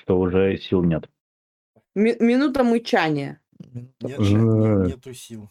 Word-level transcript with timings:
что 0.00 0.18
уже 0.18 0.58
сил 0.58 0.82
нет. 0.82 1.08
Ми- 1.94 2.16
минута 2.20 2.64
мычания. 2.64 3.40
Нет, 3.58 4.18
нет- 4.18 4.86
нету 4.88 5.14
сил. 5.14 5.48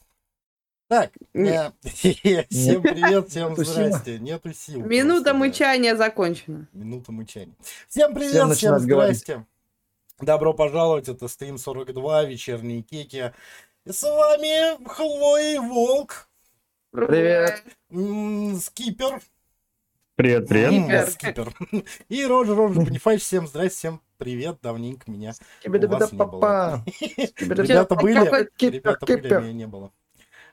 Так, 0.88 1.12
э, 1.34 1.72
всем 1.86 2.82
привет, 2.82 3.30
всем 3.30 3.52
Нету 3.52 3.63
сил. 3.63 3.73
здрасте. 3.73 4.20
Нету 4.20 4.54
сил. 4.54 4.82
Минута 4.82 5.13
просто, 5.13 5.23
да. 5.32 5.34
мычания 5.34 5.96
закончена. 5.96 6.68
Минута 6.73 7.12
мычания. 7.13 7.55
Всем 7.88 8.13
привет, 8.13 8.32
Всем 8.32 8.52
всем, 8.54 8.72
начинать 8.73 8.90
говорить. 8.90 9.18
здрасте. 9.20 9.46
Добро 10.20 10.54
пожаловать, 10.54 11.08
это 11.08 11.27
стрим 11.30 11.58
42, 11.58 12.26
вечерние 12.26 12.82
кеки. 12.82 13.34
И 13.85 13.91
с 13.91 14.04
вами 14.04 14.84
Хлоя 14.85 15.55
и 15.55 15.60
Волк, 15.60 16.27
Привет. 16.91 17.63
м, 17.90 18.58
Скипер. 18.58 19.21
Привет, 20.15 20.48
привет. 20.49 20.74
М, 20.74 21.08
Скипер. 21.08 21.54
И 22.10 22.26
Роджер, 22.26 22.55
Роджер 22.55 22.84
Бонифач, 22.84 23.21
всем 23.21 23.48
здрасте, 23.48 23.77
всем 23.77 24.02
привет, 24.22 24.60
давненько 24.62 25.10
меня. 25.10 25.34
У 25.66 25.88
вас 25.88 26.12
не 26.12 26.18
Папа. 26.20 26.86
Ребята 27.40 27.96
были, 27.96 28.70
ребята 28.72 29.05
были, 29.08 29.27
меня 29.27 29.54
не 29.54 29.68
было. 29.68 29.91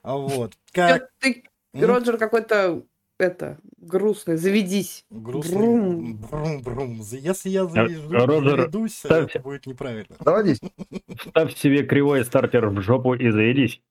А 0.02 0.16
вот, 0.16 0.54
как... 0.72 1.10
Ты, 1.18 1.44
Роджер, 1.74 2.16
какой-то 2.16 2.82
это 3.18 3.58
грустный. 3.76 4.38
Заведись. 4.38 5.04
Грустный. 5.10 5.54
Брум. 5.54 6.16
Брум, 6.16 6.62
брум. 6.62 7.00
Если 7.00 7.50
я 7.50 7.64
заведу- 7.64 8.10
Роджер, 8.10 8.58
заведусь, 8.58 8.94
ставь. 8.94 9.34
это 9.34 9.40
будет 9.40 9.66
неправильно. 9.66 10.16
Заводись. 10.18 10.60
Ставь 11.28 11.54
себе 11.54 11.82
кривой 11.84 12.24
стартер 12.24 12.68
в 12.68 12.80
жопу 12.80 13.14
и 13.14 13.30
заведись. 13.30 13.82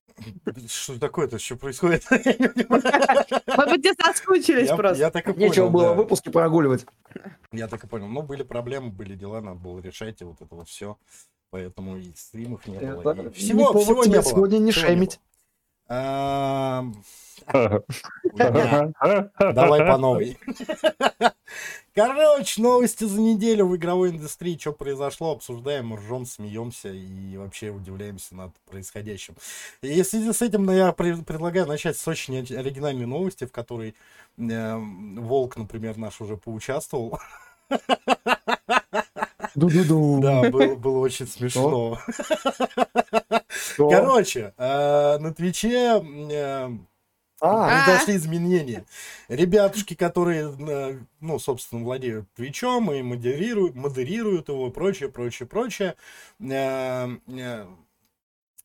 Что 0.67 0.99
такое-то? 0.99 1.39
Что 1.39 1.55
происходит? 1.55 2.05
Мы 2.09 2.17
бы 2.19 3.77
тебе 3.77 3.93
соскучились 4.03 4.69
просто. 4.69 4.99
Я 4.99 5.11
так 5.11 5.27
и 5.29 5.33
понял. 5.33 5.47
Нечего 5.47 5.69
было 5.69 5.93
выпуски 5.93 6.29
прогуливать. 6.29 6.85
Я 7.51 7.67
так 7.67 7.83
и 7.83 7.87
понял. 7.87 8.07
Ну, 8.07 8.21
были 8.21 8.43
проблемы, 8.43 8.89
были 8.89 9.15
дела, 9.15 9.41
надо 9.41 9.59
было 9.59 9.79
решать, 9.79 10.21
и 10.21 10.25
вот 10.25 10.41
это 10.41 10.55
вот 10.55 10.67
все. 10.67 10.97
Поэтому 11.49 11.97
и 11.97 12.11
стримов 12.15 12.67
не 12.67 12.77
было. 12.79 13.31
Всего, 13.31 13.73
не 14.05 14.11
было. 14.11 14.23
сегодня 14.23 14.57
не. 14.57 14.71
Ам, 14.71 15.07
Давай 15.88 16.93
Давай 19.39 19.85
по 19.85 19.97
новой. 19.97 20.38
Короче, 21.95 22.61
новости 22.61 23.05
за 23.05 23.19
неделю 23.19 23.67
в 23.67 23.75
игровой 23.75 24.11
индустрии. 24.11 24.58
Что 24.59 24.73
произошло, 24.73 25.31
обсуждаем, 25.31 25.95
ржем, 25.95 26.25
смеемся 26.25 26.89
и 26.89 27.38
вообще 27.38 27.69
удивляемся 27.69 28.35
над 28.35 28.53
происходящим. 28.69 29.36
И 29.81 30.02
в 30.02 30.05
связи 30.05 30.31
с 30.31 30.42
этим 30.42 30.65
ну, 30.65 30.73
я 30.73 30.92
пред- 30.92 31.25
предлагаю 31.25 31.65
начать 31.65 31.98
с 31.98 32.08
очень 32.08 32.37
ори- 32.37 32.55
оригинальной 32.55 33.05
новости, 33.05 33.45
в 33.45 33.52
которой 33.52 33.95
э, 34.37 34.75
Волк, 34.77 35.58
например, 35.58 35.98
наш 35.98 36.21
уже 36.21 36.37
поучаствовал. 36.37 37.19
Ду-ду-ду. 39.57 40.19
Да, 40.21 40.49
было, 40.49 40.75
было 40.75 40.99
очень 40.99 41.27
смешно. 41.27 41.99
Что? 43.49 43.89
Короче, 43.89 44.53
э, 44.57 45.17
на 45.17 45.33
Твиче 45.33 46.01
э, 46.31 46.69
А, 47.41 47.67
произошли 47.85 48.15
изменения. 48.15 48.85
Ребятушки, 49.29 49.95
которые, 49.95 50.53
э, 50.57 50.99
ну, 51.19 51.39
собственно, 51.39 51.83
владеют 51.83 52.31
Твичом 52.35 52.91
и 52.91 53.01
модерируют, 53.01 53.75
модерируют 53.75 54.49
его, 54.49 54.69
прочее, 54.69 55.09
прочее, 55.09 55.47
прочее. 55.47 55.95
э, 56.39 57.07
э, 57.27 57.65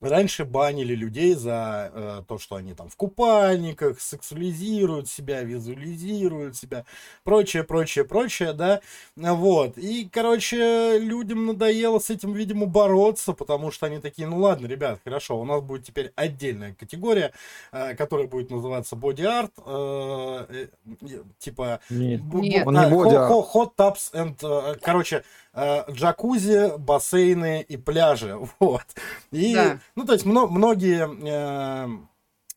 Раньше 0.02 0.44
банили 0.44 0.94
людей 0.96 1.34
за 1.34 1.90
э, 1.94 2.22
то, 2.26 2.38
что 2.38 2.56
они 2.56 2.74
там 2.74 2.88
в 2.88 2.96
купальниках 2.96 4.00
сексуализируют 4.00 5.08
себя, 5.08 5.42
визуализируют 5.42 6.56
себя, 6.56 6.84
прочее, 7.22 7.62
прочее, 7.62 8.04
прочее, 8.04 8.52
да. 8.52 8.80
Вот. 9.16 9.78
И, 9.78 10.08
короче, 10.12 10.98
людям 10.98 11.46
надоело 11.46 12.00
с 12.00 12.10
этим, 12.10 12.32
видимо, 12.32 12.66
бороться, 12.66 13.32
потому 13.32 13.70
что 13.70 13.86
они 13.86 14.00
такие, 14.00 14.26
ну 14.26 14.38
ладно, 14.38 14.66
ребят, 14.66 14.98
хорошо, 15.04 15.40
у 15.40 15.44
нас 15.44 15.62
будет 15.62 15.84
теперь 15.86 16.12
отдельная 16.16 16.74
категория, 16.74 17.32
э, 17.70 17.94
которая 17.94 18.26
будет 18.26 18.50
называться 18.50 18.96
body 18.96 19.22
art, 19.24 19.52
э, 19.64 20.66
э, 21.00 21.22
типа 21.38 21.78
Нет. 21.90 22.20
бу- 22.22 22.40
Нет. 22.40 22.66
А, 22.66 22.70
art. 22.90 23.28
хо- 23.28 23.48
hot 23.54 23.70
tubs 23.76 24.12
and, 24.12 24.36
э, 24.42 24.78
короче, 24.82 25.22
э, 25.54 25.90
джакузи, 25.90 26.76
бассейны 26.78 27.62
и 27.62 27.76
пляжи, 27.76 28.38
вот. 28.60 28.84
И, 29.30 29.54
Да. 29.54 29.80
ну, 29.96 30.04
то 30.04 30.12
есть, 30.14 30.24
мно- 30.24 30.48
многие 30.48 31.08
э, 31.08 31.88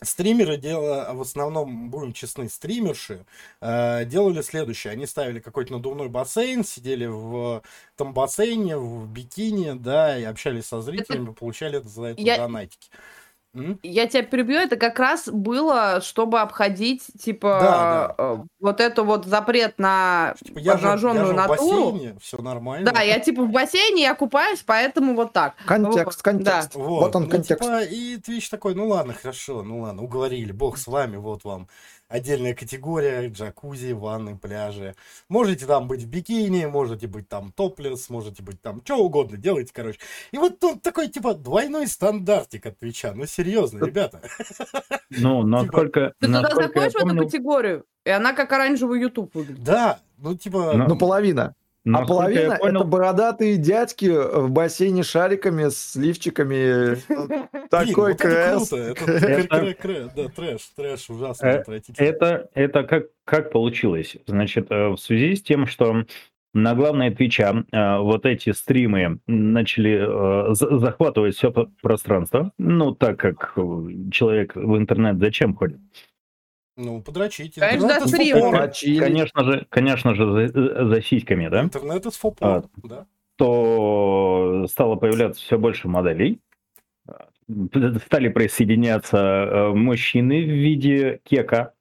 стримеры, 0.01 0.57
дела, 0.57 1.13
в 1.13 1.21
основном, 1.21 1.89
будем 1.89 2.13
честны, 2.13 2.49
стримерши, 2.49 3.25
э, 3.61 4.05
делали 4.05 4.41
следующее. 4.41 4.93
Они 4.93 5.05
ставили 5.05 5.39
какой-то 5.39 5.73
надувной 5.73 6.09
бассейн, 6.09 6.63
сидели 6.63 7.05
в 7.05 7.63
этом 7.95 8.13
бассейне, 8.13 8.77
в 8.77 9.07
бикини, 9.07 9.71
да, 9.73 10.17
и 10.17 10.23
общались 10.23 10.65
со 10.67 10.81
зрителями, 10.81 11.33
получали 11.33 11.81
за 11.83 12.03
это 12.07 12.21
Я- 12.21 12.37
донатики. 12.37 12.89
Я 13.83 14.07
тебя 14.07 14.23
перебью, 14.23 14.57
это 14.57 14.75
как 14.75 14.99
раз 14.99 15.29
было, 15.29 16.01
чтобы 16.01 16.41
обходить, 16.41 17.03
типа, 17.19 17.57
Да, 17.61 18.15
э, 18.17 18.37
вот 18.59 18.81
эту 18.81 19.05
вот 19.05 19.25
запрет 19.25 19.79
на 19.79 20.35
Типа, 20.43 20.59
я 20.59 20.77
же, 20.77 20.87
я 20.87 20.97
же 20.97 21.07
в 21.07 21.33
натуру. 21.33 21.91
бассейне, 21.91 22.17
все 22.19 22.41
нормально. 22.41 22.91
Да, 22.91 23.01
я 23.01 23.19
типа 23.19 23.43
в 23.43 23.51
бассейне, 23.51 24.03
я 24.03 24.15
купаюсь, 24.15 24.63
поэтому 24.65 25.15
вот 25.15 25.31
так. 25.33 25.55
Контекст, 25.65 26.21
контекст. 26.21 26.75
Вот, 26.75 27.01
Вот 27.01 27.15
он 27.15 27.23
ну, 27.23 27.29
контекст. 27.29 27.63
типа, 27.63 27.83
и 27.83 28.17
Twitch 28.17 28.49
такой, 28.49 28.75
ну 28.75 28.87
ладно, 28.87 29.13
хорошо, 29.13 29.63
ну 29.63 29.81
ладно, 29.81 30.03
уговорили, 30.03 30.51
бог 30.51 30.77
с 30.77 30.87
вами, 30.87 31.15
вот 31.17 31.43
вам 31.43 31.69
отдельная 32.07 32.53
категория, 32.53 33.27
джакузи, 33.27 33.93
ванны, 33.93 34.37
пляжи. 34.37 34.95
Можете 35.29 35.65
там 35.65 35.87
быть 35.87 36.03
в 36.03 36.07
бикини, 36.07 36.65
можете 36.65 37.07
быть 37.07 37.27
там 37.27 37.51
топлес, 37.51 38.09
можете 38.09 38.43
быть 38.43 38.61
там 38.61 38.81
что 38.83 38.97
угодно, 38.97 39.37
делайте, 39.37 39.71
короче. 39.73 39.99
И 40.31 40.37
вот 40.37 40.63
он 40.63 40.79
такой, 40.79 41.07
типа, 41.07 41.33
двойной 41.33 41.87
стандартик 41.87 42.65
от 42.65 42.79
Твича, 42.79 43.13
ну 43.15 43.25
серьезно, 43.25 43.83
ребята. 43.85 44.21
Ну, 45.09 45.43
насколько, 45.43 46.13
Ты 46.19 46.27
туда 46.27 46.49
заходишь 46.53 46.93
в 46.93 47.05
эту 47.05 47.17
категорию, 47.17 47.85
и 48.03 48.09
она 48.09 48.33
как 48.33 48.51
оранжевый 48.51 48.99
YouTube 48.99 49.33
выглядит. 49.33 49.63
Да, 49.63 49.99
ну 50.17 50.35
типа, 50.35 50.73
Ну, 50.75 50.87
Ну, 51.45 51.55
половина. 51.85 51.99
А 51.99 52.05
половина 52.05 52.57
понял, 52.57 52.75
это 52.81 52.83
бородатые 52.85 53.57
дядьки 53.57 54.05
в 54.07 54.49
бассейне 54.49 55.03
шариками, 55.03 55.69
с 55.69 55.95
лифчиками. 55.95 56.95
Такой 57.69 58.13
вот 58.13 58.21
это 58.21 59.73
крэс. 59.75 60.11
трэш, 60.35 60.61
трэш, 60.75 61.09
ужасно, 61.09 61.45
Э. 61.47 61.63
Это, 61.97 62.49
это 62.53 62.83
как, 62.83 63.05
как 63.23 63.51
получилось? 63.51 64.17
Значит, 64.25 64.67
э, 64.71 64.89
в 64.89 64.97
связи 64.97 65.35
с 65.35 65.43
тем, 65.43 65.67
что 65.67 66.05
на 66.53 66.73
главной 66.73 67.13
Твича 67.13 67.65
э, 67.71 67.97
вот 67.99 68.25
эти 68.25 68.51
стримы 68.51 69.19
начали 69.27 70.49
э, 70.49 70.53
за- 70.55 70.79
захватывать 70.79 71.35
все 71.35 71.51
пространство, 71.81 72.51
ну, 72.57 72.95
так 72.95 73.19
как 73.19 73.55
человек 74.11 74.55
в 74.55 74.77
интернет 74.77 75.19
зачем 75.19 75.53
ходит? 75.55 75.79
Ну, 76.77 77.01
подрочить. 77.01 77.55
Конечно, 77.55 77.87
интернет. 77.87 78.67
Почили. 78.67 78.99
Конечно 78.99 79.43
же, 79.45 79.65
конечно 79.69 80.13
же, 80.15 80.47
за, 80.49 80.85
за 80.89 81.01
сиськами, 81.01 81.47
да? 81.47 81.63
Интернет 81.63 82.05
is 82.05 82.13
for 82.21 82.37
porn, 82.37 82.65
да. 82.83 83.05
то 83.37 84.65
стало 84.69 84.95
появляться 84.95 85.41
все 85.41 85.57
больше 85.57 85.87
моделей. 85.87 86.39
Стали 88.07 88.29
присоединяться 88.29 89.17
э, 89.17 89.69
мужчины 89.73 90.43
в 90.43 90.49
виде 90.49 91.19
кека. 91.23 91.73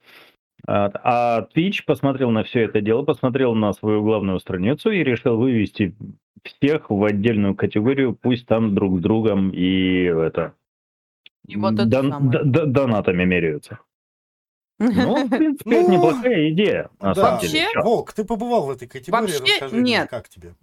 А 0.67 0.91
а 1.02 1.49
Twitch 1.55 1.81
посмотрел 1.87 2.31
на 2.31 2.44
все 2.44 2.61
это 2.64 2.81
дело, 2.81 3.02
посмотрел 3.02 3.55
на 3.55 3.73
свою 3.73 4.02
главную 4.02 4.38
страницу 4.41 4.91
и 4.91 5.02
решил 5.02 5.37
вывести 5.38 5.94
всех 6.43 6.91
в 6.91 7.02
отдельную 7.05 7.55
категорию, 7.55 8.14
пусть 8.14 8.46
там 8.46 8.75
друг 8.75 8.99
с 8.99 9.02
другом 9.02 9.50
и 9.50 10.05
это 10.05 10.55
И 11.46 11.56
вот 11.56 11.75
это 11.75 11.87
дон- 11.87 12.11
самое. 12.11 12.31
д- 12.31 12.44
д- 12.44 12.67
донатами 12.67 13.25
меряются. 13.25 13.79
Ну, 14.78 15.16
в 15.26 15.28
принципе, 15.28 15.76
это 15.80 15.88
Ну, 15.88 15.94
неплохая 15.94 16.50
идея, 16.50 16.90
на 17.00 17.14
Да. 17.14 17.22
самом 17.22 17.40
деле. 17.40 17.64
Вообще-? 17.64 17.80
Волк, 17.82 18.12
ты 18.12 18.24
побывал 18.24 18.66
в 18.66 18.70
этой 18.70 18.88
категории, 18.88 19.20
Вообще 19.32 19.38
расскажи 19.54 19.76
мне, 19.76 19.92
нет. 19.92 20.10
как 20.10 20.28
тебе? 20.28 20.54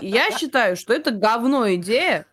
Я 0.00 0.30
считаю, 0.36 0.76
что 0.76 0.92
это 0.94 1.10
говно 1.10 1.72
идея. 1.74 2.26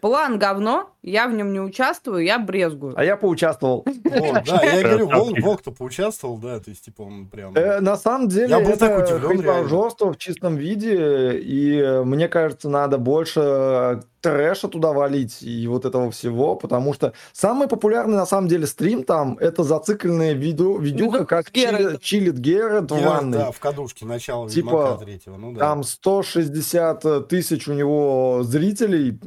План 0.00 0.38
говно, 0.38 0.92
я 1.02 1.28
в 1.28 1.34
нем 1.34 1.52
не 1.52 1.60
участвую, 1.60 2.24
я 2.24 2.38
брезгую. 2.38 2.94
А 2.96 3.04
я 3.04 3.18
поучаствовал. 3.18 3.84
Вот, 3.84 4.44
да, 4.46 4.62
я 4.64 4.82
говорю, 4.88 5.08
Волк. 5.10 5.38
Волк-то 5.40 5.72
поучаствовал, 5.72 6.38
да, 6.38 6.58
то 6.58 6.70
есть, 6.70 6.86
типа, 6.86 7.02
он 7.02 7.26
прям... 7.26 7.54
Э, 7.54 7.80
на 7.80 7.98
самом 7.98 8.28
деле, 8.28 8.48
Я 8.48 8.60
был 8.60 8.70
это 8.70 8.78
так 8.88 9.04
удивлен, 9.04 9.30
хейт-прожорство 9.42 10.10
в 10.14 10.16
чистом 10.16 10.56
виде, 10.56 11.38
и 11.38 11.78
э, 11.80 12.02
мне 12.02 12.28
кажется, 12.28 12.70
надо 12.70 12.96
больше 12.96 14.00
трэша 14.20 14.68
туда 14.68 14.92
валить 14.92 15.42
и 15.42 15.66
вот 15.66 15.84
этого 15.84 16.10
всего, 16.10 16.54
потому 16.56 16.92
что 16.94 17.12
самый 17.32 17.68
популярный 17.68 18.16
на 18.16 18.26
самом 18.26 18.48
деле 18.48 18.66
стрим 18.66 19.04
там 19.04 19.36
это 19.38 19.62
зацикленная 19.62 20.32
видео, 20.32 20.76
видюха, 20.78 21.18
Видюха 21.18 21.24
как 21.26 21.50
чили- 21.52 21.98
чилит 22.00 22.38
Геральт 22.38 22.90
в 22.90 22.94
Геральт, 22.96 23.06
ванной. 23.06 23.38
Да, 23.38 23.50
в 23.52 23.58
кадушке, 23.60 24.04
начало 24.06 24.48
Типа, 24.48 24.66
Ведьмака 24.66 25.04
третьего, 25.04 25.36
ну 25.36 25.52
да. 25.52 25.60
Там 25.60 25.82
160 25.84 27.28
тысяч 27.28 27.68
у 27.68 27.72
него 27.74 28.40
зрителей. 28.42 29.18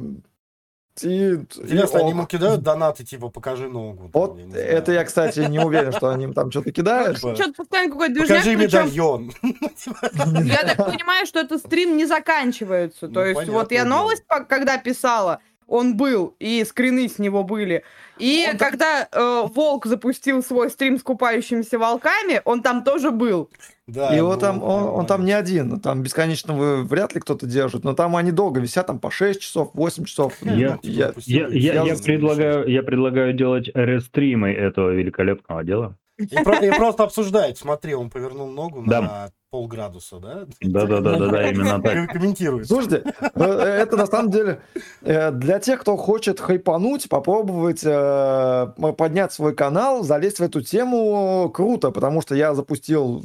И... 1.02 1.34
Интересно, 1.36 1.98
и 1.98 2.02
они 2.02 2.10
ему 2.12 2.26
кидают 2.26 2.62
донаты, 2.62 3.04
типа, 3.04 3.30
покажи 3.30 3.68
ногу. 3.70 4.10
там, 4.10 4.22
Вот 4.22 4.40
я 4.40 4.60
это 4.60 4.92
я, 4.92 5.04
кстати, 5.04 5.40
не 5.40 5.60
уверен, 5.60 5.92
что 5.94 6.10
они 6.10 6.26
им 6.26 6.34
там 6.34 6.52
что-то 6.52 6.72
кидают. 6.72 7.18
Типа, 7.22 7.36
Что-то 7.36 7.54
постоянно 7.54 7.92
какой-то 7.92 8.14
движняк, 8.14 8.40
Покажи 8.40 8.56
медальон. 8.56 9.32
я 9.42 10.76
так 10.76 10.78
понимаю, 10.78 11.26
что 11.26 11.40
этот 11.40 11.60
стрим 11.60 11.98
не 11.98 12.06
заканчивается. 12.06 13.08
Ну, 13.08 13.14
То 13.14 13.26
есть 13.26 13.48
вот 13.48 13.72
я 13.72 13.86
новость, 13.86 14.24
когда 14.48 14.78
писала, 14.78 15.40
он 15.72 15.96
был, 15.98 16.36
и 16.40 16.64
скрины 16.66 17.08
с 17.08 17.18
него 17.20 17.44
были. 17.44 17.84
И 18.20 18.46
Он 18.52 18.58
так- 18.58 18.72
когда 18.72 19.08
э, 19.12 19.44
Волк 19.56 19.86
запустил 19.88 20.44
свой 20.44 20.70
стрим 20.70 20.98
с 21.00 21.04
купающимися 21.04 21.78
волками, 21.80 22.42
он 22.46 22.62
там 22.62 22.84
тоже 22.84 23.10
был. 23.12 23.50
Да, 23.88 24.14
Его 24.14 24.34
ну, 24.36 24.40
там, 24.40 24.64
он, 24.64 24.84
он 24.84 25.06
там 25.06 25.26
не 25.26 25.32
один, 25.34 25.80
там 25.80 26.02
бесконечно 26.04 26.54
вы- 26.56 26.84
вряд 26.84 27.16
ли 27.16 27.20
кто-то 27.22 27.46
держит, 27.46 27.84
но 27.84 27.94
там 27.94 28.16
они 28.16 28.32
долго 28.32 28.60
висят, 28.60 28.88
там 28.88 29.00
по 29.00 29.10
6 29.12 29.42
часов, 29.42 29.72
8 29.74 30.06
часов. 30.06 30.34
Я- 30.42 30.52
Ну, 30.52 30.80
я- 30.84 31.14
Я, 31.26 31.48
я, 31.48 31.74
я, 31.74 31.84
Я- 31.84 31.96
предлагаю, 31.98 32.68
я 32.70 32.84
предлагаю 32.84 33.34
делать 33.34 33.70
рестримы 33.74 34.52
этого 34.54 34.92
великолепного 34.92 35.64
дела. 35.64 35.96
И, 36.18 36.28
про- 36.44 36.60
и 36.66 36.70
просто 36.70 37.04
обсуждает. 37.04 37.58
Смотри, 37.58 37.96
он 37.96 38.10
повернул 38.10 38.50
ногу 38.52 38.84
Да. 38.86 39.02
на 39.02 39.32
полградуса, 39.52 40.20
да? 40.20 40.48
Да-да-да-да, 40.62 41.50
именно 41.52 41.82
так. 41.82 41.94
Ком- 41.94 42.08
Комментирует. 42.08 42.68
Слушайте, 42.68 43.04
э, 43.36 43.44
это 43.44 43.98
на 43.98 44.08
самом 44.08 44.32
деле 44.32 44.62
э, 45.02 45.32
для 45.32 45.60
тех, 45.60 45.82
кто 45.82 45.98
хочет 45.98 46.40
хайпануть, 46.40 47.10
попробовать 47.10 47.82
э, 47.84 48.68
поднять 48.98 49.34
свой 49.34 49.54
канал, 49.54 50.04
залезть 50.04 50.40
в 50.40 50.44
эту 50.44 50.62
тему 50.62 51.52
круто, 51.54 51.92
потому 51.92 52.22
что 52.22 52.34
я 52.34 52.56
запустил 52.56 53.24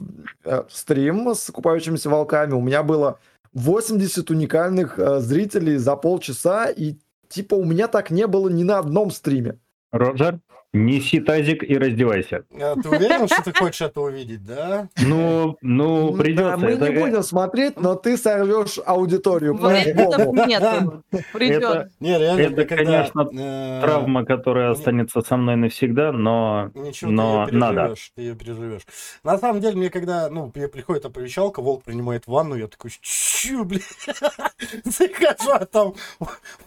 стрим 0.68 1.32
с 1.32 1.48
купающимися 1.50 2.10
волками, 2.10 2.54
у 2.54 2.60
меня 2.60 2.82
было 2.82 3.20
80 3.54 4.28
уникальных 4.30 4.98
зрителей 5.20 5.76
за 5.76 5.94
полчаса, 5.94 6.66
и 6.66 6.96
типа 7.28 7.54
у 7.54 7.64
меня 7.64 7.86
так 7.86 8.10
не 8.10 8.26
было 8.26 8.48
ни 8.48 8.64
на 8.64 8.80
одном 8.80 9.12
стриме. 9.12 9.58
Роджер, 9.92 10.40
неси 10.72 11.20
тазик 11.20 11.62
и 11.62 11.78
раздевайся. 11.78 12.44
А, 12.52 12.74
Ты 12.76 12.88
уверен, 12.88 13.26
что 13.28 13.42
ты 13.42 13.52
хочешь 13.54 13.80
это 13.80 14.00
увидеть, 14.00 14.44
да? 14.44 14.88
Ну, 14.98 15.56
ну, 15.62 16.10
Да, 16.10 16.22
придется. 16.22 16.56
мы 16.58 16.70
Это- 16.72 16.88
не 16.92 16.98
будем 17.00 17.22
смотреть, 17.22 17.80
но 17.80 17.94
ты 17.94 18.16
сорвешь 18.18 18.78
аудиторию. 18.84 19.54
Вариантов 19.56 20.16
по-любому. 20.16 20.46
нет. 20.46 20.62
Придет. 21.32 21.62
Это 21.62 21.90
Не, 22.00 22.18
реально, 22.18 22.40
Это, 22.42 22.56
ты 22.56 22.64
когда, 22.66 22.84
конечно, 22.84 23.28
э, 23.32 23.80
травма, 23.82 24.24
которая 24.26 24.70
останется 24.70 25.22
со 25.22 25.36
мной 25.36 25.56
навсегда, 25.56 26.12
но 26.12 26.70
Ничего, 26.74 27.10
Но 27.10 27.46
ты 27.46 27.52
ее 27.52 27.58
надо. 27.58 27.74
переживешь, 27.76 28.12
ты 28.14 28.22
ее 28.22 28.34
переживешь. 28.34 28.82
На 29.24 29.38
самом 29.38 29.60
деле, 29.60 29.76
мне 29.76 29.88
когда, 29.90 30.28
ну, 30.28 30.52
мне 30.54 30.68
приходит 30.68 31.06
оповещалка, 31.06 31.62
волк 31.62 31.84
принимает 31.84 32.26
ванну, 32.26 32.54
я 32.54 32.66
такой, 32.66 32.90
чё, 33.00 33.64
блин, 33.64 33.80
захожу, 34.84 35.52
а 35.52 35.64
там 35.64 35.94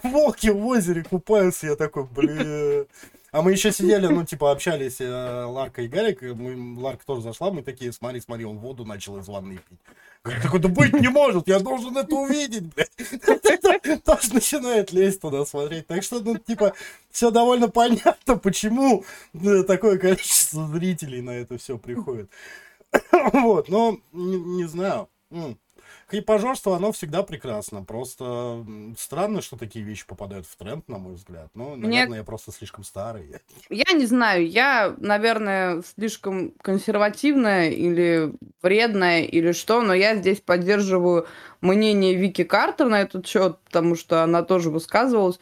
волки 0.04 0.48
в 0.50 0.66
озере 0.66 1.04
купаются, 1.08 1.68
я 1.68 1.76
такой, 1.76 2.06
блин. 2.06 2.88
А 3.32 3.42
мы 3.42 3.52
еще 3.52 3.72
сидели, 3.72 4.08
ну, 4.08 4.26
типа, 4.26 4.52
общались, 4.52 5.00
э, 5.00 5.44
Ларка 5.44 5.84
и 5.84 5.88
Гарик, 5.88 6.22
мы, 6.22 6.80
Ларка 6.80 7.06
тоже 7.06 7.22
зашла, 7.22 7.52
мы 7.52 7.62
такие, 7.62 7.92
смотри, 7.94 8.22
смотри, 8.22 8.46
он 8.46 8.58
воду 8.58 8.86
начал 8.86 9.18
из 9.18 9.28
ванны 9.28 9.60
пить. 9.70 9.80
Говорит, 10.24 10.44
такой, 10.44 10.60
да 10.60 10.68
быть 10.70 10.94
не 10.94 11.08
может, 11.08 11.48
я 11.48 11.60
должен 11.60 11.96
это 11.98 12.14
увидеть, 12.16 12.64
блядь. 12.74 14.04
Тоже 14.04 14.34
начинает 14.34 14.92
лезть 14.92 15.22
туда 15.22 15.46
смотреть. 15.46 15.88
Так 15.88 16.04
что, 16.04 16.20
ну, 16.20 16.38
типа, 16.38 16.74
все 17.10 17.32
довольно 17.32 17.70
понятно, 17.70 18.38
почему 18.38 19.06
э, 19.34 19.64
такое 19.64 19.98
количество 19.98 20.68
зрителей 20.68 21.22
на 21.22 21.32
это 21.32 21.58
все 21.58 21.78
приходит. 21.78 22.30
Вот, 23.34 23.70
но 23.70 24.00
не 24.12 24.68
знаю. 24.68 25.08
М. 26.10 26.18
Хайпажорство, 26.18 26.76
оно 26.76 26.92
всегда 26.92 27.24
прекрасно. 27.24 27.84
Просто 27.84 28.66
странно, 28.98 29.42
что 29.42 29.58
такие 29.58 29.86
вещи 29.86 30.06
попадают 30.08 30.46
в 30.46 30.56
тренд, 30.58 30.88
на 30.88 30.98
мой 30.98 31.14
взгляд. 31.16 31.50
Ну, 31.54 31.76
Мне- 31.76 31.88
наверное, 32.00 32.18
я 32.20 32.24
просто 32.24 32.52
слишком 32.52 32.84
старый. 32.84 33.36
Я 33.70 33.94
не 33.94 34.06
знаю, 34.06 34.48
я, 34.48 34.96
наверное, 34.98 35.82
слишком 35.96 36.52
консервативная 36.62 37.70
или 37.70 38.34
вредная 38.62 39.22
или 39.24 39.52
что, 39.52 39.82
но 39.82 39.94
я 39.94 40.16
здесь 40.16 40.42
поддерживаю 40.42 41.28
мнение 41.62 42.16
Вики 42.16 42.44
Картер 42.44 42.88
на 42.88 43.02
этот 43.02 43.28
счет, 43.28 43.60
потому 43.66 43.96
что 43.96 44.24
она 44.24 44.42
тоже 44.44 44.70
высказывалась. 44.70 45.40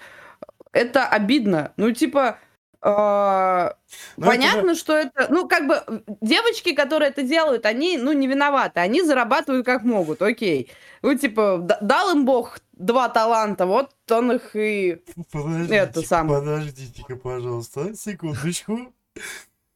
Это 0.74 1.08
обидно. 1.08 1.74
Ну, 1.78 1.92
типа, 1.92 2.40
Но 2.88 3.74
Ну, 4.18 4.24
это 4.26 4.32
понятно, 4.32 4.76
что 4.76 4.94
это, 4.94 5.28
ну, 5.30 5.48
как 5.48 5.68
бы, 5.68 6.04
девочки, 6.22 6.74
которые 6.74 7.10
это 7.10 7.24
делают, 7.24 7.66
они, 7.66 7.98
ну, 7.98 8.12
не 8.14 8.28
виноваты, 8.28 8.80
они 8.80 9.02
зарабатывают 9.02 9.66
как 9.66 9.84
могут, 9.84 10.22
окей. 10.22 10.72
Ну, 11.02 11.14
типа, 11.16 11.60
дал 11.82 12.16
им 12.16 12.26
Бог 12.26 12.60
два 12.74 13.10
таланта, 13.10 13.66
вот 13.66 13.92
он 14.10 14.32
их 14.32 14.56
и... 14.56 15.02
Подождите, 15.32 15.76
Это 15.76 16.02
самое. 16.02 16.40
подождите-ка, 16.40 17.16
пожалуйста, 17.18 17.94
секундочку. 17.96 18.94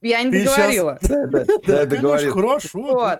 Я 0.01 0.23
не 0.23 0.31
Ты 0.31 0.45
договорила. 0.45 0.97
Да, 1.01 1.27
да, 1.27 1.45
да, 1.45 1.57
Да, 1.65 1.85
договорил. 1.85 2.33
хорошо. 2.33 2.69
Вот. 2.81 3.19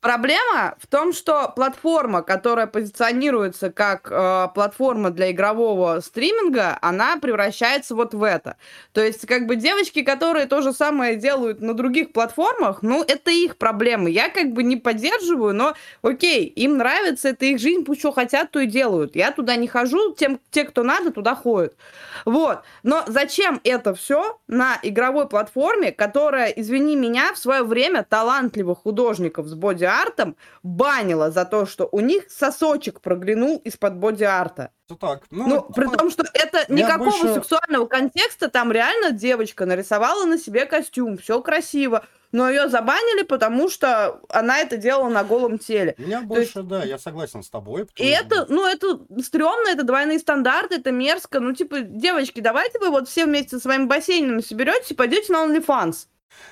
Проблема 0.00 0.76
в 0.78 0.86
том, 0.86 1.12
что 1.12 1.52
платформа, 1.54 2.22
которая 2.22 2.66
позиционируется 2.66 3.70
как 3.70 4.08
э, 4.10 4.48
платформа 4.54 5.10
для 5.10 5.30
игрового 5.30 6.00
стриминга, 6.00 6.78
она 6.80 7.18
превращается 7.18 7.94
вот 7.94 8.14
в 8.14 8.22
это. 8.22 8.56
То 8.92 9.02
есть, 9.04 9.26
как 9.26 9.46
бы 9.46 9.56
девочки, 9.56 10.00
которые 10.00 10.46
то 10.46 10.62
же 10.62 10.72
самое 10.72 11.16
делают 11.16 11.60
на 11.60 11.74
других 11.74 12.14
платформах, 12.14 12.80
ну, 12.80 13.02
это 13.02 13.30
их 13.30 13.58
проблемы. 13.58 14.10
Я 14.10 14.30
как 14.30 14.52
бы 14.52 14.62
не 14.62 14.76
поддерживаю, 14.76 15.54
но 15.54 15.74
окей, 16.00 16.46
им 16.46 16.78
нравится, 16.78 17.28
это 17.28 17.44
их 17.44 17.58
жизнь, 17.58 17.84
пусть 17.84 18.00
что 18.00 18.10
хотят, 18.10 18.52
то 18.52 18.60
и 18.60 18.66
делают. 18.66 19.16
Я 19.16 19.32
туда 19.32 19.56
не 19.56 19.68
хожу, 19.68 20.14
тем, 20.14 20.40
те, 20.50 20.64
кто 20.64 20.82
надо, 20.82 21.10
туда 21.10 21.34
ходят. 21.34 21.76
Вот. 22.24 22.60
Но 22.82 23.04
зачем 23.06 23.60
это 23.64 23.94
все 23.94 24.38
на 24.48 24.78
игровой 24.82 25.28
платформе, 25.28 25.92
которая, 25.92 26.48
извини 26.48 26.96
меня, 26.96 27.34
в 27.34 27.38
свое 27.38 27.64
время 27.64 28.02
талантливых 28.02 28.78
художников 28.78 29.46
с 29.46 29.54
боди-артом 29.90 30.36
банила 30.62 31.30
за 31.30 31.44
то, 31.44 31.66
что 31.66 31.88
у 31.90 32.00
них 32.00 32.24
сосочек 32.30 33.00
проглянул 33.00 33.58
из-под 33.64 33.96
боди-арта? 33.96 34.70
Так. 35.00 35.22
Ну, 35.30 35.46
Ну, 35.46 35.62
при 35.62 35.84
типа, 35.84 35.96
том, 35.98 36.10
что 36.10 36.24
это 36.34 36.64
никакого 36.72 37.10
больше- 37.10 37.34
сексуального 37.34 37.86
контекста, 37.86 38.48
там 38.48 38.72
реально 38.72 39.12
девочка 39.12 39.64
нарисовала 39.66 40.24
на 40.24 40.36
себе 40.36 40.66
костюм, 40.66 41.16
все 41.16 41.40
красиво, 41.42 42.04
но 42.32 42.50
ее 42.50 42.68
забанили, 42.68 43.22
потому 43.22 43.68
что 43.70 44.20
она 44.28 44.58
это 44.58 44.76
делала 44.76 45.08
на 45.08 45.22
голом 45.22 45.58
теле. 45.58 45.94
Меня 45.98 46.16
есть- 46.18 46.28
больше, 46.28 46.62
да, 46.62 46.82
я 46.82 46.98
согласен 46.98 47.42
с 47.44 47.50
тобой. 47.50 47.86
И 47.96 48.06
это, 48.06 48.46
ну, 48.48 48.66
это 48.66 48.98
стрёмно, 49.22 49.68
это 49.68 49.84
двойные 49.84 50.18
стандарты, 50.18 50.76
это 50.76 50.90
мерзко. 50.90 51.38
Ну, 51.40 51.52
типа, 51.52 51.80
девочки, 51.82 52.40
давайте 52.40 52.78
вы 52.80 52.90
вот 52.90 53.08
все 53.08 53.26
вместе 53.26 53.50
со 53.50 53.60
своими 53.60 53.84
бассейнами 53.84 54.40
соберетесь 54.40 54.90
и 54.90 54.94
пойдете 54.94 55.32
на 55.32 55.44
OnlyFans. 55.46 56.06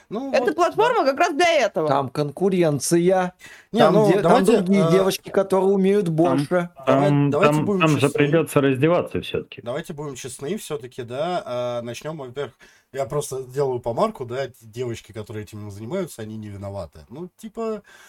Ну, 0.09 0.33
Это 0.33 0.47
вот, 0.47 0.55
платформа 0.55 1.05
как 1.05 1.19
раз 1.19 1.35
для 1.35 1.51
этого. 1.51 1.89
Там 1.89 2.09
конкуренция. 2.09 3.35
Не, 3.73 3.79
там, 3.79 3.95
ну, 3.95 4.07
де- 4.09 4.15
там 4.15 4.23
давайте, 4.23 4.57
другие 4.59 4.87
э, 4.87 4.91
девочки, 4.91 5.31
которые 5.31 5.71
умеют 5.71 6.09
больше. 6.09 6.71
Давай- 6.87 7.09
там, 7.09 7.31
давайте 7.31 7.55
там- 7.57 7.65
будем 7.67 7.81
там 7.81 7.99
же 7.99 8.09
придется 8.11 8.61
раздеваться 8.61 9.21
все-таки. 9.21 9.61
Давайте 9.63 9.93
будем 9.93 10.15
честны, 10.15 10.57
все-таки, 10.57 11.03
да. 11.03 11.43
а, 11.45 11.83
начнем, 11.83 12.17
во-первых, 12.17 12.55
я 12.93 13.05
просто 13.05 13.43
делаю 13.43 13.81
помарку, 13.81 14.25
да, 14.25 14.47
девочки, 14.63 15.13
которые 15.13 15.43
этим 15.45 15.71
занимаются, 15.71 16.23
они 16.23 16.39
не 16.39 16.49
виноваты. 16.49 17.01
Ну, 17.11 17.29
типа. 17.37 17.83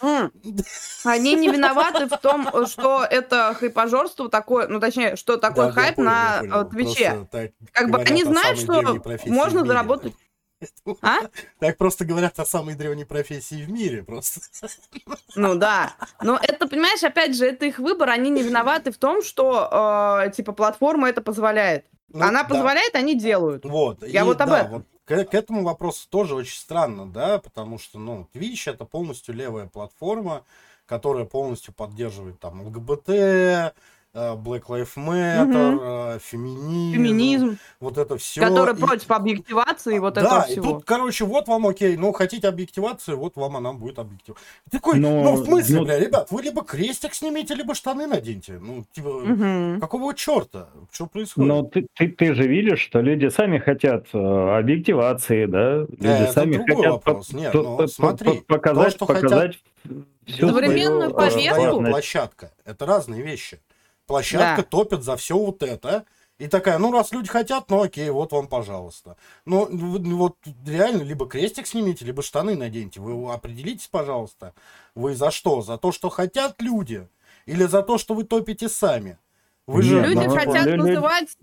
Они 1.04 1.34
не 1.34 1.48
виноваты 1.48 2.06
в 2.06 2.16
том, 2.18 2.48
что 2.66 3.04
это 3.04 3.54
хайпажорство 3.58 4.30
такое, 4.30 4.68
ну, 4.68 4.80
точнее, 4.80 5.16
что 5.16 5.36
такой 5.36 5.66
да, 5.66 5.72
хайп 5.72 5.96
понял, 5.96 6.10
на 6.10 6.40
э, 6.42 6.64
Твиче. 6.70 7.28
Как 7.72 7.90
бы 7.90 7.98
они 7.98 8.24
знают, 8.24 8.58
что 8.58 9.02
можно 9.26 9.64
заработать. 9.64 10.14
А? 11.02 11.20
Так 11.58 11.76
просто 11.78 12.04
говорят 12.04 12.38
о 12.38 12.44
самой 12.44 12.74
древней 12.74 13.04
профессии 13.04 13.62
в 13.64 13.70
мире, 13.70 14.02
просто. 14.02 14.40
Ну 15.36 15.54
да. 15.54 15.94
Но 16.22 16.38
это, 16.40 16.68
понимаешь, 16.68 17.02
опять 17.02 17.36
же, 17.36 17.46
это 17.46 17.66
их 17.66 17.78
выбор, 17.78 18.10
они 18.10 18.30
не 18.30 18.42
виноваты 18.42 18.90
в 18.90 18.98
том, 18.98 19.22
что, 19.22 20.22
э, 20.24 20.30
типа, 20.32 20.52
платформа 20.52 21.08
это 21.08 21.22
позволяет. 21.22 21.84
Ну, 22.08 22.24
Она 22.24 22.42
да. 22.42 22.48
позволяет, 22.48 22.94
они 22.94 23.18
делают. 23.18 23.64
Вот. 23.64 24.06
Я 24.06 24.22
и 24.22 24.24
вот 24.24 24.40
об 24.40 24.48
да, 24.50 24.60
этом. 24.60 24.72
вот 24.72 24.86
к, 25.04 25.24
к 25.24 25.34
этому 25.34 25.62
вопросу 25.62 26.08
тоже 26.08 26.34
очень 26.34 26.58
странно, 26.58 27.10
да, 27.10 27.38
потому 27.38 27.78
что, 27.78 27.98
ну, 27.98 28.28
Twitch 28.34 28.70
это 28.70 28.84
полностью 28.84 29.34
левая 29.34 29.66
платформа, 29.66 30.44
которая 30.86 31.24
полностью 31.24 31.72
поддерживает 31.72 32.40
там 32.40 32.66
ЛГБТ, 32.66 33.74
Black 34.12 34.62
Lives 34.66 34.96
Matter, 34.96 36.16
э, 36.16 36.18
феминизм, 36.20 36.94
Феминизм, 36.94 37.58
вот 37.78 37.96
это 37.96 38.16
все. 38.18 38.40
который 38.40 38.74
против 38.74 39.08
объективации 39.10 39.96
и 39.96 39.98
вот 40.00 40.14
да, 40.14 40.20
этого 40.22 40.42
и 40.48 40.50
всего. 40.52 40.64
тут, 40.72 40.84
короче, 40.84 41.24
вот 41.24 41.46
вам 41.46 41.68
окей, 41.68 41.96
ну, 41.96 42.10
хотите 42.12 42.48
объективацию, 42.48 43.16
вот 43.16 43.36
вам 43.36 43.56
она 43.58 43.72
будет 43.72 44.00
объектив. 44.00 44.34
Ты 44.68 44.78
Такой, 44.78 44.98
Но- 44.98 45.22
ну, 45.22 45.32
в 45.34 45.44
смысле, 45.44 45.76
ну- 45.78 45.84
бля, 45.84 46.00
ребят, 46.00 46.26
вы 46.32 46.42
либо 46.42 46.64
крестик 46.64 47.14
снимите, 47.14 47.54
либо 47.54 47.74
штаны 47.76 48.08
наденьте. 48.08 48.58
Ну, 48.60 48.84
типа, 48.92 49.10
Мгм. 49.10 49.80
какого 49.80 50.12
черта? 50.14 50.70
Что 50.90 51.06
происходит? 51.06 51.48
Но 51.48 51.62
ты, 51.62 51.86
ты, 51.94 52.08
ты 52.08 52.34
же 52.34 52.48
видишь, 52.48 52.80
что 52.80 53.00
люди 53.02 53.28
сами 53.28 53.58
хотят 53.58 54.06
э, 54.12 54.58
объективации, 54.58 55.46
да? 55.46 55.80
Люди 55.82 56.06
это 56.06 56.32
сами 56.32 56.56
хотят 56.56 56.92
вопрос. 56.92 57.28
по- 57.28 57.36
Нет, 57.36 57.54
ну, 57.54 57.76
по- 57.76 57.86
смотри, 57.86 58.38
по- 58.40 58.54
показать, 58.54 58.92
то, 58.98 59.04
что 59.04 59.06
хотят- 59.06 59.22
показать 59.22 59.58
всю 60.26 60.48
Современную 60.48 61.10
свою, 61.10 61.28
э, 61.28 61.30
повестку. 61.30 61.84
Площадка. 61.84 62.52
Это 62.64 62.86
разные 62.86 63.22
вещи. 63.22 63.60
Площадка 64.10 64.62
Да. 64.62 64.68
топит 64.68 65.04
за 65.04 65.16
все 65.16 65.38
вот 65.38 65.62
это, 65.62 66.04
И 66.40 66.48
такая, 66.48 66.78
ну, 66.78 66.90
раз 66.90 67.12
люди 67.12 67.28
хотят, 67.28 67.68
ну, 67.68 67.82
окей, 67.82 68.08
вот 68.08 68.32
вам, 68.32 68.46
пожалуйста. 68.48 69.18
Ну, 69.44 69.66
в- 69.66 70.02
вот 70.16 70.36
реально, 70.66 71.02
либо 71.02 71.28
крестик 71.28 71.66
снимите, 71.66 72.06
либо 72.06 72.22
штаны 72.22 72.56
наденьте. 72.56 72.98
Вы 72.98 73.30
определитесь, 73.30 73.88
пожалуйста, 73.88 74.54
вы 74.94 75.14
за 75.14 75.30
что? 75.30 75.60
За 75.60 75.76
то, 75.76 75.92
что 75.92 76.08
хотят 76.08 76.54
люди? 76.62 77.06
Или 77.44 77.64
за 77.66 77.82
то, 77.82 77.98
что 77.98 78.14
вы 78.14 78.24
топите 78.24 78.70
сами? 78.70 79.18
Вы 79.66 79.82
же... 79.82 80.00
Люди 80.00 80.24
ну, 80.26 80.34
хотят 80.34 80.66
лю- 80.66 80.76
называть... 80.78 81.36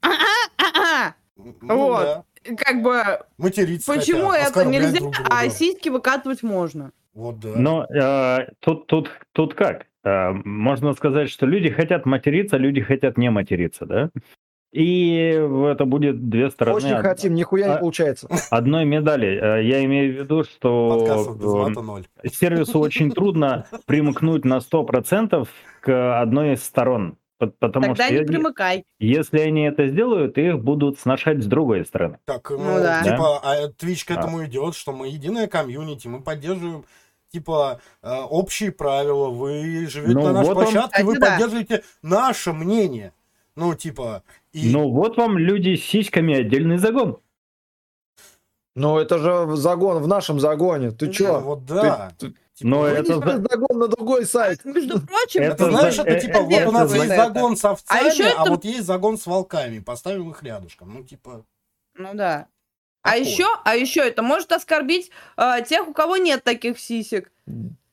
А-а-а-а. 0.00 1.14
ну, 1.36 1.54
вот. 1.76 2.02
да, 2.02 2.24
Как 2.56 2.82
бы, 2.82 3.02
материться 3.36 3.92
почему 3.92 4.28
хотят, 4.30 4.50
это 4.56 4.64
нельзя, 4.64 4.98
друг 5.00 5.14
друга. 5.14 5.28
а 5.30 5.48
сиськи 5.50 5.90
выкатывать 5.90 6.42
можно? 6.42 6.92
Вот, 7.12 7.38
да. 7.38 7.50
Но 7.54 7.84
э, 7.84 8.48
тут, 8.60 8.86
тут, 8.86 9.10
тут 9.32 9.54
как? 9.54 9.87
Э, 10.04 10.32
можно 10.44 10.92
сказать, 10.94 11.28
что 11.30 11.46
люди 11.46 11.70
хотят 11.70 12.06
материться, 12.06 12.56
люди 12.56 12.80
хотят 12.80 13.18
не 13.18 13.30
материться, 13.30 13.86
да? 13.86 14.10
И 14.70 15.14
это 15.70 15.86
будет 15.86 16.28
две 16.28 16.50
стороны 16.50 16.76
Очень 16.76 16.94
од- 16.94 17.00
хотим, 17.02 17.34
нихуя 17.34 17.72
а- 17.72 17.74
не 17.76 17.80
получается. 17.80 18.28
одной 18.50 18.84
медали. 18.84 19.28
Э, 19.60 19.64
Я 19.64 19.82
имею 19.84 20.12
в 20.14 20.18
виду, 20.18 20.44
что 20.44 21.06
сервису 22.30 22.78
очень 22.78 23.10
трудно 23.10 23.66
примкнуть 23.86 24.44
на 24.44 24.60
100% 24.60 25.48
к 25.80 26.20
одной 26.20 26.52
из 26.54 26.62
сторон. 26.62 27.16
Потому 27.38 27.86
Тогда 27.94 28.04
что 28.06 28.12
не 28.14 28.20
е- 28.20 28.26
примыкай. 28.26 28.84
если 28.98 29.38
они 29.38 29.62
это 29.62 29.86
сделают, 29.86 30.36
их 30.38 30.58
будут 30.58 30.98
сношать 30.98 31.40
с 31.42 31.46
другой 31.46 31.84
стороны. 31.86 32.18
Так, 32.24 32.50
ну, 32.50 32.58
Ну 32.58 32.78
да. 32.80 33.00
типа, 33.04 33.38
а 33.44 33.68
Twitch 33.68 34.04
к 34.06 34.10
А. 34.10 34.14
этому 34.14 34.44
идет, 34.44 34.74
что 34.74 34.92
мы 34.92 35.06
единая 35.06 35.46
комьюнити, 35.46 36.08
мы 36.08 36.20
поддерживаем 36.20 36.84
типа 37.30 37.80
э, 38.02 38.14
общие 38.30 38.72
правила, 38.72 39.28
вы 39.28 39.86
живете 39.88 40.12
Ну, 40.14 40.22
на 40.24 40.32
нашей 40.32 40.46
вот 40.48 40.54
площадке, 40.54 41.04
вы 41.04 41.14
Кстати, 41.14 41.30
да. 41.30 41.36
поддерживаете 41.36 41.84
наше 42.02 42.52
мнение. 42.52 43.12
Ну, 43.56 43.74
типа, 43.74 44.22
и 44.52 44.70
Ну 44.72 44.90
вот 44.90 45.16
вам 45.16 45.36
люди 45.38 45.74
с 45.76 45.84
сиськами 45.84 46.34
отдельный 46.34 46.78
загон. 46.78 47.18
Но 48.76 49.00
это 49.00 49.18
же 49.18 49.56
загон 49.56 50.00
в 50.02 50.06
нашем 50.06 50.38
загоне. 50.38 50.92
Ты 50.92 51.06
ну, 51.06 51.12
чё? 51.12 51.40
вот 51.40 51.64
да. 51.64 52.12
Ты- 52.18 52.34
Типа, 52.54 52.70
Но 52.70 52.80
вы- 52.80 52.88
это 52.88 53.14
за- 53.20 53.46
загон 53.48 53.78
на 53.78 53.86
другой 53.86 54.26
сайт. 54.26 54.64
Между 54.64 55.00
прочим, 55.00 55.42
Это 55.42 55.64
за- 55.66 55.70
знаешь, 55.70 55.96
это 55.98 56.10
э, 56.10 56.20
типа, 56.20 56.38
э, 56.38 56.42
вот 56.42 56.66
у 56.66 56.72
нас 56.72 56.88
это 56.90 56.96
есть 56.96 57.08
за 57.08 57.16
загон 57.16 57.56
с 57.56 57.64
овцами, 57.64 58.00
а, 58.00 58.04
еще 58.12 58.24
это- 58.24 58.50
вот 58.50 58.64
есть 58.64 58.84
загон 58.84 59.16
с 59.16 59.26
волками. 59.26 59.78
Поставим 59.78 60.30
их 60.30 60.42
рядышком. 60.42 60.92
Ну, 60.92 61.04
типа, 61.04 61.44
Ну 61.94 62.14
да. 62.14 62.46
А 63.10 63.16
еще, 63.16 63.46
а 63.64 63.76
еще 63.76 64.00
это 64.00 64.22
может 64.22 64.52
оскорбить 64.52 65.10
э, 65.36 65.64
тех, 65.66 65.88
у 65.88 65.92
кого 65.92 66.16
нет 66.16 66.44
таких 66.44 66.78
сисек. 66.78 67.30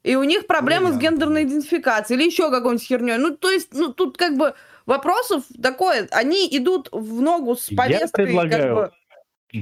И 0.03 0.15
у 0.15 0.23
них 0.23 0.45
проблемы 0.45 0.89
Ну, 0.89 0.99
с 0.99 1.01
я, 1.01 1.09
гендерной 1.09 1.43
идентификацией 1.43 2.19
или 2.19 2.27
еще 2.27 2.51
какой-нибудь 2.51 2.85
херней. 2.85 3.17
Ну, 3.17 3.35
то 3.35 3.49
есть, 3.49 3.73
ну, 3.73 3.91
тут 3.91 4.17
как 4.17 4.37
бы 4.37 4.53
вопросов 4.85 5.43
такое, 5.61 6.07
они 6.11 6.47
идут 6.51 6.89
в 6.91 7.21
ногу 7.21 7.55
с 7.55 7.71
Я 7.71 7.77
повесткой. 7.77 8.25
предлагаю 8.25 8.75
как 8.75 8.91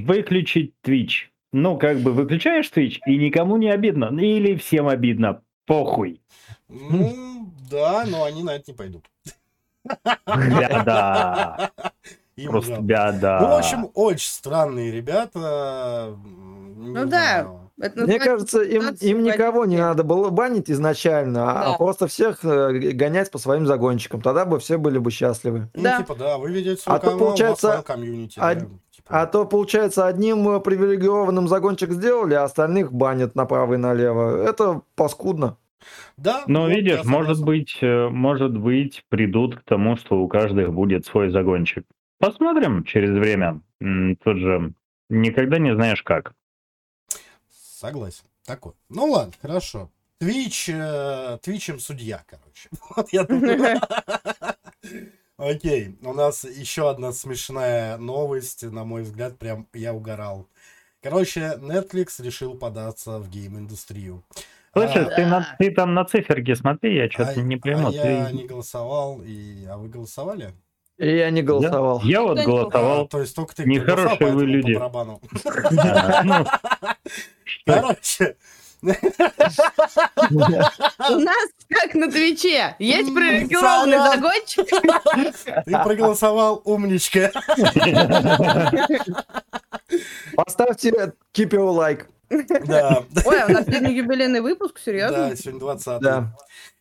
бы, 0.00 0.04
выключить 0.06 0.74
Twitch. 0.84 1.28
Ну, 1.52 1.78
как 1.78 1.98
бы 2.00 2.12
выключаешь 2.12 2.70
Twitch, 2.74 2.98
и 3.06 3.16
никому 3.16 3.56
не 3.56 3.70
обидно. 3.70 4.06
Или 4.20 4.56
всем 4.56 4.88
обидно. 4.88 5.40
Похуй. 5.66 6.20
ну, 6.68 7.48
да, 7.70 8.04
но 8.06 8.24
они 8.24 8.42
на 8.42 8.56
это 8.56 8.64
не 8.72 8.74
пойдут. 8.76 9.06
Бяда. 10.26 11.70
Им 12.36 12.50
Просто 12.50 12.70
жалко. 12.70 12.84
бяда. 12.84 13.38
Ну, 13.40 13.48
в 13.48 13.52
общем, 13.58 13.90
очень 13.94 14.28
странные 14.28 14.90
ребята. 14.90 16.16
не 16.76 16.88
Ну 16.90 16.94
да. 16.94 17.06
знаю. 17.06 17.70
это 17.80 18.02
Мне 18.06 18.18
кажется, 18.18 18.62
им, 18.62 18.82
им 19.00 19.22
никого 19.22 19.64
не 19.64 19.76
надо 19.76 20.02
было 20.04 20.30
банить 20.30 20.70
изначально, 20.70 21.50
а 21.60 21.70
Да. 21.72 21.76
просто 21.78 22.06
всех 22.08 22.44
э, 22.44 22.72
гонять 22.92 23.30
по 23.30 23.38
своим 23.38 23.66
загончикам. 23.66 24.20
Тогда 24.20 24.44
бы 24.44 24.58
все 24.58 24.78
были 24.78 24.98
бы 24.98 25.10
счастливы. 25.10 25.70
Ну, 25.74 25.82
Да. 25.82 25.98
типа, 25.98 26.14
да, 26.16 26.38
вы 26.38 26.50
ведете 26.50 26.82
свой 26.82 26.96
А 26.96 26.98
то 26.98 27.06
канал, 27.06 27.18
вас 27.18 27.26
получается, 27.28 27.66
свое 27.68 27.82
комьюнити. 27.82 28.38
а- 28.42 28.54
да, 28.54 28.60
типа. 28.90 29.08
А 29.22 29.26
то, 29.26 29.44
получается, 29.44 30.06
одним 30.06 30.48
э, 30.48 30.60
привилегированным 30.60 31.46
загончик 31.48 31.90
сделали, 31.92 32.34
а 32.34 32.44
остальных 32.44 32.92
банят 32.92 33.34
направо 33.36 33.74
и 33.74 33.76
налево. 33.76 34.42
Это 34.48 34.82
паскудно. 34.96 35.56
Да, 36.16 36.44
Но 36.46 36.62
вот, 36.62 36.70
видишь, 36.70 37.04
может 37.04 37.44
быть, 37.44 37.76
э, 37.82 38.08
может 38.08 38.56
быть, 38.56 39.04
придут 39.10 39.56
к 39.56 39.64
тому, 39.64 39.96
что 39.96 40.16
у 40.16 40.28
каждых 40.28 40.72
будет 40.72 41.04
свой 41.06 41.30
загончик. 41.30 41.84
Посмотрим 42.18 42.84
через 42.84 43.10
время. 43.10 43.60
Тут 43.80 44.38
же 44.38 44.72
никогда 45.08 45.58
не 45.58 45.74
знаешь 45.74 46.02
как. 46.02 46.34
Согласен. 47.50 48.24
Такой. 48.46 48.72
Ну 48.88 49.06
ладно, 49.10 49.32
хорошо. 49.40 49.90
Твич, 50.18 50.68
э, 50.72 51.38
Твичем 51.42 51.78
судья, 51.78 52.24
короче. 52.26 52.68
Вот 52.96 53.12
я 53.12 53.24
думаю. 53.24 53.80
Окей, 55.36 55.98
у 56.02 56.12
нас 56.12 56.44
еще 56.44 56.88
одна 56.88 57.12
смешная 57.12 57.96
новость, 57.98 58.62
на 58.62 58.84
мой 58.84 59.02
взгляд, 59.02 59.36
прям 59.38 59.66
я 59.74 59.92
угорал. 59.92 60.48
Короче, 61.02 61.58
Netflix 61.60 62.22
решил 62.22 62.56
податься 62.56 63.18
в 63.18 63.28
гейм-индустрию. 63.28 64.22
Слышишь, 64.72 65.06
А, 65.06 65.16
ты, 65.16 65.26
на- 65.26 65.56
ты 65.58 65.70
там 65.72 65.94
на 65.94 66.04
циферки 66.04 66.54
смотри, 66.54 66.96
я 66.96 67.10
что-то 67.10 67.32
а- 67.32 67.42
не 67.42 67.56
а 67.56 67.58
пойму. 67.58 67.90
я 67.90 68.26
Ты- 68.28 68.36
не 68.36 68.46
голосовал, 68.46 69.20
и... 69.22 69.64
а 69.66 69.76
вы 69.76 69.88
голосовали? 69.88 70.52
И 70.98 71.16
я 71.16 71.30
не 71.30 71.42
голосовал. 71.42 72.00
Я 72.04 72.22
вот 72.22 72.38
Кто 72.38 72.40
не 72.40 72.46
голосовал. 72.46 73.00
А, 73.02 73.06
то 73.08 73.20
есть 73.20 73.34
только 73.34 73.54
ты 73.56 73.64
Нехорошие 73.64 74.30
вы 74.32 74.46
люди. 74.46 74.74
Короче, 77.66 78.36
У 78.84 78.86
нас, 81.18 81.48
как 81.70 81.94
на 81.94 82.10
Твиче, 82.10 82.76
есть 82.78 83.12
сорян. 83.92 84.12
загончик. 84.12 84.66
ты 85.64 85.78
проголосовал, 85.82 86.60
умничка. 86.64 87.30
Поставьте 90.36 90.90
your 91.52 91.74
like. 91.74 92.04
Да, 92.66 93.02
Ой, 93.24 93.40
а 93.40 93.46
у 93.46 93.52
нас 93.52 93.64
сегодня 93.66 93.90
юбилейный 93.92 94.40
выпуск, 94.40 94.80
серьезно? 94.84 95.28
да, 95.30 95.36
сегодня 95.36 95.60
20 95.60 96.00
Да. 96.00 96.36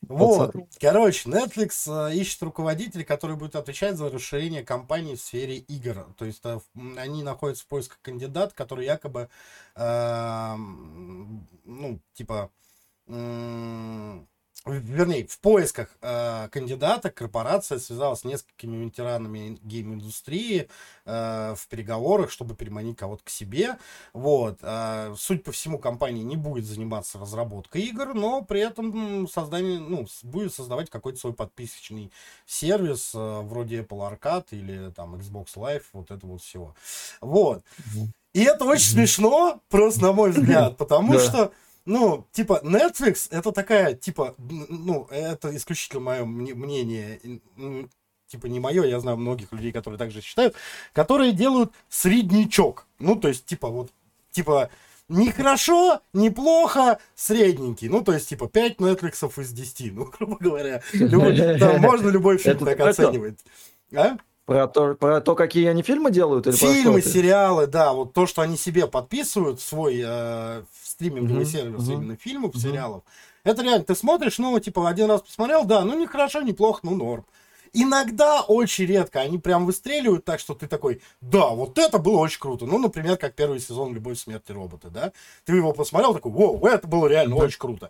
Вот, 0.10 0.52
20. 0.52 0.78
короче, 0.80 1.30
Netflix 1.30 2.10
э, 2.10 2.16
ищет 2.16 2.44
руководителя, 2.44 3.04
который 3.04 3.36
будет 3.36 3.56
отвечать 3.56 3.96
за 3.98 4.10
расширение 4.10 4.64
компании 4.64 5.16
в 5.16 5.22
сфере 5.22 5.58
игр. 5.58 6.08
То 6.18 6.26
есть 6.26 6.42
э, 6.46 6.60
они 6.98 7.24
находятся 7.24 7.64
в 7.64 7.68
поисках 7.68 8.00
кандидата, 8.02 8.54
который 8.54 8.86
якобы, 8.86 9.30
эм, 9.76 11.48
ну, 11.64 12.00
типа, 12.14 12.52
в- 13.08 14.26
вернее, 14.66 15.28
в 15.28 15.40
поисках 15.40 15.90
э, 16.02 16.48
кандидата 16.50 17.12
корпорация 17.12 17.80
связалась 17.80 18.22
с 18.22 18.24
несколькими 18.24 18.86
ветеранами 18.86 19.60
гейм-индустрии 19.64 20.70
э, 21.06 21.56
в 21.58 21.68
переговорах, 21.68 22.32
чтобы 22.32 22.56
переманить 22.56 22.98
кого-то 22.98 23.24
к 23.24 23.30
себе. 23.30 23.78
Вот. 24.14 24.60
а, 24.62 25.14
Суть 25.18 25.44
по 25.44 25.52
всему, 25.52 25.80
компания 25.80 26.24
не 26.24 26.38
будет 26.38 26.66
заниматься 26.66 27.20
разработкой 27.20 27.82
игр, 27.84 28.14
но 28.14 28.42
при 28.42 28.62
этом 28.62 29.28
создание, 29.28 29.80
ну, 29.80 30.08
будет 30.24 30.54
создавать 30.54 30.90
какой-то 30.90 31.20
свой 31.20 31.34
подписочный 31.34 32.12
сервис, 32.46 33.12
э, 33.14 33.42
вроде 33.42 33.82
Apple 33.82 34.18
Arcade 34.18 34.48
или 34.52 34.92
там 34.92 35.16
Xbox 35.16 35.56
Live, 35.56 35.84
вот 35.94 36.12
это 36.12 36.26
вот 36.26 36.42
всего. 36.42 36.76
Вот. 37.20 37.64
И 38.34 38.44
это 38.44 38.66
очень 38.66 38.92
смешно, 38.92 39.62
просто 39.70 40.02
на 40.02 40.14
мой 40.14 40.32
взгляд, 40.32 40.78
потому 40.78 41.20
что, 41.20 41.52
ну, 41.86 42.26
типа, 42.32 42.62
Netflix 42.64 43.28
это 43.30 43.52
такая, 43.52 43.94
типа, 43.96 44.36
ну, 44.38 45.08
это 45.12 45.56
исключительно 45.56 46.00
мое 46.02 46.26
мнение, 46.26 47.20
м, 47.58 47.90
типа, 48.28 48.48
не 48.48 48.60
мое, 48.60 48.84
я 48.86 49.00
знаю 49.00 49.18
многих 49.18 49.52
людей, 49.52 49.72
которые 49.72 49.98
также 49.98 50.22
считают, 50.22 50.56
которые 50.94 51.34
делают 51.34 51.72
среднячок. 51.90 52.88
Ну, 53.00 53.16
то 53.16 53.28
есть, 53.28 53.46
типа, 53.46 53.68
вот, 53.68 53.92
типа, 54.32 54.70
не 55.10 55.32
хорошо, 55.32 56.02
неплохо, 56.14 57.00
средненький. 57.16 57.90
Ну, 57.90 58.02
то 58.02 58.14
есть, 58.14 58.30
типа, 58.30 58.48
5 58.48 58.78
Netflix 58.78 59.42
из 59.42 59.52
10, 59.52 59.94
ну, 59.94 60.06
грубо 60.18 60.38
говоря. 60.40 60.82
Любой- 60.94 61.60
там 61.60 61.82
можно 61.82 62.10
любой 62.10 62.38
фильм 62.38 62.60
так 62.60 62.80
оценивать. 62.80 63.40
А? 63.96 64.18
Про 64.46 64.68
то, 64.68 64.96
про 64.96 65.22
то, 65.22 65.36
какие 65.36 65.68
они 65.68 65.84
фильмы 65.84 66.12
делают? 66.12 66.48
Или 66.48 66.56
Фильмы, 66.56 67.02
сериалы, 67.02 67.66
да, 67.66 67.94
вот 67.94 68.14
то, 68.14 68.26
что 68.28 68.42
они 68.42 68.58
себе 68.58 68.88
подписывают 68.88 69.62
свой 69.62 70.02
э, 70.06 70.64
стриминговый 70.94 71.44
Мгм, 71.44 71.52
сервис 71.52 71.82
мгм. 71.82 71.94
именно 71.94 72.16
фильмов, 72.16 72.56
Мгм. 72.56 72.62
сериалов. 72.62 73.04
Это 73.44 73.62
реально, 73.62 73.84
ты 73.84 73.96
смотришь, 73.96 74.38
ну, 74.38 74.58
типа, 74.60 74.88
один 74.88 75.10
раз 75.10 75.22
посмотрел, 75.22 75.66
да, 75.66 75.84
ну, 75.84 75.98
не 75.98 76.08
хорошо, 76.08 76.42
неплохо, 76.42 76.80
ну, 76.84 76.96
норм. 76.96 77.26
Иногда, 77.76 78.42
очень 78.42 78.86
редко, 78.86 79.20
они 79.22 79.40
прям 79.40 79.66
выстреливают 79.66 80.24
так, 80.24 80.40
что 80.40 80.54
ты 80.54 80.68
такой, 80.68 81.02
да, 81.22 81.50
вот 81.50 81.80
это 81.80 81.98
было 81.98 82.20
очень 82.20 82.40
круто. 82.40 82.66
Ну, 82.68 82.78
например, 82.78 83.18
как 83.18 83.34
первый 83.34 83.60
сезон 83.60 83.94
«Любовь, 83.94 84.20
смерти 84.20 84.52
робота», 84.52 84.90
да? 84.92 85.12
Ты 85.44 85.56
его 85.56 85.74
посмотрел, 85.74 86.14
такой, 86.14 86.32
воу, 86.32 86.66
это 86.68 86.88
было 86.88 87.08
реально 87.08 87.36
очень 87.36 87.58
круто. 87.58 87.90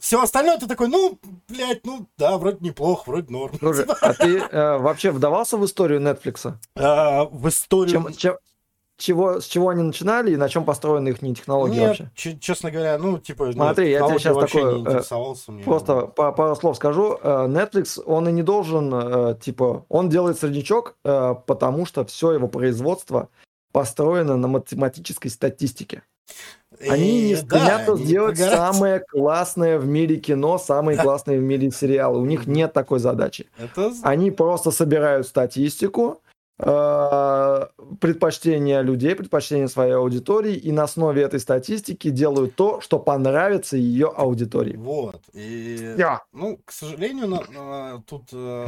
Все 0.00 0.20
остальное 0.20 0.58
ты 0.58 0.66
такой, 0.66 0.88
ну, 0.88 1.18
блядь, 1.46 1.86
ну, 1.86 2.06
да, 2.18 2.38
вроде 2.38 2.58
неплохо, 2.60 3.04
вроде 3.06 3.30
норм. 3.30 3.56
Слушай, 3.58 3.86
а 4.00 4.14
ты 4.14 4.38
э, 4.38 4.78
вообще 4.78 5.12
вдавался 5.12 5.56
в 5.56 5.64
историю 5.64 6.00
Netflix? 6.00 6.54
А, 6.74 7.24
в 7.26 7.48
историю... 7.48 7.92
Чем, 7.92 8.14
чем, 8.14 8.38
чего, 9.00 9.40
с 9.40 9.46
чего 9.46 9.70
они 9.70 9.82
начинали 9.82 10.32
и 10.32 10.36
на 10.36 10.48
чем 10.48 10.64
построены 10.64 11.08
их 11.08 11.18
технологии 11.18 11.78
Нет, 11.78 11.98
вообще? 12.00 12.38
честно 12.38 12.70
говоря, 12.70 12.98
ну, 12.98 13.18
типа, 13.18 13.52
Смотри, 13.52 13.90
я 13.90 14.06
тебе 14.06 14.18
сейчас 14.18 14.36
такое, 14.36 14.78
не 14.78 15.60
э. 15.60 15.64
Просто 15.64 16.02
па- 16.06 16.32
пару 16.32 16.54
слов 16.56 16.76
скажу. 16.76 17.18
Э, 17.22 17.46
Netflix, 17.46 18.02
он 18.04 18.28
и 18.28 18.32
не 18.32 18.42
должен, 18.42 18.92
э, 18.94 19.36
типа, 19.40 19.84
он 19.88 20.08
делает 20.08 20.38
среднячок, 20.38 20.96
потому 21.02 21.86
что 21.86 22.04
все 22.04 22.32
его 22.32 22.48
производство 22.48 23.28
построено 23.72 24.36
на 24.36 24.48
математической 24.48 25.28
статистике. 25.28 26.02
Они 26.88 27.22
не 27.28 27.34
да, 27.34 27.40
стремятся 27.40 27.92
не 27.94 28.04
сделать 28.04 28.38
прогорят. 28.38 28.58
самое 28.58 29.00
классное 29.00 29.78
в 29.78 29.86
мире 29.86 30.16
кино, 30.16 30.58
самые 30.58 30.96
классные 31.02 31.38
в 31.38 31.42
мире 31.42 31.70
сериалы. 31.70 32.20
У 32.20 32.24
них 32.24 32.46
нет 32.46 32.72
такой 32.72 33.00
задачи. 33.00 33.48
Это 33.58 33.92
Они 34.02 34.30
просто 34.30 34.70
собирают 34.70 35.26
статистику, 35.26 36.22
предпочтения 38.00 38.82
людей, 38.82 39.14
предпочтения 39.14 39.68
своей 39.68 39.94
аудитории, 39.94 40.54
и 40.54 40.72
на 40.72 40.84
основе 40.84 41.22
этой 41.22 41.40
статистики 41.40 42.10
делают 42.10 42.54
то, 42.54 42.80
что 42.80 42.98
понравится 42.98 43.76
ее 43.76 44.08
аудитории. 44.08 44.76
Вот. 44.76 45.22
И, 45.32 45.94
Я. 45.98 46.22
ну, 46.32 46.58
к 46.64 46.72
сожалению, 46.72 47.28
на- 47.28 47.44
на- 47.50 48.02
тут 48.02 48.24
э, 48.32 48.66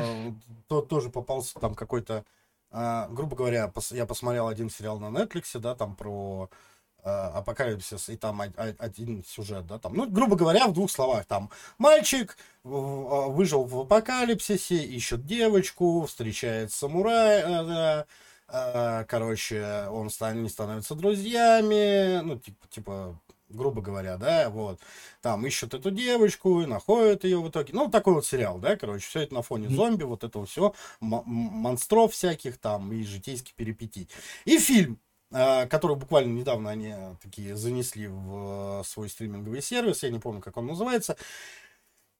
то- 0.69 0.83
тоже 0.83 1.11
попался 1.11 1.59
там 1.61 1.75
какой-то, 1.75 2.25
э, 2.71 3.07
грубо 3.11 3.37
говоря, 3.37 3.71
пос- 3.75 3.95
я 3.97 4.07
посмотрел 4.07 4.49
один 4.49 4.71
сериал 4.71 4.99
на 4.99 5.07
Netflix, 5.07 5.59
да, 5.59 5.75
там 5.75 5.95
про 5.95 6.49
э, 6.51 6.55
апокалипсис, 7.03 8.09
и 8.09 8.17
там 8.17 8.41
один 8.41 9.25
сюжет, 9.25 9.67
да, 9.67 9.79
там, 9.79 9.95
ну, 9.95 10.09
грубо 10.09 10.37
говоря, 10.37 10.69
в 10.69 10.73
двух 10.73 10.91
словах, 10.91 11.25
там, 11.27 11.51
мальчик 11.79 12.37
в- 12.63 13.29
выжил 13.31 13.65
в 13.65 13.81
апокалипсисе, 13.81 14.77
ищет 14.77 15.27
девочку, 15.27 16.07
встречает 16.07 16.73
самурая, 16.73 17.45
э, 17.45 18.05
э, 18.49 19.05
короче, 19.09 19.87
он 19.91 20.11
они 20.21 20.49
становятся 20.49 20.95
друзьями, 20.95 22.21
ну, 22.23 22.39
типа, 22.39 22.69
типа, 22.69 23.21
грубо 23.49 23.83
говоря, 23.83 24.17
да, 24.17 24.49
вот, 24.51 24.81
там 25.21 25.47
ищут 25.47 25.75
эту 25.75 25.91
девочку 25.91 26.63
и 26.63 26.67
находят 26.67 27.25
ее 27.25 27.39
в 27.41 27.49
итоге. 27.49 27.73
Ну, 27.75 27.91
такой 27.91 28.15
вот 28.15 28.27
сериал, 28.27 28.59
да, 28.59 28.77
короче, 28.77 29.07
все 29.07 29.21
это 29.21 29.35
на 29.35 29.43
фоне 29.43 29.69
зомби, 29.69 30.05
вот 30.05 30.25
этого 30.25 30.47
все, 30.47 30.75
монстров 31.01 32.13
всяких 32.13 32.59
там 32.59 32.93
и 32.93 33.03
житейских 33.03 33.55
перипетий. 33.55 34.09
И 34.45 34.59
фильм, 34.59 34.99
э, 35.33 35.67
который 35.67 35.97
буквально 35.97 36.33
недавно 36.39 36.71
они 36.71 36.95
э, 36.97 37.15
такие 37.23 37.57
занесли 37.57 38.09
в 38.09 38.81
э, 38.81 38.85
свой 38.85 39.09
стриминговый 39.09 39.63
сервис, 39.63 40.03
я 40.03 40.11
не 40.11 40.19
помню, 40.19 40.41
как 40.41 40.57
он 40.57 40.67
называется, 40.67 41.17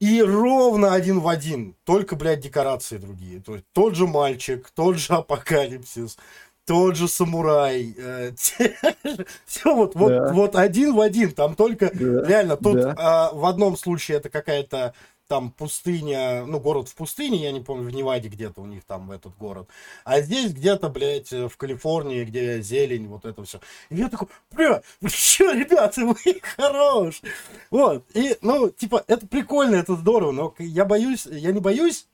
и 0.01 0.21
ровно 0.23 0.95
один 0.95 1.21
в 1.21 1.29
один, 1.29 1.77
только, 1.85 2.17
блядь, 2.17 2.41
декорации 2.41 2.99
другие. 2.99 3.41
То 3.41 3.55
есть 3.55 3.67
тот 3.73 3.95
же 3.95 4.07
мальчик, 4.07 4.69
тот 4.75 4.97
же 4.97 5.13
апокалипсис, 5.13 6.19
тот 6.65 6.97
же 6.97 7.07
самурай. 7.07 7.95
Все 9.47 9.75
вот, 9.77 9.95
вот, 9.95 10.33
вот 10.33 10.57
один 10.57 10.95
в 10.95 11.01
один. 11.01 11.31
Там 11.31 11.55
только 11.55 11.87
реально 11.87 12.57
тут 12.57 12.79
а, 12.97 13.31
в 13.33 13.45
одном 13.45 13.77
случае 13.77 14.17
это 14.17 14.29
какая-то 14.29 14.93
там 15.33 15.51
пустыня, 15.51 16.45
ну, 16.45 16.61
город 16.61 16.91
в 16.91 16.95
пустыне, 16.95 17.43
я 17.43 17.53
не 17.53 17.61
помню, 17.61 17.89
в 17.89 17.95
Неваде 17.95 18.29
где-то 18.29 18.61
у 18.61 18.67
них 18.67 18.85
там 18.85 19.11
этот 19.13 19.35
город. 19.39 19.67
А 20.05 20.21
здесь 20.21 20.53
где-то, 20.53 20.91
блядь, 20.91 21.31
в 21.33 21.57
Калифорнии, 21.57 22.23
где 22.25 22.61
зелень, 22.61 23.09
вот 23.09 23.25
это 23.25 23.43
все. 23.43 23.59
И 23.89 23.97
я 23.97 24.11
такой, 24.11 24.29
бля, 24.51 24.83
вы 25.01 25.09
что, 25.09 25.51
ребята, 25.53 26.03
вы 26.05 26.43
хорош. 26.55 27.23
Вот, 27.71 28.05
и, 28.13 28.37
ну, 28.43 28.69
типа, 28.69 29.05
это 29.07 29.27
прикольно, 29.27 29.77
это 29.77 29.97
здорово, 29.97 30.33
но 30.33 30.55
я 30.59 30.85
боюсь, 30.85 31.25
я 31.25 31.51
не 31.53 31.61
боюсь, 31.61 32.09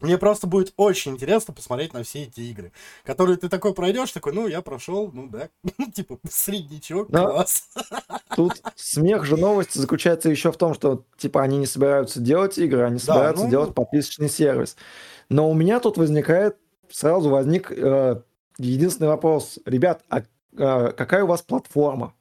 мне 0.00 0.18
просто 0.18 0.46
будет 0.46 0.74
очень 0.76 1.12
интересно 1.12 1.54
посмотреть 1.54 1.94
на 1.94 2.02
все 2.02 2.24
эти 2.24 2.40
игры, 2.40 2.72
которые 3.04 3.36
ты 3.38 3.48
такой 3.48 3.72
пройдешь, 3.74 4.12
такой, 4.12 4.32
ну, 4.34 4.46
я 4.46 4.60
прошел, 4.60 5.10
ну, 5.12 5.28
да, 5.28 5.48
типа, 5.94 6.18
среднячок, 6.28 7.10
Да. 7.10 7.24
класс. 7.26 7.68
Тут 8.36 8.60
смех 8.74 9.24
же 9.24 9.36
новости 9.36 9.78
заключается 9.78 10.28
еще 10.28 10.52
в 10.52 10.56
том, 10.58 10.74
что 10.74 11.04
типа 11.16 11.42
они 11.42 11.56
не 11.56 11.66
собираются 11.66 12.20
делать 12.20 12.58
игры, 12.58 12.82
они 12.82 12.98
собираются 12.98 13.44
ну- 13.44 13.50
делать 13.50 13.74
подписочный 13.74 14.28
сервис. 14.28 14.76
Но 15.30 15.50
у 15.50 15.54
меня 15.54 15.80
тут 15.80 15.96
возникает, 15.96 16.56
сразу 16.90 17.30
возник 17.30 17.72
э, 17.72 18.20
единственный 18.58 19.08
вопрос. 19.08 19.58
Ребят, 19.64 20.04
а 20.10 20.20
э, 20.20 20.92
какая 20.92 21.24
у 21.24 21.26
вас 21.26 21.40
платформа? 21.42 22.14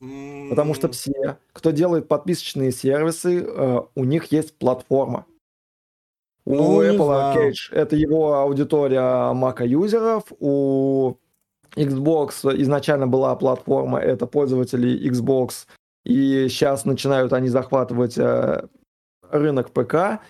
Потому 0.00 0.74
что 0.74 0.90
все, 0.90 1.38
кто 1.52 1.70
делает 1.70 2.08
подписочные 2.08 2.72
сервисы, 2.72 3.40
э, 3.40 3.80
у 3.94 4.04
них 4.04 4.32
есть 4.32 4.58
платформа. 4.58 5.26
У 6.44 6.54
Ну, 6.54 6.82
не 6.82 6.96
Apple. 6.96 7.34
Arcade 7.34 7.54
это 7.70 7.96
его 7.96 8.34
аудитория 8.34 9.32
Mac 9.32 9.64
юзеров, 9.66 10.24
у 10.40 11.16
Xbox 11.76 12.32
изначально 12.60 13.06
была 13.06 13.34
платформа, 13.36 13.98
это 13.98 14.26
пользователи 14.26 15.08
Xbox, 15.10 15.66
и 16.04 16.48
сейчас 16.48 16.84
начинают 16.84 17.32
они 17.32 17.48
захватывать 17.48 18.18
э, 18.18 18.66
рынок 19.30 19.70
ПК. 19.70 20.20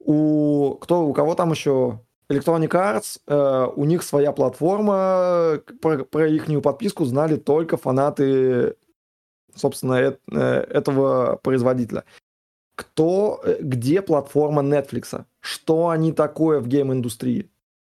У 0.00 0.76
кто 0.80 1.06
у 1.06 1.12
кого 1.12 1.34
там 1.34 1.50
еще 1.52 2.00
Electronic 2.30 2.70
Arts, 2.70 3.20
э, 3.26 3.72
у 3.74 3.84
них 3.84 4.02
своя 4.02 4.32
платформа, 4.32 5.60
про, 5.80 6.04
про 6.04 6.28
их 6.28 6.46
подписку 6.62 7.04
знали 7.04 7.36
только 7.36 7.76
фанаты, 7.76 8.76
собственно, 9.54 9.94
э, 9.94 10.16
этого 10.32 11.36
производителя. 11.42 12.04
Кто, 12.80 13.40
э, 13.44 13.58
где 13.60 14.00
платформа 14.00 14.62
Netflix? 14.62 15.24
Что 15.40 15.90
они 15.90 16.12
такое 16.12 16.60
в 16.60 16.66
гейм-индустрии? 16.66 17.50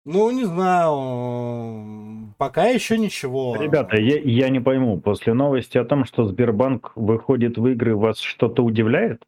Ну, 0.05 0.29
не 0.29 0.45
знаю, 0.45 2.35
пока 2.37 2.65
еще 2.65 2.99
ничего. 2.99 3.55
Ребята, 3.59 3.97
я, 3.97 4.19
я 4.19 4.49
не 4.49 4.59
пойму, 4.59 5.01
после 5.01 5.33
новости 5.33 5.79
о 5.79 5.85
том, 5.85 6.05
что 6.05 6.25
Сбербанк 6.25 6.91
выходит 6.95 7.57
в 7.57 7.65
игры, 7.65 7.95
вас 7.95 8.19
что-то 8.19 8.63
удивляет? 8.63 9.23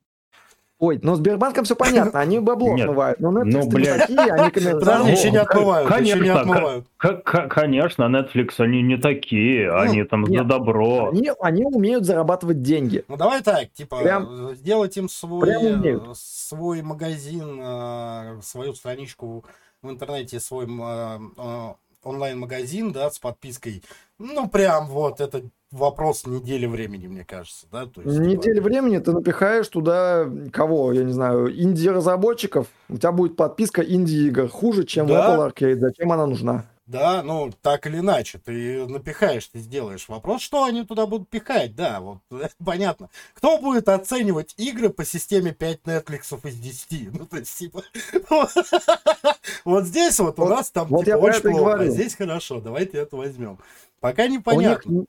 Ой, 0.79 0.99
ну 1.01 1.15
с 1.15 1.17
Сбербанком 1.17 1.65
все 1.65 1.75
понятно, 1.75 2.19
они 2.19 2.39
бабло 2.39 2.75
Нет, 2.75 2.85
смывают, 2.85 3.19
но 3.19 3.31
Netflix 3.31 3.51
ну, 3.51 3.61
не 3.63 3.69
блядь. 3.69 4.01
такие, 4.01 4.19
они 4.19 4.51
коммерсанты. 4.51 4.85
Подожди, 4.85 5.11
еще 5.11 5.31
не 5.31 5.37
отмывают, 5.37 5.89
еще 5.89 6.03
не 6.03 6.11
конечно, 6.11 6.39
отмывают. 6.41 6.85
К- 6.97 7.13
к- 7.23 7.47
конечно, 7.47 8.03
Netflix, 8.03 8.49
они 8.59 8.83
не 8.83 8.97
такие, 8.97 9.71
они 9.73 10.03
там 10.03 10.25
за 10.25 10.31
нет, 10.31 10.47
добро. 10.47 11.09
Они, 11.09 11.31
они 11.41 11.65
умеют 11.65 12.05
зарабатывать 12.05 12.61
деньги. 12.61 13.03
Ну, 13.07 13.17
давай 13.17 13.41
так, 13.41 13.71
типа, 13.73 14.01
Прям- 14.01 14.53
сделать 14.55 14.95
им 14.97 15.09
свой, 15.09 15.49
э, 15.49 15.99
свой 16.13 16.83
магазин, 16.83 17.59
э, 17.59 18.39
свою 18.43 18.75
страничку 18.75 19.45
в 19.81 19.89
интернете, 19.89 20.39
свой 20.39 20.67
э, 20.67 21.73
онлайн-магазин, 22.03 22.91
да, 22.91 23.09
с 23.09 23.17
подпиской. 23.17 23.83
Ну, 24.19 24.47
прям 24.47 24.87
вот, 24.87 25.21
это 25.21 25.41
вопрос 25.71 26.25
недели 26.25 26.65
времени, 26.65 27.07
мне 27.07 27.25
кажется, 27.25 27.65
да, 27.71 27.85
то 27.85 28.01
есть, 28.01 28.15
типа, 28.15 28.25
Неделю 28.25 28.61
времени 28.61 28.99
ты 28.99 29.11
напихаешь 29.11 29.67
туда 29.67 30.29
кого, 30.51 30.93
я 30.93 31.03
не 31.03 31.13
знаю, 31.13 31.51
инди-разработчиков, 31.51 32.67
у 32.89 32.97
тебя 32.97 33.11
будет 33.11 33.35
подписка 33.35 33.81
инди-игр 33.81 34.47
хуже, 34.47 34.85
чем 34.85 35.07
Да. 35.07 35.35
Apple 35.35 35.51
Arcade. 35.51 35.79
Зачем 35.79 36.11
она 36.11 36.25
нужна? 36.25 36.65
Да, 36.85 37.21
ну, 37.21 37.51
так 37.61 37.85
или 37.85 37.99
иначе, 37.99 38.37
ты 38.37 38.87
напихаешь, 38.87 39.45
ты 39.47 39.59
сделаешь. 39.59 40.07
Вопрос, 40.07 40.41
что 40.41 40.63
они 40.63 40.85
туда 40.85 41.05
будут 41.05 41.27
пихать, 41.27 41.75
да, 41.75 41.99
вот, 41.99 42.19
это 42.31 42.55
понятно. 42.63 43.09
Кто 43.33 43.57
будет 43.57 43.89
оценивать 43.89 44.53
игры 44.57 44.89
по 44.89 45.03
системе 45.03 45.51
5 45.51 45.81
Netflix 45.83 46.47
из 46.47 46.55
10? 46.55 47.13
Ну, 47.13 47.25
то 47.25 47.37
есть, 47.37 47.57
типа, 47.57 47.83
вот 49.65 49.83
здесь 49.83 50.17
вот 50.19 50.39
у 50.39 50.45
нас 50.45 50.71
там, 50.71 50.87
типа, 50.87 51.17
очень 51.17 51.41
плохо, 51.41 51.81
а 51.81 51.87
здесь 51.87 52.15
хорошо, 52.15 52.61
давайте 52.61 52.99
это 52.99 53.17
возьмем. 53.17 53.57
Пока 53.99 54.27
непонятно. 54.27 55.05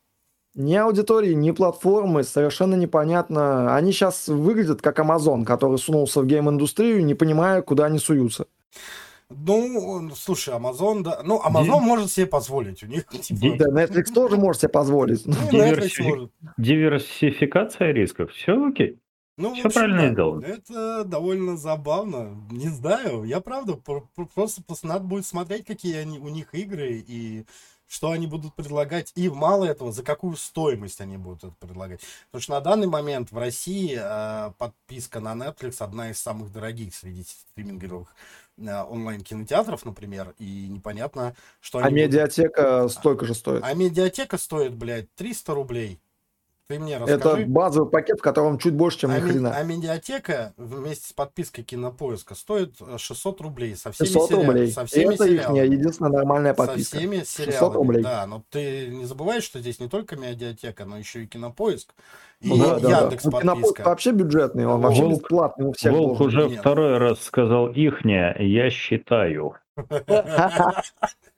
Ни 0.59 0.75
аудитории, 0.75 1.33
ни 1.35 1.53
платформы, 1.53 2.25
совершенно 2.25 2.75
непонятно. 2.75 3.75
Они 3.75 3.93
сейчас 3.93 4.29
выглядят 4.29 4.83
как 4.83 4.99
Amazon, 4.99 5.45
который 5.45 5.79
сунулся 5.79 6.21
в 6.21 6.27
гейм-индустрию, 6.27 7.05
не 7.05 7.15
понимая, 7.15 7.63
куда 7.63 7.87
они 7.87 7.99
суются. 7.99 8.47
Ну, 9.31 10.11
слушай, 10.17 10.55
Amazon, 10.55 11.03
да, 11.03 11.21
ну, 11.23 11.41
Amazon 11.47 11.81
может 11.81 12.11
себе 12.11 12.27
позволить, 12.27 12.83
у 12.83 12.87
них, 12.87 13.07
типа, 13.09 13.41
Ди- 13.41 13.57
Да, 13.59 13.67
Netflix 13.67 14.13
тоже 14.13 14.37
может 14.37 14.63
себе 14.63 14.71
позволить. 14.71 15.27
ну, 15.27 15.35
диверсифи- 15.51 16.03
может. 16.03 16.31
Диверсификация 16.57 17.93
рисков, 17.93 18.33
все 18.33 18.53
окей. 18.69 18.99
Ну, 19.37 19.53
Всё 19.55 19.63
в 19.63 19.67
общем, 19.67 19.81
правильно 19.81 20.03
да, 20.03 20.13
сделано. 20.13 20.45
Это 20.45 21.05
довольно 21.05 21.57
забавно. 21.57 22.31
Не 22.51 22.69
знаю, 22.71 23.23
я 23.25 23.41
правда 23.41 23.75
пр- 23.75 24.03
пр- 24.17 24.27
просто 24.35 24.63
пос- 24.63 24.81
надо 24.83 25.05
будет 25.05 25.27
смотреть, 25.27 25.65
какие 25.65 25.97
они, 25.97 26.19
у 26.19 26.29
них 26.29 26.49
игры 26.55 27.05
и 27.07 27.45
что 27.89 28.11
они 28.11 28.27
будут 28.27 28.55
предлагать. 28.55 29.13
И 29.17 29.29
мало 29.29 29.65
этого, 29.65 29.91
за 29.91 30.03
какую 30.03 30.37
стоимость 30.37 31.01
они 31.01 31.17
будут 31.17 31.43
это 31.45 31.55
предлагать. 31.59 32.01
Потому 32.31 32.43
что 32.43 32.53
на 32.53 32.61
данный 32.61 32.87
момент 32.87 33.33
в 33.33 33.39
России 33.39 33.99
э, 34.01 34.53
подписка 34.59 35.21
на 35.21 35.33
Netflix 35.33 35.77
одна 35.83 36.11
из 36.11 36.21
самых 36.21 36.53
дорогих 36.53 36.95
среди 36.95 37.25
стриминговых 37.25 38.15
э, 38.59 38.83
онлайн-кинотеатров, 38.83 39.85
например, 39.87 40.35
и 40.39 40.69
непонятно, 40.69 41.35
что 41.61 41.79
А 41.79 41.87
они 41.87 41.95
будут- 41.97 42.13
медиатека 42.13 42.89
столько 42.89 43.25
же 43.25 43.35
стоит. 43.35 43.63
А 43.65 43.73
медиатека 43.75 44.37
стоит, 44.37 44.75
блядь, 44.75 45.13
300 45.15 45.55
рублей. 45.55 45.99
Ты 46.69 46.79
мне 46.79 46.97
Это 46.97 47.15
расскажи. 47.15 47.47
базовый 47.47 47.91
пакет, 47.91 48.19
в 48.19 48.23
котором 48.23 48.59
чуть 48.59 48.75
больше, 48.75 48.99
чем 48.99 49.11
А, 49.13 49.17
ни 49.19 49.21
хрена. 49.23 49.55
а 49.57 49.63
медиатека 49.63 50.53
вместе 50.59 51.09
с 51.09 51.13
подпиской 51.15 51.65
Кинопоиска 51.65 52.35
стоит 52.35 52.75
э, 52.83 52.99
600 52.99 53.41
рублей 53.41 53.75
со 53.75 53.91
всеми, 53.91 54.07
600 54.09 54.31
сериа- 54.31 54.47
рублей. 54.47 54.71
со 54.71 54.85
всеми 54.85 55.15
это 55.15 55.25
их 55.25 55.31
сериалами. 55.41 55.65
единственная 55.65 56.13
нормальная 56.13 56.53
Со 56.55 56.67
подписка. 56.67 56.99
всеми 56.99 57.17
600 57.21 57.27
сериалами. 57.47 57.75
рублей. 57.75 58.03
Да, 58.03 58.27
но 58.27 58.43
ты 58.51 58.89
не 58.89 59.07
забываешь, 59.07 59.45
что 59.45 59.61
здесь 59.61 59.81
не 59.81 59.89
только 59.89 60.17
медиатека, 60.17 60.85
но 60.85 60.99
еще 60.99 61.23
и 61.23 61.27
Кинопоиск 61.27 61.95
и 62.43 62.49
Ну 62.51 62.59
да, 62.59 62.79
да, 62.79 62.81
да. 62.91 63.01
Яндекс 63.01 63.25
Ну, 63.25 63.41
Кинопоиск 63.41 63.79
вообще 63.87 64.13
бюджетный, 64.13 64.67
он 64.67 64.83
вообще 64.83 65.03
Волк- 65.05 65.21
бесплатный 65.23 65.67
у 65.69 65.73
всех 65.73 65.93
Волк 65.95 66.19
должен 66.19 66.27
уже 66.41 66.49
Нет. 66.51 66.61
второй 66.61 66.99
раз 66.99 67.23
сказал 67.23 67.69
ихня, 67.73 68.37
я 68.39 68.69
считаю. 68.69 69.55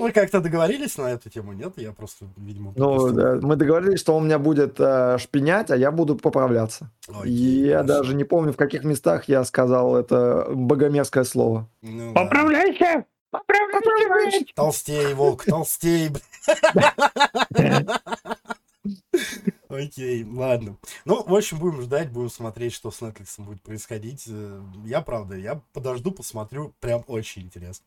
Вы 0.00 0.12
как-то 0.12 0.40
договорились 0.40 0.96
на 0.98 1.10
эту 1.12 1.30
тему? 1.30 1.52
Нет, 1.52 1.72
я 1.76 1.92
просто, 1.92 2.26
видимо, 2.36 2.72
Ну, 2.76 3.10
да, 3.12 3.38
мы 3.40 3.56
договорились, 3.56 4.00
что 4.00 4.14
он 4.16 4.26
меня 4.26 4.38
будет 4.38 4.76
э, 4.78 5.18
шпинять, 5.18 5.70
а 5.70 5.76
я 5.76 5.90
буду 5.90 6.16
поправляться. 6.16 6.90
Окей, 7.08 7.32
И 7.32 7.66
я 7.66 7.78
хорошо. 7.78 7.94
даже 8.02 8.14
не 8.14 8.24
помню, 8.24 8.52
в 8.52 8.56
каких 8.56 8.84
местах 8.84 9.24
я 9.28 9.44
сказал 9.44 9.96
это 9.96 10.46
богомерзкое 10.50 11.24
слово. 11.24 11.68
Ну 11.82 12.12
да. 12.14 12.20
Поправляйся! 12.22 13.04
Поправляйся! 13.30 14.44
Толстей, 14.54 15.14
волк, 15.14 15.44
толстей. 15.44 16.10
Окей, 19.76 20.24
ладно. 20.24 20.76
Ну, 21.04 21.22
в 21.24 21.34
общем, 21.34 21.58
будем 21.58 21.82
ждать, 21.82 22.10
будем 22.10 22.30
смотреть, 22.30 22.72
что 22.72 22.90
с 22.90 23.00
Netflix 23.02 23.42
будет 23.42 23.62
происходить. 23.62 24.24
Э, 24.28 24.60
Я, 24.84 25.00
правда, 25.00 25.36
я 25.36 25.60
подожду, 25.72 26.10
посмотрю. 26.12 26.72
Прям 26.80 27.02
очень 27.08 27.42
интересно. 27.42 27.84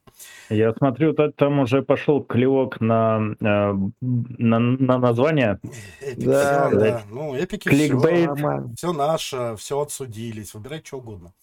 Я 0.50 0.74
смотрю, 0.74 1.14
та- 1.14 1.32
там 1.32 1.60
уже 1.60 1.82
пошел 1.84 2.22
клевок 2.24 2.82
на, 2.82 3.36
э, 3.40 3.74
на, 4.02 4.60
на 4.60 4.98
название. 4.98 5.60
Эпик, 6.02 6.26
Да, 6.26 6.70
да. 6.72 6.80
да. 6.80 7.04
Ну, 7.10 7.36
эпики 7.36 7.70
Кликбейт. 7.70 8.02
все, 8.18 8.26
Нормально. 8.28 8.74
все 8.76 8.94
наше, 8.94 9.56
все 9.58 9.80
отсудились. 9.82 10.54
Выбирайте 10.54 10.88
что 10.88 10.98
угодно. 10.98 11.34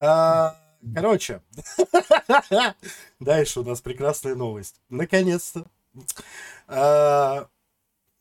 А, 0.00 0.56
короче, 0.94 1.42
дальше 3.20 3.60
у 3.60 3.64
нас 3.64 3.80
прекрасная 3.80 4.34
новость. 4.34 4.80
Наконец-то. 4.88 5.64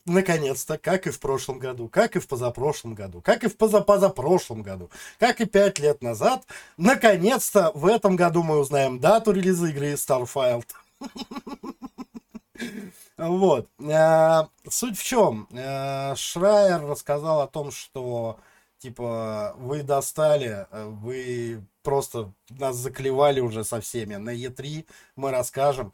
Наконец-то, 0.06 0.78
как 0.78 1.06
и 1.06 1.12
в 1.12 1.20
прошлом 1.20 1.60
году, 1.60 1.88
как 1.88 2.16
и 2.16 2.20
в 2.20 2.28
позапрошлом 2.28 2.96
году, 2.96 3.22
как 3.22 3.44
и 3.44 3.48
в 3.48 3.56
позапозапрошлом 3.56 4.64
году, 4.64 4.90
как 5.20 5.42
и 5.42 5.46
пять 5.46 5.78
лет 5.80 6.02
назад, 6.02 6.44
наконец-то 6.78 7.72
в 7.76 7.86
этом 7.86 8.16
году 8.16 8.42
мы 8.42 8.58
узнаем 8.58 9.00
дату 9.00 9.32
релиза 9.32 9.68
игры 9.68 9.94
Starfield. 9.94 10.66
Вот. 13.18 13.68
Э, 13.80 14.46
Суть 14.68 14.98
в 14.98 15.04
чем? 15.04 15.48
Э, 15.52 16.16
Шрайер 16.16 16.84
рассказал 16.86 17.42
о 17.42 17.48
том, 17.48 17.72
что 17.72 18.40
типа 18.80 19.54
вы 19.58 19.84
достали, 19.84 20.66
э, 20.72 20.86
вы 20.86 21.64
просто 21.84 22.34
нас 22.50 22.76
заклевали 22.76 23.40
уже 23.40 23.64
со 23.64 23.80
всеми. 23.82 24.16
На 24.16 24.36
E3 24.36 24.86
мы 25.16 25.32
расскажем 25.32 25.94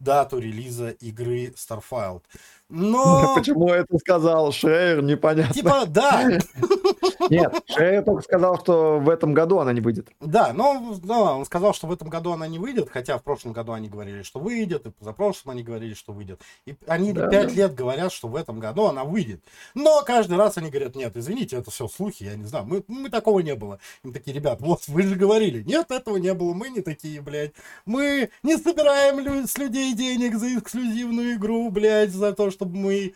дату 0.00 0.38
релиза 0.38 0.90
игры 0.90 1.54
Starfield. 1.56 2.22
Но, 2.68 3.34
Почему 3.36 3.68
это 3.68 3.98
сказал 3.98 4.50
Шрейер, 4.52 5.02
непонятно. 5.02 5.54
типа, 5.54 5.84
да, 5.86 6.28
Нет, 7.30 7.52
Шрейер 7.66 8.02
только 8.04 8.22
сказал, 8.22 8.58
что 8.58 8.98
в 8.98 9.08
этом 9.08 9.34
году 9.34 9.58
она 9.58 9.72
не 9.72 9.80
выйдет. 9.80 10.08
Да, 10.20 10.52
но, 10.52 10.98
но 11.02 11.38
он 11.38 11.44
сказал, 11.46 11.74
что 11.74 11.86
в 11.86 11.92
этом 11.92 12.08
году 12.08 12.32
она 12.32 12.46
не 12.48 12.58
выйдет, 12.58 12.88
хотя 12.90 13.18
в 13.18 13.22
прошлом 13.22 13.52
году 13.52 13.72
они 13.72 13.88
говорили, 13.88 14.22
что 14.22 14.40
выйдет, 14.40 14.86
и 14.86 14.90
позапрошлом 14.90 15.52
они 15.52 15.62
говорили, 15.62 15.94
что 15.94 16.12
выйдет. 16.12 16.40
И 16.66 16.74
они 16.86 17.12
Да, 17.12 17.28
пять 17.28 17.48
да. 17.48 17.54
лет 17.54 17.74
говорят, 17.74 18.12
что 18.12 18.28
в 18.28 18.36
этом 18.36 18.58
году 18.60 18.86
она 18.86 19.04
выйдет. 19.04 19.42
Но 19.74 20.02
каждый 20.02 20.36
раз 20.36 20.56
они 20.58 20.70
говорят, 20.70 20.96
нет, 20.96 21.16
извините, 21.16 21.56
это 21.56 21.70
все 21.70 21.86
слухи, 21.88 22.24
я 22.24 22.34
не 22.34 22.44
знаю, 22.46 22.64
мы, 22.66 22.82
мы 22.88 23.10
такого 23.10 23.40
не 23.40 23.54
было. 23.54 23.78
Им 24.02 24.12
такие, 24.12 24.32
ребят, 24.34 24.60
вот 24.60 24.86
вы 24.88 25.02
же 25.02 25.14
говорили, 25.16 25.62
нет, 25.62 25.90
этого 25.90 26.16
не 26.16 26.34
было, 26.34 26.54
мы 26.54 26.70
не 26.70 26.80
такие, 26.80 27.20
блядь. 27.20 27.52
Мы 27.86 28.30
не 28.42 28.56
собираем 28.56 29.18
лю- 29.20 29.46
с 29.46 29.56
людей 29.58 29.83
денег 29.92 30.36
за 30.36 30.58
эксклюзивную 30.58 31.34
игру, 31.34 31.70
блядь, 31.70 32.10
за 32.12 32.32
то, 32.32 32.50
чтобы 32.50 32.76
мы 32.76 33.14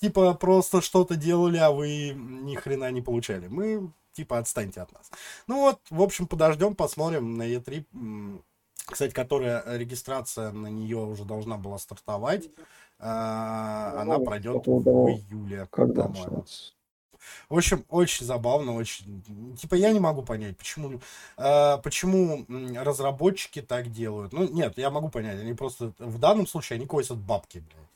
типа 0.00 0.34
просто 0.34 0.80
что-то 0.80 1.16
делали, 1.16 1.56
а 1.58 1.70
вы 1.70 2.10
ни 2.14 2.54
хрена 2.54 2.90
не 2.90 3.00
получали. 3.00 3.48
Мы 3.48 3.90
типа 4.12 4.38
отстаньте 4.38 4.80
от 4.82 4.92
нас. 4.92 5.10
Ну 5.46 5.60
вот, 5.62 5.80
в 5.90 6.02
общем, 6.02 6.26
подождем, 6.26 6.74
посмотрим 6.74 7.36
на 7.36 7.42
E3. 7.48 7.84
м, 7.94 8.44
Кстати, 8.86 9.12
которая 9.12 9.62
регистрация 9.78 10.50
на 10.52 10.66
нее 10.66 10.98
уже 10.98 11.24
должна 11.24 11.56
была 11.56 11.78
стартовать. 11.78 12.50
А, 12.98 14.00
Она 14.02 14.18
пройдет 14.18 14.66
в 14.66 15.08
июле, 15.08 15.68
Когда? 15.70 16.02
по-моему. 16.04 16.44
В 17.48 17.56
общем, 17.56 17.84
очень 17.88 18.26
забавно, 18.26 18.74
очень. 18.74 19.22
Типа, 19.56 19.74
я 19.74 19.92
не 19.92 20.00
могу 20.00 20.22
понять, 20.22 20.56
почему, 20.56 21.00
э, 21.36 21.78
почему 21.82 22.46
разработчики 22.76 23.62
так 23.62 23.90
делают. 23.90 24.32
Ну, 24.32 24.48
нет, 24.48 24.78
я 24.78 24.90
могу 24.90 25.08
понять. 25.08 25.40
Они 25.40 25.54
просто 25.54 25.92
в 25.98 26.18
данном 26.18 26.46
случае 26.46 26.76
они 26.76 26.86
косят 26.86 27.18
бабки, 27.18 27.58
блядь. 27.58 27.89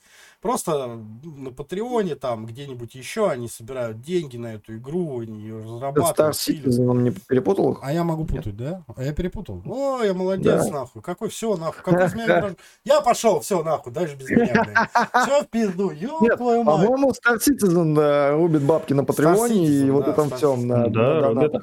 Просто 0.45 0.99
на 1.25 1.53
Патреоне, 1.53 2.17
там, 2.17 2.45
где-нибудь 2.45 2.95
еще 2.95 3.31
они 3.31 3.49
собирают 3.49 4.03
деньги 4.03 4.37
на 4.37 4.49
эту 4.57 4.77
игру, 4.77 5.21
они 5.21 5.41
ее 5.41 5.55
Star 5.55 5.65
разрабатывают. 5.65 6.17
пилят. 6.45 6.67
Citizen, 6.67 6.87
он 6.87 7.03
не 7.03 7.13
перепутал 7.13 7.73
их? 7.73 7.79
А 7.83 7.91
я 7.95 8.05
могу 8.05 8.27
путать, 8.27 8.55
да? 8.55 8.85
А 8.95 9.03
я 9.03 9.15
перепутал. 9.15 9.63
О, 9.65 10.03
я 10.03 10.13
молодец, 10.13 10.67
Да. 10.67 10.71
нахуй. 10.81 11.01
Какой 11.01 11.31
все, 11.31 11.57
нахуй. 11.57 11.83
Как 11.83 11.95
без 11.99 12.15
меня? 12.15 12.55
Я 12.85 13.01
пошел, 13.01 13.41
все, 13.41 13.63
нахуй, 13.63 13.91
дальше 13.91 14.17
без 14.17 14.29
меня, 14.29 14.53
блядь. 14.53 14.89
Все 15.27 15.43
в 15.45 15.49
пизду, 15.49 15.91
ёб 15.91 16.21
Нет, 16.21 16.37
твою 16.37 16.63
мать. 16.63 16.77
По-моему, 16.77 17.13
Star 17.13 17.39
Citizen 17.39 18.37
рубит 18.37 18.63
бабки 18.65 18.93
на 18.93 19.05
Патреоне 19.07 19.67
и 19.67 19.91
вот 19.91 20.05
да, 20.05 20.11
этом 20.13 20.29
Star 20.29 20.37
всем. 20.37 20.69
На, 20.69 20.89
Да, 20.89 21.21
рубит. 21.23 21.35
донатах. 21.37 21.63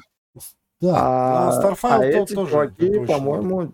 Да, 0.80 0.94
А, 0.96 1.50
а 1.50 1.62
Starfield 1.62 1.78
а 1.92 1.98
то- 1.98 2.04
эти 2.04 2.34
тоже 2.34 2.50
чуваки, 2.50 3.06
по-моему, 3.06 3.72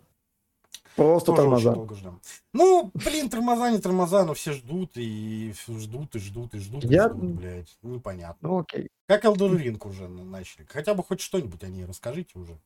просто 1.03 1.33
тоже 1.33 1.43
очень 1.49 1.51
тормоза. 1.65 1.73
долго 1.75 1.95
ждем. 1.95 2.21
Ну, 2.53 2.91
блин, 2.95 3.31
тормоза, 3.31 3.71
не 3.71 3.79
тормоза, 3.79 4.25
но 4.25 4.35
все 4.35 4.53
ждут 4.53 4.91
и 4.97 5.55
ждут, 5.67 6.15
и 6.15 6.19
ждут, 6.19 6.55
и 6.55 6.59
ждут, 6.59 6.85
и 6.85 6.89
Я- 6.89 7.09
ждут, 7.09 7.25
блядь. 7.25 7.77
Непонятно. 7.83 8.49
Ну 8.49 8.59
окей. 8.61 8.89
Как 9.07 9.25
Elden 9.25 9.57
Ring 9.57 9.89
уже 9.89 10.07
на- 10.09 10.25
начали. 10.25 10.67
Хотя 10.69 10.95
бы 10.95 11.03
хоть 11.03 11.21
что-нибудь 11.21 11.63
о 11.65 11.69
ней 11.69 11.85
расскажите 11.87 12.39
уже. 12.39 12.59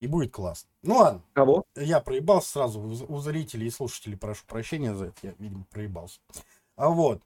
И 0.00 0.06
будет 0.06 0.32
классно. 0.32 0.70
Ну 0.82 0.96
ладно, 0.96 1.22
Кого? 1.34 1.64
я 1.76 2.00
проебался 2.00 2.48
сразу. 2.52 2.80
У 2.80 3.18
зрителей 3.18 3.66
и 3.66 3.70
слушателей 3.70 4.16
прошу 4.16 4.44
прощения 4.46 4.94
за 4.94 5.06
это. 5.06 5.16
Я, 5.22 5.34
видимо, 5.38 5.64
проебался. 5.70 6.18
А 6.76 6.88
вот. 6.88 7.20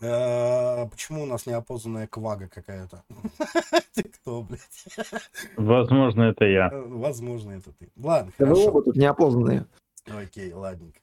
Э, 0.00 0.86
Почему 0.88 1.22
у 1.22 1.26
нас 1.26 1.46
неопознанная 1.46 2.06
квага 2.06 2.48
какая-то? 2.48 3.02
Ты 3.94 4.04
кто, 4.04 4.42
блядь? 4.42 4.84
Возможно, 5.56 6.22
это 6.24 6.44
я. 6.44 6.68
Э, 6.72 6.80
Возможно, 6.86 7.52
это 7.52 7.72
ты. 7.72 7.90
Ладно, 7.96 8.32
Да 8.38 8.46
вы 8.46 8.54
хорошо. 8.54 8.70
оба 8.70 8.82
тут 8.82 8.96
неопознанные. 8.96 9.66
Окей, 10.06 10.52
ладненько. 10.52 11.00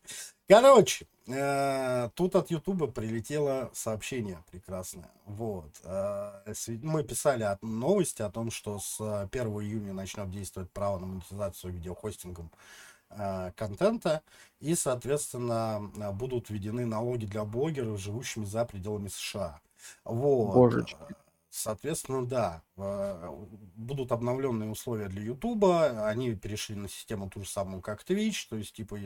Короче, 0.49 1.05
э, 1.27 2.09
тут 2.15 2.35
от 2.35 2.49
Ютуба 2.49 2.87
прилетело 2.87 3.69
сообщение 3.73 4.37
прекрасное. 4.51 5.11
Вот. 5.25 5.69
Мы 6.81 7.03
писали 7.03 7.43
о 7.43 7.57
новости 7.61 8.21
о 8.21 8.29
том, 8.29 8.49
что 8.49 8.79
с 8.79 8.97
э, 8.99 9.27
1 9.31 9.47
июня 9.61 9.93
начнет 9.93 10.29
действовать 10.31 10.71
право 10.71 10.97
на 10.99 11.05
монетизацию 11.07 11.73
видеохостингом 11.73 12.49
контента, 13.55 14.21
и, 14.59 14.75
соответственно, 14.75 15.91
э, 15.97 16.11
будут 16.11 16.49
введены 16.49 16.85
налоги 16.85 17.25
для 17.25 17.43
блогеров, 17.45 17.99
живущими 17.99 18.45
за 18.45 18.65
пределами 18.65 19.07
США. 19.07 19.59
Вот. 20.03 20.53
Божечки. 20.53 20.97
Соответственно, 21.49 22.25
да, 22.25 22.61
э, 22.77 23.29
будут 23.75 24.11
обновленные 24.11 24.69
условия 24.69 25.07
для 25.07 25.23
Ютуба, 25.23 26.07
они 26.07 26.35
перешли 26.35 26.75
на 26.75 26.87
систему 26.89 27.29
ту 27.29 27.41
же 27.41 27.49
самую, 27.49 27.81
как 27.81 28.03
Twitch, 28.03 28.47
то 28.49 28.57
есть, 28.57 28.73
типа, 28.73 28.97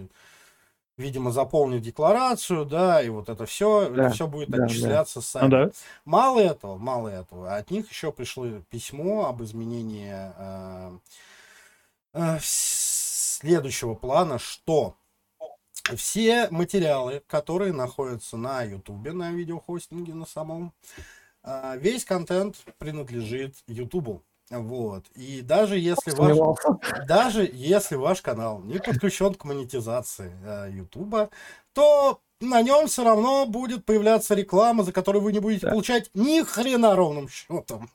видимо, 0.97 1.31
заполнить 1.31 1.83
декларацию, 1.83 2.65
да, 2.65 3.01
и 3.01 3.09
вот 3.09 3.29
это 3.29 3.45
все, 3.45 3.89
Да, 3.89 4.09
все 4.09 4.27
будет 4.27 4.49
да, 4.49 4.57
да. 4.57 4.65
отчисляться 4.65 5.21
сами. 5.21 5.43
Ну 5.43 5.49
да. 5.49 5.71
Мало 6.03 6.39
этого, 6.39 6.77
мало 6.77 7.07
этого, 7.07 7.55
от 7.55 7.71
них 7.71 7.89
еще 7.89 8.11
пришло 8.11 8.47
письмо 8.69 9.27
об 9.27 9.43
изменении 9.43 10.11
э, 10.13 10.97
э, 12.13 12.37
следующего 13.41 13.95
плана, 13.95 14.37
что 14.39 14.95
все 15.95 16.47
материалы, 16.51 17.23
которые 17.27 17.73
находятся 17.73 18.37
на 18.37 18.61
Ютубе, 18.61 19.13
на 19.13 19.31
видеохостинге 19.31 20.13
на 20.13 20.25
самом, 20.25 20.73
э, 21.43 21.77
весь 21.77 22.05
контент 22.05 22.57
принадлежит 22.77 23.55
Ютубу. 23.67 24.23
Вот. 24.49 25.07
И 25.15 25.41
даже 25.41 25.79
если 25.79 26.11
ваш, 26.11 26.37
даже 27.07 27.49
если 27.51 27.95
ваш 27.95 28.21
канал 28.21 28.59
не 28.59 28.79
подключен 28.79 29.33
к 29.33 29.43
монетизации 29.45 30.31
э, 30.43 30.69
Ютуба, 30.71 31.29
то 31.73 32.21
на 32.41 32.61
нем 32.61 32.87
все 32.87 33.03
равно 33.03 33.45
будет 33.45 33.85
появляться 33.85 34.35
реклама, 34.35 34.83
за 34.83 34.91
которую 34.91 35.21
вы 35.23 35.31
не 35.31 35.39
будете 35.39 35.65
Да. 35.67 35.71
получать 35.71 36.09
ни 36.13 36.41
хрена 36.43 36.95
ровным 36.95 37.29
счетом. 37.29 37.89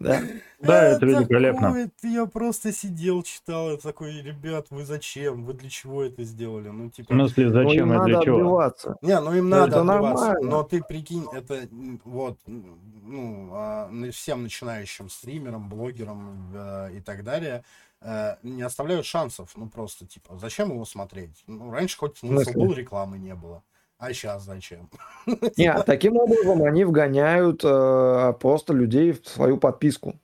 Да. 0.00 0.20
Да, 0.60 0.84
это 0.84 1.06
великолепно. 1.06 1.60
такое, 1.68 1.90
Я 2.04 2.26
просто 2.26 2.72
сидел, 2.72 3.24
читал, 3.24 3.72
я 3.72 3.76
такой, 3.78 4.22
ребят, 4.22 4.66
вы 4.70 4.84
зачем? 4.84 5.44
Вы 5.44 5.54
для 5.54 5.68
чего 5.68 6.04
это 6.04 6.22
сделали? 6.22 6.68
Ну, 6.68 6.86
В 6.86 6.92
типа, 6.92 7.12
смысле, 7.14 7.46
Ну, 7.46 7.52
зачем 7.52 7.92
им 7.92 8.00
и 8.00 8.04
для 8.06 8.22
чего? 8.22 8.36
отбиваться. 8.36 8.96
не, 9.02 9.18
ну 9.20 9.34
им 9.34 9.48
Ну, 9.48 9.56
надо 9.56 9.66
это 9.66 9.80
отбиваться. 9.80 10.24
нормально. 10.26 10.50
Но 10.50 10.62
ты 10.62 10.80
прикинь, 10.82 11.26
это 11.32 11.66
вот, 12.04 12.38
ну, 12.46 13.48
а, 13.52 13.90
всем 14.12 14.44
начинающим 14.44 15.10
стримерам, 15.10 15.68
блогерам 15.68 16.52
э, 16.54 16.90
и 16.98 17.00
так 17.00 17.24
далее 17.24 17.64
э, 18.04 18.36
не 18.42 18.62
оставляют 18.62 19.06
шансов. 19.06 19.52
Ну, 19.56 19.68
просто, 19.68 20.06
типа, 20.06 20.38
зачем 20.38 20.70
его 20.70 20.84
смотреть? 20.84 21.42
Ну, 21.46 21.70
раньше 21.70 21.98
хоть 21.98 22.18
смысл 22.18 22.52
был, 22.52 22.72
рекламы 22.72 23.18
не 23.18 23.34
было. 23.34 23.62
А 23.98 24.12
сейчас 24.12 24.42
зачем? 24.42 24.90
Не, 25.56 25.80
таким 25.84 26.16
образом 26.16 26.64
они 26.64 26.84
вгоняют 26.84 27.62
э, 27.62 28.32
просто 28.40 28.72
людей 28.72 29.12
в 29.12 29.28
свою 29.28 29.58
подписку. 29.58 30.18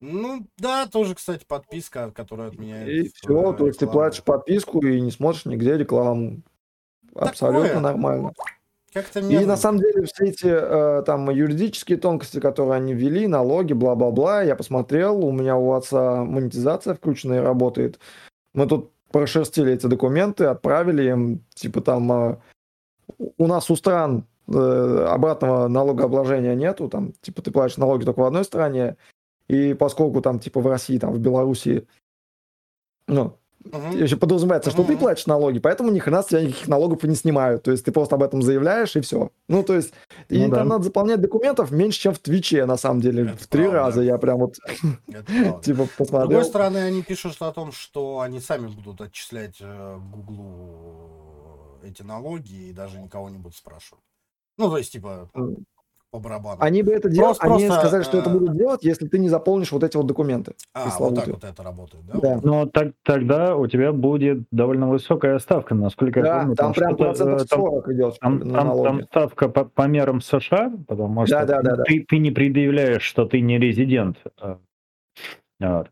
Ну, 0.00 0.46
да, 0.58 0.86
тоже, 0.86 1.14
кстати, 1.14 1.44
подписка, 1.46 2.10
которая 2.10 2.48
отменяет. 2.48 2.88
И 2.88 3.12
все, 3.14 3.52
э, 3.52 3.56
то 3.56 3.66
есть 3.66 3.78
ты 3.78 3.84
рекламу. 3.84 4.00
платишь 4.00 4.24
подписку 4.24 4.84
и 4.84 5.00
не 5.00 5.12
смотришь 5.12 5.46
нигде 5.46 5.78
рекламу. 5.78 6.42
Абсолютно 7.14 7.68
Такое. 7.68 7.80
нормально. 7.80 8.32
Как-то 8.96 9.20
И 9.20 9.44
на 9.44 9.58
самом 9.58 9.80
деле 9.80 10.06
все 10.06 10.24
эти 10.24 10.46
э, 10.46 11.02
там 11.02 11.28
юридические 11.28 11.98
тонкости, 11.98 12.40
которые 12.40 12.76
они 12.76 12.94
ввели, 12.94 13.26
налоги, 13.26 13.74
бла-бла-бла, 13.74 14.42
я 14.42 14.56
посмотрел, 14.56 15.22
у 15.22 15.32
меня 15.32 15.54
у 15.54 15.74
отца 15.74 16.24
монетизация 16.24 16.94
включенная 16.94 17.42
работает. 17.42 18.00
Мы 18.54 18.66
тут 18.66 18.90
прошерстили 19.12 19.74
эти 19.74 19.86
документы, 19.86 20.46
отправили 20.46 21.10
им, 21.10 21.44
типа 21.52 21.82
там 21.82 22.10
э, 22.10 22.36
у 23.36 23.46
нас 23.46 23.70
у 23.70 23.76
стран 23.76 24.24
э, 24.48 25.06
обратного 25.10 25.68
налогообложения 25.68 26.54
нету, 26.54 26.88
там 26.88 27.12
типа 27.20 27.42
ты 27.42 27.50
платишь 27.50 27.76
налоги 27.76 28.06
только 28.06 28.20
в 28.20 28.24
одной 28.24 28.44
стране, 28.44 28.96
и 29.46 29.74
поскольку 29.74 30.22
там 30.22 30.38
типа 30.38 30.60
в 30.60 30.66
России, 30.66 30.98
там 30.98 31.12
в 31.12 31.18
Беларуси, 31.18 31.86
ну, 33.08 33.36
Еще 33.92 34.16
подразумевается, 34.16 34.70
что 34.70 34.82
ты 34.84 34.92
Мгм. 34.92 35.00
платишь 35.00 35.26
налоги, 35.26 35.58
поэтому 35.58 35.90
ни 35.90 35.98
хрена 35.98 36.22
с 36.22 36.26
тебя 36.26 36.42
никаких 36.42 36.68
налогов 36.68 37.04
и 37.04 37.08
не 37.08 37.14
снимают. 37.14 37.62
То 37.62 37.70
есть 37.70 37.84
ты 37.84 37.92
просто 37.92 38.14
об 38.16 38.22
этом 38.22 38.42
заявляешь 38.42 38.94
и 38.96 39.00
все. 39.00 39.30
Ну, 39.48 39.62
то 39.62 39.74
есть, 39.74 39.92
и 40.28 40.38
Ну 40.38 40.50
да. 40.50 40.56
там 40.56 40.68
надо 40.68 40.84
заполнять 40.84 41.20
документов 41.20 41.70
меньше, 41.70 42.00
чем 42.00 42.14
в 42.14 42.18
Твиче, 42.18 42.66
на 42.66 42.76
самом 42.76 43.00
деле. 43.00 43.24
Это 43.24 43.36
в 43.42 43.46
три 43.46 43.62
правда. 43.62 43.78
раза 43.78 44.02
я 44.02 44.18
прям 44.18 44.38
вот, 44.38 44.54
типа, 45.62 45.84
С 45.86 45.88
посмотрел. 45.96 46.28
другой 46.28 46.44
стороны, 46.44 46.78
они 46.78 47.02
пишут 47.02 47.36
о 47.40 47.52
том, 47.52 47.72
что 47.72 48.20
они 48.20 48.40
сами 48.40 48.68
будут 48.68 49.00
отчислять 49.00 49.56
э, 49.60 49.98
Гуглу 50.12 51.80
эти 51.84 52.02
налоги 52.02 52.68
и 52.68 52.72
даже 52.72 52.98
никого 53.00 53.30
не 53.30 53.38
будут 53.38 53.56
спрашивать. 53.56 54.02
Ну, 54.58 54.68
то 54.70 54.78
есть, 54.78 54.92
типа. 54.92 55.28
По 56.16 56.20
барабану. 56.28 56.56
Они 56.60 56.82
бы 56.82 56.92
это 56.92 57.08
делали, 57.10 57.28
Просто- 57.34 57.46
они 57.46 57.66
просто, 57.66 57.80
сказали, 57.80 58.02
что 58.02 58.18
это 58.18 58.30
э, 58.30 58.32
будут 58.32 58.56
делать, 58.56 58.82
если 58.84 59.06
ты 59.06 59.18
не 59.18 59.28
заполнишь 59.28 59.70
вот 59.72 59.82
эти 59.84 59.96
вот 59.96 60.06
документы. 60.06 60.54
а, 60.74 60.88
вот 60.98 61.14
так 61.14 61.26
вот 61.28 61.44
это 61.44 61.62
работает, 61.62 62.04
да? 62.06 62.18
Да. 62.20 62.40
Но 62.42 62.66
так, 62.66 62.92
тогда 63.02 63.56
у 63.56 63.66
тебя 63.66 63.92
будет 63.92 64.44
довольно 64.50 64.88
высокая 64.88 65.38
ставка, 65.38 65.74
насколько 65.74 66.20
я 66.20 66.24
Да, 66.24 66.38
помню. 66.40 66.54
там 66.56 66.72
прям 66.72 66.90
что-то, 66.94 67.04
э, 67.04 67.06
процентов 67.08 67.48
там- 67.48 67.60
40 67.60 67.88
идет 67.92 68.18
Там, 68.20 68.38
на 68.38 68.54
там, 68.62 68.82
там 68.82 69.02
ставка 69.04 69.48
по, 69.48 69.64
по 69.64 69.82
мерам 69.86 70.20
США, 70.20 70.72
потому 70.88 71.26
что 71.26 71.36
Да, 71.40 71.44
да, 71.44 71.62
да, 71.62 71.76
да. 71.76 71.82
Ты, 71.84 72.04
ты 72.08 72.18
не 72.18 72.30
предъявляешь, 72.30 73.02
что 73.02 73.26
ты 73.26 73.40
не 73.40 73.58
резидент. 73.58 74.16
а, 74.40 74.58
вот. 75.60 75.88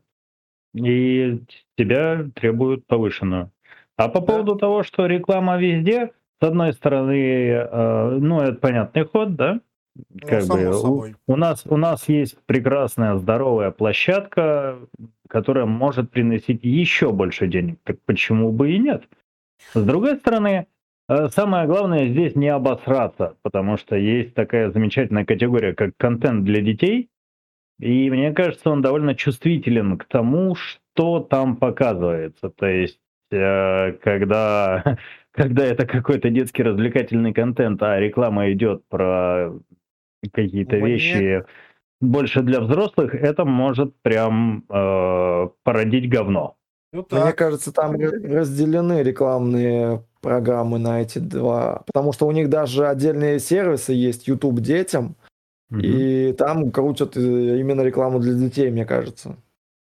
И 0.73 1.41
тебя 1.77 2.25
требуют 2.35 2.85
повышенную. 2.87 3.51
А 3.97 4.09
по 4.09 4.19
Да. 4.19 4.25
поводу 4.25 4.55
того, 4.57 4.83
что 4.83 5.05
реклама 5.05 5.57
везде, 5.57 6.11
с 6.41 6.45
одной 6.45 6.73
стороны, 6.73 7.13
э, 7.49 8.09
ну, 8.19 8.41
это 8.41 8.55
понятный 8.55 9.05
ход, 9.05 9.35
да? 9.35 9.61
Ну, 9.95 10.27
Как 10.27 10.43
само 10.43 10.61
бы 10.61 10.69
у, 10.69 10.73
собой. 10.73 11.15
у 11.27 11.35
нас 11.35 11.65
у 11.65 11.77
нас 11.77 12.09
есть 12.09 12.37
прекрасная 12.45 13.15
здоровая 13.17 13.71
площадка, 13.71 14.79
которая 15.29 15.65
может 15.65 16.11
приносить 16.11 16.63
еще 16.63 17.11
больше 17.11 17.47
денег. 17.47 17.79
Так 17.83 17.97
почему 18.05 18.51
бы 18.51 18.71
и 18.71 18.79
нет? 18.79 19.03
С 19.73 19.83
другой 19.83 20.17
стороны, 20.17 20.67
э, 21.07 21.27
самое 21.29 21.65
главное 21.67 22.07
здесь 22.07 22.35
не 22.35 22.49
обосраться, 22.49 23.37
потому 23.41 23.77
что 23.77 23.95
есть 23.95 24.33
такая 24.33 24.71
замечательная 24.71 25.25
категория, 25.25 25.73
как 25.73 25.95
контент 25.97 26.43
для 26.43 26.61
детей, 26.61 27.09
и 27.79 28.09
мне 28.09 28.31
кажется, 28.33 28.69
он 28.69 28.81
довольно 28.81 29.15
чувствителен 29.15 29.97
к 29.97 30.05
тому, 30.05 30.55
что 30.55 31.19
там 31.19 31.57
показывается. 31.57 32.49
То 32.49 32.67
есть, 32.67 32.99
э, 33.31 33.93
когда, 33.93 34.97
когда 35.31 35.65
это 35.65 35.85
какой-то 35.85 36.29
детский 36.29 36.63
развлекательный 36.63 37.33
контент, 37.33 37.81
а 37.83 37.99
реклама 37.99 38.51
идет 38.51 38.87
про 38.87 39.53
какие-то 40.31 40.75
Мне- 40.77 40.93
вещи 40.93 41.43
больше 42.01 42.41
для 42.41 42.59
взрослых, 42.61 43.15
это 43.15 43.45
может 43.45 43.95
прям 44.01 44.63
э, 44.69 45.47
породить 45.63 46.09
говно. 46.09 46.55
Вот 46.93 47.11
Мне 47.11 47.33
кажется, 47.33 47.73
там 47.73 47.95
разделены 47.95 49.01
рекламные 49.03 50.03
программы 50.21 50.77
на 50.79 51.01
эти 51.01 51.19
два, 51.19 51.83
потому 51.87 52.13
что 52.13 52.25
у 52.27 52.31
них 52.31 52.49
даже 52.49 52.87
отдельные 52.87 53.39
сервисы 53.39 53.93
есть, 53.93 54.27
YouTube 54.27 54.59
детям, 54.61 55.15
Мгм. 55.69 55.81
и 55.83 56.33
там 56.33 56.71
крутят 56.71 57.17
э, 57.17 57.19
именно 57.59 57.81
рекламу 57.81 58.19
для 58.19 58.33
детей, 58.33 58.69
мне 58.71 58.85
кажется. 58.85 59.35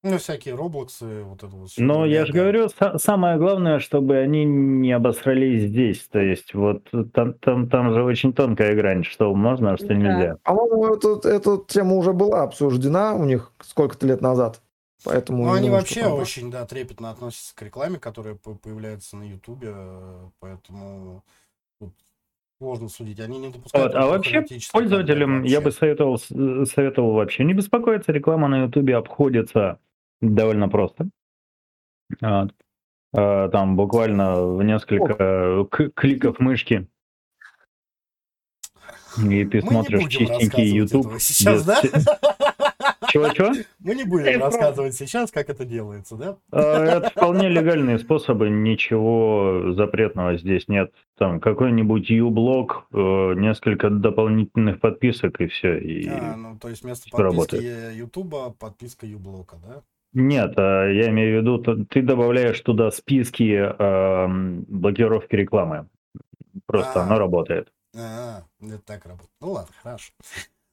Ну, 0.02 0.18
всякие 0.18 0.56
роблоксы, 0.56 1.24
вот 1.24 1.44
это 1.44 1.54
вот. 1.56 1.70
Но 1.78 2.06
я 2.06 2.26
же 2.26 2.32
говорю, 2.32 2.68
са- 2.68 2.98
самое 2.98 3.38
главное, 3.38 3.80
чтобы 3.80 4.16
они 4.18 4.46
не 4.46 4.94
обосрались 4.94 5.64
здесь. 5.64 6.08
То 6.08 6.20
есть 6.20 6.54
вот 6.54 6.90
там, 7.14 7.34
там, 7.34 7.68
там 7.70 7.94
же 7.94 8.04
очень 8.04 8.32
тонкая 8.32 8.76
грань, 8.76 9.04
что 9.04 9.34
можно, 9.36 9.74
а 9.74 9.78
что 9.78 9.88
Да. 9.88 9.94
нельзя. 9.96 10.38
По-моему, 10.44 10.96
этот- 10.96 11.26
эта 11.26 11.58
тема 11.68 11.96
уже 11.96 12.14
была 12.14 12.44
обсуждена 12.44 13.14
у 13.14 13.26
них 13.26 13.52
сколько-то 13.62 14.08
лет 14.08 14.22
назад. 14.22 14.62
Поэтому 15.04 15.44
Ну, 15.46 15.52
они 15.52 15.64
думаю, 15.68 15.80
вообще 15.82 16.02
там- 16.04 16.14
очень, 16.14 16.50
да, 16.52 16.66
трепетно 16.66 17.10
относятся 17.10 17.54
к 17.56 17.62
рекламе, 17.62 18.00
которая 18.00 18.36
по- 18.36 18.56
появляется 18.56 19.18
на 19.18 19.24
Ютубе, 19.24 19.74
поэтому 20.40 21.24
тут 21.80 21.94
сложно 22.58 22.88
судить. 22.90 23.20
Они 23.20 23.38
не 23.40 23.50
допускают... 23.50 23.94
Вот, 23.94 24.02
а 24.02 24.08
вообще 24.08 24.46
пользователям 24.72 25.30
контент 25.36 25.52
я 25.52 25.60
бы 25.60 25.66
вообще. 25.66 25.80
советовал, 25.80 26.18
с- 26.18 26.66
советовал 26.74 27.14
вообще 27.14 27.44
не 27.44 27.54
беспокоиться. 27.54 28.12
Реклама 28.14 28.48
на 28.50 28.64
Ютубе 28.64 28.96
обходится 28.98 29.80
довольно 30.22 30.70
просто. 30.70 31.10
Э, 32.22 32.48
Там 33.12 33.76
буквально 33.76 34.46
в 34.46 34.64
несколько 34.64 35.16
э, 35.20 35.90
кликов 35.96 36.40
мышки. 36.40 36.88
И 39.18 39.46
ты 39.46 39.62
Мы 39.64 39.68
смотришь 39.72 40.08
чистенький 40.10 40.70
YouTube. 40.72 41.20
сейчас, 41.20 41.66
да? 41.66 41.82
Чего-чего? 43.10 43.54
Мы 43.80 43.96
не 43.96 44.04
будем 44.04 44.40
рассказывать 44.40 44.94
сейчас, 44.94 45.32
как 45.32 45.50
это 45.50 45.66
делается, 45.66 46.16
да? 46.16 46.38
Э, 46.52 46.84
Это 46.84 47.10
вполне 47.10 47.50
легальные 47.50 47.98
способы, 47.98 48.50
ничего 48.50 49.74
запретного 49.74 50.38
здесь 50.38 50.68
нет. 50.68 50.94
Там 51.18 51.40
какой-нибудь 51.40 52.10
U-блок, 52.12 52.86
э, 52.94 53.34
несколько 53.36 53.90
дополнительных 53.90 54.80
подписок 54.80 55.42
и 55.42 55.48
все. 55.48 55.80
И... 55.80 56.08
А, 56.08 56.36
ну, 56.36 56.60
то 56.60 56.70
есть 56.70 56.84
вместо 56.84 57.10
подписки 57.10 57.22
работает. 57.22 57.96
Ютуба 57.96 58.52
подписка 58.52 59.08
Юблока, 59.08 59.58
да? 59.68 59.82
Нет, 60.14 60.54
э, 60.58 60.94
я 60.96 61.10
имею 61.10 61.40
в 61.40 61.42
виду, 61.42 61.86
ты 61.86 62.02
добавляешь 62.02 62.60
туда 62.62 62.90
списки 62.92 63.54
эм, 63.54 64.64
блокировки 64.68 65.36
рекламы. 65.36 65.88
Просто 66.66 67.02
А. 67.02 67.06
оно 67.06 67.20
работает. 67.20 67.72
А, 67.96 68.44
это 68.62 68.80
так 68.80 69.06
работает. 69.06 69.32
Ну 69.42 69.52
ладно, 69.52 69.74
хорошо. 69.82 70.12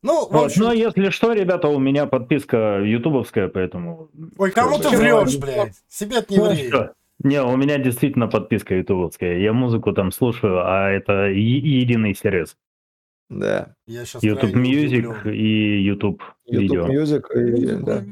Ну, 0.03 0.29
Вот, 0.31 0.47
общем, 0.47 0.63
но 0.63 0.73
если 0.73 1.11
что, 1.11 1.33
ребята, 1.33 1.69
у 1.69 1.79
меня 1.79 2.07
подписка 2.07 2.81
ютубовская, 2.83 3.49
поэтому... 3.49 4.09
ой, 4.39 4.51
кому 4.53 4.79
ты 4.79 4.91
врешь, 4.97 5.37
блядь? 5.39 5.75
Себе 5.89 6.17
не 6.29 6.37
Ну, 6.37 6.51
ври. 6.51 6.71
Не, 7.25 7.43
у 7.43 7.57
меня 7.57 7.79
действительно 7.79 8.29
подписка 8.29 8.75
ютубовская. 8.75 9.39
Я 9.39 9.53
музыку 9.53 9.93
там 9.93 10.13
слушаю, 10.13 10.61
а 10.65 10.91
это 10.91 11.29
е- 11.29 11.81
единый 11.81 12.15
сервис. 12.15 12.57
Да. 13.29 13.75
Я 13.87 14.05
сейчас 14.05 14.23
YouTube 14.23 14.55
Music 14.55 15.33
и 15.33 15.83
YouTube 15.83 16.23
YouTube 16.47 16.63
видео. 16.63 16.87
Music 16.87 17.23
и, 17.35 17.85
да. 17.85 18.05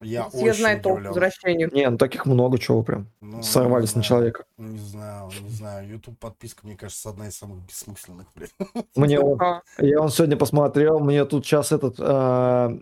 Я 0.00 0.28
Все 0.28 0.38
очень 0.38 0.54
знают 0.60 0.82
толк 0.82 0.94
удивлен. 0.96 1.10
возвращении. 1.12 1.68
Не, 1.72 1.88
ну 1.90 1.96
таких 1.98 2.26
много 2.26 2.58
чего 2.58 2.82
прям. 2.82 3.08
Ну, 3.20 3.42
Сорвались 3.42 3.94
не 3.94 4.00
на 4.00 4.04
знаю. 4.04 4.04
человека. 4.04 4.44
Не 4.58 4.78
знаю, 4.78 5.30
не 5.42 5.48
знаю. 5.50 5.88
YouTube 5.88 6.18
подписка, 6.18 6.66
мне 6.66 6.76
кажется, 6.76 7.08
одна 7.10 7.28
из 7.28 7.36
самых 7.36 7.60
бессмысленных, 7.66 8.26
блядь. 8.34 8.52
Мне 8.96 9.18
он, 9.20 9.40
А, 9.40 9.62
я 9.78 10.00
он 10.00 10.10
сегодня 10.10 10.36
посмотрел, 10.36 11.00
мне 11.00 11.24
тут 11.24 11.46
сейчас 11.46 11.72
этот 11.72 11.96
э, 11.98 12.78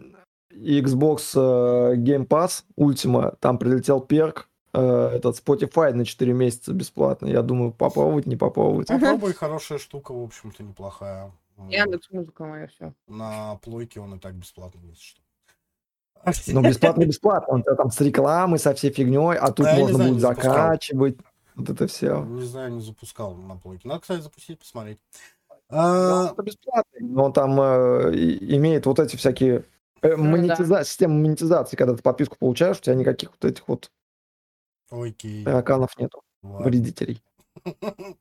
Xbox 0.53 1.33
э, 1.37 1.97
Game 1.97 2.27
Pass 2.27 2.65
Ultima, 2.79 3.37
там 3.41 3.59
прилетел 3.59 4.01
перк, 4.01 4.49
э, 4.75 4.81
этот 5.15 5.37
Spotify 5.43 5.93
на 5.93 6.05
4 6.05 6.33
месяца 6.33 6.73
бесплатно. 6.73 7.27
Я 7.27 7.43
думаю, 7.43 7.73
попробовать, 7.73 8.27
не 8.27 8.37
попробовать. 8.37 8.89
Попробуй, 8.89 9.33
хорошая 9.33 9.79
штука, 9.79 10.13
в 10.13 10.23
общем-то, 10.23 10.63
неплохая. 10.63 11.33
Яндекс 11.69 12.11
музыка 12.11 12.45
моя 12.45 12.67
все. 12.67 12.93
На 13.07 13.55
плойке 13.57 14.01
он 14.01 14.15
и 14.15 14.19
так 14.19 14.35
бесплатно 14.35 14.81
есть. 14.89 15.03
Что. 15.03 15.22
Ну, 16.25 16.63
бесплатно, 16.63 17.05
бесплатно. 17.05 17.55
Он 17.55 17.63
там 17.63 17.91
с 17.91 18.01
рекламой, 18.01 18.59
со 18.59 18.75
всей 18.75 18.93
фигней, 18.93 19.37
а 19.37 19.51
тут 19.53 19.67
Да, 19.67 19.77
можно 19.77 19.97
знаю, 19.97 20.11
будет 20.13 20.21
закачивать. 20.23 21.17
Вот 21.55 21.69
это 21.69 21.87
все. 21.87 22.25
Не 22.25 22.45
знаю, 22.45 22.73
не 22.73 22.81
запускал 22.81 23.35
на 23.35 23.57
плойке. 23.57 23.89
Надо, 23.89 24.01
кстати, 24.01 24.21
запустить, 24.21 24.59
посмотреть. 24.59 24.99
Ну, 25.49 25.79
А, 25.79 26.31
это 26.33 26.43
бесплатный, 26.43 27.01
но 27.01 27.31
там 27.31 27.59
э, 27.61 28.15
имеет 28.15 28.87
вот 28.87 28.99
эти 28.99 29.17
всякие 29.17 29.65
э, 30.03 30.17
Ну 30.17 30.25
монетиза- 30.37 30.85
система 30.85 31.15
монетизации, 31.15 31.77
когда 31.77 31.95
ты 31.95 32.03
подписку 32.03 32.37
получаешь, 32.39 32.79
у 32.79 32.81
тебя 32.81 32.95
никаких 32.95 33.31
вот 33.31 33.45
этих 33.51 33.67
вот 33.69 33.91
Окей. 34.91 35.45
тараканов 35.45 35.97
нету, 35.99 36.23
ладно. 36.43 36.67
вредителей. 36.67 37.23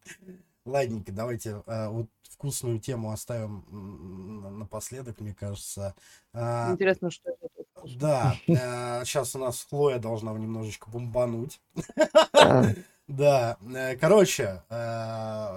Ладненько, 0.65 1.11
давайте 1.11 1.61
а, 1.65 1.89
вот 1.89 2.07
вкусную 2.29 2.79
тему 2.79 3.11
оставим 3.11 4.59
напоследок, 4.59 5.19
мне 5.19 5.33
кажется. 5.33 5.95
А, 6.33 6.71
Интересно, 6.71 7.11
что 7.11 7.29
это. 7.31 7.47
Да, 7.97 8.35
сейчас 9.05 9.35
у 9.35 9.39
нас 9.39 9.65
Хлоя 9.69 9.99
должна 9.99 10.31
немножечко 10.33 10.89
бомбануть. 10.89 11.59
А, 12.33 12.65
Да, 13.07 13.57
э, 13.75 13.97
короче, 13.97 14.63
э, 14.69 14.73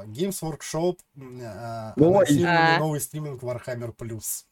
Games 0.06 0.40
Workshop 0.42 0.96
э, 1.16 1.92
анонсировали 1.96 2.46
А. 2.46 2.78
новый 2.80 3.00
стриминг 3.00 3.42
Warhammer 3.44 3.94
Plus. 3.96 4.44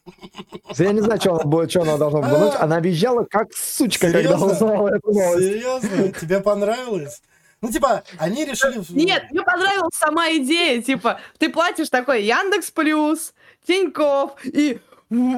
Я 0.78 0.92
не 0.92 1.00
знаю, 1.00 1.20
что 1.20 1.34
она, 1.34 1.44
будет- 1.44 1.70
что 1.70 1.82
она 1.82 1.96
должна 1.96 2.20
быть. 2.38 2.54
Она 2.60 2.78
визжала 2.78 3.24
как 3.24 3.52
сучка, 3.54 4.06
когда 4.12 4.20
Серьезно? 4.22 4.46
узнала 4.46 4.88
эту 4.94 5.12
новость. 5.12 5.46
Серьезно? 5.46 6.12
Тебе 6.12 6.40
понравилось? 6.40 7.22
Ну, 7.60 7.72
типа, 7.72 8.04
они 8.18 8.44
решили... 8.44 8.80
Нет, 8.90 9.24
мне 9.32 9.42
понравилась 9.42 9.96
сама 9.96 10.28
идея, 10.34 10.80
типа, 10.80 11.18
ты 11.38 11.48
платишь 11.48 11.88
такой 11.90 12.22
Яндекс 12.24 12.70
Плюс, 12.70 13.34
Тиньков 13.66 14.32
и 14.44 14.80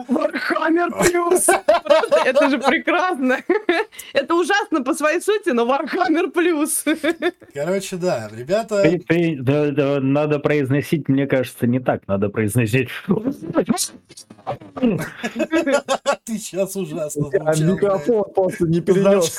Warhammer 0.08 0.90
Plus. 0.92 1.48
Это 2.24 2.48
же 2.50 2.58
прекрасно. 2.58 3.38
Это 4.12 4.34
ужасно 4.34 4.82
по 4.84 4.94
своей 4.94 5.20
сути, 5.20 5.50
но 5.50 5.66
Warhammer 5.66 6.30
Plus. 6.30 6.84
Короче, 7.52 7.96
да, 7.96 8.30
ребята... 8.32 8.82
Ты- 8.82 8.98
ты- 9.00 9.36
да, 9.40 9.70
да, 9.70 10.00
надо 10.00 10.38
произносить, 10.38 11.08
мне 11.08 11.26
кажется, 11.26 11.66
не 11.66 11.80
так. 11.80 12.06
Надо 12.06 12.28
произносить. 12.28 12.88
Ты 16.24 16.38
сейчас 16.38 16.76
ужасно 16.76 17.28
А 17.44 17.54
звучал, 17.54 17.74
микрофон 17.74 18.24
просто 18.34 18.66
не 18.66 18.80
перенес. 18.80 19.38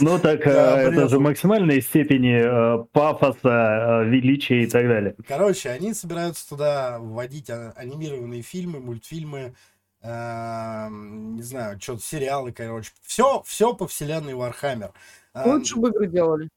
Ну 0.00 0.18
так, 0.18 0.46
э, 0.46 0.50
это 0.50 1.08
же 1.08 1.18
максимальной 1.20 1.80
степени 1.80 2.42
э, 2.80 2.84
пафоса, 2.92 4.02
э, 4.04 4.04
величия 4.08 4.62
и 4.62 4.66
так 4.66 4.86
далее. 4.86 5.14
Короче, 5.26 5.70
они 5.70 5.94
собираются 5.94 6.48
туда 6.48 6.98
вводить 7.00 7.48
а- 7.50 7.72
анимированные 7.76 8.42
фильмы, 8.42 8.73
мультфильмы, 8.80 9.54
эм, 10.02 11.36
не 11.36 11.42
знаю, 11.42 11.80
что-то 11.80 12.02
сериалы, 12.02 12.52
короче. 12.52 12.92
Все, 13.02 13.42
все 13.46 13.74
по 13.74 13.86
вселенной 13.86 14.32
Warhammer. 14.34 14.92
А, 15.34 15.48
Лучше 15.48 15.76
бы 15.76 15.88
игры 15.88 16.06
делали. 16.06 16.48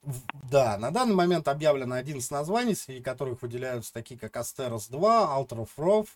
Да, 0.50 0.78
на 0.78 0.92
данный 0.92 1.16
момент 1.16 1.48
объявлено 1.48 1.96
11 1.96 2.30
названий, 2.30 2.76
среди 2.76 3.02
которых 3.02 3.42
выделяются 3.42 3.92
такие, 3.92 4.18
как 4.18 4.36
Астерос 4.36 4.86
2, 4.86 5.36
Alter 5.36 5.66
of 5.66 5.68
Астар. 5.76 6.06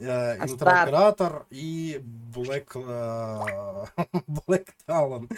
Интероператор 0.00 1.46
и 1.50 2.00
Black, 2.34 2.66
э, 2.74 4.04
Black 4.46 4.66
Talon. 4.86 5.28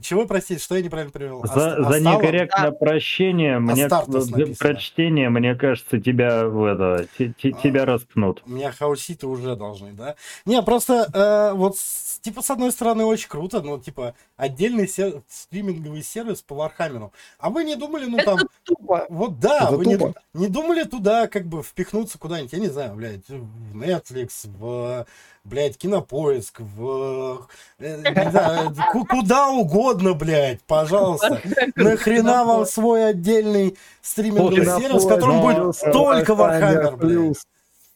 Чего, 0.00 0.26
простите, 0.26 0.60
что 0.62 0.76
я 0.76 0.82
неправильно 0.82 1.12
привел? 1.12 1.44
За, 1.44 1.82
за 1.82 2.00
некорректное 2.00 2.70
прощение, 2.70 3.58
мне 3.58 3.88
для 3.88 3.98
написано. 3.98 4.54
прочтения, 4.58 5.28
мне 5.28 5.54
кажется, 5.54 6.00
тебя 6.00 6.46
в 6.46 6.64
это, 6.64 7.06
А. 7.18 7.32
тебя 7.34 7.84
распнут. 7.84 8.42
У 8.46 8.50
меня 8.50 8.72
хауситы 8.72 9.26
уже 9.26 9.54
должны, 9.56 9.92
да? 9.92 10.14
Не, 10.46 10.62
просто 10.62 11.08
э, 11.12 11.52
вот, 11.54 11.76
типа, 12.22 12.42
с 12.42 12.50
одной 12.50 12.72
стороны, 12.72 13.04
очень 13.04 13.28
круто, 13.28 13.60
но, 13.60 13.78
типа, 13.78 14.14
отдельный 14.36 14.88
сер- 14.88 15.22
стриминговый 15.28 16.02
сервис 16.02 16.42
по 16.42 16.54
Вархаммеру. 16.54 17.12
А 17.38 17.50
вы 17.50 17.64
не 17.64 17.76
думали, 17.76 18.06
ну, 18.06 18.18
там, 18.18 18.36
Это 18.38 18.48
тупо. 18.64 19.06
вот 19.10 19.38
да, 19.40 19.64
Это 19.64 19.76
вы 19.76 19.86
не, 19.86 19.96
тупо. 19.96 20.14
не 20.34 20.48
думали 20.48 20.84
туда, 20.84 21.26
как 21.26 21.46
бы, 21.46 21.62
впихнуться 21.62 22.18
куда-нибудь, 22.18 22.52
я 22.52 22.58
не 22.60 22.68
знаю, 22.68 22.94
блядь, 22.94 23.28
в 23.28 23.76
Netflix, 24.10 24.46
в, 24.58 25.06
блядь, 25.44 25.76
Кинопоиск, 25.78 26.60
в, 26.60 27.46
э, 27.78 27.96
не 27.96 28.30
знаю, 28.30 28.72
ку- 28.92 29.04
куда 29.04 29.48
угодно, 29.50 30.14
блядь, 30.14 30.60
пожалуйста. 30.66 31.40
Нахрена 31.76 32.44
вам 32.44 32.66
свой 32.66 33.10
отдельный 33.10 33.76
стриминговый 34.02 34.64
сервис, 34.64 35.04
в 35.04 35.08
котором 35.08 35.40
будет 35.40 35.76
только 35.92 36.32
Warhammer, 36.32 36.96
блядь. 36.96 36.98
плюс. 36.98 37.46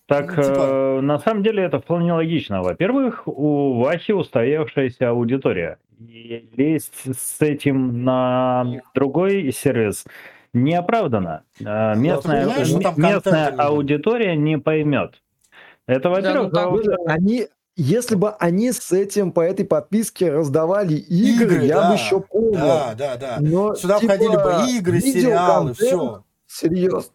Так, 0.07 0.37
Ну, 0.37 0.42
типа- 0.42 0.59
э, 0.59 1.01
на 1.03 1.18
самом 1.20 1.42
деле 1.44 1.62
это 1.64 1.79
вполне 1.81 2.12
логично. 2.12 2.62
Во-первых, 2.62 3.23
у 3.27 3.81
Вахи 3.81 4.11
устоявшаяся 4.12 5.11
аудитория. 5.11 5.79
И 6.01 6.49
лезть 6.57 6.94
с 7.05 7.40
этим 7.40 8.03
на 8.05 8.66
другой 8.94 9.53
сервис 9.53 10.05
неоправданно. 10.53 11.44
Э, 11.61 11.94
Местная, 11.94 12.46
там 12.81 12.94
м- 12.96 13.03
местная 13.03 13.53
не 13.53 13.61
аудитория 13.61 14.35
не 14.35 14.59
поймет. 14.59 15.20
Это, 15.90 16.09
во-первых. 16.09 16.44
ну 16.44 16.50
так 16.50 16.66
а 16.66 16.70
во-вторых, 16.70 16.98
Они, 17.07 17.48
если 17.76 18.14
бы 18.14 18.31
они 18.38 18.70
с 18.72 18.92
этим 18.92 19.33
по 19.33 19.40
этой 19.40 19.64
подписке 19.64 20.31
раздавали 20.31 20.94
игры, 20.94 21.57
Игры, 21.57 21.64
я 21.66 21.81
да, 21.81 21.88
бы 21.88 21.94
еще 21.94 22.20
понял. 22.20 22.53
Да, 22.53 22.94
да, 22.96 23.16
да. 23.16 23.37
Но, 23.40 23.74
Сюда 23.74 23.98
типа, 23.98 24.14
входили 24.14 24.37
бы 24.37 24.70
игры, 24.79 25.00
сериалы, 25.00 25.74
все. 25.74 26.24
Серьезно. 26.46 27.11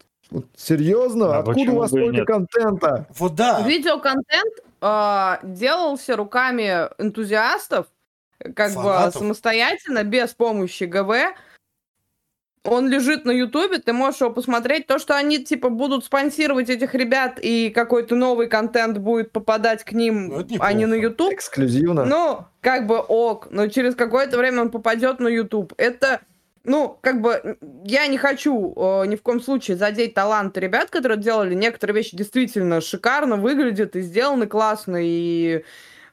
Серьезно? 0.56 1.38
А 1.38 1.40
Откуда 1.40 1.72
у 1.72 1.76
вас 1.76 1.90
столько 1.90 2.18
нет? 2.18 2.28
контента? 2.28 3.08
Вот 3.18 3.36
да. 3.36 3.62
Видеоконтент 3.62 4.54
а, 4.82 5.40
делался 5.44 6.16
руками 6.16 6.90
энтузиастов, 6.98 7.88
как 8.56 8.72
Фанатов. 8.72 9.14
бы 9.14 9.20
самостоятельно, 9.20 10.04
без 10.04 10.34
помощи 10.34 10.84
ГВ. 10.84 11.36
Он 12.66 12.90
лежит 12.90 13.26
на 13.26 13.32
Ютубе, 13.32 13.78
ты 13.80 13.94
можешь 13.94 14.22
его 14.22 14.32
посмотреть. 14.32 14.88
То, 14.88 15.00
что 15.00 15.16
они, 15.16 15.44
типа, 15.44 15.70
будут 15.70 16.04
спонсировать 16.06 16.70
этих 16.70 16.96
ребят, 16.96 17.40
и 17.42 17.70
какой-то 17.70 18.16
новый 18.16 18.48
контент 18.48 18.98
будет 18.98 19.32
попадать 19.32 19.84
к 19.84 19.92
ним, 19.92 20.28
Ну, 20.30 20.48
а 20.60 20.74
не 20.74 20.86
на. 20.86 20.96
Ютуб, 20.96 21.34
Эксклюзивно. 21.34 22.06
ну, 22.06 22.46
как 22.62 22.88
бы 22.88 22.98
ок, 22.98 23.48
но 23.52 23.68
через 23.68 23.96
какое-то 23.96 24.38
время 24.38 24.62
он 24.62 24.72
попадет 24.72 25.20
на 25.20 25.28
YouTube. 25.28 25.74
Это, 25.78 26.22
ну, 26.64 26.98
как 27.02 27.22
бы, 27.22 27.58
я 27.84 28.08
не 28.08 28.18
хочу 28.18 28.74
э, 28.76 29.06
ни 29.08 29.16
в 29.16 29.22
коем 29.22 29.42
случае 29.42 29.78
задеть 29.78 30.14
талант 30.14 30.58
ребят, 30.58 30.90
которые 30.90 31.20
делали 31.20 31.54
некоторые 31.54 31.96
вещи 31.96 32.18
действительно 32.18 32.82
шикарно 32.82 33.36
выглядят 33.36 33.96
и 33.96 34.02
сделаны 34.02 34.48
классно, 34.48 34.98
и 35.00 35.64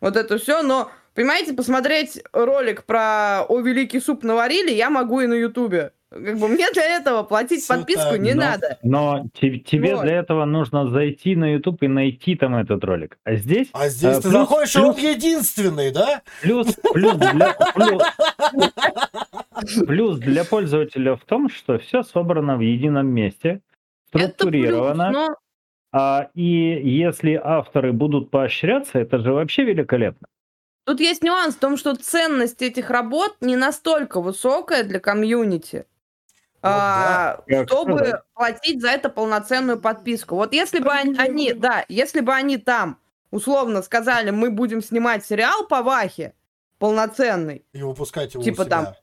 вот 0.00 0.16
это 0.16 0.36
все, 0.36 0.62
но, 0.62 0.90
понимаете, 1.14 1.54
посмотреть 1.54 2.22
ролик 2.32 2.84
про 2.84 3.44
«О, 3.48 3.60
великий 3.60 4.00
суп 4.00 4.24
наварили» 4.24 4.72
я 4.72 4.90
могу 4.90 5.20
и 5.20 5.26
на 5.26 5.34
Ютубе. 5.34 5.92
Как 6.12 6.38
бы 6.38 6.48
мне 6.48 6.70
для 6.72 6.96
этого 6.96 7.22
платить 7.22 7.62
Всё 7.64 7.74
подписку 7.76 8.10
так, 8.10 8.20
не 8.20 8.34
но- 8.34 8.42
надо. 8.42 8.78
Но 8.82 9.24
те- 9.34 9.58
тебе 9.58 9.94
Вот. 9.96 10.04
для 10.04 10.16
этого 10.18 10.44
нужно 10.44 10.86
зайти 10.88 11.34
на 11.36 11.52
YouTube 11.54 11.82
и 11.82 11.88
найти 11.88 12.36
там 12.36 12.54
этот 12.54 12.84
ролик. 12.84 13.18
А 13.24 13.34
здесь 13.34 13.68
А 13.72 13.88
здесь 13.88 14.16
А, 14.18 14.20
ты 14.20 14.22
плюс- 14.22 14.32
заходишь, 14.32 14.76
и 14.76 14.78
он 14.80 14.94
плюс- 14.94 15.04
единственный, 15.16 15.90
да? 15.92 16.22
Плюс, 16.42 16.76
плюс, 16.92 17.14
для, 17.16 17.56
плюс, 17.74 18.02
плюс 19.86 20.18
для 20.18 20.44
пользователя 20.44 21.16
в 21.16 21.24
том, 21.24 21.48
что 21.48 21.78
все 21.78 22.02
собрано 22.02 22.56
в 22.56 22.60
едином 22.60 23.06
месте, 23.08 23.60
Это 24.12 24.18
плюс, 24.18 24.30
структурировано. 24.32 25.10
но 25.10 25.36
А, 25.94 26.30
и 26.34 26.42
если 26.42 27.34
авторы 27.42 27.92
будут 27.92 28.30
поощряться, 28.30 28.98
это 28.98 29.18
же 29.18 29.32
вообще 29.34 29.62
великолепно. 29.64 30.26
Тут 30.86 31.00
есть 31.00 31.22
нюанс 31.22 31.54
в 31.54 31.58
том, 31.58 31.76
что 31.76 31.94
ценность 31.94 32.62
этих 32.62 32.88
работ 32.88 33.36
не 33.42 33.56
настолько 33.56 34.22
высокая 34.22 34.84
для 34.84 35.00
комьюнити, 35.00 35.84
Ну 36.64 36.68
а, 36.70 37.42
Как 37.48 37.68
чтобы 37.68 37.98
сказать? 37.98 38.20
платить 38.34 38.80
за 38.80 38.88
это 38.90 39.08
полноценную 39.08 39.80
подписку. 39.80 40.36
Вот 40.36 40.52
если 40.52 40.78
бы 40.78 40.90
они, 40.92 41.16
они- 41.18 41.52
да, 41.54 41.84
если 41.88 42.20
бы 42.20 42.32
они 42.32 42.56
там 42.56 42.98
условно 43.32 43.82
сказали, 43.82 44.30
мы 44.30 44.50
будем 44.50 44.80
снимать 44.82 45.24
сериал 45.26 45.66
по 45.66 45.82
Вахе 45.82 46.34
полноценный, 46.78 47.64
И 47.72 47.82
выпускать 47.82 48.34
его 48.34 48.42
у 48.42 48.44
Типа 48.44 48.64
себя. 48.64 48.70
там 48.70 48.94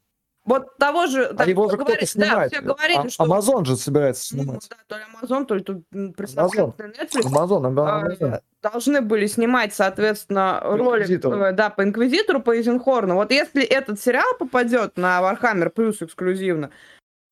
вот 0.45 0.77
того 0.77 1.05
же... 1.07 1.25
А 1.25 1.33
да, 1.33 1.43
его 1.43 1.69
же 1.69 1.77
кто-то 1.77 2.05
снимает. 2.05 2.49
Да, 2.51 2.57
все 2.57 2.61
говорили, 2.61 2.97
А- 3.07 3.09
что... 3.09 3.23
Амазон 3.23 3.65
же 3.65 3.75
собирается 3.75 4.35
ну, 4.35 4.43
снимать. 4.43 4.67
да, 4.69 4.75
то 4.87 4.97
ли 4.97 5.03
Amazon, 5.21 5.45
то 5.45 5.55
ли 5.55 5.63
тут 5.63 5.83
представительный 6.15 6.89
Netflix. 6.89 7.25
Амазон, 7.27 7.65
Ама- 7.67 7.89
А, 7.91 7.99
Амазон. 8.01 8.39
должны 8.63 9.01
были 9.01 9.27
снимать, 9.27 9.73
соответственно, 9.75 10.59
ролик 10.63 11.03
Инквизитору. 11.03 11.41
э, 11.43 11.51
да, 11.51 11.69
по 11.69 11.83
Инквизитору, 11.83 12.41
по 12.41 12.55
Эйзенхорну. 12.55 13.15
Вот 13.15 13.31
если 13.31 13.63
этот 13.63 14.01
сериал 14.01 14.25
попадет 14.39 14.97
на 14.97 15.19
Warhammer 15.21 15.69
Плюс 15.69 16.01
эксклюзивно, 16.01 16.71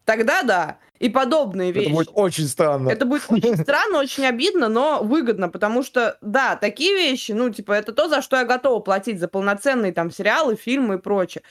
тогда 0.07 0.41
да. 0.41 0.77
И 0.99 1.09
подобные 1.09 1.69
Это 1.69 1.79
вещи. 1.81 1.91
будет 1.91 2.09
очень 2.13 2.45
странно. 2.45 2.89
Это 2.89 3.05
будет 3.05 3.25
очень 3.29 3.55
странно, 3.61 3.99
очень 3.99 4.25
обидно, 4.25 4.67
но 4.67 5.03
выгодно, 5.03 5.47
потому 5.47 5.83
что, 5.83 6.17
да, 6.21 6.55
такие 6.55 6.95
вещи, 6.95 7.33
ну, 7.33 7.51
типа, 7.51 7.73
это 7.73 7.93
то, 7.93 8.07
за 8.07 8.23
что 8.23 8.37
я 8.37 8.45
готова 8.45 8.79
платить, 8.79 9.19
за 9.19 9.27
полноценные 9.27 9.91
там 9.91 10.09
сериалы, 10.09 10.55
фильмы 10.55 10.95
и 10.95 10.97
прочее. 10.97 11.43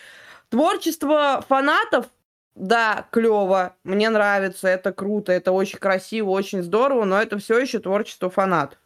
Творчество 0.49 1.45
фанатов, 1.49 2.07
да, 2.57 3.07
клево, 3.13 3.77
мне 3.85 4.11
нравится, 4.11 4.67
это 4.67 4.93
круто, 4.93 5.31
это 5.31 5.53
очень 5.53 5.79
красиво, 5.79 6.31
очень 6.31 6.63
здорово, 6.63 7.05
но 7.05 7.23
это 7.23 7.39
все 7.39 7.61
еще 7.61 7.79
творчество 7.79 8.31
фанатов. 8.31 8.79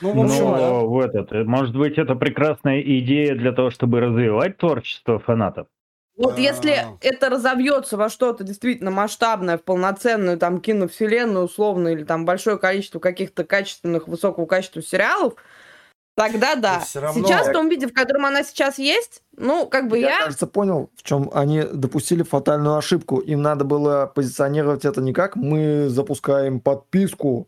Ну, 0.00 0.12
в 0.12 0.20
общем, 0.24 0.52
да. 0.52 0.70
Но 0.70 0.88
в 0.88 1.00
этот, 1.00 1.32
э, 1.32 1.44
может 1.44 1.76
быть, 1.76 1.98
это 1.98 2.14
прекрасная 2.14 2.80
идея 2.80 3.34
для 3.34 3.52
того, 3.52 3.70
чтобы 3.70 4.00
развивать 4.00 4.56
творчество 4.56 5.18
фанатов. 5.18 5.66
Вот 6.18 6.36
если 6.36 6.72
А. 6.72 6.96
это 7.00 7.30
разовьется 7.30 7.96
во 7.96 8.08
что-то 8.08 8.42
действительно 8.42 8.90
масштабное, 8.90 9.56
в 9.56 9.62
полноценную 9.62 10.36
там 10.36 10.60
киновселенную 10.60 11.44
условно, 11.44 11.88
или 11.88 12.02
там 12.02 12.24
большое 12.24 12.58
количество 12.58 12.98
каких-то 12.98 13.44
качественных, 13.44 14.08
высокого 14.08 14.44
качества 14.46 14.82
сериалов, 14.82 15.34
тогда 16.16 16.56
да. 16.56 16.82
равно- 16.96 17.24
Сейчас 17.26 17.46
в 17.48 17.52
том 17.52 17.68
виде, 17.68 17.86
в 17.86 17.92
котором 17.94 18.26
она 18.26 18.42
сейчас 18.42 18.78
есть, 18.78 19.22
ну, 19.36 19.66
как 19.66 19.86
бы 19.88 19.98
Я, 19.98 20.10
я... 20.10 20.22
кажется, 20.24 20.48
понял, 20.48 20.90
в 20.96 21.04
чем 21.04 21.30
они 21.32 21.62
допустили 21.62 22.24
фатальную 22.24 22.76
ошибку. 22.76 23.20
Им 23.20 23.40
надо 23.40 23.64
было 23.64 24.10
позиционировать 24.12 24.84
это 24.84 25.00
не 25.00 25.12
как 25.12 25.36
мы 25.36 25.88
запускаем 25.88 26.58
подписку. 26.58 27.46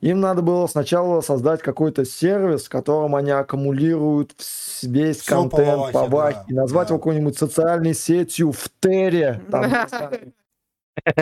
Им 0.00 0.20
надо 0.20 0.42
было 0.42 0.66
сначала 0.66 1.20
создать 1.20 1.62
какой-то 1.62 2.04
сервис, 2.04 2.66
в 2.66 2.68
котором 2.68 3.14
они 3.16 3.30
аккумулируют 3.30 4.32
весь 4.82 5.20
Всё 5.20 5.42
контент 5.42 5.92
по 5.92 6.04
Вахе, 6.06 6.38
да, 6.38 6.44
и 6.48 6.54
назвать 6.54 6.88
да. 6.88 6.94
его 6.94 6.98
какой-нибудь 6.98 7.38
социальной 7.38 7.94
сетью 7.94 8.52
в 8.52 8.68
Тере. 8.80 9.42
там. 9.50 9.64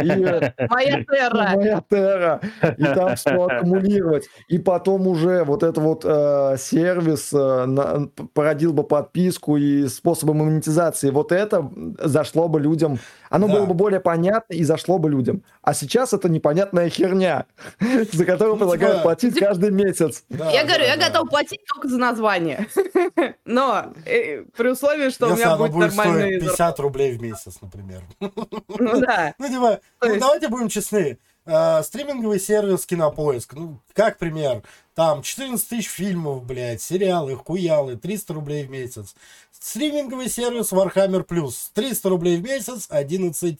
И, 0.03 0.09
Моя 0.71 1.05
терра. 1.05 1.51
Моя 1.57 1.83
Терра. 1.89 2.41
И 2.79 2.85
там 2.85 3.17
все 3.17 3.31
аккумулировать. 3.47 4.29
И 4.49 4.59
потом 4.59 5.07
уже 5.07 5.45
вот 5.45 5.63
это 5.63 5.81
вот 5.81 6.05
э, 6.05 6.57
сервис 6.59 7.33
э, 7.33 7.65
на- 7.67 8.09
породил 8.33 8.73
бы 8.73 8.85
подписку 8.85 9.57
и 9.57 9.87
способы 9.89 10.35
монетизации. 10.35 11.11
Вот 11.11 11.33
это 11.33 11.71
зашло 11.99 12.49
бы 12.49 12.61
людям. 12.61 12.99
Оно 13.31 13.49
Да. 13.49 13.55
было 13.55 13.67
бы 13.67 13.75
более 13.75 14.01
понятно 14.01 14.55
и 14.55 14.63
зашло 14.65 14.99
бы 14.99 15.11
людям. 15.11 15.43
А 15.63 15.75
сейчас 15.75 16.13
это 16.13 16.29
непонятная 16.29 16.89
херня, 16.89 17.47
за 18.13 18.25
которую 18.25 18.55
Ну, 18.55 18.61
предлагают 18.61 18.97
типа- 18.99 19.03
платить 19.03 19.39
каждый 19.39 19.71
месяц. 19.71 20.25
Я 20.29 20.65
говорю, 20.65 20.85
я 20.85 20.97
готов 20.97 21.29
платить 21.29 21.61
только 21.73 21.89
за 21.89 21.99
название. 21.99 22.69
Но 23.45 23.87
э, 24.07 24.43
при 24.57 24.69
условии, 24.69 25.11
что 25.11 25.29
у 25.33 25.37
меня 25.37 25.57
будет 25.57 25.73
будет 25.73 25.93
стоить 25.93 26.07
нормальный... 26.09 26.41
50 26.41 26.81
рублей 26.81 27.17
в 27.17 27.23
месяц, 27.23 27.57
например. 27.61 28.03
Ну 28.21 29.01
да. 29.01 29.35
Ну, 29.39 29.47
типа, 29.73 29.81
То 30.01 30.07
ну, 30.07 30.15
есть- 30.15 30.21
давайте 30.21 30.49
будем 30.49 30.69
честны. 30.69 31.19
Э, 31.47 31.83
стриминговый 31.83 32.41
сервис 32.41 32.87
Кинопоиск, 32.87 33.53
ну, 33.53 33.79
как 33.93 34.17
пример, 34.17 34.63
там 34.95 35.21
14 35.23 35.69
тысяч 35.69 35.89
фильмов, 35.91 36.43
блядь, 36.45 36.81
сериалы, 36.81 37.37
хуялы, 37.37 37.97
300 37.97 38.33
рублей 38.33 38.65
в 38.65 38.71
месяц. 38.71 39.15
Стриминговый 39.53 40.31
сервис 40.31 40.73
Warhammer 40.73 41.23
Plus, 41.27 41.55
300 41.75 42.09
рублей 42.09 42.39
в 42.39 42.43
месяц, 42.43 42.87
11 42.89 43.59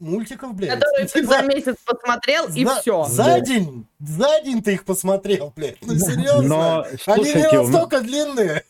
мультиков, 0.00 0.54
блядь. 0.54 0.78
Который 0.80 1.06
ты 1.06 1.20
Типа, 1.20 1.34
за 1.34 1.42
месяц 1.42 1.76
посмотрел, 1.84 2.48
и 2.48 2.64
за- 2.64 2.80
все. 2.80 3.04
За 3.04 3.24
Да. 3.24 3.40
день, 3.40 3.86
за 4.00 4.40
день 4.42 4.62
ты 4.62 4.74
их 4.74 4.84
посмотрел, 4.84 5.52
блядь. 5.54 5.78
Ну, 5.82 5.94
серьезно? 5.98 6.42
Но, 6.48 6.86
Они 7.06 7.32
не 7.34 7.58
у 7.58 7.62
настолько 7.68 8.00
длинные. 8.00 8.64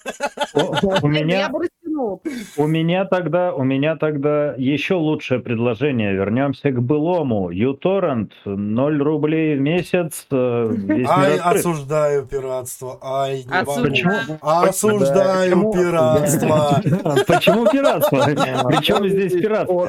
у 0.55 0.61
у 0.61 1.11
Я 1.11 1.25
меня 1.25 1.49
бы 1.49 1.69
У 2.57 2.67
меня 2.67 3.05
тогда, 3.05 3.55
у 3.55 3.65
меня 3.65 3.97
тогда 3.97 4.55
еще 4.57 4.95
лучшее 4.95 5.41
предложение. 5.41 6.13
Вернемся 6.15 6.71
к 6.71 6.83
былому. 6.83 7.51
uTorrent 7.51 8.31
0 8.45 9.03
рублей 9.03 9.57
в 9.57 9.61
месяц. 9.61 10.27
э, 10.31 10.75
Ай, 11.09 11.39
осуждаю 11.39 12.27
пиратство. 12.27 12.99
Ай, 13.03 13.45
не. 13.45 13.65
Почему? 13.83 14.13
Осуждаю 14.41 15.73
пиратство. 15.73 16.81
Почему 17.27 17.67
пиратство? 17.67 18.19
Причем 18.69 19.09
здесь 19.09 19.33
пиратство? 19.33 19.89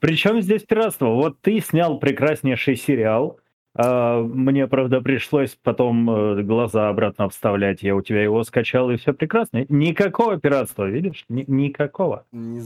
Причем 0.00 0.40
здесь 0.42 0.62
пиратство? 0.62 1.06
Вот 1.08 1.40
ты 1.40 1.60
снял 1.60 1.98
прекраснейший 1.98 2.76
сериал. 2.76 3.38
А, 3.78 4.22
Мне, 4.22 4.66
правда, 4.66 5.00
пришлось 5.00 5.56
потом 5.62 6.08
э, 6.10 6.42
глаза 6.42 6.88
обратно 6.88 7.28
вставлять. 7.28 7.82
Я 7.82 7.94
у 7.96 8.02
тебя 8.02 8.22
его 8.22 8.42
скачал, 8.44 8.90
и 8.90 8.96
все 8.96 9.12
прекрасно. 9.12 9.64
Никакого 9.68 10.38
пиратства, 10.38 10.88
видишь? 10.88 11.24
Ни- 11.28 11.44
Никакого. 11.46 12.24
Не 12.32 12.60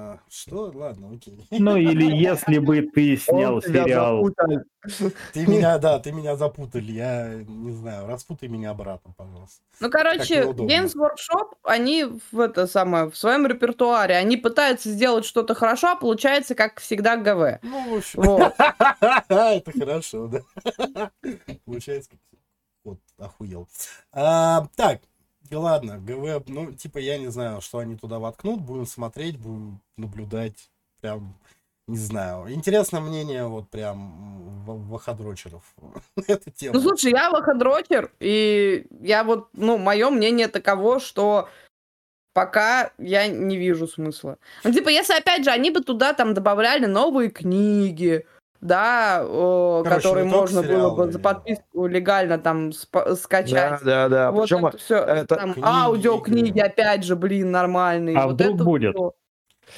а, 0.00 0.18
Что? 0.30 0.72
Ладно, 0.74 1.12
окей. 1.14 1.46
Ну 1.50 1.76
или 1.76 2.04
если 2.04 2.58
бы 2.58 2.82
ты 2.82 3.16
снял 3.16 3.56
Он 3.56 3.62
сериал... 3.62 4.28
Ты 5.34 5.46
меня, 5.46 5.78
да, 5.78 5.98
ты 5.98 6.10
меня 6.10 6.36
запутали. 6.36 6.92
Я 6.92 7.34
не 7.46 7.72
знаю, 7.72 8.06
распутай 8.06 8.48
меня 8.48 8.70
обратно, 8.70 9.12
пожалуйста. 9.16 9.62
Ну, 9.78 9.90
короче. 9.90 10.44
Games 10.44 10.94
Workshop, 10.96 11.52
они 11.64 12.06
в 12.32 12.40
это 12.40 12.66
самое, 12.66 13.10
в 13.10 13.16
своем 13.16 13.46
репертуаре, 13.46 14.16
они 14.16 14.36
пытаются 14.36 14.90
сделать 14.90 15.26
что-то 15.26 15.54
хорошо, 15.54 15.88
а 15.88 15.96
получается, 15.96 16.54
как 16.54 16.80
всегда, 16.80 17.16
ГВ. 17.16 17.60
Ну, 17.62 17.94
в 17.94 17.98
общем, 17.98 18.22
Вот. 18.22 18.54
это 19.28 19.72
хорошо, 19.78 20.28
да. 20.28 21.10
Получается, 21.66 22.10
как 22.10 22.20
вот 22.84 22.98
охуел. 23.18 23.68
А, 24.12 24.66
Так, 24.76 25.02
да 25.50 25.58
ладно, 25.58 25.98
ГВ, 25.98 26.44
ну, 26.46 26.72
типа, 26.72 26.98
я 26.98 27.18
не 27.18 27.28
знаю, 27.28 27.60
что 27.60 27.78
они 27.78 27.96
туда 27.96 28.18
воткнут, 28.18 28.60
будем 28.60 28.86
смотреть, 28.86 29.36
будем 29.36 29.80
наблюдать, 29.96 30.70
прям, 31.00 31.34
не 31.88 31.98
знаю. 31.98 32.52
Интересно 32.52 33.00
мнение 33.00 33.46
вот 33.46 33.68
прям 33.68 34.64
ваходрочеров 34.64 35.64
на 36.16 36.24
эту 36.28 36.50
тему. 36.50 36.74
Ну, 36.74 36.80
слушай, 36.80 37.10
я 37.10 37.30
лоходрочер, 37.30 38.12
и 38.20 38.86
я 39.00 39.24
вот, 39.24 39.48
ну, 39.52 39.76
мое 39.76 40.10
мнение 40.10 40.46
таково, 40.46 41.00
что 41.00 41.48
пока 42.32 42.92
я 42.98 43.26
не 43.26 43.56
вижу 43.56 43.88
смысла. 43.88 44.38
Ну, 44.62 44.72
типа, 44.72 44.88
если, 44.88 45.14
опять 45.14 45.44
же, 45.44 45.50
они 45.50 45.70
бы 45.70 45.80
туда 45.80 46.12
там 46.12 46.32
добавляли 46.32 46.86
новые 46.86 47.30
книги, 47.30 48.24
да, 48.60 49.24
Короче, 49.84 50.08
только 50.08 50.24
можно 50.24 50.62
было 50.62 50.68
сериалы. 50.70 50.96
бы 51.06 51.12
за 51.12 51.18
подписку 51.18 51.86
легально 51.86 52.38
там 52.38 52.70
спа- 52.70 53.04
Да, 53.06 53.16
скачать. 53.16 53.80
да, 53.82 54.08
да. 54.08 54.30
Вот 54.30 54.42
Причем 54.42 54.66
это 54.66 54.78
все, 54.78 54.96
это 54.96 55.36
там 55.36 55.52
книги, 55.54 55.66
аудиокниги, 55.66 56.48
игры. 56.50 56.60
опять 56.68 57.04
же, 57.04 57.16
блин, 57.16 57.50
нормальные. 57.50 58.16
А 58.18 58.26
вот 58.26 58.34
вдруг 58.34 58.54
это 58.56 58.64
будет? 58.64 58.96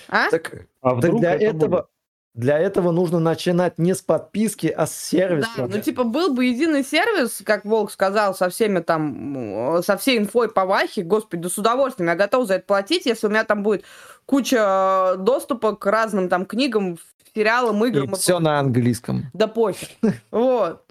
А? 0.09 0.31
так, 0.31 0.53
А 0.81 0.89
так 0.91 0.99
вдруг 0.99 1.21
для 1.21 1.35
это 1.35 1.45
этого 1.45 1.69
будет? 1.69 1.87
для 2.35 2.59
этого 2.59 2.93
нужно 2.93 3.19
начинать 3.19 3.79
не 3.79 3.95
с 3.95 4.01
подписки, 4.01 4.67
а 4.67 4.87
с 4.87 4.95
сервиса. 4.97 5.51
Да, 5.59 5.67
ну 5.69 5.79
типа 5.81 6.05
был 6.05 6.33
бы 6.35 6.47
единый 6.47 6.83
сервис, 6.83 7.43
как 7.45 7.65
Волк 7.67 7.91
сказал, 7.93 8.35
со 8.35 8.49
всеми 8.49 8.81
там, 8.81 9.83
со 9.85 9.97
всей 9.99 10.17
инфой 10.19 10.51
по 10.51 10.65
Вахе, 10.65 11.03
господи, 11.03 11.43
да 11.43 11.49
с 11.51 11.59
удовольствием, 11.59 12.09
я 12.09 12.17
готов 12.17 12.47
за 12.47 12.55
это 12.55 12.65
платить, 12.67 13.05
если 13.05 13.27
у 13.27 13.31
меня 13.31 13.45
там 13.45 13.63
будет 13.63 13.85
куча 14.25 15.13
э, 15.15 15.17
доступа 15.19 15.77
к 15.77 15.85
разным 15.85 16.31
там 16.31 16.47
книгам, 16.47 16.97
сериалам, 17.35 17.85
играм. 17.87 18.11
и 18.13 18.15
все 18.17 18.39
на 18.39 18.59
английском. 18.59 19.27
Да 19.33 19.47
пофиг. 19.47 19.91
Вот. 20.31 20.85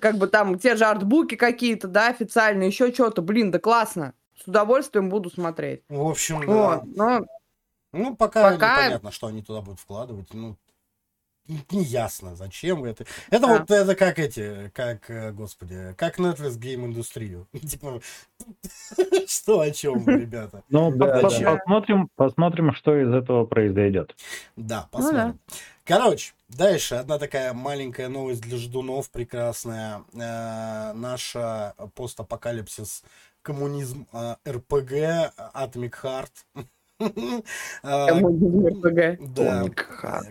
Как 0.00 0.16
бы 0.18 0.26
там 0.28 0.58
те 0.58 0.76
же 0.76 0.84
артбуки 0.84 1.34
какие-то, 1.36 1.88
да, 1.88 2.08
официальные, 2.08 2.68
еще 2.68 2.92
что-то. 2.92 3.22
Блин, 3.22 3.50
да 3.50 3.58
классно. 3.58 4.14
С 4.42 4.46
удовольствием 4.48 5.08
буду 5.10 5.30
смотреть. 5.30 5.82
В 5.88 6.00
общем, 6.08 6.40
да. 6.40 6.46
Вот. 6.46 6.84
Но 6.96 7.26
Ну, 7.92 8.16
пока, 8.16 8.50
Пока- 8.52 8.82
непонятно, 8.82 9.10
что 9.12 9.26
они 9.28 9.42
туда 9.42 9.60
будут 9.60 9.80
вкладывать. 9.80 10.32
Ну, 10.32 10.56
не 11.70 11.82
ясно, 11.82 12.36
зачем 12.36 12.84
это. 12.84 13.04
Это 13.30 13.46
Да. 13.46 13.58
вот 13.58 13.70
это 13.70 13.94
как 13.94 14.18
эти, 14.18 14.70
как, 14.74 15.08
э, 15.10 15.32
господи, 15.32 15.94
как 15.96 16.18
Netflix 16.18 16.58
гейм-индустрию. 16.58 17.46
Типа, 17.52 18.00
что 19.26 19.60
о 19.60 19.70
чем, 19.70 20.06
ребята? 20.08 20.62
Ну, 20.68 20.90
Да, 20.92 21.06
да. 21.06 21.20
посмотрим, 21.20 22.08
посмотрим, 22.16 22.74
что 22.74 22.96
из 23.00 23.12
этого 23.12 23.44
произойдет. 23.46 24.14
Да, 24.56 24.88
Ну 24.92 24.98
да. 24.98 24.98
посмотрим. 24.98 25.40
Короче, 25.84 26.34
дальше 26.48 26.96
одна 26.96 27.18
такая 27.18 27.54
маленькая 27.54 28.08
новость 28.08 28.42
для 28.42 28.58
ждунов 28.58 29.10
прекрасная. 29.10 30.02
Э, 30.12 30.92
наша 30.92 31.74
постапокалипсис 31.94 33.02
коммунизм 33.40 34.06
РПГ 34.46 34.92
Atomic 35.54 35.94
Heart. 36.02 36.30
РПГ. 37.84 39.18
Да. 39.34 39.64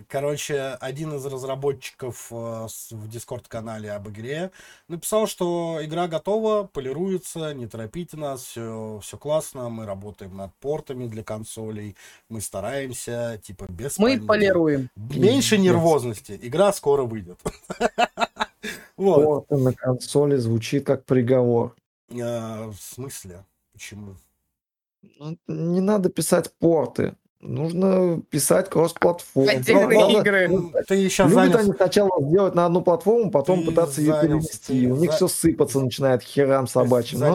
Короче, 0.06 0.76
один 0.80 1.14
из 1.14 1.24
разработчиков 1.24 2.28
э, 2.30 2.66
в 2.90 3.08
Дискорд-канале 3.08 3.90
об 3.92 4.08
игре 4.10 4.50
написал, 4.86 5.26
что 5.26 5.78
игра 5.80 6.08
готова, 6.08 6.64
полируется, 6.64 7.54
не 7.54 7.66
торопите 7.66 8.18
нас, 8.18 8.42
все, 8.42 9.00
все 9.02 9.16
классно, 9.16 9.70
мы 9.70 9.86
работаем 9.86 10.36
над 10.36 10.54
портами 10.56 11.06
для 11.06 11.24
консолей, 11.24 11.96
мы 12.28 12.42
стараемся, 12.42 13.40
типа, 13.42 13.64
без 13.70 13.98
Мы 13.98 14.20
полируем. 14.20 14.90
Меньше 14.96 15.56
нервозности, 15.56 16.38
игра 16.40 16.72
скоро 16.72 17.04
выйдет. 17.04 17.38
Вот. 18.96 19.46
Порты 19.46 19.62
на 19.62 19.72
консоли 19.72 20.34
звучит 20.36 20.84
как 20.84 21.04
приговор. 21.04 21.76
Э, 22.10 22.66
В 22.66 22.76
смысле? 22.80 23.44
Почему? 23.72 24.16
Ну, 25.18 25.36
Не 25.46 25.80
надо 25.80 26.08
писать 26.08 26.50
порты. 26.58 27.14
Нужно 27.40 28.20
писать 28.30 28.68
кросс-платформ. 28.68 29.48
Отдельные 29.48 29.96
Главное, 29.96 30.20
игры. 30.22 30.48
ну, 30.48 30.72
Ты 30.88 31.08
сейчас 31.08 31.30
Любят 31.30 31.44
занят 31.44 31.60
они 31.60 31.72
сначала 31.72 32.10
сделать 32.20 32.56
на 32.56 32.66
одну 32.66 32.80
платформу, 32.82 33.30
потом 33.30 33.60
Ты 33.60 33.66
пытаться 33.66 34.00
ее 34.00 34.12
занялся, 34.20 34.48
перенести. 34.48 34.86
ты 34.86 34.92
У 34.92 34.96
них 34.96 35.10
за- 35.12 35.16
все 35.16 35.28
сыпаться 35.28 35.78
начинает 35.80 36.22
херам 36.24 36.66
собачьим. 36.66 37.20
Це- 37.20 37.28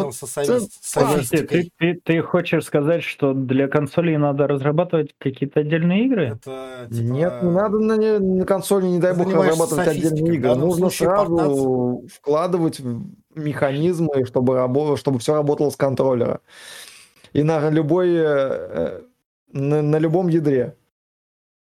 Подожди, 0.43 0.69
софистикой. 0.81 1.47
ты, 1.79 1.93
ты, 1.93 2.01
ты 2.03 2.21
хочешь 2.21 2.65
сказать, 2.65 3.01
что 3.01 3.33
для 3.33 3.69
консолей 3.69 4.17
надо 4.17 4.45
разрабатывать 4.47 5.15
какие-то 5.17 5.61
отдельные 5.61 6.05
игры? 6.05 6.25
Это, 6.43 6.89
типа, 6.91 7.01
Нет, 7.01 7.33
не 7.41 7.49
надо 7.51 7.79
на, 7.79 7.95
не- 7.95 8.19
на 8.19 8.45
консоли, 8.45 8.87
не 8.87 8.99
дай 8.99 9.13
бог, 9.15 9.33
разрабатывать 9.33 9.87
отдельные 9.87 10.35
игры. 10.35 10.55
Нужно 10.55 10.89
сразу 10.89 12.03
вкладывать 12.13 12.81
в 12.81 13.05
механизмы, 13.35 14.25
чтобы, 14.25 14.55
рабо- 14.55 14.97
чтобы 14.97 15.19
все 15.19 15.33
работало 15.33 15.69
с 15.69 15.77
контроллера. 15.77 16.41
И 17.33 17.43
на 17.43 17.69
любой, 17.69 18.13
э, 18.15 19.01
на, 19.51 19.81
на 19.81 19.97
любом 19.97 20.27
ядре. 20.27 20.75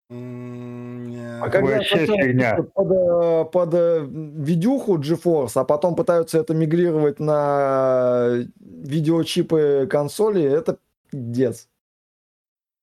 А 0.09 1.49
когда 1.49 1.79
фигня. 1.83 2.63
под, 2.73 2.91
э, 2.91 3.45
под 3.51 3.73
э, 3.73 4.05
видюху 4.09 4.97
GeForce, 4.97 5.51
а 5.55 5.65
потом 5.65 5.95
пытаются 5.95 6.39
это 6.39 6.53
мигрировать 6.53 7.19
на 7.19 8.45
видеочипы 8.59 9.87
консоли, 9.89 10.41
это 10.43 10.77
пиздец. 11.11 11.67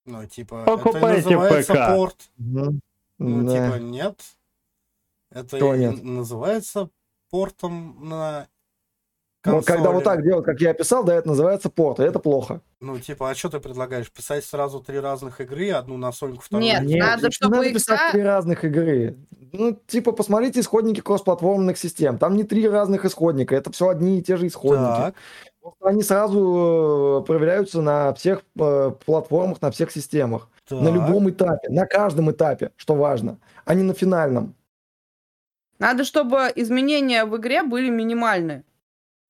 Ну, 0.06 0.26
типа, 0.26 0.64
Покупайте 0.66 1.20
это 1.20 1.30
называется 1.30 1.72
ПК. 1.74 1.86
порт. 1.96 2.16
Мгм. 2.36 2.80
Ну, 3.18 3.48
Да. 3.48 3.66
типа, 3.66 3.82
нет. 3.82 4.20
Это 5.30 5.56
и 5.56 5.78
нет? 5.78 6.02
называется 6.04 6.90
портом 7.30 7.96
на 8.08 8.46
Ну, 9.46 9.62
когда 9.62 9.90
вот 9.90 10.04
консоли. 10.04 10.16
так 10.16 10.24
делать, 10.24 10.44
как 10.44 10.60
я 10.60 10.70
описал, 10.72 11.04
да, 11.04 11.14
это 11.14 11.28
называется 11.28 11.70
порт, 11.70 12.00
и 12.00 12.02
это 12.04 12.18
плохо. 12.18 12.60
Ну, 12.84 12.98
типа, 12.98 13.30
а 13.30 13.34
что 13.34 13.48
ты 13.48 13.60
предлагаешь? 13.60 14.12
Писать 14.12 14.44
сразу 14.44 14.78
три 14.78 15.00
разных 15.00 15.40
игры, 15.40 15.70
одну 15.70 15.96
на 15.96 16.12
Соньку, 16.12 16.42
вторую 16.42 16.66
Нет, 16.66 16.82
на 16.82 16.86
Нет, 16.86 17.00
надо, 17.00 17.30
чтобы 17.30 17.56
надо 17.56 17.68
игра... 17.68 17.74
писать 17.74 18.12
три 18.12 18.22
разных 18.22 18.64
игры. 18.64 19.16
Ну, 19.52 19.80
типа, 19.86 20.12
посмотрите 20.12 20.60
исходники 20.60 21.00
кроссплатформенных 21.00 21.78
систем. 21.78 22.18
Там 22.18 22.36
не 22.36 22.44
три 22.44 22.68
разных 22.68 23.06
исходника, 23.06 23.56
это 23.56 23.72
все 23.72 23.88
одни 23.88 24.18
и 24.18 24.22
те 24.22 24.36
же 24.36 24.46
исходники. 24.48 24.96
Так, 24.96 25.14
Просто 25.62 25.88
Они 25.88 26.02
сразу 26.02 27.22
э, 27.22 27.26
проверяются 27.26 27.80
на 27.80 28.12
всех 28.12 28.42
э, 28.60 28.92
платформах, 29.06 29.62
на 29.62 29.70
всех 29.70 29.90
системах. 29.90 30.50
На 30.68 30.84
так. 30.84 30.94
любом 30.94 31.30
этапе, 31.30 31.70
на 31.70 31.86
каждом 31.86 32.30
этапе, 32.30 32.70
что 32.76 32.94
важно, 32.94 33.38
а 33.64 33.72
не 33.72 33.82
на 33.82 33.94
финальном. 33.94 34.54
Надо, 35.78 36.04
чтобы 36.04 36.52
изменения 36.54 37.24
в 37.24 37.34
игре 37.38 37.62
были 37.62 37.88
минимальны 37.88 38.62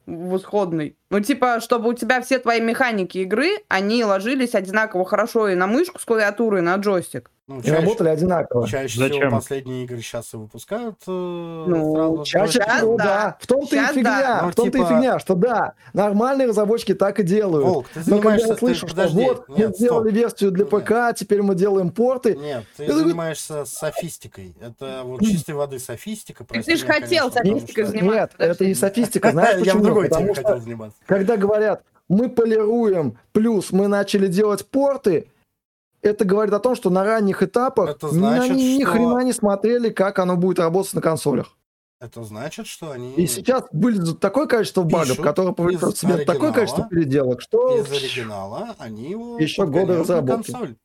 в 0.07 0.37
исходной. 0.37 0.97
Ну, 1.11 1.21
типа, 1.21 1.61
чтобы 1.61 1.91
у 1.91 1.95
тебя 1.95 2.21
все 2.21 2.39
твои 2.39 2.61
механики 2.61 3.19
игры, 3.19 3.51
они 3.69 4.05
ложились 4.05 4.55
одинаково 4.55 5.05
хорошо 5.05 5.49
и 5.49 5.55
на 5.55 5.67
мышку 5.67 5.99
с 5.99 6.05
клавиатурой, 6.05 6.61
и 6.61 6.65
на 6.65 6.77
джойстик. 6.77 7.31
Ну, 7.47 7.61
чаще, 7.61 7.75
работали 7.77 8.09
одинаково. 8.09 8.67
чаще 8.67 8.99
Зачем? 8.99 9.19
всего 9.21 9.31
последние 9.37 9.85
игры 9.85 9.99
сейчас 10.01 10.33
и 10.33 10.39
выпускают 10.39 10.95
э, 11.07 11.11
Ну, 11.11 11.95
сразу 11.95 12.25
Чаще 12.25 12.61
всего, 12.63 12.97
да. 12.97 13.05
да. 13.05 13.37
В 13.39 13.47
том-то 13.47 13.67
Сейчас 13.67 13.91
и 13.91 13.95
фигня, 13.97 14.21
да. 14.21 14.41
Ну, 14.45 14.51
в 14.51 14.55
том-то 14.55 14.79
типа- 14.79 14.83
и 14.83 14.89
фигня, 14.95 15.19
что 15.19 15.35
да, 15.35 15.75
нормальные 15.93 16.49
разработчики 16.49 16.95
так 16.95 17.21
и 17.21 17.23
делают. 17.23 17.67
Волк, 17.67 17.87
ты 17.93 18.01
Но 18.07 18.17
когда 18.19 18.37
я 18.37 18.47
ты- 18.49 18.57
слышу, 18.57 18.87
подожди, 18.87 19.23
что 19.25 19.35
вот 19.35 19.49
мы 19.51 19.57
нет, 19.59 19.77
сделали 19.77 20.09
стоп. 20.09 20.15
версию 20.15 20.51
для 20.53 20.65
Нет. 20.65 20.71
ПК, 20.85 20.93
теперь 21.19 21.43
мы 21.43 21.55
делаем 21.55 21.91
порты. 21.91 22.35
Нет, 22.35 22.65
ты 22.79 22.87
такой- 22.87 23.03
занимаешься 23.03 23.67
софистикой. 23.67 24.57
Это 24.63 25.03
вот 25.05 25.21
чистой 25.21 25.55
воды 25.55 25.79
софистика. 25.79 26.45
ты 26.45 26.55
прости 26.55 26.77
ж 26.77 26.83
меня, 26.83 26.93
хотел 26.95 27.31
софистикой 27.31 27.85
что- 27.85 27.93
заниматься. 27.93 28.21
Нет, 28.21 28.31
подожди. 28.33 28.53
это 28.55 28.67
не 28.67 28.75
софистика. 28.75 29.31
Знаешь 29.33 29.51
Я 29.57 29.61
в 29.61 29.65
почему? 29.65 29.83
другой 29.85 30.09
теме 30.09 30.35
хотел 30.35 30.61
заниматься. 30.63 30.99
когда 31.05 31.37
говорят, 31.37 31.83
мы 32.09 32.31
полируем, 32.31 33.19
плюс 33.33 33.71
мы 33.71 33.87
начали 33.89 34.29
делать 34.29 34.65
порты, 34.67 35.27
это 36.05 36.25
говорит 36.25 36.53
о 36.55 36.61
том, 36.61 36.75
что 36.77 36.91
на 36.91 37.05
ранних 37.05 37.43
этапах 37.43 37.91
Это 37.91 38.09
значит, 38.09 38.53
они 38.53 38.79
ни 38.79 38.83
что- 38.83 38.93
хрена 38.93 39.21
не 39.25 39.33
смотрели, 39.33 39.91
как 39.91 40.19
оно 40.19 40.37
будет 40.37 40.59
работать 40.59 40.95
на 40.95 41.01
консолях. 41.01 41.57
Это 42.01 42.23
значит, 42.25 42.67
что 42.67 42.91
они 42.91 43.15
И 43.15 43.27
сейчас 43.27 43.65
вылезет 43.73 44.21
такое 44.21 44.47
количество 44.47 44.83
багов, 44.83 45.21
которые 45.21 45.55
повлекут 45.55 45.91
из 45.91 45.95
в 45.95 45.99
себе 45.99 46.25
такое 46.25 46.53
количество 46.53 46.87
переделок, 46.89 47.41
что... 47.41 47.79
из 47.81 47.91
оригинала, 47.91 48.75
они 48.79 49.11
его 49.11 49.39
Еще 49.39 49.65
годы 49.67 49.99
разработки. 49.99 50.51
консоль. 50.53 50.77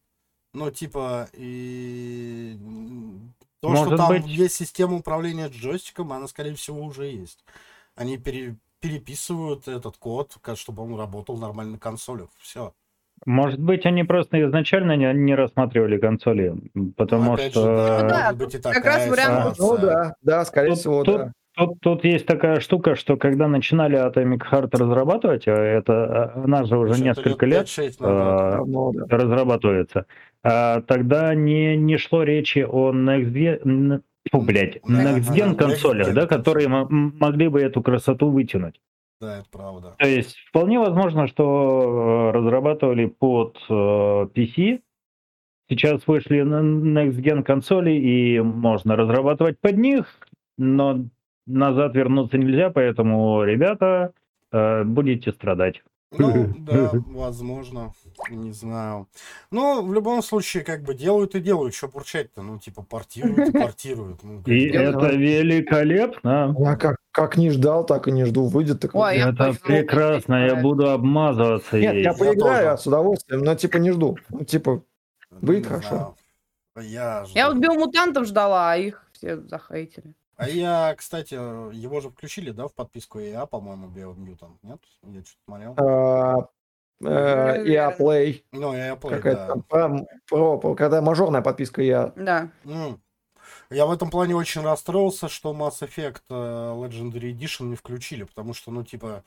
Ну, 0.53 0.71
типа, 0.71 1.27
и 1.33 2.57
то, 3.61 3.69
Может 3.69 3.87
что 3.87 3.97
там 3.97 4.07
быть- 4.09 4.25
есть 4.27 4.55
система 4.55 4.95
управления 4.95 5.47
джойстиком, 5.49 6.13
она, 6.13 6.27
скорее 6.27 6.55
всего, 6.55 6.81
уже 6.83 7.05
есть. 7.07 7.43
Они 7.95 8.17
пере- 8.17 8.55
переписывают 8.79 9.67
этот 9.67 9.97
код, 9.97 10.37
чтобы 10.55 10.83
он 10.83 10.95
работал 10.97 11.37
нормально 11.37 11.73
на 11.73 11.79
консолях. 11.79 12.29
Все. 12.39 12.73
Может 13.29 13.59
быть, 13.59 13.85
они 13.85 14.03
просто 14.03 14.43
изначально 14.43 14.95
не, 14.95 15.13
не 15.13 15.35
рассматривали 15.35 15.99
консоли, 15.99 16.55
потому 16.97 17.35
опять 17.35 17.51
что... 17.51 17.61
же, 17.61 17.67
да, 17.67 17.99
Ну 18.01 18.09
да, 18.09 18.23
может 18.23 18.37
быть 18.39 18.55
и 18.55 18.57
как 18.57 18.85
раз 18.85 19.07
вариант. 19.07 19.55
Ну 19.59 19.77
да, 19.77 20.15
да, 20.23 20.45
скорее 20.45 20.69
Тут- 20.69 20.79
всего, 20.79 21.03
тут- 21.03 21.17
да. 21.17 21.31
Тут, 21.55 21.79
тут 21.81 22.05
есть 22.05 22.25
такая 22.25 22.59
штука, 22.59 22.95
что 22.95 23.17
когда 23.17 23.47
начинали 23.47 23.97
Atomic 23.97 24.41
Heart 24.49 24.69
разрабатывать, 24.79 25.47
а 25.47 25.51
это 25.51 25.93
а, 25.93 26.43
она 26.43 26.63
же 26.63 26.75
уже 26.77 26.93
Что-то 26.93 27.07
несколько 27.07 27.45
лет 27.45 27.67
5-6 27.67 27.83
назад. 27.99 28.01
а, 28.01 28.51
Давно, 28.57 28.91
да. 28.93 29.17
разрабатывается, 29.17 30.05
а, 30.41 30.81
тогда 30.81 31.35
не, 31.35 31.77
не 31.77 31.97
шло 31.97 32.23
речи 32.23 32.65
о 32.67 32.91
Next 32.93 34.01
фу, 34.31 34.41
блядь, 34.41 34.77
Next 34.77 35.35
Gen 35.35 35.55
консолях, 35.55 36.13
да, 36.15 36.25
которые 36.25 36.67
могли 36.67 37.47
бы 37.47 37.61
эту 37.61 37.83
красоту 37.83 38.31
вытянуть. 38.31 38.79
Да, 39.21 39.39
это 39.39 39.49
правда. 39.51 39.95
То 39.99 40.07
есть 40.07 40.37
вполне 40.47 40.79
возможно, 40.79 41.27
что 41.27 41.43
э, 42.29 42.37
разрабатывали 42.37 43.05
под 43.05 43.57
э, 43.69 43.73
PC, 43.73 44.81
сейчас 45.69 46.07
вышли 46.07 46.41
на 46.41 46.61
Next 46.61 47.19
Gen 47.21 47.43
консоли, 47.43 47.91
и 47.91 48.39
можно 48.39 48.95
разрабатывать 48.95 49.59
под 49.59 49.77
них, 49.77 50.05
но 50.57 51.05
назад 51.45 51.95
вернуться 51.95 52.37
нельзя, 52.37 52.69
поэтому, 52.69 53.43
ребята, 53.43 54.13
э, 54.51 54.83
будете 54.85 55.31
страдать. 55.33 55.83
Ну, 56.11 56.47
да, 56.59 56.91
возможно, 57.07 57.93
не 58.29 58.51
знаю. 58.51 59.07
Ну, 59.51 59.85
в 59.85 59.93
любом 59.93 60.23
случае, 60.23 60.63
как 60.63 60.81
бы 60.83 60.93
делают 60.95 61.35
и 61.35 61.39
делают, 61.39 61.75
что 61.75 61.87
бурчать-то, 61.87 62.41
ну, 62.41 62.57
типа, 62.57 62.81
портируют 62.81 63.49
и 63.49 63.51
портируют. 63.59 64.23
Ну, 64.23 64.41
И 64.45 64.69
Я 64.69 64.83
это 64.89 65.15
великолепно. 65.15 66.55
Я 66.57 66.75
как, 66.75 66.97
как 67.11 67.37
не 67.37 67.51
ждал, 67.51 67.85
так 67.85 68.07
и 68.07 68.11
не 68.11 68.25
жду. 68.25 68.47
Выйдет 68.47 68.79
так. 68.79 68.95
Ой, 68.95 69.17
я 69.17 69.29
Это 69.29 69.53
хочу 69.53 69.59
прекрасно, 69.63 70.45
я 70.47 70.55
буду 70.55 70.89
обмазываться 70.89 71.77
Нет, 71.79 71.93
ей. 71.93 72.03
я 72.03 72.13
поиграю 72.13 72.71
тоже. 72.71 72.81
с 72.83 72.87
удовольствием, 72.87 73.41
но 73.41 73.55
типа 73.55 73.77
не 73.77 73.91
жду. 73.91 74.17
Ну, 74.29 74.43
типа, 74.43 74.83
Будет 75.41 75.59
не 75.59 75.63
хорошо. 75.69 75.87
знаю. 75.89 76.15
Я, 76.89 77.25
Я 77.35 77.49
вот 77.49 77.57
биомутантов 77.57 78.25
ждала, 78.25 78.71
а 78.71 78.77
их 78.77 79.05
все 79.11 79.37
захейтили. 79.41 80.13
А 80.39 80.47
я, 80.47 80.95
кстати, 80.95 81.33
его 81.33 81.99
же 81.99 82.09
включили, 82.09 82.51
да, 82.51 82.69
в 82.69 82.73
подписку 82.73 83.19
EA, 83.19 83.45
по-моему, 83.45 83.87
Biomutant, 83.89 84.57
нет? 84.61 84.79
Я 85.03 85.21
что-то 85.25 85.43
смотрел. 85.45 85.73
а, 85.77 86.47
э, 87.01 87.63
Не 87.63 87.71
EA 87.75 87.97
Play, 87.97 88.43
Ну, 88.53 88.73
EA 88.73 88.97
Play, 88.97 89.21
да. 89.21 89.55
про- 90.29 90.75
когда 90.75 91.01
мажорная 91.01 91.41
подписка 91.41 91.81
я. 91.81 92.13
Да. 92.15 92.49
Я 93.69 93.85
в 93.85 93.91
этом 93.91 94.09
плане 94.09 94.33
очень 94.35 94.61
расстроился, 94.61 95.27
что 95.27 95.53
Mass 95.53 95.81
Effect 95.81 96.21
э, 96.29 96.33
Legendary 96.33 97.33
Edition 97.33 97.65
не 97.65 97.75
включили, 97.75 98.23
потому 98.23 98.53
что, 98.53 98.71
ну, 98.71 98.83
типа, 98.85 99.23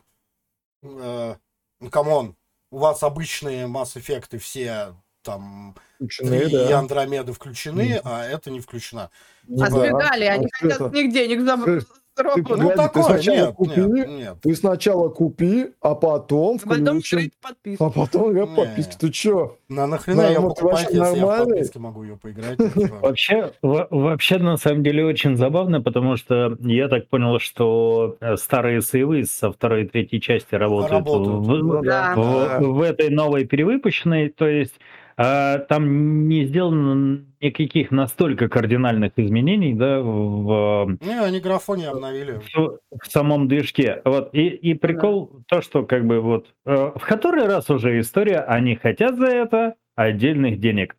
э, 0.83 1.35
ну, 1.81 1.91
come 1.91 2.17
on, 2.17 2.37
у 2.71 2.79
вас 2.79 3.03
обычные 3.03 3.67
Mass 3.67 3.97
Effect 3.97 4.39
все 4.39 4.95
там 5.23 5.75
Включены, 5.97 6.41
три 6.41 6.51
да. 6.69 6.79
Андромеды 6.81 7.33
включены, 7.33 8.01
а 8.05 8.25
это 8.25 8.51
не 8.51 8.61
включена. 8.61 9.11
Ну 9.47 9.63
А 9.65 9.71
да. 9.71 9.79
сбегали, 9.79 10.25
они 10.25 10.47
А 10.47 10.49
хотят 10.53 10.81
это? 10.81 10.91
с 10.91 10.93
них 10.93 11.13
денег 11.13 11.41
забрать. 11.41 11.85
Ты 12.15 12.25
Ну, 12.25 12.45
Погоди, 12.45 12.69
ты 12.69 12.77
такое, 12.77 13.03
сначала 13.05 13.37
нет, 13.37 13.55
купи, 13.55 13.81
нет, 13.81 14.09
нет. 14.09 14.37
Ты 14.43 14.55
сначала 14.55 15.09
купи, 15.09 15.69
а 15.81 15.95
потом 15.95 16.59
Потом 16.59 16.85
включим. 17.01 17.19
открыть 17.19 17.33
подписку. 17.41 17.85
А 17.87 17.91
потом 17.91 18.37
я 18.37 18.45
подписки. 18.47 18.97
Ты 18.99 19.11
чё? 19.11 19.57
На 19.71 19.87
нахрена 19.87 20.29
Ну, 20.39 20.49
покупать, 20.51 20.89
если 20.91 20.99
я 20.99 21.15
в 21.15 21.39
подписке 21.47 21.79
могу 21.79 22.03
ее 22.03 22.19
поиграть? 22.19 22.59
ну, 22.59 22.69
типа. 22.69 22.97
Вообще, 23.01 23.53
во- 23.63 23.87
вообще, 23.91 24.37
на 24.37 24.59
самом 24.59 24.83
деле, 24.83 25.07
очень 25.07 25.39
забавно, 25.39 25.81
потому 25.81 26.19
что 26.19 26.55
я 26.61 26.89
так 26.89 27.09
понял, 27.09 27.39
что 27.39 28.19
э, 28.21 28.37
старые 28.37 28.83
сейвы 28.83 29.25
со 29.25 29.51
второй 29.51 29.85
и 29.85 29.89
третьей 29.89 30.21
части 30.21 30.55
работают, 30.55 31.07
Работают. 31.07 31.47
в- 31.47 31.65
Ну 31.65 31.83
Да. 31.83 32.13
в, 32.15 32.59
в 32.75 32.83
этой 32.83 33.09
новой 33.09 33.47
перевыпущенной, 33.47 34.29
то 34.29 34.47
есть 34.47 34.75
а, 34.75 34.83
там 35.17 36.29
не 36.29 36.45
сделано 36.45 37.25
никаких 37.41 37.91
настолько 37.91 38.49
кардинальных 38.49 39.13
изменений, 39.17 39.75
да, 39.75 40.01
в, 40.01 40.97
Не, 41.01 41.21
они 41.21 41.41
графони 41.41 41.85
обновили. 41.85 42.41
в, 42.55 42.79
в 42.91 43.07
самом 43.11 43.49
движке. 43.49 44.01
Вот. 44.05 44.31
И, 44.33 44.49
и 44.49 44.75
прикол 44.75 45.43
то, 45.49 45.61
что 45.61 45.85
как 45.85 46.07
бы 46.07 46.21
вот 46.21 46.47
э, 46.65 46.93
в 46.95 47.01
который 47.01 47.47
раз 47.47 47.69
уже 47.71 47.99
история, 48.01 48.39
они 48.39 48.77
хотят 48.77 49.17
за 49.17 49.27
это 49.27 49.75
отдельных 49.97 50.59
денег. 50.61 50.97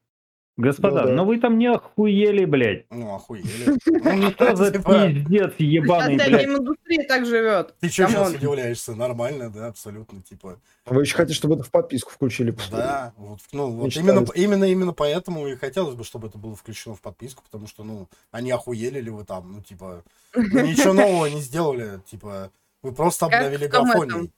Господа, 0.56 1.02
Ну 1.02 1.08
да. 1.08 1.14
ну 1.14 1.26
вы 1.26 1.40
там 1.40 1.58
не 1.58 1.66
охуели, 1.66 2.46
блядь. 2.46 2.86
Ну, 2.92 3.16
охуели. 3.16 3.48
Ну, 3.86 4.32
Что 4.32 4.56
за 4.56 4.72
типа, 4.78 5.08
пиздец 5.08 5.54
ебаный, 5.58 6.16
блядь. 6.16 6.42
гейм-индустрия 6.46 7.08
так 7.08 7.26
живет. 7.26 7.74
Ты 7.80 7.90
что 7.90 8.08
сейчас 8.08 8.34
удивляешься? 8.34 8.94
Нормально, 8.94 9.50
да, 9.50 9.68
абсолютно, 9.68 10.22
типа. 10.22 10.60
Вы 10.86 11.02
еще 11.02 11.16
хотите, 11.16 11.36
чтобы 11.36 11.56
это 11.56 11.64
в 11.64 11.72
подписку 11.72 12.12
включили? 12.12 12.56
Да, 12.70 13.14
вот, 13.18 13.40
ну, 13.52 13.72
вот 13.72 13.96
именно, 13.96 14.26
именно, 14.36 14.66
именно 14.66 14.94
поэтому 14.94 15.48
и 15.48 15.56
хотелось 15.56 15.96
бы, 15.96 16.04
чтобы 16.04 16.28
это 16.28 16.38
было 16.38 16.56
включено 16.56 16.94
в 16.94 17.02
подписку, 17.02 17.42
потому 17.44 17.66
что, 17.68 17.84
ну, 17.84 18.08
они 18.30 18.52
охуели 18.52 19.00
ли 19.00 19.10
вы 19.10 19.26
там, 19.26 19.54
ну, 19.54 19.62
типа, 19.62 20.04
вы 20.36 20.62
ничего 20.62 20.94
нового 20.94 21.26
не 21.26 21.42
сделали, 21.42 22.00
типа, 22.06 22.52
вы 22.84 22.92
просто 22.92 23.26
обновили 23.26 23.66
графоний. 23.66 24.32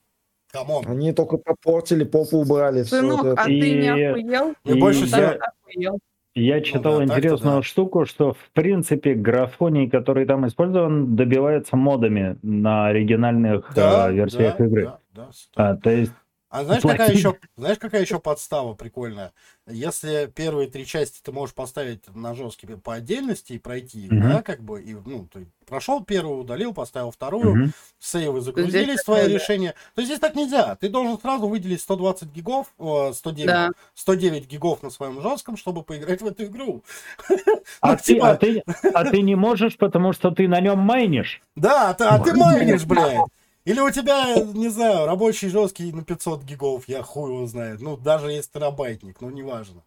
Come 0.52 0.70
on. 0.70 0.84
Они 0.86 1.12
только 1.12 1.36
попортили, 1.38 2.04
попу 2.04 2.38
убрали. 2.38 2.82
Сынок, 2.82 3.22
вот 3.22 3.26
это. 3.32 3.42
а 3.42 3.44
ты 3.44 3.52
не 3.52 3.86
И- 3.86 4.02
охуел? 4.04 4.54
Мне 4.64 4.74
И 4.76 4.80
больше 4.80 5.00
я- 5.00 5.06
всего... 5.06 5.44
Охуел. 5.64 5.98
Я 6.38 6.60
читал 6.60 6.98
да, 6.98 7.06
так-то 7.06 7.14
интересную 7.18 7.56
да. 7.56 7.62
штуку, 7.62 8.04
что 8.04 8.34
в 8.34 8.50
принципе 8.52 9.14
графоний, 9.14 9.88
который 9.88 10.26
там 10.26 10.46
использован, 10.46 11.16
добивается 11.16 11.76
модами 11.76 12.38
на 12.42 12.88
оригинальных 12.88 13.72
Да, 13.74 14.10
э, 14.10 14.14
версиях 14.14 14.58
да, 14.58 14.64
игры. 14.66 14.84
да, 14.84 14.98
да, 15.14 15.30
А, 15.54 15.76
то 15.76 15.88
есть 15.90 16.12
А 16.50 16.62
знаешь, 16.64 16.82
какая 16.82 16.96
Платить. 16.98 17.16
еще, 17.18 17.36
знаешь, 17.56 17.78
какая 17.78 18.02
еще 18.02 18.18
подстава 18.20 18.74
прикольная? 18.74 19.32
Если 19.66 20.30
первые 20.34 20.68
три 20.68 20.84
части 20.84 21.20
ты 21.22 21.32
можешь 21.32 21.54
поставить 21.54 22.02
на 22.14 22.34
жесткий 22.34 22.66
по 22.66 22.92
отдельности 22.94 23.54
и 23.54 23.58
пройти, 23.58 24.06
Мгм. 24.10 24.20
да, 24.30 24.42
как 24.42 24.62
бы, 24.62 24.82
и, 24.82 24.92
ну, 24.94 25.26
ты 25.32 25.46
прошел 25.66 26.02
первую, 26.04 26.38
удалил, 26.40 26.72
поставил 26.72 27.10
вторую, 27.10 27.54
Мгм. 27.54 27.72
сейвы 27.98 28.40
загрузились, 28.40 29.02
твои 29.02 29.28
решения. 29.28 29.74
То 29.94 30.00
есть 30.00 30.08
здесь 30.10 30.20
так 30.20 30.34
нельзя. 30.34 30.76
Ты 30.76 30.88
должен 30.88 31.18
сразу 31.18 31.48
выделить 31.48 31.80
120 31.80 32.30
гигов, 32.32 32.68
о, 32.78 33.12
109, 33.12 33.46
Да. 33.46 33.70
109 33.94 34.46
гигов 34.46 34.82
на 34.82 34.90
своем 34.90 35.20
жестком, 35.20 35.56
чтобы 35.56 35.82
поиграть 35.82 36.22
в 36.22 36.26
эту 36.26 36.44
игру. 36.44 36.82
А, 37.80 37.90
Ну, 37.92 37.96
ты, 37.96 38.02
типа- 38.04 38.30
а, 38.30 38.36
ты, 38.36 38.62
а 38.94 39.04
ты 39.04 39.22
не 39.22 39.34
можешь, 39.34 39.76
потому 39.76 40.12
что 40.12 40.30
ты 40.30 40.48
на 40.48 40.60
нем 40.60 40.78
майнишь. 40.78 41.42
Да, 41.56 41.90
а 41.90 41.94
ты, 41.94 42.04
а 42.04 42.18
ты 42.20 42.32
майнишь, 42.34 42.84
блядь. 42.86 43.18
Или 43.64 43.80
у 43.80 43.90
тебя, 43.90 44.36
не 44.54 44.68
знаю, 44.68 45.06
рабочий 45.06 45.48
жесткий 45.48 45.92
на 45.92 46.04
500 46.04 46.44
гигов, 46.44 46.84
я 46.86 47.02
хуй 47.02 47.32
его 47.32 47.46
знает. 47.48 47.80
Ну, 47.80 47.96
даже 47.96 48.30
если 48.30 48.52
терабайтник, 48.52 49.20
ну, 49.20 49.28
неважно. 49.30 49.82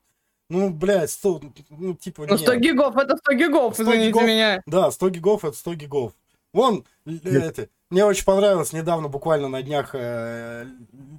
Ну, 0.49 0.71
блядь, 0.71 1.11
100, 1.11 1.41
ну, 1.69 1.93
типа, 1.93 2.25
Ну, 2.27 2.37
100 2.37 2.53
нет. 2.55 2.63
гигов, 2.63 2.97
это 2.97 3.17
100 3.17 3.33
гигов, 3.33 3.73
100 3.75 3.83
извините 3.83 4.07
гигов. 4.07 4.23
меня. 4.23 4.61
Да, 4.65 4.89
100 4.91 5.09
гигов 5.09 5.45
это 5.45 5.55
100 5.55 5.73
гигов. 5.75 6.13
Вон, 6.53 6.83
это, 7.05 7.69
мне 7.91 8.03
очень 8.03 8.25
понравилось, 8.25 8.73
недавно, 8.73 9.07
буквально 9.07 9.47
на 9.47 9.61
днях, 9.61 9.91
э, 9.93 10.65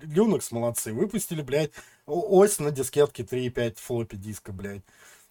Linux 0.03 0.49
молодцы, 0.51 0.93
выпустили, 0.93 1.43
блядь, 1.43 1.70
ось 2.07 2.59
на 2.59 2.72
дискетке 2.72 3.22
3.5 3.22 3.76
флоппи 3.78 4.16
диска, 4.16 4.53
блядь. 4.53 4.83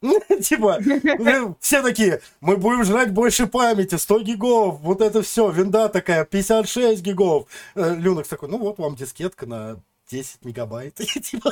Типа, 0.41 0.79
э, 0.79 1.53
все 1.59 1.81
такие, 1.81 2.21
мы 2.39 2.55
будем 2.55 2.85
жрать 2.85 3.11
больше 3.11 3.47
памяти, 3.47 3.95
100 3.95 4.19
гигов, 4.21 4.79
вот 4.79 5.01
это 5.01 5.21
все, 5.21 5.51
винда 5.51 5.89
такая, 5.89 6.23
56 6.23 7.01
гигов. 7.01 7.47
Э, 7.75 7.95
Linux 7.95 8.29
такой, 8.29 8.47
ну 8.47 8.57
вот 8.57 8.77
вам 8.77 8.95
дискетка 8.95 9.45
на 9.45 9.81
10 10.09 10.45
мегабайт. 10.45 10.95
Типа, 10.95 11.51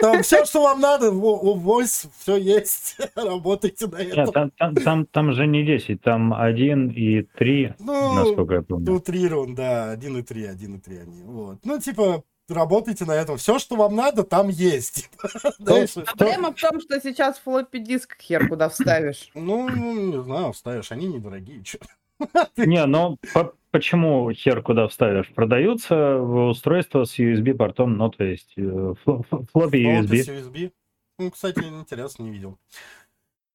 Там 0.00 0.22
все, 0.22 0.44
что 0.44 0.62
вам 0.62 0.80
надо, 0.80 1.10
в 1.10 1.68
ось, 1.68 2.06
все 2.20 2.36
есть, 2.36 2.96
работайте 3.14 3.86
на 3.86 3.96
Нет, 4.02 4.18
этом. 4.18 4.32
там, 4.32 4.50
там, 4.50 4.74
там, 4.76 5.06
там 5.06 5.32
же 5.32 5.46
не 5.46 5.64
10, 5.64 6.00
там 6.02 6.34
1 6.34 6.90
и 6.90 7.22
3, 7.22 7.74
Ну, 7.78 8.12
насколько 8.14 8.54
я 8.54 8.62
помню. 8.62 8.92
утрирован, 8.92 9.54
да, 9.54 9.94
1.3, 9.94 10.54
1.3 10.54 11.02
они, 11.02 11.22
вот. 11.22 11.58
Ну, 11.64 11.78
типа, 11.80 12.22
работайте 12.48 13.04
на 13.04 13.12
этом, 13.12 13.36
все, 13.38 13.58
что 13.58 13.76
вам 13.76 13.96
надо, 13.96 14.22
там 14.24 14.48
есть. 14.48 15.10
Проблема 15.58 16.52
в 16.52 16.60
том, 16.60 16.80
что 16.80 17.00
сейчас 17.00 17.38
флоппи 17.38 17.78
диск 17.78 18.16
хер 18.20 18.48
куда 18.48 18.68
вставишь. 18.68 19.30
Ну, 19.34 19.68
не 19.68 20.22
знаю, 20.22 20.52
вставишь, 20.52 20.92
они 20.92 21.06
недорогие, 21.06 21.62
чё. 21.64 21.78
Не, 22.56 22.86
по- 23.32 23.54
почему 23.70 24.32
хер 24.32 24.62
куда 24.62 24.88
вставишь? 24.88 25.28
Продаются 25.34 26.18
устройства 26.20 27.04
с 27.04 27.18
USB-портом, 27.18 27.96
ну, 27.96 28.10
то 28.10 28.24
есть 28.24 28.52
э, 28.56 28.60
фл- 28.60 29.24
фл- 29.30 29.46
флоппи 29.52 29.76
USB. 29.76 30.22
USB. 30.24 30.72
Ну, 31.18 31.30
кстати, 31.30 31.60
интересно, 31.60 32.22
не 32.24 32.30
видел. 32.30 32.58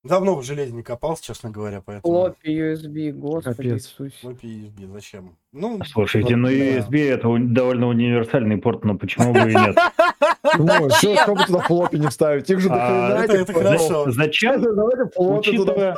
Давно 0.04 0.36
в 0.36 0.44
железе 0.44 0.74
не 0.74 0.84
копался, 0.84 1.24
честно 1.24 1.50
говоря, 1.50 1.82
поэтому... 1.86 2.14
Флоппи 2.14 2.50
USB, 2.50 3.12
господи 3.14 3.56
Капец. 3.56 3.74
Иисусе. 3.86 4.16
Флоппи 4.22 4.46
USB, 4.48 4.92
зачем? 4.94 5.38
Ну, 5.54 5.80
Слушайте, 5.86 6.36
ну 6.36 6.48
да. 6.50 6.54
USB 6.54 7.10
это 7.10 7.30
у- 7.30 7.38
довольно 7.40 7.88
универсальный 7.88 8.58
порт, 8.58 8.84
но 8.84 8.98
почему 8.98 9.32
бы 9.34 9.40
и 9.50 9.56
нет? 9.56 9.78
Ну, 10.60 10.90
что, 10.90 11.16
что 11.16 11.36
бы 11.36 11.46
туда 11.46 11.60
флоппи 11.60 11.96
не 11.96 12.08
вставить? 12.08 12.50
Их 12.50 12.60
же 12.60 12.68
А, 12.70 12.76
дохрена 12.76 13.24
это- 13.24 13.38
это 13.38 13.54
флопов. 13.54 13.64
хорошо. 13.64 14.12
Зачем? 14.12 14.62
Давайте 14.62 15.06
флоппи 15.16 15.56
туда 15.58 15.96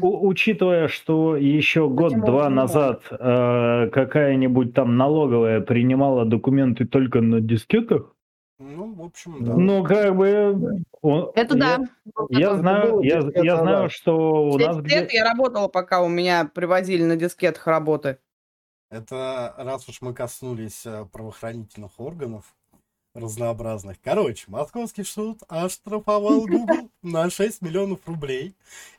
Учитывая- 0.00 0.88
что 0.88 1.36
еще 1.36 1.88
год-два 1.88 2.50
назад 2.50 3.02
э, 3.10 3.88
какая-нибудь 3.92 4.74
там 4.74 4.96
налоговая 4.96 5.60
принимала 5.60 6.24
документы 6.24 6.84
только 6.84 7.20
на 7.20 7.40
дискетах, 7.40 8.12
ну, 8.60 8.94
в 8.94 9.02
общем, 9.02 9.44
да. 9.44 9.54
ну, 9.54 9.82
как 9.84 10.14
бы... 10.16 10.82
он- 11.02 11.32
Это 11.34 11.56
я- 11.56 11.78
да. 11.78 11.88
Я 12.28 12.46
Это 12.48 12.58
знаю, 12.58 12.90
было 12.92 13.02
я, 13.02 13.20
10 13.22 13.34
лет 13.36 13.44
я 13.44 13.56
знаю, 13.56 13.76
назад. 13.76 13.92
что 13.92 14.44
у 14.50 14.58
нас 14.58 14.76
лет 14.84 15.12
я 15.12 15.24
работала, 15.24 15.68
пока 15.68 16.02
у 16.02 16.08
меня 16.08 16.44
привозили 16.44 17.02
на 17.04 17.16
дискетах 17.16 17.66
работы. 17.66 18.18
Это 18.90 19.54
раз 19.56 19.88
уж 19.88 20.00
мы 20.02 20.12
коснулись 20.14 20.82
э, 20.84 21.06
правоохранительных 21.12 21.98
органов 21.98 22.54
разнообразных. 23.14 23.96
Короче, 24.02 24.44
московский 24.48 25.04
суд 25.04 25.40
оштрафовал 25.48 26.40
Google 26.46 26.90
на 27.02 27.28
6 27.30 27.62
миллионов 27.62 28.00
рублей 28.06 28.54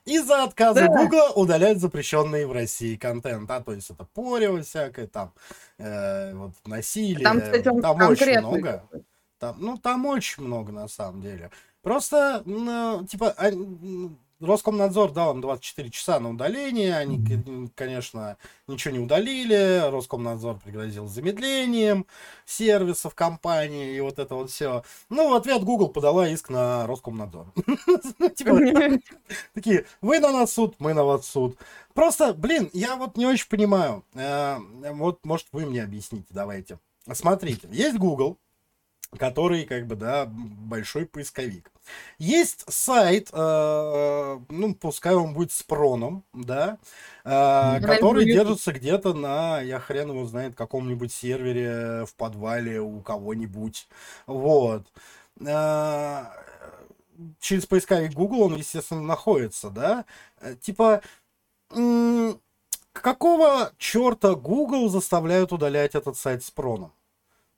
из-за 0.06 0.44
отказа 0.44 0.82
Да. 0.82 0.88
Google 0.88 1.32
удалять 1.36 1.80
запрещенный 1.80 2.46
в 2.46 2.52
России 2.52 2.96
контент. 2.96 3.50
А, 3.52 3.62
то 3.62 3.74
есть 3.74 3.90
это 3.90 4.06
порево 4.14 4.62
всякое, 4.62 5.08
там 5.08 5.34
э, 5.78 6.34
вот 6.34 6.52
насилие, 6.66 7.24
Там, 7.24 7.40
кстати, 7.42 7.64
там 7.64 8.02
очень 8.02 8.40
много. 8.40 8.84
Там, 9.42 9.56
ну, 9.60 9.76
там 9.76 10.06
очень 10.06 10.44
много, 10.44 10.72
на 10.72 10.88
самом 10.88 11.20
деле. 11.20 11.50
Просто, 11.82 12.44
ну, 12.46 13.04
типа, 13.10 13.36
Роскомнадзор 14.40 15.14
дал 15.14 15.34
им 15.34 15.42
24 15.42 15.90
часа 15.90 16.20
на 16.20 16.30
удаление. 16.30 16.96
Они, 16.96 17.20
конечно, 17.74 18.38
ничего 18.68 18.94
не 18.94 19.00
удалили. 19.00 19.90
Роскомнадзор 19.90 20.60
пригрозил 20.60 21.08
замедлением 21.08 22.06
сервисов 22.46 23.16
компании 23.16 23.96
и 23.96 24.00
вот 24.00 24.20
это 24.20 24.36
вот 24.36 24.52
все. 24.52 24.84
Ну, 25.10 25.32
в 25.32 25.34
ответ 25.34 25.64
Google 25.64 25.90
подала 25.90 26.28
иск 26.28 26.50
на 26.50 26.86
Роскомнадзор. 26.86 27.48
Типа, 28.36 28.60
такие, 29.56 29.88
вы 30.02 30.20
на 30.20 30.32
нас 30.32 30.54
суд, 30.54 30.76
мы 30.78 30.94
на 30.94 31.04
вас 31.04 31.26
суд. 31.26 31.58
Просто, 31.96 32.36
блин, 32.36 32.70
я 32.74 32.96
вот 32.96 33.18
не 33.18 33.26
очень 33.26 33.50
понимаю. 33.50 34.06
Э, 34.14 34.60
Вот, 34.94 35.26
может, 35.26 35.48
вы 35.52 35.66
мне 35.66 35.82
объясните, 35.82 36.28
давайте. 36.30 36.78
Смотрите, 37.12 37.68
есть 37.72 37.98
Google, 37.98 38.38
который, 39.18 39.66
как 39.66 39.88
бы, 39.88 39.96
да, 39.96 40.26
большой 40.28 41.06
поисковик. 41.06 41.72
Есть 42.18 42.64
сайт, 42.72 43.30
э, 43.34 44.40
ну, 44.50 44.76
пускай 44.76 45.16
он 45.16 45.34
будет 45.34 45.52
с 45.52 45.64
проном, 45.64 46.24
да, 46.34 46.78
э, 47.26 47.80
который 47.82 48.26
YouTube. 48.26 48.46
держится 48.46 48.72
где-то 48.72 49.14
на, 49.14 49.62
я 49.62 49.80
хрен 49.80 50.10
его 50.12 50.26
знает, 50.26 50.56
каком-нибудь 50.56 51.12
сервере 51.12 52.06
в 52.06 52.16
подвале 52.16 52.80
у 52.80 53.02
кого-нибудь. 53.02 53.88
Вот. 54.28 54.88
Э, 55.46 56.26
Через 57.40 57.66
поисковик 57.68 58.14
Google 58.14 58.42
он, 58.44 58.56
естественно, 58.56 59.02
находится, 59.02 59.70
да. 59.70 60.06
Э, 60.40 60.56
Типа, 60.60 61.02
какого 62.94 63.72
черта 63.78 64.36
Google 64.36 64.90
заставляют 64.90 65.52
удалять 65.52 65.96
этот 65.96 66.18
сайт 66.18 66.44
с 66.44 66.52
проном? 66.52 66.92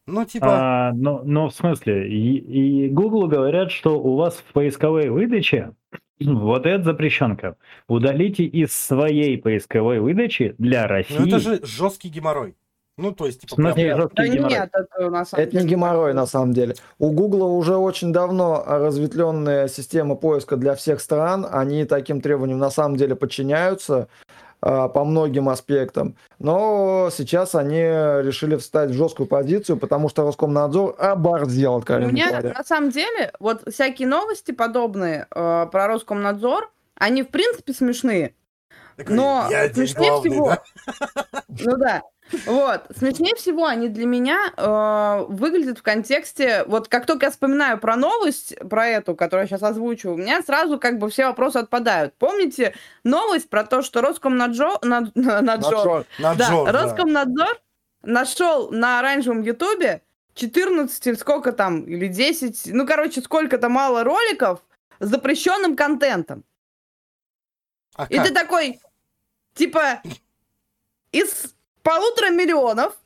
Ну, 0.06 0.26
типа... 0.26 0.48
А, 0.50 0.92
ну, 0.94 1.22
ну, 1.24 1.48
в 1.48 1.54
смысле, 1.54 2.10
и, 2.10 2.38
и 2.38 2.90
Google 2.90 3.28
говорят, 3.28 3.72
что 3.72 4.02
у 4.02 4.16
вас 4.18 4.36
в 4.36 4.52
поисковой 4.54 5.10
выдаче 5.10 5.72
вот 6.20 6.66
эта 6.66 6.84
запрещенка. 6.84 7.56
Удалите 7.88 8.44
из 8.44 8.74
своей 8.74 9.38
поисковой 9.38 10.00
выдачи 10.00 10.56
для 10.58 10.88
России. 10.88 11.16
Ну, 11.18 11.28
это 11.28 11.40
же 11.40 11.60
жесткий 11.64 12.10
геморрой. 12.10 12.56
Ну, 12.96 13.12
то 13.12 13.26
есть, 13.26 13.42
типа, 13.42 13.56
смысле, 13.56 13.86
прям- 13.86 14.02
жесткий 14.02 14.16
Да 14.18 14.28
геморрой. 14.28 14.52
нет, 14.52 14.70
это 14.72 15.10
на 15.10 15.26
самом 15.26 15.44
Это 15.44 15.56
не 15.56 15.62
деле 15.62 15.72
геморрой 15.72 16.14
на 16.14 16.26
самом 16.28 16.54
деле. 16.54 16.76
У 17.00 17.12
Гугла 17.12 17.46
уже 17.46 17.76
очень 17.76 18.14
давно 18.14 18.64
разветвленная 18.68 19.68
система 19.68 20.16
поиска 20.16 20.58
для 20.58 20.76
всех 20.76 21.02
стран. 21.02 21.48
Они 21.50 21.86
таким 21.86 22.22
требованиям 22.22 22.60
на 22.60 22.70
самом 22.70 22.98
деле 22.98 23.16
подчиняются 23.16 24.10
по 24.64 25.04
многим 25.04 25.50
аспектам. 25.50 26.16
Но 26.40 27.10
сейчас 27.12 27.54
они 27.56 27.80
решили 27.82 28.56
встать 28.56 28.92
в 28.92 28.94
жесткую 28.94 29.28
позицию, 29.28 29.78
потому 29.78 30.08
что 30.10 30.24
Роскомнадзор 30.24 30.96
оборзел, 31.00 31.74
У 31.74 31.78
откровенно 31.80 32.12
меня 32.12 32.30
говоря. 32.30 32.54
на 32.58 32.64
самом 32.64 32.90
деле 32.92 33.34
вот 33.40 33.62
всякие 33.72 34.08
новости 34.08 34.52
подобные 34.52 35.28
э, 35.32 35.68
про 35.72 35.88
Роскомнадзор, 35.88 36.72
они 36.96 37.24
в 37.24 37.30
принципе 37.30 37.74
смешные. 37.74 38.36
такой, 38.96 39.16
Но 39.16 39.48
смешнее 39.74 40.12
главный, 40.12 40.30
всего, 40.32 40.46
да? 40.48 40.64
ну 41.50 41.78
да, 41.78 42.02
вот, 42.46 42.86
смешнее 42.98 43.36
всего 43.36 43.66
они 43.66 43.90
для 43.90 44.06
меня 44.06 44.52
э, 44.58 45.26
выглядят 45.28 45.80
в 45.80 45.84
контексте, 45.84 46.64
вот 46.68 46.88
как 46.88 47.06
только 47.06 47.28
я 47.28 47.32
вспоминаю 47.32 47.78
про 47.78 47.96
новость, 47.96 48.56
про 48.70 48.88
эту, 48.88 49.16
которую 49.16 49.44
я 49.44 49.48
сейчас 49.48 49.62
озвучу, 49.64 50.12
у 50.12 50.18
меня 50.18 50.42
сразу 50.42 50.80
как 50.80 50.98
бы 50.98 51.10
все 51.10 51.26
вопросы 51.28 51.58
отпадают. 51.58 52.14
Помните 52.18 52.74
новость 53.04 53.50
про 53.50 53.64
то, 53.66 53.82
что 53.84 54.02
Роскомнадзор, 54.02 54.80
над- 54.84 55.16
надзор, 55.16 55.44
Надзор. 55.44 56.06
да, 56.18 56.30
Наджор, 56.34 56.72
да. 56.72 56.72
Роскомнадзор 56.84 57.62
нашел 58.02 58.72
на 58.72 59.00
оранжевом 59.00 59.42
Ютубе 59.44 60.02
14 60.36 61.08
или 61.08 61.16
сколько 61.16 61.52
там, 61.52 61.84
или 61.84 62.08
10, 62.08 62.74
ну, 62.74 62.88
короче, 62.88 63.22
сколько-то 63.22 63.70
мало 63.70 64.04
роликов 64.04 64.62
с 65.00 65.08
запрещенным 65.08 65.76
контентом. 65.76 66.44
А 67.96 68.06
И 68.10 68.16
как? 68.18 68.28
ты 68.28 68.34
такой, 68.34 68.80
типа, 69.54 70.02
из 71.12 71.54
полутора 71.84 72.30
миллионов 72.32 72.98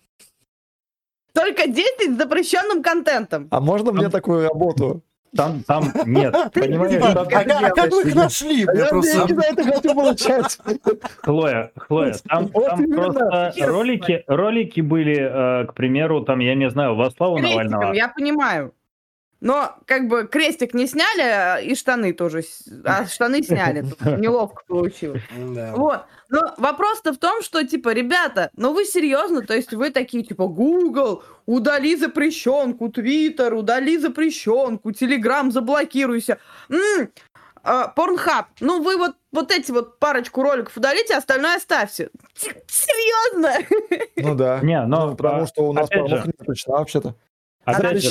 только 1.34 1.68
10 1.68 2.14
с 2.14 2.18
запрещенным 2.18 2.82
контентом. 2.82 3.48
А 3.52 3.60
можно 3.60 3.92
мне 3.92 4.08
А- 4.08 4.10
такую 4.10 4.48
работу? 4.48 5.02
Там, 5.36 5.62
там 5.68 5.92
нет, 6.06 6.34
понимаешь, 6.54 6.94
Типа, 6.94 7.14
там- 7.14 7.28
а, 7.28 7.30
как- 7.30 7.64
а 7.64 7.70
как 7.72 7.92
вы 7.92 8.02
их 8.04 8.16
нашли? 8.16 8.66
А 8.66 8.74
Я 8.74 8.84
я 8.86 8.90
просто... 8.90 9.12
деньги 9.18 9.34
за 9.34 9.42
это 9.42 9.64
хочу 9.66 9.94
получать. 9.94 10.58
Хлоя, 11.22 11.72
Хлоя, 11.76 12.16
там, 12.28 12.48
Вот 12.54 12.66
там 12.66 12.90
просто 12.92 13.54
ролики, 13.60 14.24
ролики 14.26 14.80
были, 14.82 15.18
э, 15.20 15.66
к 15.68 15.74
примеру, 15.74 16.22
там, 16.22 16.40
я 16.40 16.56
не 16.56 16.70
знаю, 16.70 16.96
Крестиком, 16.96 17.42
Навального. 17.42 17.94
я 17.94 18.08
понимаю. 18.08 18.74
Но 19.40 19.76
как 19.86 20.08
бы 20.08 20.28
крестик 20.28 20.74
не 20.74 20.88
сняли, 20.88 21.22
а 21.22 21.58
и 21.60 21.76
штаны 21.76 22.14
тоже. 22.14 22.44
А 22.84 23.06
штаны 23.08 23.44
сняли. 23.44 23.82
Тут 23.82 24.02
Неловко 24.18 24.64
получилось. 24.68 25.22
Да. 25.36 25.74
Вот. 25.76 26.06
Но 26.30 26.54
вопрос-то 26.58 27.14
в 27.14 27.18
том, 27.18 27.42
что, 27.42 27.66
типа, 27.66 27.94
ребята, 27.94 28.50
ну 28.58 28.74
вы 28.74 28.86
серьезно, 28.86 29.42
то 29.42 29.54
есть 29.54 29.74
вы 29.74 29.92
такие, 29.92 30.24
типа, 30.24 30.48
Google, 30.48 31.24
удали 31.46 31.96
запрещенку, 31.96 32.88
Twitter, 32.88 33.54
удали 33.54 33.98
запрещенку, 33.98 34.90
Telegram, 34.90 35.52
заблокируйся. 35.52 36.40
М, 36.70 37.10
а, 37.64 37.94
Pornhub, 37.96 38.46
ну 38.62 38.82
вы 38.82 38.98
вот, 38.98 39.16
вот 39.32 39.52
эти 39.52 39.72
вот 39.72 40.00
парочку 40.00 40.42
роликов 40.42 40.76
удалите, 40.78 41.16
остальное 41.16 41.58
оставьте. 41.58 42.10
Серьезно? 42.36 43.66
Ну 44.16 44.36
да. 44.36 44.60
Не, 44.62 44.86
но, 44.86 45.10
Ну, 45.10 45.16
потому 45.16 45.46
что 45.48 45.68
у 45.68 45.74
нас 45.74 45.90
порнуха 45.90 46.28
не 46.28 46.56
вообще-то. 46.68 47.16
Опять 47.76 48.04
же, 48.04 48.10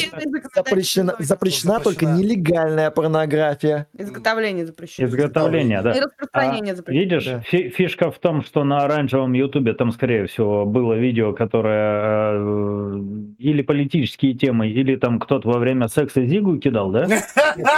Запрещена, 0.55 1.15
запрещена 1.19 1.81
только 1.81 2.07
нелегальная 2.07 2.91
порнография. 2.91 3.87
Изготовление 3.97 4.67
запрещено. 4.67 5.09
изготовление, 5.09 5.83
да. 5.83 5.93
И 5.93 6.01
распространение 6.01 6.73
А, 6.73 6.77
запрещено. 6.77 7.03
Видишь, 7.05 7.25
Да. 7.27 7.41
фи- 7.41 7.69
фишка 7.71 8.11
в 8.11 8.19
том, 8.19 8.43
что 8.43 8.65
на 8.65 8.79
оранжевом 8.85 9.33
ютубе 9.33 9.73
там, 9.75 9.93
скорее 9.93 10.27
всего, 10.27 10.65
было 10.67 10.95
видео, 10.95 11.33
которое 11.33 12.33
э, 12.35 13.01
или 13.39 13.63
политические 13.63 14.35
темы, 14.35 14.69
или 14.69 14.97
там 14.97 15.19
кто-то 15.19 15.49
во 15.49 15.59
время 15.59 15.89
секса 15.89 16.25
зигу 16.25 16.59
кидал, 16.59 16.91
да? 16.91 17.07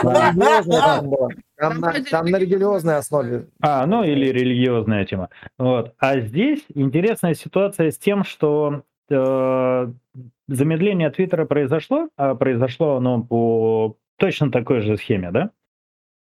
Там 0.02 1.80
на- 1.80 1.92
Там 2.10 2.26
на 2.26 2.38
религиозной 2.38 2.96
основе. 2.96 3.46
А, 3.60 3.84
ну 3.86 4.04
или 4.04 4.26
религиозная 4.26 5.04
тема. 5.04 5.28
Вот. 5.58 5.94
А 5.98 6.20
здесь 6.20 6.64
интересная 6.74 7.34
ситуация 7.34 7.90
с 7.90 7.98
тем, 7.98 8.24
что 8.24 8.82
э, 9.10 9.92
замедление 10.48 11.10
Твиттера 11.10 11.44
произошло, 11.44 12.08
а 12.16 12.34
произошло 12.34 12.96
оно 12.96 13.22
по 13.22 13.96
точно 14.16 14.50
такой 14.50 14.80
же 14.80 14.96
схеме, 14.96 15.30
да? 15.30 15.50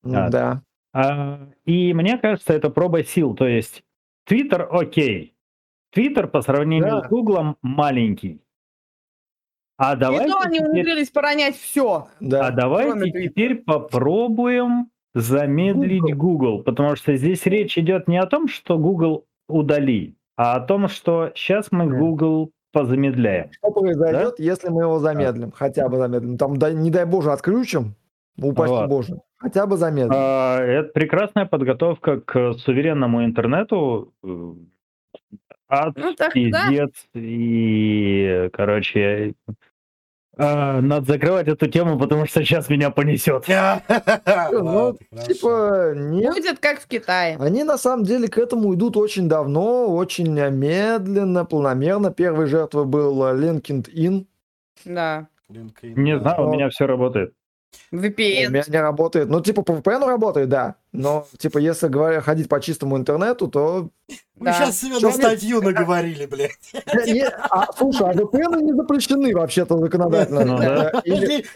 А, 0.03 0.30
Да. 0.30 0.61
А, 0.93 1.39
и 1.65 1.93
мне 1.93 2.17
кажется, 2.17 2.53
это 2.53 2.69
проба 2.69 3.03
сил. 3.03 3.36
То 3.36 3.47
есть 3.47 3.84
Твиттер 4.25 4.67
окей. 4.71 5.34
Твиттер 5.91 6.28
по 6.28 6.41
сравнению 6.41 7.01
Да. 7.01 7.03
с 7.03 7.07
Гуглом 7.09 7.57
маленький. 7.61 8.41
А 9.78 9.93
И 9.93 9.97
давайте, 9.99 10.32
то 10.32 10.39
они 10.39 10.57
теперь, 10.59 10.69
умудрились 10.71 11.09
поронять 11.11 11.55
все. 11.55 11.93
а 11.95 12.07
Да. 12.19 12.51
давайте 12.51 12.91
кроме 12.91 13.11
Твиттера. 13.11 13.30
теперь 13.30 13.55
попробуем 13.57 14.89
замедлить 15.13 16.15
Google, 16.15 16.63
потому 16.63 16.95
что 16.95 17.15
здесь 17.15 17.45
речь 17.45 17.78
идет 17.78 18.07
не 18.07 18.17
о 18.17 18.25
том, 18.25 18.47
что 18.47 18.78
Google 18.78 19.25
удали, 19.47 20.15
а 20.36 20.55
о 20.55 20.59
том, 20.61 20.88
что 20.88 21.32
сейчас 21.36 21.71
мы. 21.71 21.88
Google 21.95 22.51
позамедляем. 22.82 23.51
Что 23.51 23.71
произойдет, 23.71 24.39
если 24.39 24.69
мы 24.69 24.84
его 24.84 24.99
замедлим? 24.99 25.51
Хотя 25.51 25.88
бы 25.89 25.97
замедлим. 25.97 26.38
Там, 26.38 26.57
дай- 26.57 26.73
не 26.75 26.91
дай 26.91 27.05
боже, 27.05 27.32
отключим. 27.32 27.95
Упаси 28.39 28.71
Вот. 28.71 28.89
боже. 28.89 29.19
Хотя 29.38 29.65
бы 29.65 29.78
замедлим. 29.78 30.13
А, 30.15 30.59
Это 30.61 30.89
прекрасная 30.93 31.45
подготовка 31.45 32.19
к 32.21 32.53
суверенному 32.53 33.23
интернету. 33.25 34.13
Ад, 35.69 35.93
Ну, 35.97 36.13
так 36.15 36.30
да. 36.34 36.34
пиздец 36.34 36.91
и, 37.13 38.49
короче, 38.53 39.34
а, 40.38 40.81
надо 40.81 41.13
закрывать 41.13 41.47
эту 41.47 41.67
тему, 41.67 41.97
потому 41.97 42.25
что 42.25 42.43
сейчас 42.43 42.69
меня 42.69 42.89
понесет. 42.91 43.45
Ну, 44.51 44.97
типа, 45.25 45.93
нет. 45.95 46.33
Будет 46.33 46.59
как 46.59 46.79
в 46.79 46.88
Китае. 46.88 47.38
Они 47.39 47.63
на 47.63 47.77
самом 47.77 48.03
деле 48.03 48.27
к 48.27 48.38
этому 48.38 48.73
идут 48.75 48.97
очень 48.97 49.27
давно, 49.27 49.88
очень 49.88 50.31
медленно, 50.31 51.45
планомерно. 51.45 52.11
Первой 52.11 52.47
жертвой 52.47 52.85
был 52.85 53.23
э, 53.25 53.35
LinkedIn. 53.35 54.25
Да. 54.85 55.27
Не 55.49 56.19
знаю, 56.19 56.47
у 56.47 56.53
меня 56.53 56.69
все 56.69 56.85
работает. 56.85 57.33
У 57.91 57.97
VPN. 57.97 58.49
меня 58.49 58.63
не 58.67 58.81
работает. 58.81 59.29
Ну, 59.29 59.41
типа, 59.41 59.61
по 59.61 59.73
VPN 59.73 60.05
работает, 60.05 60.49
да. 60.49 60.75
Но, 60.93 61.27
типа, 61.38 61.57
если 61.59 61.88
говоря, 61.88 62.21
ходить 62.21 62.49
по 62.49 62.59
чистому 62.61 62.97
интернету, 62.97 63.47
то... 63.47 63.89
Мы 64.39 64.45
Да. 64.45 64.53
сейчас 64.53 64.79
себе 64.79 64.99
на 64.99 65.11
статью 65.11 65.61
наговорили, 65.61 66.25
блядь. 66.27 66.53
А, 67.49 67.65
слушай, 67.77 68.07
а 68.09 68.13
VPN 68.13 68.61
не 68.61 68.73
запрещены 68.73 69.35
вообще-то 69.35 69.77
законодательно. 69.79 70.45
Ну. 70.45 70.61
Э, 70.61 70.91
LinkedIn 71.05 71.51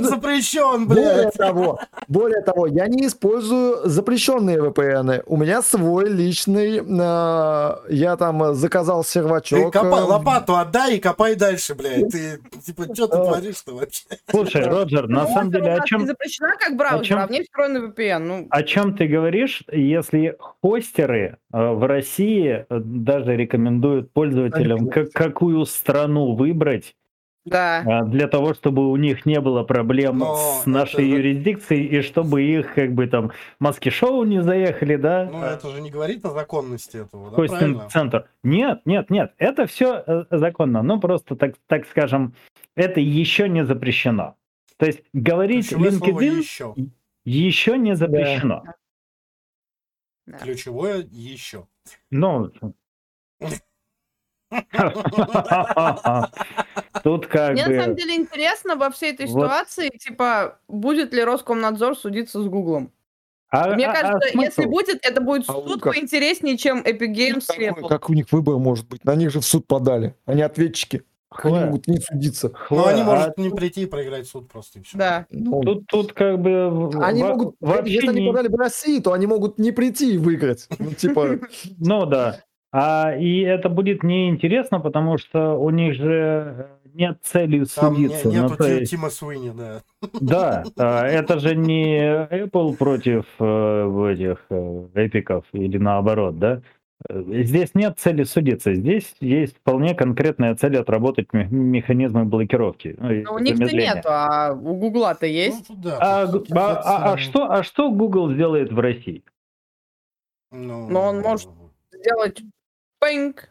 использую- 0.00 0.04
запрещен, 0.04 0.86
Более 0.88 1.14
блядь. 1.14 1.34
того, 1.34 1.78
более 2.08 2.42
того, 2.42 2.66
я 2.66 2.88
не 2.88 3.06
использую 3.06 3.88
запрещенные 3.88 4.58
VPN. 4.60 5.22
У 5.26 5.36
меня 5.36 5.62
свой 5.62 6.08
личный. 6.08 6.78
э, 6.78 7.76
я 7.94 8.16
там 8.16 8.42
э, 8.42 8.54
заказал 8.54 9.02
Ты 9.04 9.08
сервачок. 9.10 9.72
копай, 9.72 10.00
э, 10.00 10.04
лопату 10.04 10.56
отдай 10.56 10.96
и 10.96 11.00
копай 11.00 11.34
дальше, 11.36 11.74
блядь. 11.74 12.08
Ты, 12.10 12.40
типа, 12.64 12.92
что 12.94 13.06
ты 13.06 13.16
А. 13.18 13.24
творишь-то 13.26 13.74
вообще? 13.74 14.04
Слушай, 14.30 14.64
Роджер, 14.64 15.06
на 15.08 15.22
Ну, 15.24 15.28
самом 15.34 15.50
деле, 15.52 15.74
о 15.74 15.84
чем, 15.86 16.06
запрещена 16.06 16.54
как 16.58 16.76
браузер, 16.76 17.18
а 17.18 17.26
в 17.26 17.30
ней 17.30 17.44
встроенный 17.44 17.88
VPN. 17.90 18.18
Ну, 18.18 18.39
о 18.50 18.62
чем 18.62 18.96
ты 18.96 19.06
говоришь, 19.06 19.62
если 19.70 20.36
хостеры 20.38 21.38
э, 21.52 21.72
в 21.72 21.86
России 21.86 22.64
э, 22.68 22.80
даже 22.80 23.36
рекомендуют 23.36 24.12
пользователям, 24.12 24.88
как, 24.88 25.10
какую 25.12 25.64
страну 25.66 26.34
выбрать, 26.34 26.94
да. 27.44 27.82
а, 27.86 28.04
для 28.04 28.28
того, 28.28 28.54
чтобы 28.54 28.90
у 28.90 28.96
них 28.96 29.26
не 29.26 29.40
было 29.40 29.62
проблем 29.62 30.18
Но 30.18 30.36
с 30.36 30.66
нашей 30.66 31.08
это- 31.08 31.16
юрисдикцией 31.16 31.86
и 31.86 32.02
чтобы 32.02 32.42
их 32.42 32.74
как 32.74 32.92
бы 32.92 33.06
там 33.06 33.32
маски-шоу 33.58 34.24
не 34.24 34.42
заехали, 34.42 34.96
да? 34.96 35.28
Ну, 35.30 35.42
это 35.42 35.68
же 35.70 35.80
не 35.80 35.90
говорит 35.90 36.24
о 36.24 36.30
законности 36.30 36.98
этого, 36.98 37.30
да, 37.30 37.36
правильно? 37.36 37.58
хостинг-центр. 37.58 38.28
Нет, 38.42 38.82
нет, 38.84 39.10
нет, 39.10 39.32
это 39.38 39.66
все 39.66 40.26
законно, 40.30 40.82
ну 40.82 41.00
просто 41.00 41.36
так, 41.36 41.54
так 41.66 41.86
скажем, 41.86 42.34
это 42.76 43.00
еще 43.00 43.48
не 43.48 43.64
запрещено. 43.64 44.36
То 44.76 44.86
есть 44.86 45.02
говорить 45.12 45.68
Ключевое 45.68 45.90
слово 45.90 46.20
LinkedIn 46.20 46.38
еще. 46.38 46.74
Еще 47.30 47.78
не 47.78 47.94
запрещено. 47.96 48.64
Да. 50.26 50.38
Ключевое 50.38 51.06
еще. 51.10 51.66
Ну, 52.10 52.50
тут 57.02 57.26
как 57.26 57.52
Мне 57.52 57.66
на 57.66 57.80
самом 57.82 57.94
бы... 57.94 58.00
деле 58.00 58.16
интересно 58.16 58.76
во 58.76 58.90
всей 58.90 59.12
этой 59.12 59.26
Вот. 59.26 59.44
ситуации, 59.44 59.88
типа, 59.90 60.58
будет 60.68 61.12
ли 61.12 61.22
Роскомнадзор 61.24 61.96
судиться 61.96 62.42
с 62.42 62.46
Гуглом. 62.46 62.92
А- 63.48 63.74
Мне 63.74 63.86
а- 63.86 63.90
а 63.90 63.94
кажется, 63.94 64.28
смысл? 64.30 64.46
если 64.46 64.64
будет, 64.66 65.04
это 65.04 65.20
будет 65.20 65.48
А 65.48 65.52
суд 65.52 65.82
как? 65.82 65.94
поинтереснее, 65.94 66.56
чем 66.56 66.82
Epic 66.82 67.12
Games 67.14 67.46
Apple. 67.58 67.88
как 67.88 68.08
у 68.08 68.12
них 68.12 68.30
выбор 68.32 68.58
может 68.58 68.88
быть? 68.88 69.04
На 69.04 69.16
них 69.16 69.30
же 69.30 69.40
в 69.40 69.44
суд 69.44 69.66
подали. 69.66 70.14
Они 70.24 70.42
ответчики. 70.42 71.02
Как 71.30 71.44
они 71.46 71.58
могут 71.66 71.86
не 71.88 71.98
судиться? 71.98 72.48
Ну, 72.48 72.54
Хлоя, 72.58 72.92
они 72.92 73.02
а 73.02 73.04
могут 73.04 73.38
не 73.38 73.50
прийти 73.50 73.82
и 73.82 73.86
проиграть 73.86 74.26
суд 74.26 74.48
просто 74.48 74.80
и 74.80 74.82
все. 74.82 74.98
Да. 74.98 75.26
Ну, 75.30 75.60
Тут, 75.62 75.86
тут 75.86 76.12
как 76.12 76.40
бы 76.40 76.90
они 77.02 77.22
во- 77.22 77.28
могут, 77.30 77.54
вообще 77.60 77.92
если 77.94 78.08
они 78.08 78.20
не- 78.22 78.28
подали 78.28 78.48
в 78.48 78.54
России, 78.56 79.00
то 79.00 79.12
они 79.12 79.26
могут 79.26 79.58
не 79.58 79.70
прийти 79.70 80.14
и 80.14 80.18
выиграть. 80.18 80.66
Ну, 80.78 80.92
типа, 80.92 81.38
Ну 81.78 82.06
да. 82.06 82.40
А, 82.72 83.14
и 83.16 83.40
это 83.40 83.68
будет 83.68 84.02
неинтересно, 84.04 84.80
потому 84.80 85.18
что 85.18 85.54
у 85.58 85.70
них 85.70 85.94
же 85.94 86.68
нет 86.94 87.18
цели 87.22 87.64
Там 87.74 87.94
не- 87.94 88.08
судиться. 88.08 88.28
нету 88.28 88.56
Ну, 88.58 88.64
есть, 88.66 88.90
Тима 88.90 89.10
Суини, 89.10 89.52
да. 89.56 89.82
да, 90.20 90.64
а, 90.78 91.06
это 91.06 91.38
же 91.38 91.54
не 91.56 91.98
Apple 92.00 92.76
против 92.76 93.24
э, 93.38 94.12
этих 94.12 94.44
э, 94.50 94.86
эпиков 94.94 95.44
или 95.52 95.78
наоборот, 95.78 96.38
да? 96.38 96.60
Э, 97.08 97.22
Здесь 97.44 97.74
нет 97.74 97.98
цели 97.98 98.24
судиться, 98.24 98.74
здесь 98.74 99.14
есть 99.20 99.56
вполне 99.56 99.94
конкретная 99.94 100.54
цель 100.54 100.76
отработать 100.78 101.32
ме- 101.32 101.46
механизмы 101.48 102.24
блокировки. 102.24 102.94
ну, 102.98 103.10
и 103.10 103.22
Но 103.22 103.34
у 103.34 103.38
них-то 103.38 103.64
нету, 103.74 104.08
а 104.10 104.52
у 104.52 104.74
Гугла-то 104.76 105.26
есть. 105.26 105.68
Ну, 105.70 105.76
да, 105.76 105.98
А, 105.98 106.00
а- 106.00 106.22
а- 106.22 106.24
а 106.24 106.78
соответственно, 106.82 107.18
что, 107.18 107.50
а 107.52 107.62
что 107.62 107.90
Google 107.90 108.32
сделает 108.34 108.70
в 108.72 108.78
России? 108.78 109.24
Ну, 110.52 110.88
Но 110.88 111.02
он 111.04 111.20
может- 111.20 111.48
Сделать 111.92 112.42
пинг 113.00 113.50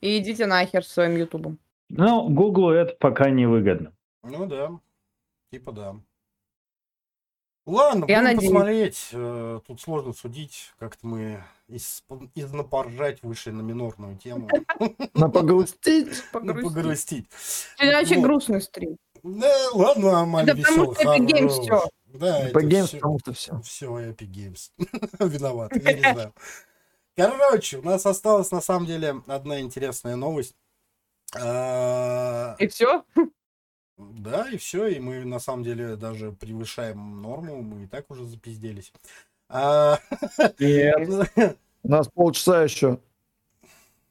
и 0.00 0.18
идите 0.18 0.46
нахер 0.46 0.84
со 0.84 0.90
своим 0.92 1.16
ютубом. 1.16 1.58
Ну, 1.88 2.28
Google 2.28 2.70
это 2.70 2.94
пока 3.00 3.30
не 3.30 3.46
выгодно. 3.46 3.92
Ну 4.22 4.46
да, 4.46 4.70
типа 5.52 5.72
да. 5.72 5.96
Ладно, 7.66 8.04
Я 8.08 8.20
будем 8.20 8.24
надеюсь. 8.24 8.44
посмотреть. 8.52 9.08
Э, 9.12 9.60
Тут 9.66 9.80
сложно 9.80 10.12
судить. 10.12 10.72
Как-то 10.78 11.06
мы 11.06 11.42
из, 11.70 12.02
из 12.34 12.52
напоржать 12.52 13.22
вышли 13.22 13.50
на 13.50 13.62
минорную 13.62 14.16
тему. 14.18 14.48
на 15.14 15.28
погрустить. 15.28 16.22
Ну, 16.32 16.54
Погрустить. 16.62 17.26
очень 18.00 18.16
Вот. 18.16 18.24
грустный 18.24 18.60
стрим. 18.60 18.96
Да, 19.22 19.52
ладно, 19.72 20.24
потому 20.54 20.86
веселый. 20.86 20.94
что 20.94 21.02
Epic 21.14 21.26
Games 21.26 21.48
хорош. 21.50 21.60
всё. 21.64 21.90
Да, 22.06 22.38
это 22.40 22.60
Games, 22.60 22.90
потому 22.94 23.18
что 23.20 23.32
все. 23.32 23.60
Все, 23.62 23.86
Epic 24.10 24.30
Games. 24.30 24.70
Виноват, 25.28 25.72
я 25.76 25.92
не 25.92 26.00
знаю. 26.00 26.34
Короче, 27.16 27.78
у 27.78 27.82
нас 27.82 28.06
осталась 28.06 28.50
на 28.50 28.60
самом 28.60 28.86
деле 28.86 29.22
одна 29.26 29.60
интересная 29.60 30.16
новость. 30.16 30.56
А, 31.38 32.56
И 32.58 32.66
все? 32.66 33.04
Да, 33.98 34.48
и 34.50 34.56
все, 34.56 34.86
и 34.86 34.98
мы 34.98 35.24
на 35.26 35.38
самом 35.38 35.62
деле 35.62 35.96
даже 35.96 36.32
превышаем 36.32 37.20
норму, 37.20 37.60
мы 37.62 37.84
и 37.84 37.86
так 37.86 38.10
уже 38.10 38.24
запизделись. 38.24 38.92
А, 39.50 39.98
Нет. 40.58 40.96
У 41.82 41.90
нас 41.90 42.08
полчаса 42.08 42.62
еще. 42.62 43.00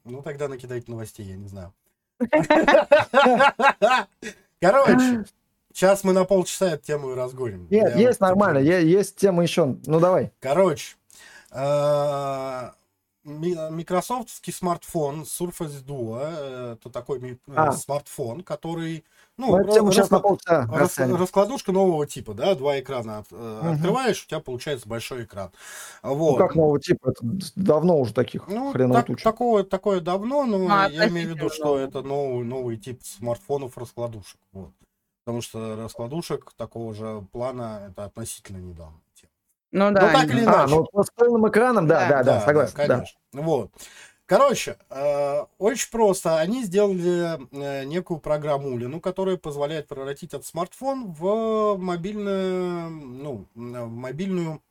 Ну, 0.03 0.21
тогда 0.21 0.47
накидайте 0.47 0.91
новостей, 0.91 1.25
я 1.25 1.37
не 1.37 1.47
знаю. 1.47 1.73
Короче, 4.59 5.23
сейчас 5.71 6.03
мы 6.03 6.11
на 6.11 6.25
полчаса 6.25 6.71
эту 6.71 6.83
тему 6.85 7.11
и 7.11 7.15
разгоним. 7.15 7.67
Нет, 7.69 7.95
Я 7.95 8.09
есть 8.09 8.19
вот 8.19 8.27
нормально, 8.27 8.57
есть 8.57 9.15
тема 9.15 9.43
еще. 9.43 9.77
Ну 9.85 9.99
давай. 10.01 10.33
Короче, 10.41 10.95
а, 11.51 12.73
микрософтский 13.23 14.51
смартфон 14.51 15.21
Surface 15.21 15.83
Duo, 15.85 16.19
э, 16.21 16.73
это 16.73 16.89
такой 16.89 17.19
э, 17.21 17.37
А. 17.55 17.71
смартфон, 17.71 18.41
который, 18.43 19.05
ну, 19.39 19.47
Ну, 19.57 19.63
ра- 19.63 19.73
тему 19.73 19.91
сейчас 19.91 20.09
на 20.11 20.19
полчаса 20.19 20.67
рас- 20.71 20.97
раскладушка 20.97 21.71
нового 21.71 22.05
типа, 22.05 22.33
да, 22.33 22.53
два 22.55 22.79
экрана 22.79 23.19
от- 23.19 23.27
э, 23.31 23.59
Мгм. 23.63 23.71
открываешь, 23.73 24.23
у 24.23 24.27
тебя 24.27 24.39
получается 24.41 24.87
большой 24.87 25.23
экран. 25.23 25.49
Ну 26.03 26.13
Вот. 26.15 26.37
как 26.37 26.55
нового 26.55 26.79
типа, 26.79 27.11
это 27.11 27.21
давно 27.55 27.97
уже 27.97 28.13
таких 28.13 28.47
Ну, 28.47 28.71
хреново 28.73 29.01
так- 29.03 29.21
такое, 29.21 29.63
такое 29.63 30.01
давно, 30.01 30.45
но 30.45 30.57
Ну, 30.57 30.67
я 30.67 31.07
имею 31.07 31.29
в 31.33 31.35
виду, 31.37 31.49
что 31.49 31.77
это 31.79 32.01
новый, 32.01 32.43
новый 32.43 32.77
тип 32.77 33.01
смартфонов 33.01 33.77
раскладушек. 33.77 34.39
Вот. 34.51 34.71
Потому 35.25 35.41
что 35.41 35.75
раскладушек 35.77 36.51
такого 36.57 36.93
же 36.93 37.25
плана 37.31 37.87
это 37.89 38.03
относительно 38.05 38.57
недавно. 38.57 38.99
Ну 39.71 39.91
да. 39.91 39.99
так 40.01 40.23
они- 40.23 40.31
или 40.31 40.39
А, 40.39 40.43
иначе. 40.45 40.73
ну 40.75 40.87
вот 40.91 41.05
с 41.05 41.11
полным 41.11 41.47
экраном, 41.47 41.85
да, 41.87 41.99
Да. 42.09 42.23
да, 42.23 42.23
да, 42.23 42.41
согласен. 42.41 42.73
да. 42.75 42.87
конечно. 42.87 43.19
Вот. 43.33 43.71
Короче, 44.29 44.77
э, 44.91 45.45
очень 45.57 45.89
просто. 45.89 46.37
Они 46.37 46.63
сделали 46.63 47.39
э, 47.51 47.83
некую 47.85 48.19
программулину, 48.19 49.01
которая 49.01 49.37
позволяет 49.37 49.87
превратить 49.87 50.35
этот 50.35 50.45
смартфон 50.45 51.13
в 51.13 51.77
мобильную, 51.77 52.91
ну, 52.91 53.47
в 53.55 53.89
мобильную 53.89 54.61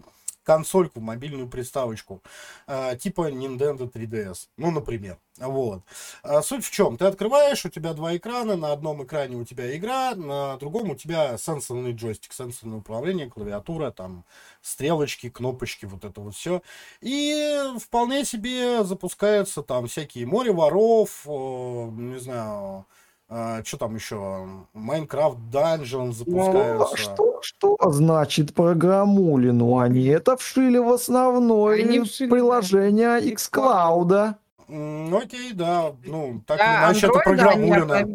консольку, 0.49 1.01
мобильную 1.01 1.47
приставочку, 1.47 2.23
э, 2.67 2.97
типа 2.97 3.31
Nintendo 3.31 3.87
3DS, 3.87 4.49
ну, 4.57 4.71
например. 4.71 5.19
Вот. 5.37 5.83
А 6.23 6.41
Суть 6.41 6.65
в 6.65 6.71
чем? 6.71 6.97
Ты 6.97 7.05
открываешь, 7.05 7.67
у 7.67 7.69
тебя 7.69 7.93
два 7.93 8.17
экрана, 8.17 8.57
на 8.57 8.73
одном 8.73 9.05
экране 9.05 9.37
у 9.37 9.45
тебя 9.45 9.77
игра, 9.77 10.15
на 10.15 10.57
другом 10.57 10.91
у 10.91 10.95
тебя 10.95 11.37
сенсорный 11.37 11.93
джойстик, 11.93 12.33
сенсорное 12.33 12.79
управление, 12.79 13.29
клавиатура, 13.29 13.91
там, 13.91 14.25
стрелочки, 14.63 15.29
кнопочки, 15.29 15.85
вот 15.85 16.07
это 16.07 16.19
вот 16.23 16.35
все. 16.35 16.63
И 17.03 17.61
вполне 17.79 18.25
себе 18.25 18.85
запускаются 18.85 19.63
там 19.63 19.87
всякие 19.87 20.25
море 20.27 20.51
воров, 20.51 21.27
э, 21.27 21.31
не 21.31 22.19
знаю, 22.19 22.87
что 23.29 23.77
там 23.79 23.95
еще, 23.95 24.47
Майнкрафт 24.73 25.37
Dungeon 25.53 26.07
Ну, 26.07 26.13
запускаются. 26.13 26.95
а 26.95 26.97
что, 26.97 27.39
что 27.43 27.77
значит 27.91 28.55
программулину? 28.55 29.79
Они 29.79 30.05
это 30.07 30.37
вшили 30.37 30.79
в 30.79 30.89
основное 30.91 31.83
Они 31.85 32.01
вшили, 32.01 32.29
да. 32.31 32.35
приложение 32.37 33.21
xCloud. 33.35 34.35
Ну, 34.71 35.17
Окей, 35.19 35.53
да, 35.55 35.93
ну, 36.05 36.43
так 36.47 36.59
или 36.59 36.67
Да, 36.67 36.85
иначе, 36.85 37.07
это 37.07 37.19
программулина. 37.21 38.07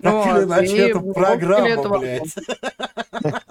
Так 0.00 0.26
или 0.26 0.44
иначе, 0.44 0.76
это 0.90 1.00
программа, 1.14 1.98
блядь. 1.98 2.34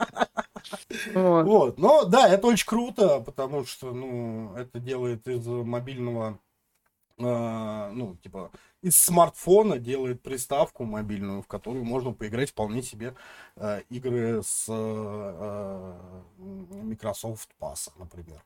Вот. 1.13 1.45
Вот, 1.45 1.77
но 1.77 2.05
да, 2.05 2.29
это 2.29 2.47
очень 2.47 2.65
круто, 2.65 3.19
потому 3.19 3.65
что, 3.65 3.91
ну, 3.91 4.51
это 4.55 4.79
делает 4.79 5.27
из 5.27 5.45
мобильного, 5.45 6.39
э, 7.17 7.91
ну, 7.93 8.15
типа, 8.21 8.51
из 8.81 8.97
смартфона 8.97 9.79
делает 9.79 10.21
приставку 10.21 10.83
мобильную, 10.83 11.41
в 11.41 11.47
которую 11.47 11.85
можно 11.85 12.11
поиграть 12.11 12.51
вполне 12.51 12.83
себе 12.83 13.15
э, 13.55 13.81
игры 13.89 14.41
с 14.43 14.65
э, 14.69 15.93
Microsoft 16.37 17.49
Pass, 17.59 17.89
например. 17.97 18.43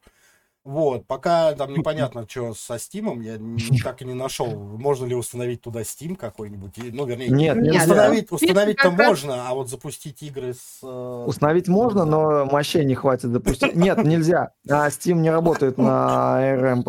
Вот, 0.68 1.08
пока 1.08 1.54
там 1.54 1.74
непонятно, 1.74 2.26
что 2.28 2.54
со 2.54 2.76
Steam, 2.76 3.24
я 3.24 3.40
так 3.84 4.02
и 4.02 4.06
не 4.06 4.14
нашел, 4.14 4.48
можно 4.54 5.06
ли 5.06 5.16
установить 5.16 5.62
туда 5.62 5.80
Steam 5.82 6.18
какой-нибудь, 6.18 6.74
ну, 6.92 7.06
вернее, 7.06 7.30
Нет, 7.30 7.56
Нет, 7.56 7.84
установить, 7.84 8.32
установить-то 8.34 8.92
можно, 8.92 9.48
а 9.48 9.54
вот 9.54 9.70
запустить 9.70 10.22
игры 10.24 10.54
с... 10.54 10.80
э, 10.84 11.24
Установить 11.26 11.70
можно, 11.70 12.04
но 12.04 12.46
мощей 12.46 12.84
не 12.84 12.96
хватит 12.96 13.30
запустить. 13.30 13.76
Нет, 13.76 14.04
нельзя. 14.04 14.52
А 14.70 14.90
Steam 14.90 15.14
не 15.14 15.30
работает 15.30 15.78
на 15.78 16.38
ARM 16.42 16.84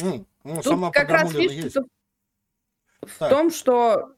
М, 0.00 0.26
Ну, 0.44 0.56
Тут 0.56 0.64
сама 0.64 0.90
как 0.90 1.08
раз 1.08 1.32
фишка 1.32 1.54
есть. 1.54 1.76
в 3.02 3.18
Так. 3.18 3.30
том, 3.30 3.50
что 3.50 4.12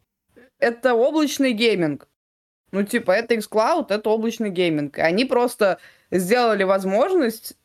это 0.58 0.94
облачный 0.94 1.52
гейминг. 1.52 2.08
Ну, 2.72 2.82
типа, 2.82 3.12
это 3.12 3.34
xCloud, 3.34 3.86
это 3.90 4.10
облачный 4.10 4.50
гейминг. 4.50 4.98
И 4.98 5.00
они 5.00 5.24
просто 5.24 5.78
сделали 6.10 6.64
возможность, 6.64 7.56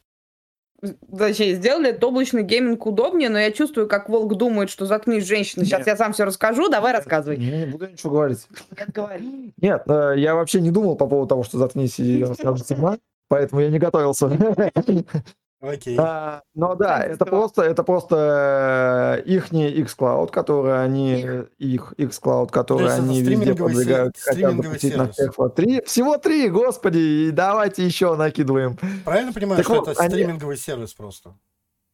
точнее, 1.18 1.56
сделали 1.56 1.90
этот 1.90 2.04
облачный 2.04 2.44
гейминг 2.44 2.86
удобнее, 2.86 3.30
но 3.30 3.40
я 3.40 3.52
чувствую, 3.52 3.88
как 3.88 4.10
Волк 4.10 4.36
думает, 4.36 4.70
что 4.70 4.86
заткнись, 4.86 5.26
женщина, 5.26 5.66
сейчас 5.66 5.80
Нет. 5.80 5.88
я 5.88 5.98
сам 5.98 6.14
все 6.14 6.24
расскажу, 6.26 6.70
давай 6.70 6.94
рассказывай. 6.94 7.38
Я 7.40 7.66
не 7.66 7.72
буду 7.72 7.88
ничего 7.88 8.12
говорить. 8.12 8.48
Нет, 8.78 8.90
говори. 8.92 9.54
Нет, 9.58 9.84
э, 9.88 10.14
я 10.18 10.36
вообще 10.36 10.62
не 10.62 10.70
думал 10.72 10.96
по 10.96 11.08
поводу 11.08 11.28
того, 11.30 11.44
что 11.44 11.58
заткнись 11.58 12.00
и 12.00 12.24
расскажи 12.24 12.64
сама, 12.64 12.98
поэтому 13.28 13.62
я 13.62 13.70
не 13.70 13.80
готовился. 13.80 14.28
Окей. 15.62 15.96
А, 16.00 16.42
Но 16.56 16.74
да, 16.76 16.96
Кстати, 17.02 17.12
это 17.14 17.26
просто, 17.26 17.62
это 17.62 17.84
просто 17.84 19.22
ихний 19.26 19.82
xCloud, 19.84 20.32
который 20.32 20.84
они, 20.84 21.46
их 21.60 21.94
xCloud, 21.98 22.50
который 22.50 22.84
есть 22.86 22.96
это 22.96 23.04
они 23.04 23.22
везде 23.22 23.54
продвигают, 23.54 24.18
хотят 24.18 24.56
запустить 24.56 24.98
на 24.98 25.04
сервис. 25.06 25.14
всех. 25.16 25.38
Вот 25.38 25.56
три, 25.56 25.82
всего 25.86 26.18
три, 26.18 26.50
господи, 26.50 26.98
и 26.98 27.32
давайте 27.32 27.86
еще 27.86 28.16
накидываем. 28.16 28.76
Правильно 29.06 29.32
понимаю, 29.34 29.58
так 29.58 29.66
что 29.66 29.76
вот, 29.82 29.88
это 29.90 30.02
они- 30.02 30.10
стриминговый 30.16 30.58
сервис 30.58 30.94
просто? 30.96 31.36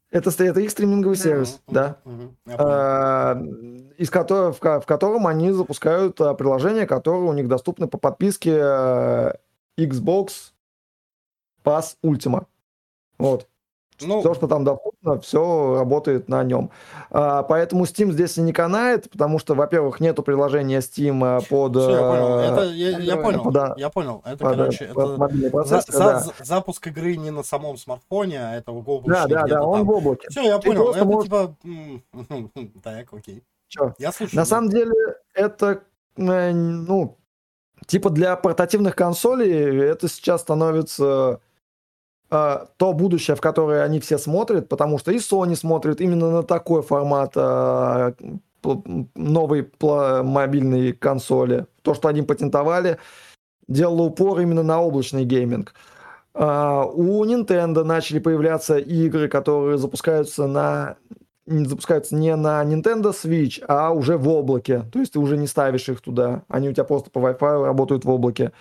Это, 0.10 0.30
это 0.42 0.62
их 0.62 0.72
стриминговый 0.72 1.18
сервис, 1.18 1.60
Мгм, 1.68 1.74
да. 1.76 1.98
понял. 2.06 2.34
А, 2.58 3.38
из 3.98 4.10
которого, 4.10 4.54
в, 4.54 4.62
в 4.62 4.86
котором 4.86 5.28
они 5.28 5.52
запускают 5.52 6.22
а, 6.22 6.34
приложения, 6.36 6.86
которые 6.88 7.24
у 7.24 7.34
них 7.34 7.50
доступны 7.50 7.88
по 7.88 7.98
подписке 7.98 8.58
э, 8.58 9.34
Xbox 9.78 10.54
Pass 11.66 11.98
Ultima. 12.06 12.46
Вот. 13.18 13.48
Ну, 14.02 14.20
Все, 14.22 14.34
что 14.36 14.48
там 14.48 14.64
доступно, 14.64 15.20
все 15.20 15.76
работает 15.80 16.30
на 16.30 16.44
нем. 16.44 16.70
А, 17.10 17.42
поэтому 17.44 17.86
Steam 17.86 18.12
здесь 18.12 18.38
и 18.38 18.42
не 18.42 18.54
канает, 18.54 19.10
потому 19.10 19.40
что, 19.40 19.56
во-первых, 19.56 20.00
нету 20.00 20.22
приложения 20.22 20.80
Steam 20.80 21.20
а, 21.24 21.42
под, 21.42 21.72
всё, 21.76 21.90
я 21.92 21.98
понял. 22.00 22.40
э, 22.40 22.44
Это, 22.44 22.64
я, 22.74 22.98
я 23.00 23.18
понял, 23.18 23.52
Да. 23.52 23.74
я 23.78 23.90
понял. 23.90 24.22
Это, 24.24 24.38
под, 24.38 24.56
короче, 24.58 24.86
под 24.94 25.10
это 25.12 25.20
мобильный 25.20 25.50
за- 25.66 25.82
да. 25.92 26.20
за- 26.20 26.34
запуск 26.44 26.86
игры 26.88 27.16
не 27.18 27.32
на 27.32 27.42
самом 27.44 27.78
смартфоне, 27.78 28.40
а 28.40 28.56
это 28.56 28.72
в 28.72 28.84
да, 28.84 28.92
облачной 28.92 29.30
да, 29.30 29.42
где-то 29.44 29.48
да, 29.60 29.64
он 29.64 29.78
там. 29.80 29.88
в 29.88 29.92
облаке. 29.92 30.28
Все, 30.30 30.42
я 30.44 30.60
Ты 30.60 30.68
понял. 30.70 30.92
Это 30.92 31.06
можешь- 31.06 31.24
типа... 31.26 31.56
Так, 32.84 33.14
окей. 33.14 33.44
Чё? 33.68 33.94
Я 33.98 34.12
слушаю. 34.12 34.36
На 34.36 34.42
да. 34.44 34.46
самом 34.46 34.70
деле, 34.70 34.94
это, 35.34 35.82
э, 36.18 36.52
ну, 36.54 37.18
типа 37.86 38.10
для 38.10 38.36
портативных 38.36 38.96
консолей 38.96 39.80
это 39.82 40.08
сейчас 40.08 40.42
становится 40.42 41.40
то 42.30 42.94
будущее, 42.94 43.36
в 43.36 43.42
которое 43.42 43.84
они 43.84 44.00
все 44.00 44.18
смотрят, 44.18 44.68
потому 44.68 44.98
что 44.98 45.12
и 45.12 45.18
Sony 45.18 45.56
смотрит 45.56 46.02
именно 46.02 46.30
на 46.30 46.44
такой 46.44 46.82
формат 46.82 47.32
э, 47.36 48.12
новой 49.16 49.72
мобильной 49.82 50.94
консоли. 50.94 51.68
То, 51.84 51.94
что 51.94 52.10
они 52.10 52.22
патентовали, 52.22 52.98
делало 53.68 54.04
упор 54.04 54.40
именно 54.40 54.64
на 54.64 54.82
облачный 54.82 55.26
гейминг. 55.26 55.74
А, 56.34 56.86
У 56.86 57.24
Nintendo 57.26 57.84
начали 57.84 58.20
появляться 58.20 58.78
игры, 58.78 59.28
которые 59.28 59.78
запускаются 59.78 60.48
на 60.48 60.98
запускаются 61.48 62.14
не 62.14 62.36
на 62.36 62.62
Nintendo 62.66 63.14
Switch, 63.14 63.64
а 63.70 63.92
уже 63.92 64.18
в 64.18 64.28
облаке. 64.28 64.84
То 64.92 65.00
есть 65.00 65.14
ты 65.14 65.20
уже 65.20 65.38
не 65.38 65.48
ставишь 65.48 65.88
их 65.88 66.02
туда. 66.02 66.44
Они 66.50 66.68
у 66.68 66.74
тебя 66.74 66.84
просто 66.84 67.10
по 67.10 67.20
Wi-Fi 67.20 67.64
работают 67.64 68.04
в 68.04 68.10
облаке. 68.10 68.52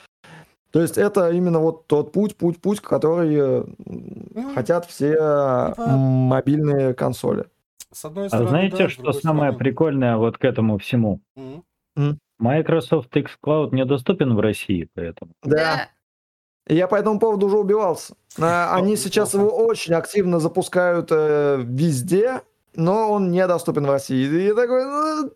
То 0.77 0.83
есть 0.83 0.99
это 0.99 1.31
именно 1.31 1.59
вот 1.59 1.87
тот 1.87 2.12
путь, 2.12 2.37
путь, 2.37 2.61
путь, 2.61 2.81
который 2.81 3.35
э, 3.35 3.64
Ну, 3.87 4.55
хотят 4.55 4.85
все 4.85 5.12
типа- 5.12 5.74
мобильные 5.87 6.93
консоли. 6.93 7.47
С 7.91 8.05
одной 8.05 8.27
А 8.27 8.29
стороны, 8.29 8.49
знаете, 8.51 8.77
да, 8.77 8.89
что 8.91 9.12
самое 9.14 9.53
стороны- 9.53 9.57
прикольное 9.59 10.16
вот 10.18 10.37
к 10.37 10.45
этому 10.45 10.77
всему? 10.77 11.20
М. 11.97 12.18
Microsoft 12.39 13.16
xCloud 13.16 13.74
недоступен 13.74 14.35
в 14.37 14.41
России, 14.41 14.87
поэтому. 14.95 15.33
Да. 15.43 15.89
Я 16.68 16.89
по 16.89 16.97
этому 16.97 17.18
поводу 17.18 17.47
уже 17.47 17.57
убивался. 17.57 18.14
А, 18.39 18.74
Они 18.77 18.97
сейчас 18.97 19.33
его 19.33 19.49
очень 19.49 19.95
активно 19.95 20.41
запускают 20.41 21.09
э, 21.11 21.57
везде, 21.64 22.43
но 22.74 23.11
он 23.11 23.31
недоступен 23.31 23.87
в 23.87 23.91
России. 23.91 24.27
И 24.27 24.45
я 24.49 24.55
такой, 24.55 24.85
ну, 24.85 25.31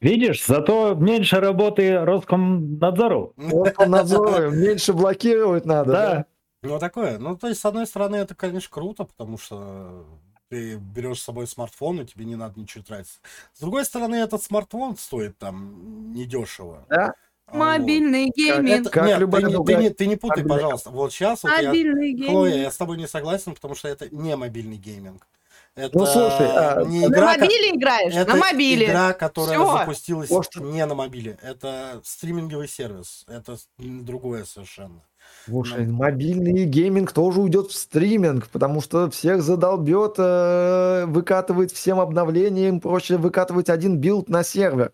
Видишь, 0.00 0.44
зато 0.44 0.94
меньше 0.94 1.40
работы 1.40 1.98
Роскомнадзору. 2.04 3.34
Роскомнадзор 3.36 4.50
меньше 4.50 4.92
блокировать 4.92 5.64
надо. 5.64 5.92
Да. 5.92 6.26
Ну, 6.62 6.78
такое. 6.78 7.18
Ну, 7.18 7.36
то 7.36 7.48
есть, 7.48 7.60
с 7.60 7.64
одной 7.64 7.86
стороны, 7.86 8.16
это, 8.16 8.34
конечно, 8.34 8.68
круто, 8.70 9.04
потому 9.04 9.36
что 9.38 10.06
ты 10.48 10.76
берешь 10.76 11.20
с 11.20 11.24
собой 11.24 11.46
смартфон, 11.46 12.00
и 12.00 12.04
тебе 12.04 12.24
не 12.24 12.36
надо 12.36 12.60
ничего 12.60 12.84
тратить. 12.84 13.20
С 13.52 13.60
другой 13.60 13.84
стороны, 13.84 14.16
этот 14.16 14.42
смартфон 14.42 14.96
стоит 14.96 15.38
там 15.38 16.12
недешево. 16.12 16.84
Да. 16.88 17.14
А, 17.46 17.56
Мобильный 17.56 18.26
вот. 18.26 18.36
гейминг. 18.36 18.80
Это- 18.80 18.90
Как 18.90 19.06
нет, 19.06 19.18
любая 19.18 19.42
ты, 19.42 19.46
не, 19.46 19.52
ты, 19.52 19.56
другая 19.56 19.76
не, 19.78 19.90
ты 19.90 20.06
не 20.06 20.16
путай, 20.16 20.44
пожалуйста. 20.44 20.90
Вот 20.90 21.12
сейчас 21.12 21.42
вот 21.42 21.52
я... 21.60 21.68
Мобильный 21.68 22.16
Хлоя, 22.16 22.50
гейминг. 22.50 22.64
я 22.64 22.70
с 22.70 22.76
тобой 22.76 22.96
не 22.96 23.08
согласен, 23.08 23.54
потому 23.54 23.74
что 23.74 23.88
это 23.88 24.14
не 24.14 24.36
мобильный 24.36 24.76
гейминг. 24.76 25.26
Это 25.74 25.96
Ну, 25.98 26.04
слушай, 26.04 26.46
а, 26.50 26.84
не 26.84 27.00
На 27.00 27.06
игра, 27.06 27.34
ко- 27.34 27.40
мобиле 27.40 27.70
играешь? 27.70 28.14
это 28.14 28.32
На 28.34 28.36
мобиле. 28.36 28.86
игра, 28.86 29.12
которая 29.14 29.58
Всё. 29.58 29.72
запустилась 29.78 30.28
Может- 30.30 30.56
не 30.56 30.84
на 30.84 30.94
мобиле. 30.94 31.38
Это 31.42 32.02
стриминговый 32.04 32.68
сервис. 32.68 33.24
Это 33.26 33.56
другое 33.78 34.44
совершенно. 34.44 35.00
Слушай, 35.46 35.86
мобильный 35.86 36.64
гейминг 36.64 37.12
тоже 37.12 37.40
уйдет 37.40 37.70
в 37.70 37.74
стриминг, 37.74 38.48
потому 38.48 38.82
что 38.82 39.08
всех 39.10 39.42
задолбет 39.42 40.16
э, 40.18 41.04
выкатывать 41.06 41.72
всем 41.72 42.00
обновлениям, 42.00 42.78
проще 42.80 43.16
выкатывать 43.16 43.70
один 43.70 43.96
билд 43.96 44.28
на 44.28 44.42
сервер. 44.44 44.92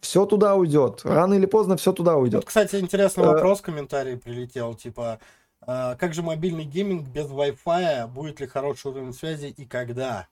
Все 0.00 0.24
туда 0.24 0.54
уйдет. 0.54 1.00
Рано 1.04 1.34
или 1.34 1.46
поздно 1.46 1.76
все 1.76 1.92
туда 1.92 2.14
Вот, 2.14 2.22
уйдет. 2.22 2.44
кстати, 2.46 2.76
интересный 2.76 3.24
Э, 3.24 3.28
вопрос, 3.28 3.60
комментарий 3.60 4.16
прилетел, 4.16 4.74
типа, 4.74 5.18
как 5.64 6.14
же 6.14 6.22
мобильный 6.22 6.64
гейминг 6.64 7.08
без 7.08 7.26
Wi-Fi, 7.26 8.08
будет 8.08 8.40
ли 8.40 8.46
хороший 8.46 8.90
уровень 8.90 9.12
связи 9.12 9.46
и 9.46 9.64
когда? 9.66 10.28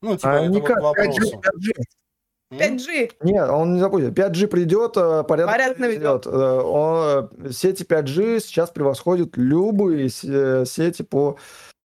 Ну, 0.00 0.16
типа, 0.16 0.32
А 0.32 0.40
это 0.40 0.48
никак, 0.48 0.82
вот 0.82 0.96
к 0.96 1.00
5G, 1.00 1.10
вопросу. 1.10 1.40
5G. 1.40 1.82
М? 2.50 2.58
5G. 2.58 3.12
Нет, 3.22 3.48
он 3.48 3.74
не 3.74 3.80
забудет. 3.80 4.12
5G 4.18 4.46
придет, 4.48 4.96
э, 4.96 5.24
порядок, 5.24 5.52
Порядок 5.52 5.78
наведет. 5.78 6.26
Э, 6.26 6.30
он, 6.30 7.30
э, 7.46 7.50
Сети 7.52 7.84
5G 7.84 8.40
сейчас 8.40 8.70
превосходят 8.70 9.36
любые 9.36 10.10
сети 10.10 11.02
по 11.02 11.38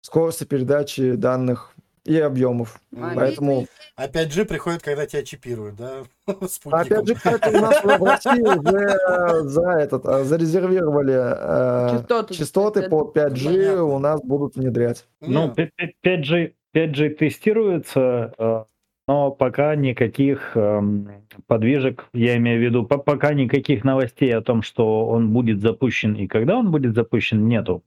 скорости 0.01 0.43
передачи 0.45 1.13
данных 1.13 1.74
и 2.05 2.19
объемов. 2.19 2.79
Мобильный 2.91 3.15
Поэтому 3.15 3.65
А 3.97 4.07
5G 4.07 4.45
приходит, 4.45 4.81
когда 4.83 5.05
тебя 5.05 5.23
чипируют, 5.23 5.75
да? 5.75 6.03
А. 6.71 6.81
Опять 6.81 7.07
же, 7.07 7.15
кстати, 7.15 7.55
у 7.55 7.59
нас 7.61 7.83
в 7.83 8.03
России 8.03 8.41
уже 8.41 9.49
за 9.49 9.69
этот 9.71 10.05
э, 10.05 10.23
зарезервировали 10.23 11.13
э, 11.15 11.89
Частоты. 11.97 12.33
частоты 12.33 12.89
по 12.89 13.11
5G 13.13 13.45
Понятно. 13.45 13.83
у 13.85 13.99
нас 13.99 14.21
будут 14.23 14.55
внедрять. 14.55 15.05
Ну, 15.21 15.53
Не, 15.57 15.71
5G, 16.05 16.53
5G 16.75 17.09
тестируется, 17.09 18.33
э, 18.37 18.63
но 19.07 19.31
пока 19.31 19.75
никаких 19.75 20.51
эм, 20.55 21.09
подвижек, 21.47 22.05
я 22.13 22.37
имею 22.37 22.59
в 22.59 22.63
виду, 22.63 22.85
по- 22.85 22.97
пока 22.97 23.33
никаких 23.33 23.83
новостей 23.83 24.33
о 24.35 24.41
том, 24.41 24.61
что 24.63 25.07
он 25.07 25.31
будет 25.31 25.61
запущен 25.61 26.13
и 26.15 26.27
когда 26.27 26.57
он 26.57 26.71
будет 26.71 26.95
запущен, 26.95 27.47
нету. 27.47 27.83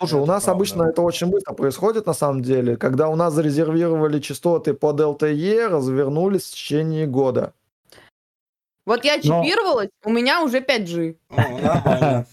Слушай, 0.00 0.14
у 0.18 0.22
Это 0.22 0.32
нас 0.32 0.44
правда. 0.44 0.56
обычно 0.56 0.82
это 0.84 1.02
очень 1.02 1.26
быстро 1.26 1.52
происходит 1.52 2.06
на 2.06 2.14
самом 2.14 2.40
деле. 2.40 2.76
Когда 2.78 3.08
у 3.10 3.16
нас 3.16 3.34
зарезервировали 3.34 4.18
частоты 4.18 4.72
под 4.72 4.98
LTE, 4.98 5.68
развернулись 5.68 6.46
в 6.46 6.52
течение 6.54 7.06
года. 7.06 7.52
Вот 8.86 9.04
я 9.04 9.16
Но- 9.22 9.44
чипировалась, 9.44 9.90
у 10.04 10.10
меня 10.10 10.42
уже 10.42 10.60
5G. 10.60 11.16
ну, 11.28 11.58
нормально. 11.58 12.26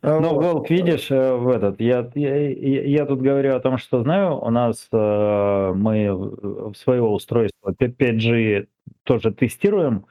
Э, 0.00 0.18
Ну, 0.18 0.30
вот. 0.32 0.42
Волк, 0.44 0.70
видишь, 0.70 1.10
э, 1.10 1.34
в 1.34 1.46
этот, 1.50 1.78
я, 1.78 2.10
я, 2.14 2.48
я- 2.48 3.04
тут 3.04 3.20
говорю 3.20 3.54
о 3.54 3.60
том, 3.60 3.76
что 3.76 4.02
знаю, 4.02 4.38
у 4.42 4.48
нас 4.48 4.88
э, 4.90 5.72
мы 5.74 6.10
в- 6.14 6.74
своего 6.74 7.12
устройства 7.12 7.74
5G 7.78 8.66
тоже 9.04 9.30
тестируем, 9.30 10.06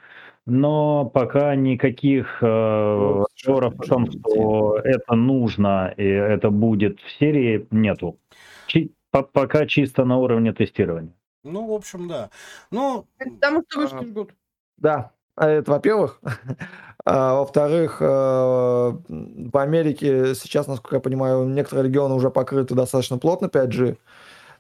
но 0.48 1.06
пока 1.06 1.56
никаких 1.56 2.42
э, 2.42 2.46
разговоров 2.46 3.74
о 3.80 3.84
том, 3.84 4.10
что 4.10 4.80
это 4.84 5.14
нужно 5.16 5.94
и 5.98 6.04
это 6.06 6.50
будет 6.50 7.00
в 7.02 7.12
серии, 7.20 7.68
нету. 7.70 8.18
Чи- 8.68 8.92
по- 9.12 9.24
пока 9.24 9.66
чисто 9.66 10.06
на 10.06 10.18
уровне 10.18 10.54
тестирования. 10.54 11.14
Ну, 11.44 11.68
в 11.68 11.74
общем, 11.74 12.08
да. 12.08 12.30
Ну, 12.72 13.06
Потому 13.20 13.64
что 13.68 13.82
вышки 13.82 13.96
А, 13.96 14.06
жгут. 14.06 14.30
Да, 14.78 15.12
а 15.36 15.50
это 15.50 15.72
во-первых. 15.72 16.22
А 17.10 17.36
во-вторых, 17.36 18.02
э, 18.02 18.06
в 18.06 19.58
Америке 19.58 20.36
сейчас, 20.36 20.68
насколько 20.68 20.98
я 20.98 21.00
понимаю, 21.02 21.46
некоторые 21.46 21.88
регионы 21.88 22.16
уже 22.16 22.30
покрыты 22.30 22.76
достаточно 22.76 23.18
плотно 23.18 23.46
5G. 23.48 23.98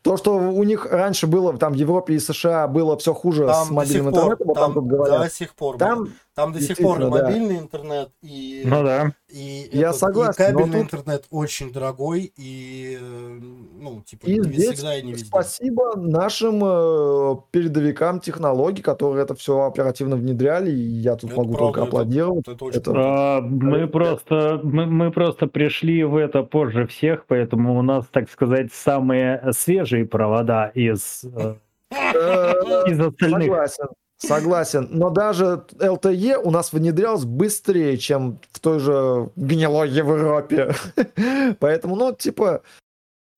То, 0.01 0.17
что 0.17 0.35
у 0.35 0.63
них 0.63 0.85
раньше 0.85 1.27
было, 1.27 1.57
там 1.57 1.73
в 1.73 1.75
Европе 1.75 2.13
и 2.13 2.19
США 2.19 2.67
было 2.67 2.97
все 2.97 3.13
хуже 3.13 3.47
там 3.47 3.67
с 3.67 3.69
мобильным 3.69 4.13
сих 4.13 4.21
пор, 4.21 4.33
интернетом, 4.33 4.55
там 4.55 4.63
там 4.63 4.73
тут 4.73 4.87
говорят. 4.87 5.21
до 5.21 5.29
сих 5.29 5.55
пор, 5.55 5.77
Там, 5.77 6.09
там 6.37 6.53
до 6.53 6.61
сих 6.61 6.77
пор 6.77 6.97
и 6.97 6.99
действительно, 7.01 7.09
да. 7.09 7.23
мобильный 7.23 7.57
интернет, 7.57 8.09
и, 8.21 8.61
Ну 8.63 8.83
да. 8.83 9.11
и, 9.27 9.67
Я 9.71 9.87
этот, 9.89 9.95
и 9.95 9.99
согласен, 9.99 10.43
но 10.53 10.59
кабельный 10.59 10.83
тут- 10.83 10.93
интернет 10.93 11.25
очень 11.31 11.73
дорогой, 11.73 12.31
и, 12.37 12.97
э, 13.01 13.39
ну, 13.79 14.01
типа, 14.05 14.27
И 14.27 14.37
не 14.37 14.43
здесь 14.43 14.73
всегда 14.75 14.95
и 14.97 15.01
не 15.01 15.11
везде. 15.13 15.25
спасибо 15.25 15.97
нашим 15.97 16.63
э, 16.63 17.35
передовикам 17.49 18.19
технологий, 18.19 18.83
которые 18.83 19.23
это 19.23 19.33
все 19.33 19.63
оперативно 19.65 20.15
внедряли, 20.15 20.69
и 20.69 20.75
я 20.79 21.15
тут 21.15 21.31
Это 21.31 21.39
могу 21.41 21.53
правда, 21.53 21.65
только 21.65 21.79
это- 21.81 21.87
аплодировать. 21.89 22.47
Это 22.47 22.65
очень 22.65 22.79
Это-. 22.79 22.91
А, 22.95 23.41
Мы 23.41 23.87
просто, 23.87 24.59
мы, 24.63 24.85
мы 24.85 25.11
просто 25.11 25.47
пришли 25.47 26.03
в 26.03 26.15
это 26.15 26.43
позже 26.43 26.85
всех, 26.85 27.25
поэтому 27.27 27.77
у 27.79 27.81
нас, 27.81 28.05
так 28.11 28.29
сказать, 28.29 28.71
самые 28.71 29.41
свежие 29.53 30.05
провода 30.05 30.67
из, 30.75 31.23
э, 31.23 31.55
Э, 31.89 32.83
из 32.87 32.99
остальных. 32.99 33.43
Согласен. 33.47 33.85
Согласен. 34.17 34.87
Но 34.91 35.09
даже 35.09 35.63
LTE 35.79 36.37
у 36.37 36.49
нас 36.51 36.73
внедрялось 36.73 37.25
быстрее, 37.25 37.97
чем 37.97 38.39
в 38.51 38.59
той 38.59 38.79
же 38.79 39.29
гнилой 39.35 39.89
Европе. 39.89 40.73
Поэтому, 41.59 41.95
ну, 41.95 42.13
типа, 42.13 42.61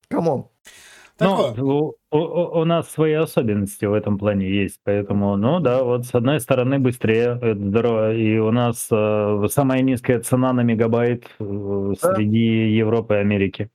come 0.08 0.30
on. 0.30 0.46
Ну, 1.20 1.94
у, 2.10 2.16
у- 2.16 2.60
у 2.60 2.64
нас 2.64 2.88
свои 2.90 3.12
особенности 3.12 3.84
в 3.84 3.92
этом 3.92 4.16
плане 4.16 4.48
есть, 4.48 4.80
поэтому, 4.84 5.36
ну 5.36 5.60
да, 5.60 5.84
вот 5.84 6.06
с 6.06 6.14
одной 6.14 6.40
стороны 6.40 6.78
быстрее, 6.78 7.38
это 7.42 7.56
здорово, 7.60 8.14
и 8.14 8.38
у 8.38 8.50
нас 8.50 8.88
э, 8.90 9.46
самая 9.50 9.82
низкая 9.82 10.20
цена 10.20 10.54
на 10.54 10.62
мегабайт 10.62 11.26
э, 11.38 11.92
Да. 12.02 12.14
среди 12.14 12.70
Европы 12.74 13.16
и 13.16 13.18
Америки. 13.18 13.68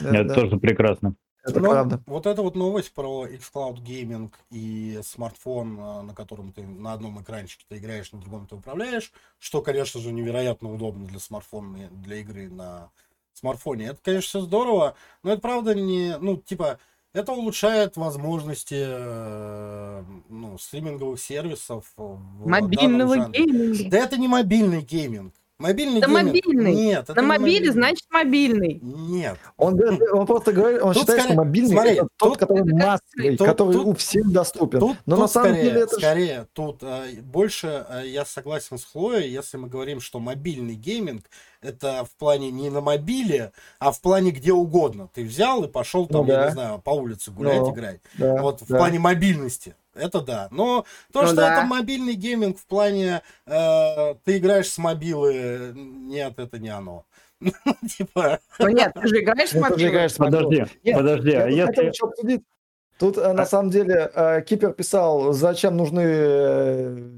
Это, 0.00 0.16
Это 0.16 0.34
тоже 0.34 0.58
прекрасно. 0.58 1.14
Это 1.44 1.60
Ну, 1.60 1.70
правда. 1.70 2.02
Вот 2.06 2.26
эта 2.26 2.42
вот 2.42 2.54
новость 2.54 2.92
про 2.92 3.26
xCloud 3.26 3.82
Gaming 3.82 4.32
и 4.50 5.00
смартфон, 5.02 5.78
а, 5.80 6.02
на 6.02 6.14
котором 6.14 6.52
ты 6.52 6.62
на 6.62 6.92
одном 6.92 7.20
экранчике 7.20 7.64
ты 7.68 7.78
играешь, 7.78 8.12
на 8.12 8.20
другом 8.20 8.46
ты 8.46 8.54
управляешь, 8.54 9.12
что, 9.38 9.60
конечно 9.60 10.00
же, 10.00 10.12
невероятно 10.12 10.72
удобно 10.72 11.06
для 11.06 11.18
смартфона, 11.18 11.88
для 11.90 12.16
игры 12.16 12.48
на 12.48 12.90
смартфоне. 13.34 13.86
Это, 13.86 13.98
конечно, 14.02 14.28
все 14.28 14.40
здорово, 14.42 14.94
но 15.22 15.32
это 15.32 15.40
правда 15.40 15.74
не, 15.74 16.16
ну, 16.18 16.36
типа, 16.36 16.78
это 17.12 17.32
улучшает 17.32 17.96
возможности 17.96 18.84
э, 18.86 20.04
ну, 20.28 20.56
стриминговых 20.58 21.20
сервисов 21.20 21.92
Мобильного 21.96 23.28
гейминга. 23.30 23.90
Да 23.90 23.98
это 23.98 24.16
не 24.16 24.28
мобильный 24.28 24.80
гейминг. 24.80 25.34
Мобильный 25.62 25.98
Это 25.98 26.08
гейминг. 26.08 26.26
мобильный. 26.26 26.74
Нет, 26.74 27.02
это 27.04 27.14
На 27.14 27.20
не 27.20 27.26
мобиле, 27.28 27.52
мобильный. 27.60 27.72
значит 27.72 28.06
мобильный. 28.10 28.80
Нет. 28.82 29.38
Он, 29.56 29.76
говорит- 29.76 30.02
он 30.12 30.26
просто 30.26 30.52
говорит, 30.52 30.82
он 30.82 30.92
Тут 30.92 31.02
считает, 31.02 31.20
скорее- 31.20 31.34
что 31.34 31.44
мобильный 31.44 31.70
смотри, 31.70 31.92
это 31.92 32.08
тот, 32.18 32.28
тут- 32.30 32.38
который 32.38 32.72
массовый, 32.74 33.36
тут- 33.36 33.46
который 33.46 33.72
тут- 33.72 33.86
у 33.86 33.94
всех 33.94 34.30
доступен. 34.32 34.80
Тут, 34.80 34.96
Но 35.06 35.16
тут 35.16 35.22
на 35.22 35.28
самом 35.28 35.48
скорее, 35.50 35.62
деле 35.62 35.80
это 35.82 35.96
ж- 35.96 36.02
скорее, 36.02 36.46
тут 36.52 36.78
э, 36.82 37.20
больше 37.22 37.86
э, 37.88 38.02
я 38.06 38.24
согласен 38.24 38.76
с 38.78 38.84
Хлоей, 38.84 39.30
если 39.30 39.56
мы 39.56 39.68
говорим, 39.68 40.00
что 40.00 40.18
мобильный 40.18 40.74
гейминг 40.74 41.24
это 41.60 42.04
в 42.04 42.10
плане 42.18 42.50
не 42.50 42.68
на 42.70 42.80
мобиле, 42.80 43.52
а 43.78 43.92
в 43.92 44.00
плане 44.00 44.32
где 44.32 44.52
угодно. 44.52 45.08
Ты 45.14 45.22
взял 45.24 45.62
и 45.62 45.68
пошел 45.68 46.06
там, 46.06 46.26
Ну 46.26 46.32
я 46.32 46.38
да. 46.40 46.46
не 46.46 46.52
знаю, 46.52 46.78
по 46.80 46.90
улице 46.90 47.30
гулять, 47.30 47.60
Ну, 47.60 47.72
играть. 47.72 48.00
Да, 48.18 48.42
вот 48.42 48.62
в 48.62 48.66
да. 48.66 48.78
плане 48.78 48.98
мобильности. 48.98 49.76
Это 49.94 50.20
да. 50.20 50.48
Но 50.50 50.84
то, 51.12 51.22
Ну 51.22 51.26
что 51.28 51.36
да. 51.36 51.58
это 51.58 51.66
мобильный 51.66 52.14
гейминг 52.14 52.58
в 52.58 52.66
плане 52.66 53.22
э, 53.46 54.14
ты 54.24 54.38
играешь 54.38 54.68
с 54.70 54.78
мобилы, 54.78 55.72
нет, 55.74 56.38
это 56.38 56.58
не 56.58 56.68
оно. 56.70 57.04
Типа, 57.96 58.38
Ну 58.58 58.68
нет, 58.68 58.92
ты 58.94 59.08
же 59.08 59.20
играешь 59.20 59.50
в 59.50 59.54
Ну, 59.54 59.62
ты 59.62 59.66
же 59.68 59.70
мобилу. 59.72 59.90
играешь 59.90 60.12
с. 60.12 60.16
Подожди, 60.16 60.64
Нет, 60.84 60.96
подожди, 60.96 61.30
Я 61.30 61.42
а 61.42 61.46
тут 61.48 61.56
хотел 61.66 61.84
если... 61.84 61.84
еще 61.88 62.06
обсудить. 62.06 62.42
Тут 62.98 63.18
э, 63.18 63.32
на 63.32 63.44
самом 63.46 63.70
деле 63.70 64.10
э, 64.14 64.42
Кипер 64.42 64.72
писал, 64.72 65.32
зачем 65.32 65.76
нужны 65.76 66.02
э, 66.04 67.10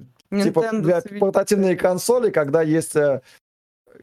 типа 0.42 0.70
для 0.72 1.02
портативные 1.20 1.76
консоли, 1.76 2.30
когда 2.30 2.62
есть 2.62 2.96
э, 2.96 3.20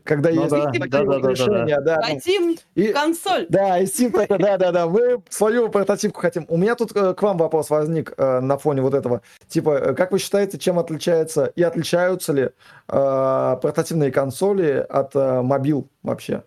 когда 0.03 0.29
Ну 0.31 0.41
есть 0.41 0.49
да, 0.51 0.65
такие 0.65 0.87
да, 0.87 0.97
да, 0.99 1.03
вот 1.05 1.15
да, 1.15 1.19
да, 1.21 1.29
решения, 1.29 1.81
да. 1.81 2.01
Хотим 2.01 2.55
И- 2.75 2.87
консоль. 2.93 3.45
Да, 3.49 3.79
и 3.79 3.85
Steam 3.85 4.11
да, 4.37 4.57
да, 4.57 4.71
да. 4.71 4.87
Мы 4.87 5.21
свою 5.29 5.69
портативку 5.69 6.21
хотим. 6.21 6.45
У 6.49 6.57
меня 6.57 6.75
тут 6.75 6.95
э, 6.95 7.13
к 7.13 7.21
вам 7.21 7.37
вопрос 7.37 7.69
возник 7.69 8.13
э, 8.17 8.39
на 8.39 8.57
фоне 8.57 8.81
вот 8.81 8.93
этого. 8.93 9.21
Типа, 9.47 9.71
э, 9.77 9.93
как 9.93 10.11
вы 10.11 10.19
считаете, 10.19 10.57
чем 10.57 10.79
отличается 10.79 11.45
и 11.55 11.63
отличаются 11.63 12.33
ли 12.33 12.43
э, 12.43 12.49
портативные 12.87 14.11
консоли 14.11 14.85
от 14.89 15.15
э, 15.15 15.41
мобил 15.41 15.89
вообще? 16.03 16.43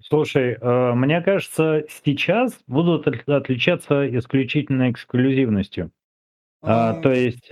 Слушай, 0.00 0.58
э, 0.60 0.92
мне 0.94 1.20
кажется, 1.20 1.84
сейчас 2.04 2.52
будут 2.66 3.06
от- 3.06 3.28
отличаться 3.28 4.06
исключительно 4.18 4.90
эксклюзивностью. 4.90 5.90
А, 6.64 6.94
то 7.00 7.12
есть 7.12 7.48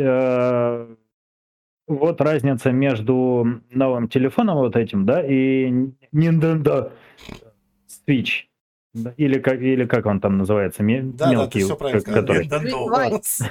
вот 1.90 2.20
разница 2.20 2.70
между 2.70 3.60
новым 3.70 4.08
телефоном 4.08 4.58
вот 4.58 4.76
этим, 4.76 5.04
да, 5.06 5.22
и 5.26 5.68
Nintendo 6.12 6.92
Switch. 8.08 8.44
Или 9.16 9.38
как, 9.38 9.60
или 9.60 9.84
как 9.86 10.06
он 10.06 10.20
там 10.20 10.38
называется? 10.38 10.82
ме- 10.82 11.02
Да, 11.02 11.24
да, 11.26 11.30
ты 11.30 11.30
мелкий, 11.36 11.60
все 11.60 11.76
который. 11.76 12.46
Nintendo. 12.46 12.64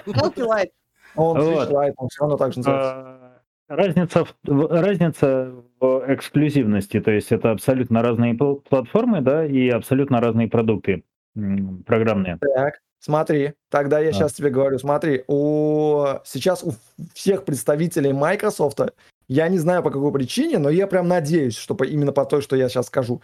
Melt 0.08 0.36
Light. 0.38 0.70
Он. 1.16 1.38
Switch 1.38 1.70
Lite, 1.72 1.94
он 1.98 2.08
все 2.10 2.22
равно 2.22 2.38
так 2.38 2.54
же 2.54 2.60
называется. 2.60 2.90
А, 2.96 3.42
Разница 3.68 4.26
в, 4.26 4.36
разница 4.82 5.54
в 5.80 6.04
эксклюзивности, 6.08 7.00
то 7.00 7.12
есть 7.12 7.32
это 7.32 7.52
абсолютно 7.52 8.02
разные 8.02 8.34
пл- 8.34 8.62
платформы, 8.68 9.22
да, 9.22 9.46
и 9.46 9.70
абсолютно 9.70 10.20
разные 10.20 10.48
продукты 10.48 11.04
м, 11.36 11.84
программные. 11.86 12.38
Так, 12.56 12.80
смотри, 13.00 13.54
тогда 13.70 14.00
я 14.00 14.12
Да. 14.12 14.18
сейчас 14.18 14.34
тебе 14.34 14.50
говорю, 14.50 14.80
смотри, 14.80 15.24
у 15.28 16.06
сейчас 16.26 16.64
у 16.64 16.74
всех 17.14 17.46
представителей 17.46 18.14
Microsoft, 18.14 18.80
я 19.28 19.48
не 19.48 19.58
знаю 19.60 19.84
по 19.84 19.92
какой 19.92 20.12
причине, 20.12 20.58
но 20.58 20.70
я 20.70 20.88
прям 20.88 21.08
надеюсь, 21.08 21.56
что 21.56 21.76
по- 21.76 21.84
именно 21.84 22.12
по 22.12 22.26
той, 22.26 22.42
что 22.42 22.56
я 22.56 22.68
сейчас 22.70 22.88
скажу, 22.88 23.22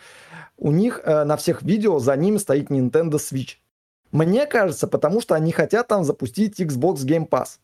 у 0.57 0.71
них 0.71 1.01
э, 1.03 1.23
на 1.23 1.35
всех 1.37 1.61
видео 1.63 1.99
за 1.99 2.15
ними 2.15 2.37
стоит 2.37 2.69
Nintendo 2.69 3.13
Switch. 3.15 3.55
Мне 4.11 4.45
кажется, 4.45 4.87
потому 4.87 5.19
что 5.19 5.35
они 5.35 5.51
хотят 5.51 5.87
там 5.87 6.03
запустить 6.03 6.59
Xbox 6.61 6.97
Game 7.05 7.27
Pass. 7.27 7.57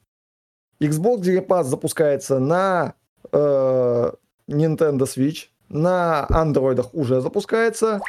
Xbox 0.80 1.22
Game 1.22 1.46
Pass 1.46 1.64
запускается 1.66 2.40
на 2.40 2.96
э, 3.32 4.12
Nintendo 4.50 5.04
Switch, 5.04 5.46
на 5.70 6.26
андроидах 6.30 6.94
уже 6.94 7.22
запускается, 7.22 8.02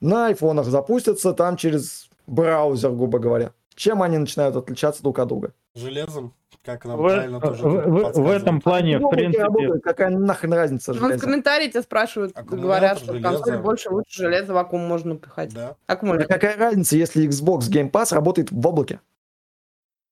на 0.00 0.26
айфонах 0.26 0.66
запустятся 0.66 1.32
там 1.32 1.56
через 1.56 2.10
браузер, 2.26 2.90
грубо 2.92 3.18
говоря. 3.18 3.52
Чем 3.74 4.02
они 4.02 4.18
начинают 4.18 4.54
отличаться 4.56 5.02
друг 5.02 5.18
от 5.18 5.28
друга? 5.28 5.54
Железом, 5.74 6.34
как 6.62 6.84
нам 6.84 6.98
В, 6.98 7.02
правильно 7.08 7.40
тоже 7.40 7.62
в- 7.64 7.86
в- 7.88 8.12
в 8.22 8.30
этом 8.30 8.60
плане, 8.60 8.98
в 8.98 9.08
принципе, 9.08 9.44
работают, 9.44 9.82
какая 9.82 10.10
нахрен 10.10 10.52
разница? 10.52 10.92
Вон 10.92 11.00
в 11.00 11.04
железо? 11.06 11.24
комментарии 11.24 11.68
тебя 11.68 11.82
спрашивают, 11.82 12.36
Аккумулятор, 12.36 12.62
говорят, 12.62 12.98
что 12.98 13.12
в 13.12 13.16
железо. 13.16 13.28
консоли 13.36 13.56
больше 13.56 13.90
лучше 13.90 14.22
железо 14.24 14.52
вакуум 14.52 14.86
можно 14.86 15.16
пихать. 15.16 15.54
Да. 15.54 15.68
Да 15.68 15.76
Аккумулятор. 15.86 16.28
какая 16.28 16.56
разница, 16.58 16.96
если 16.96 17.26
Xbox 17.26 17.60
Game 17.70 17.90
Pass 17.90 18.14
работает 18.14 18.50
в 18.52 18.66
облаке? 18.66 19.00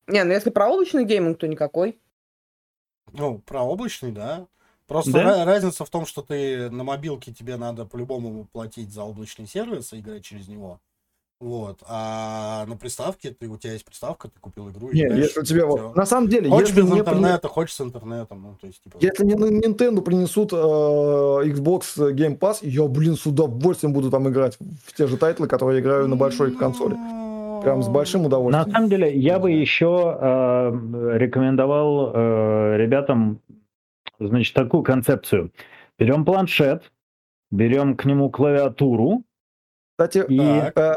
Не, 0.06 0.24
ну 0.24 0.32
если 0.32 0.48
про 0.50 0.68
облачный 0.68 1.04
гейминг, 1.04 1.38
то 1.38 1.46
никакой. 1.46 2.00
Ну, 3.12 3.38
про 3.40 3.62
облачный, 3.62 4.12
да. 4.12 4.46
Просто 4.86 5.12
Да? 5.12 5.22
ра- 5.22 5.44
разница 5.44 5.84
в 5.84 5.90
том, 5.90 6.06
что 6.06 6.22
ты 6.22 6.70
на 6.70 6.82
мобилке 6.82 7.32
тебе 7.32 7.56
надо 7.56 7.84
по-любому 7.84 8.46
платить 8.52 8.90
за 8.92 9.02
облачный 9.04 9.46
сервис 9.46 9.92
и 9.92 10.00
играть 10.00 10.24
через 10.24 10.48
него. 10.48 10.80
Вот. 11.41 11.82
А 11.88 12.66
на 12.66 12.76
приставке 12.76 13.30
ты, 13.30 13.49
у 13.49 13.57
тебя 13.57 13.72
есть 13.72 13.86
приставка, 13.86 14.28
ты 14.28 14.38
купил 14.41 14.68
игру 14.68 14.91
и 14.91 14.95
Не, 14.95 15.07
играешь, 15.07 15.24
если 15.24 15.41
у 15.41 15.43
тебя 15.43 15.64
вот... 15.64 15.97
На 15.97 16.05
самом 16.05 16.28
деле, 16.28 16.51
Хочешь 16.51 16.68
если 16.68 16.82
без 16.82 16.91
мне, 16.91 17.03
при- 17.03 17.12
интернета, 17.12 17.49
хочешь 17.49 17.74
с 17.76 17.80
интернетом. 17.80 18.43
Ну, 18.43 18.57
то 18.61 18.66
есть, 18.66 18.82
типа, 18.82 18.99
если 19.01 19.24
мне 19.24 19.36
на 19.36 19.47
Nintendo 19.47 20.03
принесут 20.03 20.53
э, 20.53 20.57
Xbox 20.57 21.97
Game 22.14 22.38
Pass, 22.38 22.59
я, 22.61 22.86
блин, 22.88 23.16
с 23.16 23.24
удовольствием 23.24 23.95
буду 23.95 24.11
там 24.11 24.28
играть 24.28 24.59
в 24.84 24.93
те 24.95 25.07
же 25.07 25.16
тайтлы, 25.16 25.49
которые 25.49 25.78
я 25.78 25.82
играю 25.82 26.09
на 26.09 26.16
большой 26.16 26.53
консоли. 26.53 26.95
Прям 27.62 27.82
с 27.82 27.88
большим 27.88 28.22
на 28.22 28.26
удовольствием. 28.28 28.70
самом 28.72 28.91
деле, 28.91 29.18
я 29.18 29.38
бы 29.38 29.51
еще 29.51 30.18
э, 30.20 31.16
рекомендовал 31.16 32.12
э, 32.14 32.76
ребятам, 32.76 33.41
значит, 34.18 34.55
такую 34.55 34.82
концепцию. 34.82 35.53
Берем 35.99 36.26
планшет, 36.26 36.93
берем 37.51 37.97
к 37.97 38.05
нему 38.05 38.28
клавиатуру, 38.30 39.24
Кстати, 39.99 40.24
и 40.28 40.41
э, 40.41 40.95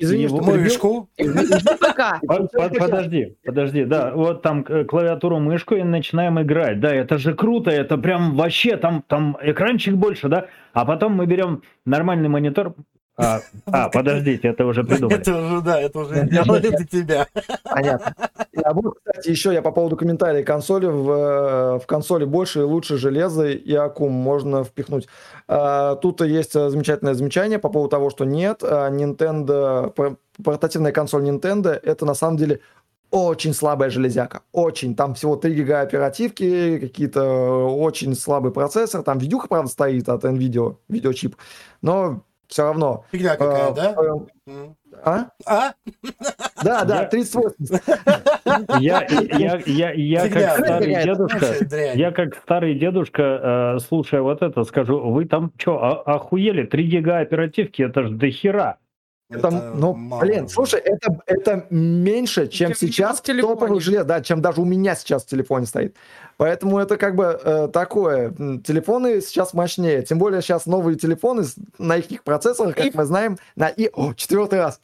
извини, 0.00 0.24
его 0.24 0.42
что. 0.42 0.50
Мышку. 0.52 1.08
Подожди, 2.78 3.36
подожди, 3.44 3.84
да, 3.84 4.12
вот 4.14 4.42
там 4.42 4.64
клавиатуру, 4.64 5.38
мышку 5.38 5.74
и 5.74 5.82
начинаем 5.82 6.40
играть. 6.40 6.80
Да, 6.80 6.94
это 6.94 7.18
же 7.18 7.34
круто, 7.34 7.70
это 7.70 7.98
прям 7.98 8.36
вообще, 8.36 8.76
там, 8.76 9.04
там 9.06 9.36
экранчик 9.40 9.94
больше, 9.94 10.28
да? 10.28 10.46
А 10.72 10.84
потом 10.84 11.14
мы 11.14 11.26
берем 11.26 11.62
нормальный 11.84 12.28
монитор. 12.28 12.74
А, 13.20 13.40
а, 13.66 13.88
подождите, 13.92 14.48
это 14.48 14.64
уже 14.64 14.84
придумали. 14.84 15.20
Это 15.20 15.36
уже, 15.36 15.60
да, 15.60 15.80
это 15.80 15.98
уже 15.98 16.22
для 16.24 16.86
тебя. 16.86 17.26
Понятно. 17.64 18.14
А 18.64 18.72
вот, 18.72 18.98
кстати, 18.98 19.28
еще 19.28 19.52
я 19.52 19.62
по 19.62 19.72
поводу 19.72 19.96
комментариев 19.96 20.46
консоли. 20.46 20.86
В, 20.86 21.10
э, 21.10 21.78
в 21.78 21.86
консоли 21.86 22.24
больше 22.24 22.60
и 22.60 22.62
лучше 22.62 22.96
железа 22.96 23.48
и 23.48 23.74
аккум 23.74 24.12
можно 24.12 24.64
впихнуть. 24.64 25.08
А, 25.48 25.96
Тут 25.96 26.20
есть 26.22 26.56
э, 26.56 26.70
замечательное 26.70 27.14
замечание 27.14 27.58
по 27.58 27.68
поводу 27.68 27.90
того, 27.90 28.10
что 28.10 28.24
нет, 28.24 28.62
а 28.62 28.90
Nintendo, 28.90 29.90
пор- 29.90 30.16
портативная 30.42 30.92
консоль 30.92 31.28
Nintendo, 31.28 31.70
это 31.70 32.06
на 32.06 32.14
самом 32.14 32.36
деле 32.36 32.60
очень 33.10 33.54
слабая 33.54 33.90
железяка. 33.90 34.42
Очень. 34.52 34.94
Там 34.94 35.14
всего 35.14 35.36
3 35.36 35.52
гига 35.54 35.80
оперативки, 35.80 36.78
какие-то 36.78 37.20
э, 37.20 37.64
очень 37.64 38.14
слабый 38.14 38.52
процессор. 38.52 39.02
Там 39.02 39.18
видюха, 39.18 39.48
правда, 39.48 39.70
стоит 39.70 40.08
от 40.08 40.24
NVIDIA, 40.24 40.76
видеочип. 40.88 41.36
Но 41.82 42.22
все 42.50 42.64
равно. 42.64 43.04
Фигня 43.12 43.36
какая, 43.36 43.70
э, 43.70 43.74
да? 43.74 43.96
А? 45.04 45.26
А? 45.46 45.72
Да, 46.62 46.84
да, 46.84 47.02
Я- 47.02 47.04
3080. 47.06 47.82
Я, 48.80 49.06
я, 49.08 49.62
я, 49.64 49.92
я 49.92 50.28
как 50.28 50.58
старый 50.58 51.02
дедушка, 51.02 51.46
я 51.94 52.10
как 52.10 52.34
старый 52.36 52.74
дедушка, 52.74 53.76
э, 53.76 53.78
слушая 53.78 54.22
вот 54.22 54.42
это, 54.42 54.64
скажу, 54.64 54.98
вы 55.00 55.24
там 55.26 55.52
что, 55.56 56.02
охуели? 56.04 56.64
3 56.64 56.84
гига 56.86 57.18
оперативки, 57.20 57.82
это 57.82 58.02
ж 58.02 58.10
дохера. 58.10 58.78
Это, 59.30 59.46
Это 59.46 59.72
ну, 59.76 59.94
мало 59.94 60.20
блин, 60.20 60.48
слушай, 60.48 60.80
это, 60.80 61.20
это 61.26 61.66
меньше, 61.70 62.48
чем, 62.48 62.72
Чем 62.72 62.76
сейчас 62.76 63.20
в 63.20 63.22
топовых 63.22 63.80
желез, 63.80 64.04
да, 64.04 64.20
чем 64.20 64.42
даже 64.42 64.60
у 64.60 64.64
меня 64.64 64.96
сейчас 64.96 65.22
в 65.22 65.26
телефоне 65.26 65.66
стоит. 65.66 65.96
Поэтому 66.36 66.78
это 66.78 66.96
как 66.96 67.14
бы 67.14 67.38
э, 67.42 67.68
такое. 67.68 68.30
Телефоны 68.64 69.20
сейчас 69.20 69.54
мощнее. 69.54 70.02
Тем 70.02 70.18
более 70.18 70.42
сейчас 70.42 70.66
новые 70.66 70.96
телефоны 70.96 71.44
на 71.78 71.96
их 71.98 72.24
процессорах, 72.24 72.74
как 72.74 72.86
И- 72.86 72.92
мы 72.92 73.04
знаем, 73.04 73.38
на 73.54 73.68
и... 73.68 73.88
О, 73.92 74.14
четвертый 74.14 74.58
раз. 74.58 74.80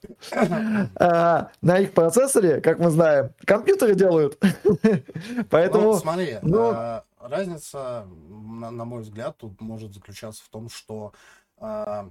А, 0.96 1.48
На 1.62 1.78
их 1.78 1.92
процессоре, 1.92 2.60
как 2.60 2.78
мы 2.78 2.90
знаем, 2.90 3.30
компьютеры 3.44 3.94
делают. 3.94 4.38
Поэтому... 5.50 5.92
Ну, 5.92 5.98
смотри, 5.98 6.36
ну- 6.42 6.72
э, 6.72 7.00
разница, 7.20 8.06
на, 8.28 8.70
на 8.70 8.84
мой 8.84 9.02
взгляд, 9.02 9.36
тут 9.38 9.60
может 9.60 9.94
заключаться 9.94 10.44
в 10.44 10.48
том, 10.48 10.68
что 10.68 11.12
э, 11.58 12.04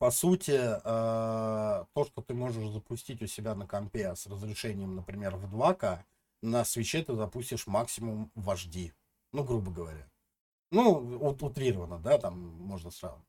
по 0.00 0.10
сути, 0.10 0.52
э, 0.52 1.84
то, 1.92 2.04
что 2.06 2.22
ты 2.22 2.32
можешь 2.32 2.70
запустить 2.70 3.20
у 3.20 3.26
себя 3.26 3.54
на 3.54 3.66
компе 3.66 4.16
с 4.16 4.26
разрешением, 4.26 4.96
например, 4.96 5.36
в 5.36 5.54
2К, 5.54 5.98
на 6.40 6.64
свече 6.64 7.04
ты 7.04 7.14
запустишь 7.14 7.66
максимум 7.66 8.32
в 8.34 8.48
HD. 8.48 8.92
Ну, 9.34 9.44
грубо 9.44 9.70
говоря. 9.70 10.10
Ну, 10.70 11.18
утрированно, 11.40 11.98
да, 11.98 12.16
там 12.16 12.38
можно 12.38 12.90
сравнивать. 12.90 13.26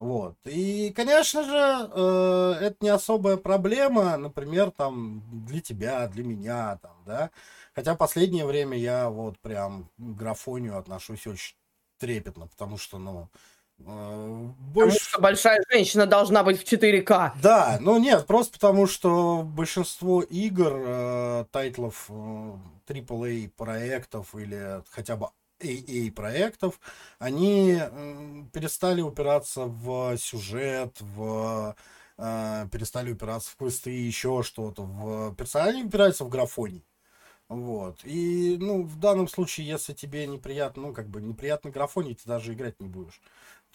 Вот. 0.00 0.38
И, 0.46 0.90
конечно 0.96 1.44
же, 1.44 1.90
э, 1.92 2.52
это 2.62 2.76
не 2.80 2.88
особая 2.88 3.36
проблема, 3.36 4.16
например, 4.16 4.70
там, 4.70 5.22
для 5.46 5.60
тебя, 5.60 6.08
для 6.08 6.24
меня, 6.24 6.78
там, 6.78 6.96
да. 7.04 7.30
Хотя 7.74 7.94
последнее 7.94 8.46
время 8.46 8.78
я 8.78 9.10
вот 9.10 9.38
прям 9.40 9.90
к 9.98 10.16
графонию 10.16 10.78
отношусь 10.78 11.26
очень 11.26 11.56
трепетно, 11.98 12.46
потому 12.46 12.78
что, 12.78 12.98
ну, 12.98 13.28
э, 13.78 13.82
Потому 13.84 14.54
больше... 14.72 14.98
что 15.04 15.20
большая 15.20 15.62
женщина 15.70 16.06
должна 16.06 16.42
быть 16.42 16.60
в 16.60 16.64
4К. 16.64 17.32
Да, 17.42 17.78
ну 17.80 17.98
нет, 17.98 18.26
просто 18.26 18.52
потому 18.54 18.86
что 18.86 19.42
большинство 19.42 20.22
игр, 20.22 20.72
э, 20.74 21.44
тайтлов 21.50 22.06
э, 22.08 22.12
AAA 22.86 23.48
проектов 23.56 24.34
или 24.34 24.82
хотя 24.90 25.16
бы 25.16 25.28
AA 25.60 26.10
проектов, 26.12 26.78
они 27.18 27.72
м, 27.72 28.50
перестали 28.52 29.00
упираться 29.00 29.64
в 29.64 30.16
сюжет, 30.18 30.96
в 31.00 31.74
э, 32.18 32.66
перестали 32.70 33.12
упираться 33.12 33.50
в 33.52 33.56
квесты, 33.56 33.90
еще 33.90 34.42
что-то. 34.42 34.82
В 34.82 35.34
персонали 35.34 35.82
упираются 35.82 36.24
в 36.24 36.28
графоний. 36.28 36.84
Вот. 37.48 38.00
И, 38.04 38.56
ну, 38.58 38.82
в 38.82 38.98
данном 38.98 39.28
случае, 39.28 39.68
если 39.68 39.92
тебе 39.92 40.26
неприятно, 40.26 40.82
ну, 40.88 40.92
как 40.92 41.08
бы 41.08 41.20
неприятный 41.20 41.70
графоний, 41.70 42.14
ты 42.14 42.22
даже 42.26 42.52
играть 42.52 42.80
не 42.80 42.88
будешь. 42.88 43.20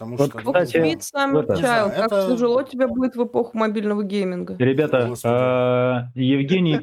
Потому 0.02 0.18
Вот, 0.18 0.30
что, 0.30 0.40
ну, 0.44 0.52
кстати, 0.53 0.78
Купить 0.78 1.03
сам 1.03 1.38
это- 1.38 1.53
Не 1.53 1.60
знаю, 1.60 1.90
как 1.91 2.06
это- 2.07 2.28
тяжело 2.32 2.64
тебе 2.64 2.88
будет 2.88 3.15
в 3.15 3.23
эпоху 3.23 3.56
мобильного 3.56 4.03
гейминга. 4.03 4.56
Ребята, 4.57 5.14
э, 5.23 6.19
Евгений 6.19 6.80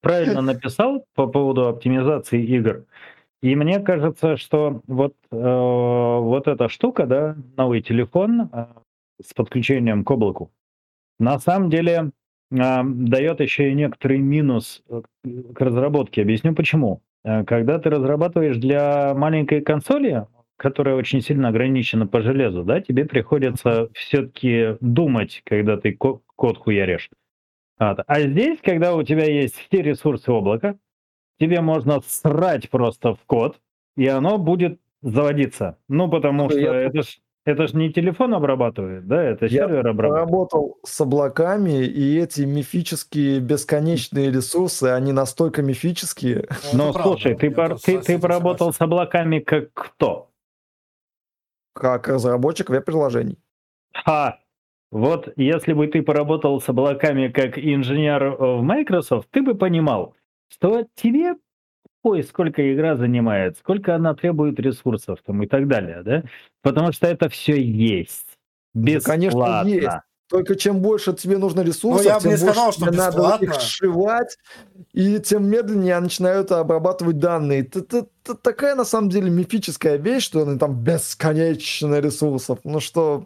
правильно 0.00 0.40
написал 0.42 1.04
по 1.14 1.28
поводу 1.28 1.68
оптимизации 1.68 2.42
игр. 2.42 2.82
И 3.40 3.54
мне 3.54 3.78
кажется, 3.78 4.36
что 4.36 4.80
вот, 4.88 5.14
э, 5.30 5.36
вот 5.38 6.48
эта 6.48 6.68
штука, 6.68 7.06
да, 7.06 7.36
новый 7.56 7.82
телефон 7.82 8.50
э, 8.52 8.66
с 9.24 9.32
подключением 9.32 10.02
к 10.02 10.10
облаку, 10.10 10.50
на 11.20 11.38
самом 11.38 11.70
деле 11.70 12.10
э, 12.50 12.82
дает 12.84 13.38
еще 13.40 13.70
и 13.70 13.74
некоторый 13.74 14.18
минус 14.18 14.82
э, 14.88 15.02
к 15.54 15.60
разработке. 15.60 16.22
Объясню 16.22 16.52
почему. 16.52 17.00
Э, 17.24 17.44
Когда 17.44 17.78
ты 17.78 17.90
разрабатываешь 17.90 18.56
для 18.56 19.14
маленькой 19.14 19.60
консоли, 19.60 20.26
которая 20.56 20.94
очень 20.96 21.20
сильно 21.20 21.48
ограничена 21.48 22.06
по 22.06 22.20
железу, 22.22 22.64
да, 22.64 22.80
тебе 22.80 23.04
приходится 23.04 23.88
все-таки 23.94 24.76
думать, 24.80 25.42
когда 25.44 25.76
ты 25.76 25.92
ко- 25.92 26.20
код 26.34 26.58
хуяришь. 26.58 27.10
Вот. 27.78 27.98
А 28.06 28.20
здесь, 28.22 28.58
когда 28.62 28.94
у 28.94 29.02
тебя 29.02 29.24
есть 29.24 29.56
все 29.56 29.82
ресурсы 29.82 30.30
облака, 30.30 30.76
тебе 31.38 31.60
можно 31.60 32.00
срать 32.06 32.70
просто 32.70 33.14
в 33.14 33.20
код, 33.26 33.60
и 33.96 34.06
оно 34.06 34.38
будет 34.38 34.80
заводиться. 35.02 35.78
Ну, 35.88 36.08
потому 36.10 36.48
Слушай, 36.50 36.62
что 36.64 36.72
я 36.74 36.80
это 36.80 37.02
ж 37.02 37.18
Это 37.44 37.68
же 37.68 37.76
не 37.76 37.92
телефон 37.92 38.34
обрабатывает, 38.34 39.06
да? 39.06 39.22
Это 39.22 39.44
Я 39.46 39.68
сервер 39.68 39.86
обрабатывает. 39.86 40.24
Поработал 40.24 40.78
с 40.84 41.00
облаками, 41.00 41.84
и 41.84 42.18
эти 42.18 42.40
мифические 42.42 43.38
бесконечные 43.38 44.32
ресурсы, 44.32 44.84
они 44.86 45.12
настолько 45.12 45.62
мифические. 45.62 46.48
Ну, 46.72 46.78
Но 46.86 46.92
правда, 46.92 47.10
слушай, 47.10 47.36
ты, 47.36 47.46
я 47.46 47.52
пор- 47.52 47.78
ты, 47.78 47.98
ты 48.00 48.18
поработал 48.18 48.72
согласен. 48.72 48.78
с 48.78 48.80
облаками 48.80 49.38
как 49.38 49.72
кто? 49.74 50.30
Как 51.78 52.08
разработчик 52.08 52.70
веб-приложений. 52.70 53.38
А, 54.04 54.38
вот 54.90 55.32
если 55.36 55.72
бы 55.72 55.86
ты 55.86 56.02
поработал 56.02 56.60
с 56.60 56.68
облаками 56.68 57.28
как 57.28 57.58
инженер 57.58 58.22
э, 58.24 58.36
в 58.38 58.62
Microsoft, 58.62 59.28
ты 59.30 59.42
бы 59.42 59.54
понимал, 59.54 60.14
что 60.48 60.86
тебе 60.94 61.36
ой, 62.02 62.22
сколько 62.22 62.72
игра 62.72 62.94
занимает, 62.96 63.58
сколько 63.58 63.94
она 63.94 64.14
требует 64.14 64.60
ресурсов 64.60 65.18
там 65.26 65.42
и 65.42 65.46
так 65.46 65.66
далее, 65.66 66.02
да? 66.04 66.22
Потому 66.62 66.92
что 66.92 67.08
это 67.08 67.28
все 67.28 67.60
есть. 67.60 68.38
Да, 68.74 69.00
конечно, 69.00 69.38
Бесплатно. 69.38 69.68
есть. 69.68 69.88
Только 70.28 70.56
чем 70.56 70.80
больше 70.80 71.12
тебе 71.12 71.38
нужно 71.38 71.60
ресурсов, 71.60 72.04
я 72.04 72.18
тем 72.18 72.32
не 72.32 72.36
больше 72.36 72.52
сказал, 72.52 72.72
что 72.72 72.80
тебе 72.86 72.96
надо 72.96 73.44
их 73.44 73.54
сшивать, 73.60 74.38
и 74.92 75.18
тем 75.20 75.48
медленнее 75.48 76.00
начинают 76.00 76.50
обрабатывать 76.50 77.18
данные. 77.18 77.60
Это, 77.60 77.78
это- 77.80 78.06
это 78.24 78.34
такая, 78.34 78.74
на 78.74 78.84
самом 78.84 79.08
деле, 79.08 79.30
мифическая 79.30 79.96
вещь, 79.96 80.24
что 80.24 80.42
они 80.42 80.58
там 80.58 80.74
бесконечно 80.82 82.00
ресурсов. 82.00 82.58
Ну 82.64 82.80
что, 82.80 83.24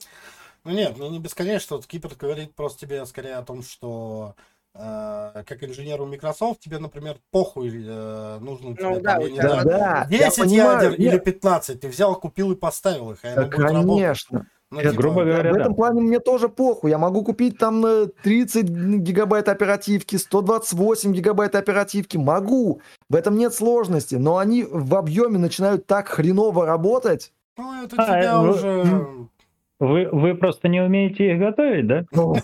Ну 0.64 0.72
нет, 0.72 0.96
ну 0.98 1.08
не 1.10 1.18
бесконечно. 1.18 1.76
Вот 1.76 1.86
Кипр 1.86 2.10
говорит 2.18 2.54
просто 2.54 2.80
тебе 2.86 3.06
скорее 3.06 3.36
о 3.36 3.42
том, 3.42 3.62
что 3.62 4.34
э, 4.74 5.42
как 5.46 5.64
инженеру 5.64 6.04
Microsoft 6.04 6.60
тебе, 6.60 6.78
например, 6.78 7.16
похуй 7.30 7.70
э, 7.82 8.38
нужно 8.42 8.76
тебе, 8.76 8.88
Ну 8.88 8.94
там, 9.00 9.02
да, 9.02 9.16
я 9.26 9.42
знаю, 9.42 9.64
да, 9.64 10.06
я 10.10 10.18
10 10.26 10.38
понимаю, 10.38 10.72
ядер 10.82 10.90
нет. 11.00 11.00
или 11.14 11.18
15. 11.18 11.80
Ты 11.80 11.88
взял, 11.88 12.14
купил 12.14 12.52
и 12.52 12.56
поставил 12.56 13.12
их, 13.12 13.20
а 13.24 13.34
Да, 13.36 13.42
будет 13.46 13.58
работать. 13.58 14.26
Ну, 14.72 14.78
Это- 14.78 14.90
типа, 14.90 15.02
грубо 15.02 15.24
говоря, 15.24 15.50
в 15.50 15.54
да. 15.54 15.60
этом 15.60 15.74
плане 15.74 16.00
мне 16.00 16.20
тоже 16.20 16.48
похуй. 16.48 16.90
Я 16.90 16.98
могу 16.98 17.24
купить 17.24 17.58
там 17.58 17.84
э, 17.84 18.06
30 18.22 18.68
гигабайт 18.68 19.48
оперативки, 19.48 20.14
128 20.16 21.12
гигабайт 21.12 21.56
оперативки. 21.56 22.16
Могу. 22.16 22.80
В 23.08 23.16
этом 23.16 23.36
нет 23.36 23.52
сложности. 23.52 24.14
Но 24.14 24.38
они 24.38 24.64
в 24.70 24.94
объеме 24.94 25.38
начинают 25.38 25.86
так 25.86 26.08
хреново 26.08 26.66
работать. 26.66 27.32
Ну, 27.58 27.82
это 27.84 27.96
А, 27.98 28.04
тебя 28.04 28.32
э, 28.34 28.48
уже... 28.48 29.06
Вы, 29.80 30.08
вы 30.12 30.34
просто 30.34 30.68
не 30.68 30.80
умеете 30.82 31.32
их 31.32 31.38
готовить, 31.40 31.86
да? 31.86 32.04
Ну, 32.12 32.36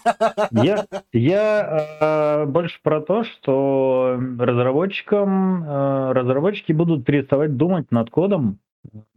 Я, 0.51 0.87
я 1.13 1.87
э, 2.01 2.47
больше 2.47 2.81
про 2.83 3.03
то, 3.03 3.25
что 3.25 4.19
разработчикам, 4.39 5.63
э, 5.63 6.13
разработчики 6.13 6.73
будут 6.73 7.05
переставать 7.05 7.57
думать 7.57 7.93
над 7.93 8.09
кодом, 8.11 8.59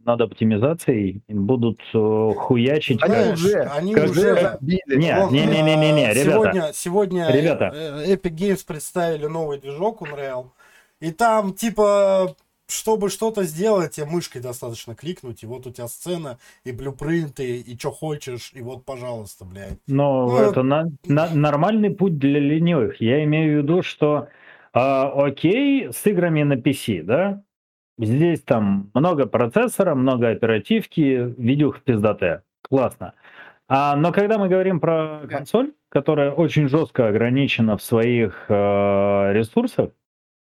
над 0.04 0.20
оптимизацией, 0.20 1.22
будут 1.28 1.80
э, 1.94 2.32
хуячить. 2.36 3.02
Они 3.02 3.14
как- 3.14 3.32
уже, 3.34 3.60
они 3.62 3.94
как- 3.94 4.10
уже... 4.10 4.34
забили. 4.40 4.80
Не, 4.88 5.28
не, 5.30 5.46
не, 5.46 5.62
не, 5.62 5.76
не, 5.76 5.92
не, 5.92 6.04
э, 6.10 6.12
ребята. 6.14 6.30
Сегодня, 6.32 6.70
сегодня 6.74 7.30
Ребята. 7.30 7.70
э, 7.74 8.14
Epic 8.14 8.34
Games 8.34 8.64
представили 8.66 9.26
новый 9.26 9.58
движок 9.58 10.02
Unreal. 10.02 10.46
И 11.00 11.12
там, 11.12 11.54
типа, 11.54 12.34
чтобы 12.68 13.08
что-то 13.10 13.42
сделать, 13.44 13.92
тебе 13.92 14.06
мышкой 14.06 14.40
достаточно 14.42 14.94
кликнуть, 14.94 15.42
и 15.42 15.46
вот 15.46 15.66
у 15.66 15.70
тебя 15.70 15.88
сцена, 15.88 16.38
и 16.64 16.72
блюпринты, 16.72 17.58
и 17.58 17.78
что 17.78 17.90
хочешь, 17.90 18.52
и 18.54 18.62
вот, 18.62 18.84
пожалуйста, 18.84 19.44
блядь. 19.44 19.78
Но 19.86 20.26
Ну, 20.28 20.36
это 20.38 20.62
на- 20.62 20.90
на- 21.06 21.34
нормальный 21.34 21.90
путь 21.90 22.18
для 22.18 22.38
ленивых. 22.38 23.00
Я 23.00 23.24
имею 23.24 23.60
в 23.60 23.62
виду, 23.64 23.82
что 23.82 24.28
а, 24.72 25.10
окей, 25.26 25.92
с 25.92 26.06
играми 26.06 26.44
на 26.44 26.52
PC, 26.54 27.02
да? 27.02 27.42
Здесь 28.00 28.40
там 28.42 28.90
много 28.94 29.26
процессора, 29.26 29.94
много 29.94 30.30
оперативки, 30.30 31.34
видюха 31.36 31.80
пиздатая. 31.84 32.42
Классно. 32.62 33.14
А, 33.68 33.94
но 33.96 34.10
когда 34.12 34.38
мы 34.38 34.48
говорим 34.48 34.80
про 34.80 35.20
консоль, 35.28 35.72
которая 35.90 36.30
очень 36.32 36.68
жестко 36.68 37.08
ограничена 37.08 37.76
в 37.76 37.82
своих 37.82 38.46
э, 38.48 39.32
ресурсах, 39.32 39.90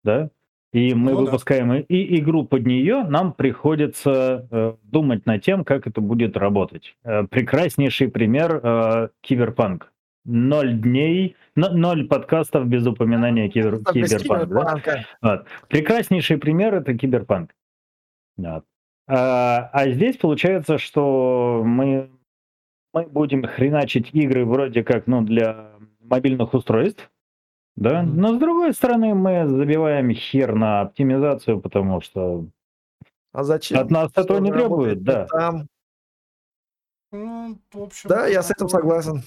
да, 0.04 0.30
и 0.74 0.96
мы 0.96 1.12
Ну 1.12 1.18
да. 1.18 1.24
выпускаем 1.26 1.74
и, 1.74 1.82
и 1.82 2.20
игру 2.20 2.46
под 2.46 2.66
нее, 2.66 3.04
нам 3.04 3.34
приходится 3.34 4.48
э, 4.50 4.74
думать 4.84 5.26
над 5.28 5.44
тем, 5.44 5.64
как 5.64 5.86
это 5.86 6.02
будет 6.02 6.36
работать. 6.36 6.96
Э, 7.04 7.26
прекраснейший 7.30 8.10
пример 8.10 8.60
э, 8.64 9.10
Киберпанк. 9.22 9.92
Ноль 10.26 10.74
дней, 10.74 11.36
ноль 11.56 12.08
подкастов 12.08 12.68
без 12.68 12.86
упоминания 12.88 13.50
кибер, 13.50 13.84
Там 13.84 13.94
без 13.96 14.12
Киберпанк. 14.12 14.50
да? 14.50 14.56
киберпанка. 14.60 15.06
Вот. 15.22 15.46
Прекраснейший 15.70 16.38
пример 16.38 16.74
это 16.76 16.98
Киберпанк. 16.98 17.54
Вот. 18.38 18.66
А, 19.08 19.70
а 19.74 19.90
здесь 19.92 20.18
получается, 20.18 20.78
что 20.78 21.62
мы, 21.66 22.10
мы 22.94 23.04
будем 23.08 23.46
хреначить 23.46 24.10
игры 24.14 24.46
вроде 24.46 24.84
как 24.84 25.08
ну, 25.08 25.22
для 25.22 25.72
мобильных 26.00 26.54
устройств, 26.54 27.10
да, 27.76 28.04
но 28.04 28.36
с 28.36 28.38
другой 28.40 28.74
стороны 28.74 29.14
мы 29.16 29.48
забиваем 29.48 30.12
хер 30.12 30.54
на 30.54 30.82
оптимизацию, 30.82 31.60
потому 31.60 32.02
что 32.02 32.46
А 33.34 33.44
зачем? 33.44 33.80
от 33.80 33.90
нас 33.90 34.12
этого 34.16 34.38
не 34.40 34.52
требуют, 34.52 35.04
да. 35.04 35.26
Там. 35.26 35.68
Ну, 37.12 37.58
в 37.74 37.82
общем, 37.82 38.10
Да, 38.10 38.28
я 38.28 38.42
с 38.42 38.52
этим 38.52 38.70
согласен. 38.70 39.22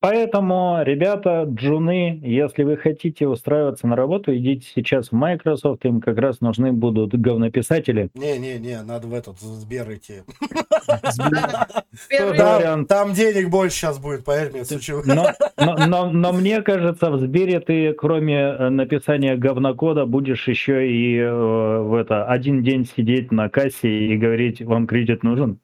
Поэтому, 0.00 0.78
ребята, 0.84 1.42
джуны, 1.48 2.20
если 2.22 2.62
вы 2.62 2.76
хотите 2.76 3.26
устраиваться 3.26 3.88
на 3.88 3.96
работу, 3.96 4.34
идите 4.36 4.64
сейчас 4.74 5.08
в 5.08 5.12
Microsoft, 5.12 5.84
им 5.84 6.00
как 6.00 6.18
раз 6.18 6.40
нужны 6.40 6.72
будут 6.72 7.14
говнописатели. 7.18 8.08
Не-не-не, 8.14 8.82
надо 8.82 9.08
в 9.08 9.14
этот 9.14 9.38
в 9.38 9.42
Сбер 9.42 9.92
идти. 9.94 10.22
Там, 12.86 13.12
денег 13.12 13.50
больше 13.50 13.76
сейчас 13.76 13.98
будет, 13.98 14.24
поверь 14.24 14.52
мне, 14.52 14.64
сучу. 14.64 15.02
Но, 15.04 15.26
но, 15.56 15.76
но- 15.86 16.10
но 16.10 16.32
мне 16.32 16.62
кажется, 16.62 17.10
в 17.10 17.18
Сбере 17.18 17.58
ты, 17.60 17.92
кроме 17.92 18.36
э, 18.36 18.68
написания 18.68 19.36
говнокода, 19.36 20.06
будешь 20.06 20.46
еще 20.48 20.88
и 20.90 21.18
э, 21.18 21.28
в 21.82 21.94
это 21.94 22.24
один 22.26 22.62
день 22.62 22.86
сидеть 22.86 23.32
на 23.32 23.48
кассе 23.48 23.88
и 23.88 24.16
говорить, 24.16 24.62
вам 24.62 24.86
кредит 24.86 25.22
нужен. 25.24 25.58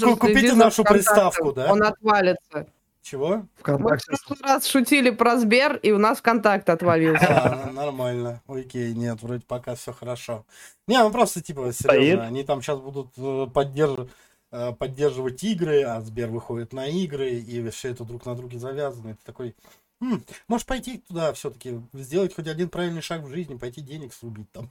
Ну, 0.00 0.16
купите 0.16 0.54
нашу 0.54 0.82
ВКонтакте, 0.82 0.92
приставку, 0.92 1.52
да? 1.52 1.72
Он 1.72 1.82
отвалится. 1.82 2.66
Чего? 3.02 3.28
Мы 3.28 3.42
в 3.42 3.46
ВКонтакте. 3.60 4.06
прошлый 4.06 4.38
раз 4.42 4.66
шутили 4.66 5.10
про 5.10 5.36
Сбер, 5.36 5.76
и 5.76 5.90
у 5.90 5.98
нас 5.98 6.18
ВКонтакт 6.18 6.70
отвалился. 6.70 7.26
А, 7.28 7.66
ну, 7.66 7.72
нормально. 7.72 8.40
Окей, 8.46 8.94
нет, 8.94 9.20
вроде 9.22 9.42
пока 9.46 9.74
все 9.74 9.92
хорошо. 9.92 10.46
Не, 10.86 11.02
ну 11.02 11.10
просто 11.10 11.42
типа 11.42 11.72
Стоит. 11.72 12.00
серьезно, 12.00 12.26
они 12.26 12.44
там 12.44 12.62
сейчас 12.62 12.78
будут 12.78 13.08
э, 13.16 13.20
поддерж- 13.52 14.08
э, 14.52 14.72
поддерживать 14.72 15.42
игры, 15.42 15.82
а 15.82 16.00
Сбер 16.00 16.28
выходит 16.28 16.72
на 16.72 16.86
игры, 16.86 17.30
и 17.30 17.68
все 17.70 17.90
это 17.90 18.04
друг 18.04 18.24
на 18.24 18.36
друге 18.36 18.58
завязано. 18.60 19.14
Ты 19.16 19.20
такой, 19.24 19.56
«М, 20.00 20.24
может 20.46 20.66
пойти 20.68 20.98
туда 20.98 21.32
все-таки, 21.32 21.80
сделать 21.94 22.34
хоть 22.34 22.46
один 22.46 22.68
правильный 22.68 23.02
шаг 23.02 23.22
в 23.22 23.28
жизни, 23.28 23.56
пойти 23.56 23.80
денег 23.80 24.12
срубить 24.12 24.50
там. 24.52 24.70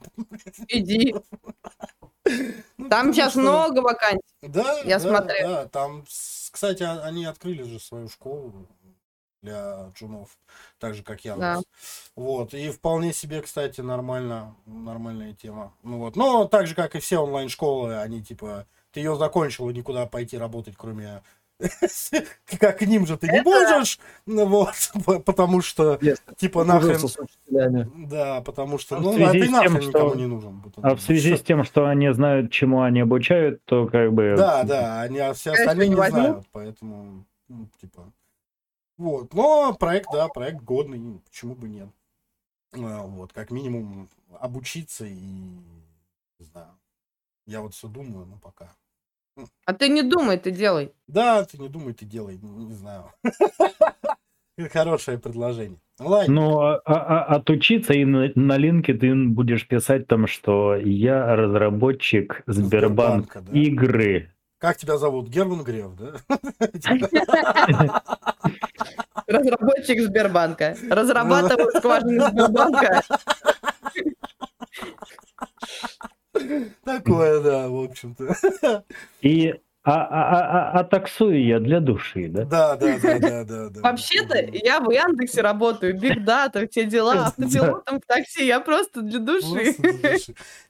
Иди. 0.68 1.14
Там 2.96 3.12
сейчас 3.12 3.32
что- 3.32 3.40
много 3.40 3.80
вакансий. 3.80 4.20
Да, 4.42 4.80
Я 4.80 4.98
да, 4.98 5.00
смотрю. 5.00 5.48
да, 5.48 5.66
там, 5.68 6.04
кстати, 6.50 6.82
а- 6.82 7.02
они 7.04 7.24
открыли 7.24 7.62
же 7.62 7.80
свою 7.80 8.08
школу 8.08 8.66
для 9.42 9.90
джунов, 9.98 10.36
так 10.78 10.94
же, 10.94 11.02
как 11.02 11.24
я. 11.24 11.34
Да. 11.36 11.60
Вот, 12.14 12.54
и 12.54 12.70
вполне 12.70 13.12
себе, 13.12 13.42
кстати, 13.42 13.80
нормально, 13.80 14.54
нормальная 14.66 15.32
тема. 15.34 15.74
Ну 15.82 15.98
вот, 15.98 16.14
но 16.16 16.44
так 16.44 16.66
же, 16.68 16.74
как 16.74 16.94
и 16.94 17.00
все 17.00 17.18
онлайн-школы, 17.18 17.98
они 17.98 18.22
типа, 18.22 18.66
ты 18.92 19.00
ее 19.00 19.16
закончил, 19.16 19.68
и 19.70 19.74
никуда 19.74 20.06
пойти 20.06 20.38
работать, 20.38 20.74
кроме 20.76 21.22
как 22.58 22.78
к 22.78 22.82
ним 22.82 23.06
же 23.06 23.16
ты 23.16 23.28
не 23.28 23.42
можешь, 23.42 23.98
ну 24.26 24.46
вот, 24.46 24.74
по- 25.04 25.18
потому 25.20 25.62
что, 25.62 25.98
типа, 26.36 26.64
нахрен, 26.64 26.98
да, 28.08 28.40
потому 28.40 28.78
что, 28.78 28.96
А 28.96 28.98
в 29.00 29.02
ну, 29.02 29.10
а 29.10 29.14
связи 29.14 29.40
ты 29.40 29.46
с 29.46 29.50
нахрен 29.50 29.80
тем, 29.80 29.88
никому 29.88 30.08
что- 30.10 30.18
не 30.18 30.26
нужен. 30.26 30.62
А 30.82 30.94
в 30.94 31.00
связи 31.00 31.36
с 31.36 31.42
тем, 31.42 31.64
что 31.64 31.86
они 31.86 32.12
знают, 32.12 32.50
чему 32.52 32.82
они 32.82 33.00
обучают, 33.00 33.64
то 33.64 33.86
как 33.86 34.12
бы... 34.12 34.34
Да, 34.36 34.64
да, 34.64 35.02
они 35.02 35.18
а 35.18 35.34
все 35.34 35.52
остальные 35.52 35.88
не 35.88 35.96
знают, 35.96 36.46
поэтому, 36.52 37.24
ну, 37.48 37.68
типа, 37.80 38.12
вот, 38.98 39.34
но 39.34 39.74
проект, 39.74 40.08
да, 40.12 40.28
проект 40.28 40.62
годный, 40.62 41.20
почему 41.24 41.54
бы 41.54 41.68
нет. 41.68 41.88
А, 42.74 43.02
Вот, 43.02 43.32
как 43.32 43.50
минимум 43.50 44.08
обучиться 44.38 45.04
и, 45.04 45.14
не 45.14 46.44
знаю, 46.44 46.68
я 47.46 47.60
вот 47.60 47.74
все 47.74 47.88
думаю, 47.88 48.26
но 48.26 48.38
пока. 48.38 48.74
А 49.64 49.72
ты 49.72 49.88
не 49.88 50.02
думай, 50.02 50.36
ты 50.38 50.50
делай. 50.50 50.92
Да, 51.06 51.44
ты 51.44 51.58
не 51.58 51.68
думай, 51.68 51.94
ты 51.94 52.04
делай, 52.04 52.38
не, 52.42 52.74
знаю. 52.74 53.10
Хорошее 54.72 55.18
предложение. 55.18 55.78
Ладно, 55.98 56.34
Ну, 56.34 56.60
а- 56.60 56.80
а- 56.84 56.94
а- 57.24 57.24
отучиться 57.36 57.92
и 57.94 58.04
на, 58.04 58.30
на 58.34 58.58
LinkedIn 58.58 59.28
будешь 59.28 59.66
писать 59.66 60.06
там, 60.08 60.26
что 60.26 60.74
я 60.76 61.34
разработчик 61.36 62.42
Сбербанк 62.46 63.32
Сбербанка, 63.32 63.40
да. 63.40 63.52
игры. 63.58 64.30
как 64.58 64.76
тебя 64.76 64.98
зовут? 64.98 65.28
Герман 65.28 65.62
Греф, 65.64 65.92
да? 65.94 66.14
Разработчик 69.26 70.00
Сбербанка. 70.02 70.76
Разрабатываю 70.90 71.70
скважины 71.78 72.28
Сбербанка. 72.28 73.02
Такое, 76.84 77.40
да, 77.40 77.68
в 77.68 77.84
общем-то. 77.84 78.84
И 79.20 79.54
а, 79.84 79.94
а, 79.94 80.40
а, 80.40 80.78
а 80.78 80.84
таксую 80.84 81.44
я 81.44 81.58
для 81.58 81.80
души, 81.80 82.28
да? 82.28 82.44
Да, 82.44 82.76
да, 82.76 82.98
да, 83.00 83.18
да, 83.18 83.44
да. 83.44 83.68
да. 83.68 83.80
Вообще-то 83.80 84.38
я 84.52 84.78
в 84.78 84.88
Яндексе 84.90 85.40
работаю, 85.40 85.98
Биг 85.98 86.24
Дата, 86.24 86.68
все 86.68 86.84
дела, 86.84 87.14
автопилотом 87.26 88.00
в 88.00 88.06
такси, 88.06 88.46
я. 88.46 88.60
Просто 88.60 89.02
для 89.02 89.18
души. 89.18 89.74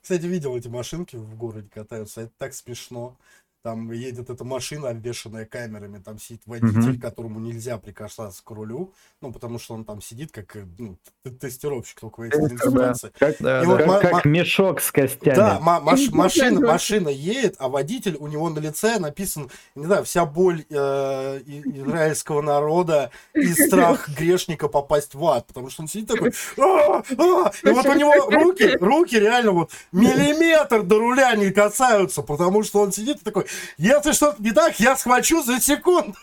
Кстати, 0.01 0.25
видел 0.25 0.57
эти 0.57 0.69
машинки 0.69 1.17
в 1.17 1.37
городе 1.37 1.69
катаются, 1.69 2.23
это 2.23 2.33
так 2.39 2.55
смешно. 2.55 3.19
Там 3.63 3.93
едет 3.93 4.29
эта 4.29 4.43
машина, 4.45 4.89
обвешанная 4.89 5.47
камерами, 5.47 5.99
там 5.99 6.19
сидит 6.19 6.43
водитель, 6.47 6.81
Мгм. 6.95 7.01
которому 7.01 7.39
нельзя 7.39 7.79
прикасаться 7.79 8.43
к 8.45 8.51
рулю, 8.51 8.93
ну, 9.21 9.33
потому 9.33 9.61
что 9.61 9.75
он 9.75 9.85
там 9.85 10.03
сидит 10.03 10.33
как 10.33 10.57
э, 10.57 10.67
ну, 10.79 10.97
тестировщик 11.41 12.01
только 12.01 12.21
в 12.21 12.23
этих 12.25 12.49
Тестер, 12.49 12.71
да. 12.73 12.93
Как, 13.21 13.37
Да, 13.39 13.63
вот 13.65 13.79
как, 13.79 13.87
ма- 13.87 14.01
как 14.01 14.25
мешок 14.25 14.81
с 14.81 14.91
костями. 14.91 15.37
Да, 15.37 15.61
ма- 15.61 15.79
маш- 15.81 16.11
машина, 16.11 16.61
машина 16.61 17.09
едет, 17.09 17.55
а 17.61 17.69
водитель, 17.69 18.17
у 18.19 18.27
него 18.27 18.51
на 18.51 18.59
лице 18.59 18.99
написан, 18.99 19.49
не 19.77 19.85
знаю, 19.85 20.03
вся 20.05 20.27
боль 20.27 20.65
э, 20.69 21.41
израильского 21.47 22.43
народа 22.43 23.13
и 23.33 23.53
страх 23.53 24.09
грешника 24.19 24.67
попасть 24.67 25.15
в 25.15 25.25
ад, 25.25 25.47
потому 25.47 25.71
что 25.71 25.83
он 25.83 25.89
сидит 25.89 26.09
такой, 26.09 26.33
«А, 26.59 26.97
а!» 27.17 27.53
и 27.63 27.69
вот 27.71 27.87
у 27.87 27.95
него 27.95 28.29
руки, 28.29 28.77
руки 28.81 29.15
реально 29.21 29.53
вот 29.53 29.71
миллиметр 29.93 30.83
до 30.83 30.99
руля 30.99 31.37
не 31.37 31.53
касаются, 31.53 32.23
потому 32.23 32.65
что 32.65 32.81
он 32.81 32.91
сидит 32.91 33.19
и 33.19 33.25
такой, 33.25 33.47
если 33.79 34.13
что-то 34.13 34.43
не 34.43 34.53
так, 34.53 34.79
я 34.81 34.97
схвачу 34.97 35.43
за 35.43 35.61
секунду. 35.61 36.15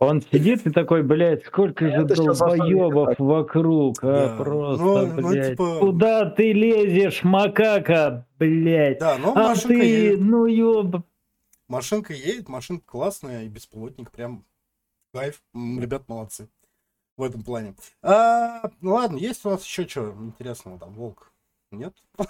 Он 0.00 0.22
сидит 0.22 0.64
и 0.64 0.70
такой, 0.70 1.02
блядь, 1.02 1.44
сколько 1.44 1.90
же 1.90 2.04
долбоебов 2.04 3.18
вокруг, 3.18 3.96
а, 4.02 4.28
Да. 4.28 4.36
просто, 4.36 4.84
Ну, 4.84 5.06
ну, 5.06 5.28
блядь. 5.28 5.50
типа- 5.50 5.78
Куда 5.80 6.30
ты 6.30 6.52
лезешь, 6.52 7.24
макака, 7.24 8.24
блядь? 8.38 9.00
Да, 9.00 9.18
но 9.18 9.32
а 9.32 9.48
машинка 9.48 9.68
ты, 9.68 9.84
едет, 9.84 10.20
ну 10.20 10.46
ёб... 10.46 11.02
машинка 11.66 12.12
едет, 12.12 12.48
машинка 12.48 12.84
классная 12.86 13.42
и 13.44 13.48
беспилотник 13.48 14.12
прям 14.12 14.44
кайф, 15.12 15.42
ребят 15.52 16.08
молодцы 16.08 16.48
в 17.16 17.22
этом 17.24 17.42
плане. 17.42 17.74
А, 18.00 18.70
ну 18.80 18.92
ладно, 18.92 19.16
есть 19.16 19.44
у 19.44 19.48
вас 19.50 19.64
еще 19.64 19.88
что 19.88 20.14
интересного 20.20 20.78
там, 20.78 20.92
Волк? 20.92 21.32
Нет? 21.72 21.92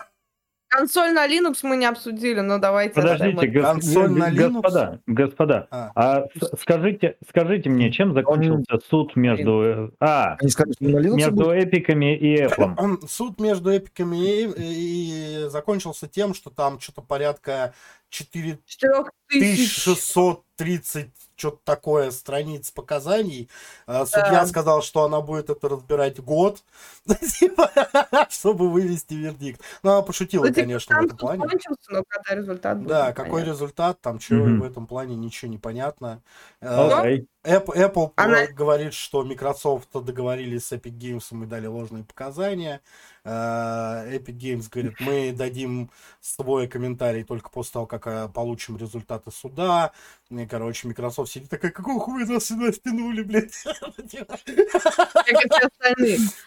Консоль 0.68 1.12
на 1.12 1.26
Linux 1.26 1.60
мы 1.62 1.76
не 1.78 1.86
обсудили, 1.86 2.40
но 2.40 2.58
давайте... 2.58 2.94
Подождите, 2.94 3.46
гос- 3.46 3.62
Консоль 3.62 4.10
на 4.10 4.30
Linux? 4.30 4.52
господа, 4.52 5.00
господа, 5.06 5.66
А. 5.70 5.90
а 5.94 6.24
скажите, 6.60 7.16
скажите 7.26 7.70
мне, 7.70 7.90
чем 7.90 8.12
закончился 8.12 8.78
суд 8.88 9.16
между... 9.16 9.62
э, 9.62 9.90
А, 9.98 10.36
Linux 10.42 11.16
между 11.16 11.32
будет? 11.44 11.64
эпиками 11.68 12.16
и 12.16 12.42
Apple. 12.44 13.06
Суд 13.08 13.40
между 13.40 13.74
эпиками 13.74 14.16
и, 14.42 15.44
и 15.44 15.48
закончился 15.48 16.06
тем, 16.06 16.34
что 16.34 16.50
там 16.50 16.78
что-то 16.80 17.00
порядка 17.00 17.72
4 18.10 18.58
Четырех 18.66 19.10
тысяч. 19.28 19.82
1630 19.82 21.10
что-то 21.36 21.60
такое 21.64 22.10
страниц 22.10 22.72
показаний. 22.72 23.48
А, 23.86 24.06
Судья 24.06 24.40
Да. 24.40 24.46
сказал, 24.46 24.82
что 24.82 25.04
она 25.04 25.20
будет 25.20 25.50
это 25.50 25.68
разбирать 25.68 26.18
год, 26.20 26.64
типа, 27.38 27.70
чтобы 28.30 28.68
вывести 28.68 29.14
вердикт. 29.14 29.60
Ну, 29.84 29.90
она 29.92 30.02
пошутила, 30.02 30.42
Ну, 30.42 30.48
типа, 30.48 30.60
конечно, 30.62 30.96
в 30.96 31.04
этом 31.04 31.16
плане. 31.16 31.42
кончился, 31.42 31.90
но 31.90 32.02
когда 32.08 32.34
результат 32.34 32.78
будет, 32.78 32.88
Да, 32.88 33.12
какой 33.12 33.44
результат, 33.44 34.00
там 34.00 34.18
что 34.18 34.34
Мгм. 34.34 34.60
в 34.60 34.64
этом 34.64 34.86
плане 34.88 35.14
ничего 35.14 35.48
не 35.50 35.58
понятно. 35.58 36.22
Окей. 36.60 37.28
Apple, 37.48 37.74
Apple 37.74 38.12
Она- 38.16 38.44
э, 38.44 38.52
говорит, 38.52 38.92
что 38.92 39.24
Microsoft 39.24 39.88
договорились 39.92 40.66
с 40.66 40.72
Epic 40.72 40.92
Games 40.92 41.42
и 41.42 41.46
дали 41.46 41.66
ложные 41.66 42.04
показания. 42.04 42.80
Э, 43.24 44.06
Epic 44.12 44.36
Games 44.36 44.68
говорит, 44.70 45.00
мы 45.00 45.32
дадим 45.32 45.90
свой 46.20 46.68
комментарий 46.68 47.24
только 47.24 47.48
после 47.48 47.72
того, 47.72 47.86
как 47.86 48.06
э, 48.06 48.28
получим 48.28 48.76
результаты 48.76 49.30
суда. 49.30 49.92
И, 50.30 50.46
короче, 50.46 50.88
Microsoft 50.88 51.32
сидит 51.32 51.48
такая, 51.48 51.70
какого 51.70 51.98
хуя 52.00 52.26
нас 52.26 52.46
сюда 52.46 52.70
стянули, 52.72 53.22
блядь? 53.22 53.54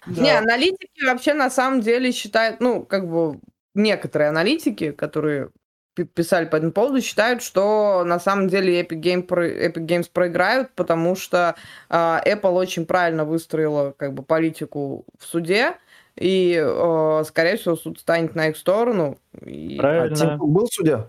Не, 0.05 0.37
аналитики 0.37 1.03
вообще 1.03 1.33
на 1.33 1.49
самом 1.49 1.81
деле 1.81 2.11
считают, 2.11 2.59
ну, 2.59 2.85
как 2.85 3.09
бы 3.09 3.39
некоторые 3.73 4.29
аналитики, 4.29 4.91
которые 4.91 5.49
писали 5.95 6.45
по 6.45 6.55
этому 6.55 6.71
поводу, 6.71 7.01
считают, 7.01 7.41
что 7.43 8.03
на 8.05 8.19
самом 8.19 8.47
деле 8.47 8.81
Epic, 8.81 8.99
Game 9.01 9.23
про- 9.23 9.47
Epic 9.49 9.85
Games 9.85 10.09
проиграют, 10.11 10.71
потому 10.75 11.15
что 11.15 11.55
а, 11.89 12.21
Apple 12.25 12.51
очень 12.53 12.85
правильно 12.85 13.25
выстроила 13.25 13.93
как 13.97 14.13
бы 14.13 14.23
политику 14.23 15.05
в 15.19 15.25
суде, 15.25 15.75
и, 16.17 16.61
э, 16.61 17.23
скорее 17.25 17.55
всего, 17.57 17.75
суд 17.77 17.97
станет 17.99 18.35
на 18.35 18.49
их 18.49 18.57
сторону. 18.57 19.17
И, 19.45 19.77
А 19.77 19.81
Правильно. 19.81 20.15
Тим 20.15 20.37
Кук 20.39 20.51
был 20.51 20.65
в 20.65 20.73
суде? 20.73 21.07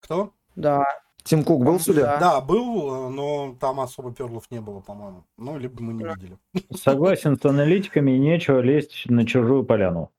Кто? 0.00 0.32
да. 0.56 0.84
Тим 1.24 1.44
Кук 1.44 1.64
был 1.64 1.78
в 1.78 1.82
суде? 1.82 2.00
Да. 2.00 2.18
Да, 2.18 2.40
был, 2.40 3.06
э, 3.06 3.08
но 3.10 3.56
там 3.60 3.78
особо 3.78 4.12
перлов 4.12 4.44
не 4.50 4.60
было, 4.60 4.80
по-моему. 4.80 5.22
Ну, 5.38 5.56
либо 5.56 5.80
мы 5.80 5.92
не 5.92 6.02
Да. 6.02 6.14
видели. 6.14 6.36
Согласен 6.76 7.38
с 7.40 7.44
аналитиками, 7.44 8.10
нечего 8.12 8.58
лезть 8.58 9.04
на 9.08 9.24
чужую 9.24 9.64
поляну. 9.64 10.10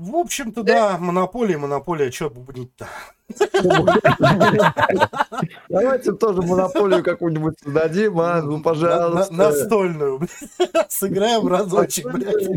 В 0.00 0.16
общем-то, 0.16 0.62
да, 0.62 0.96
монополия, 0.98 1.58
монополия, 1.58 2.10
что 2.10 2.30
бубнить-то? 2.30 2.88
Давайте 5.68 6.12
тоже 6.12 6.40
монополию 6.40 7.04
какую-нибудь 7.04 7.58
создадим, 7.62 8.18
а? 8.18 8.40
Ну, 8.40 8.56
На- 8.56 8.62
пожалуйста. 8.62 9.34
на- 9.34 9.50
Настольную, 9.50 10.18
блядь. 10.20 10.90
Сыграем 10.90 11.46
разочек, 11.46 12.10
блядь. 12.14 12.48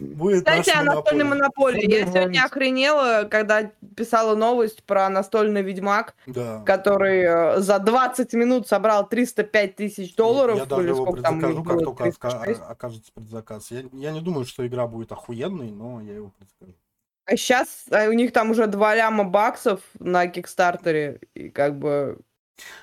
Будет 0.00 0.40
Кстати, 0.46 0.70
о 0.70 0.82
настольной 0.82 1.24
монополии. 1.24 1.90
Я 1.90 2.06
сегодня 2.06 2.44
охренела, 2.44 3.28
когда 3.30 3.70
писала 3.96 4.34
новость 4.34 4.82
про 4.84 5.08
настольный 5.08 5.62
Ведьмак, 5.62 6.14
Да. 6.26 6.62
который 6.64 7.22
э, 7.22 7.60
за 7.60 7.78
20 7.78 8.32
минут 8.34 8.68
собрал 8.68 9.08
305 9.08 9.76
тысяч 9.76 10.14
долларов. 10.16 10.58
Я 10.58 10.64
даже 10.66 10.88
его 10.88 11.12
предзакажу, 11.12 11.64
как 11.64 11.78
только 11.78 12.04
ока- 12.04 12.30
36. 12.30 12.60
окажется 12.68 13.12
предзаказ. 13.14 13.70
Я, 13.70 13.84
я 13.92 14.12
не 14.12 14.20
думаю, 14.20 14.44
что 14.44 14.66
игра 14.66 14.86
будет 14.86 15.12
охуенной, 15.12 15.70
но 15.70 16.00
я 16.00 16.14
его 16.14 16.32
предзакажу. 16.38 16.74
А 17.24 17.36
сейчас 17.36 17.84
у 18.08 18.12
них 18.12 18.32
там 18.32 18.50
уже 18.50 18.66
2 18.66 18.94
ляма 18.96 19.24
баксов 19.24 19.80
на 19.98 20.26
Кикстартере. 20.26 21.20
И 21.34 21.48
как 21.50 21.78
бы... 21.78 22.18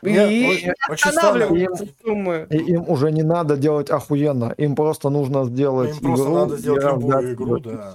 И 0.02 0.10
очень- 0.10 0.74
очень 0.90 1.12
странно. 1.12 1.46
останавливаются 1.46 1.88
суммы. 2.04 2.48
И 2.50 2.58
им 2.58 2.90
уже 2.90 3.12
не 3.12 3.24
надо 3.24 3.58
делать 3.58 3.90
охуенно, 3.90 4.54
им 4.58 4.76
просто 4.76 5.10
нужно 5.10 5.46
сделать 5.46 5.92
Им 5.92 6.00
просто 6.00 6.26
игру 6.26 6.36
надо 6.36 6.58
сделать 6.58 6.84
любую 6.84 7.34
игру, 7.34 7.60
да. 7.60 7.94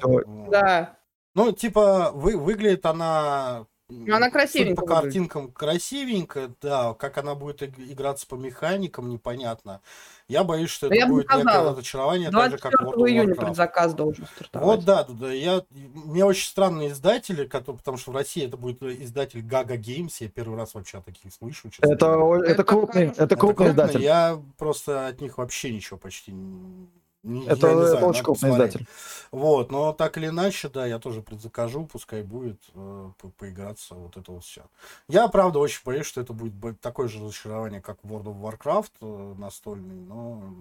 Да. 0.50 0.96
Ну, 1.34 1.52
типа, 1.52 2.12
вы, 2.14 2.36
выглядит 2.36 2.86
она... 2.86 3.66
Она 3.90 4.18
судя 4.18 4.30
красивенько 4.30 4.80
По 4.80 4.86
картинкам 4.86 5.52
красивенько, 5.52 6.50
да. 6.62 6.94
Как 6.94 7.18
она 7.18 7.34
будет 7.34 7.62
иг- 7.62 7.78
играться 7.78 8.26
по 8.26 8.34
механикам, 8.36 9.10
непонятно. 9.10 9.80
Я 10.26 10.42
боюсь, 10.42 10.70
что 10.70 10.86
это 10.86 10.94
я 10.94 11.06
будет 11.06 11.28
некое 11.30 11.70
разочарование, 11.70 12.30
так 12.30 12.52
же, 12.52 12.58
как 12.58 12.72
24 12.72 12.90
World 12.90 12.96
of 12.96 13.10
июня 13.10 13.34
Warcraft. 13.34 13.46
предзаказ 13.46 13.94
должен 13.94 14.26
стартовать. 14.26 14.66
Вот 14.66 14.84
да, 14.84 15.04
да. 15.04 15.30
Я, 15.30 15.62
мне 15.70 16.24
очень 16.24 16.48
странные 16.48 16.90
издатели, 16.92 17.44
которые, 17.46 17.78
потому 17.78 17.98
что 17.98 18.10
в 18.10 18.14
России 18.16 18.46
это 18.46 18.56
будет 18.56 18.82
издатель 18.82 19.40
Gaga 19.40 19.76
Games. 19.76 20.12
Я 20.20 20.28
первый 20.28 20.56
раз 20.56 20.74
вообще 20.74 20.98
о 20.98 21.02
таких 21.02 21.32
слышу. 21.32 21.68
честно 21.68 21.92
Это, 21.92 22.06
это 22.06 22.52
Это 22.52 22.64
крупный, 22.64 23.06
это 23.08 23.36
крупный 23.36 23.66
крупно, 23.66 23.70
издатель. 23.70 24.02
Я 24.02 24.42
просто 24.56 25.08
от 25.08 25.20
них 25.20 25.36
вообще 25.36 25.70
ничего 25.70 25.98
почти 25.98 26.32
не... 26.32 26.88
Это, 27.24 27.68
я 27.68 27.74
не 27.74 27.80
это 27.80 27.90
знаю, 27.90 28.06
очень 28.06 28.06
надо 28.06 28.24
крупный 28.24 28.50
посмотреть. 28.50 28.70
издатель. 28.76 28.88
Вот, 29.32 29.72
но 29.72 29.92
так 29.92 30.18
или 30.18 30.26
иначе, 30.28 30.68
да, 30.68 30.86
я 30.86 30.98
тоже 30.98 31.22
предзакажу, 31.22 31.86
пускай 31.86 32.22
будет 32.22 32.62
э, 32.74 33.10
по- 33.18 33.30
поиграться, 33.30 33.94
вот 33.94 34.16
это 34.16 34.30
вот 34.32 34.44
все. 34.44 34.64
Я, 35.08 35.26
правда, 35.28 35.58
очень 35.58 35.80
боюсь, 35.84 36.06
что 36.06 36.20
это 36.20 36.32
будет 36.32 36.80
такое 36.80 37.08
же 37.08 37.20
разочарование, 37.20 37.80
как 37.80 37.98
World 38.02 38.24
of 38.24 38.40
Warcraft 38.40 38.92
э, 39.00 39.34
настольный, 39.38 39.96
но 39.96 40.54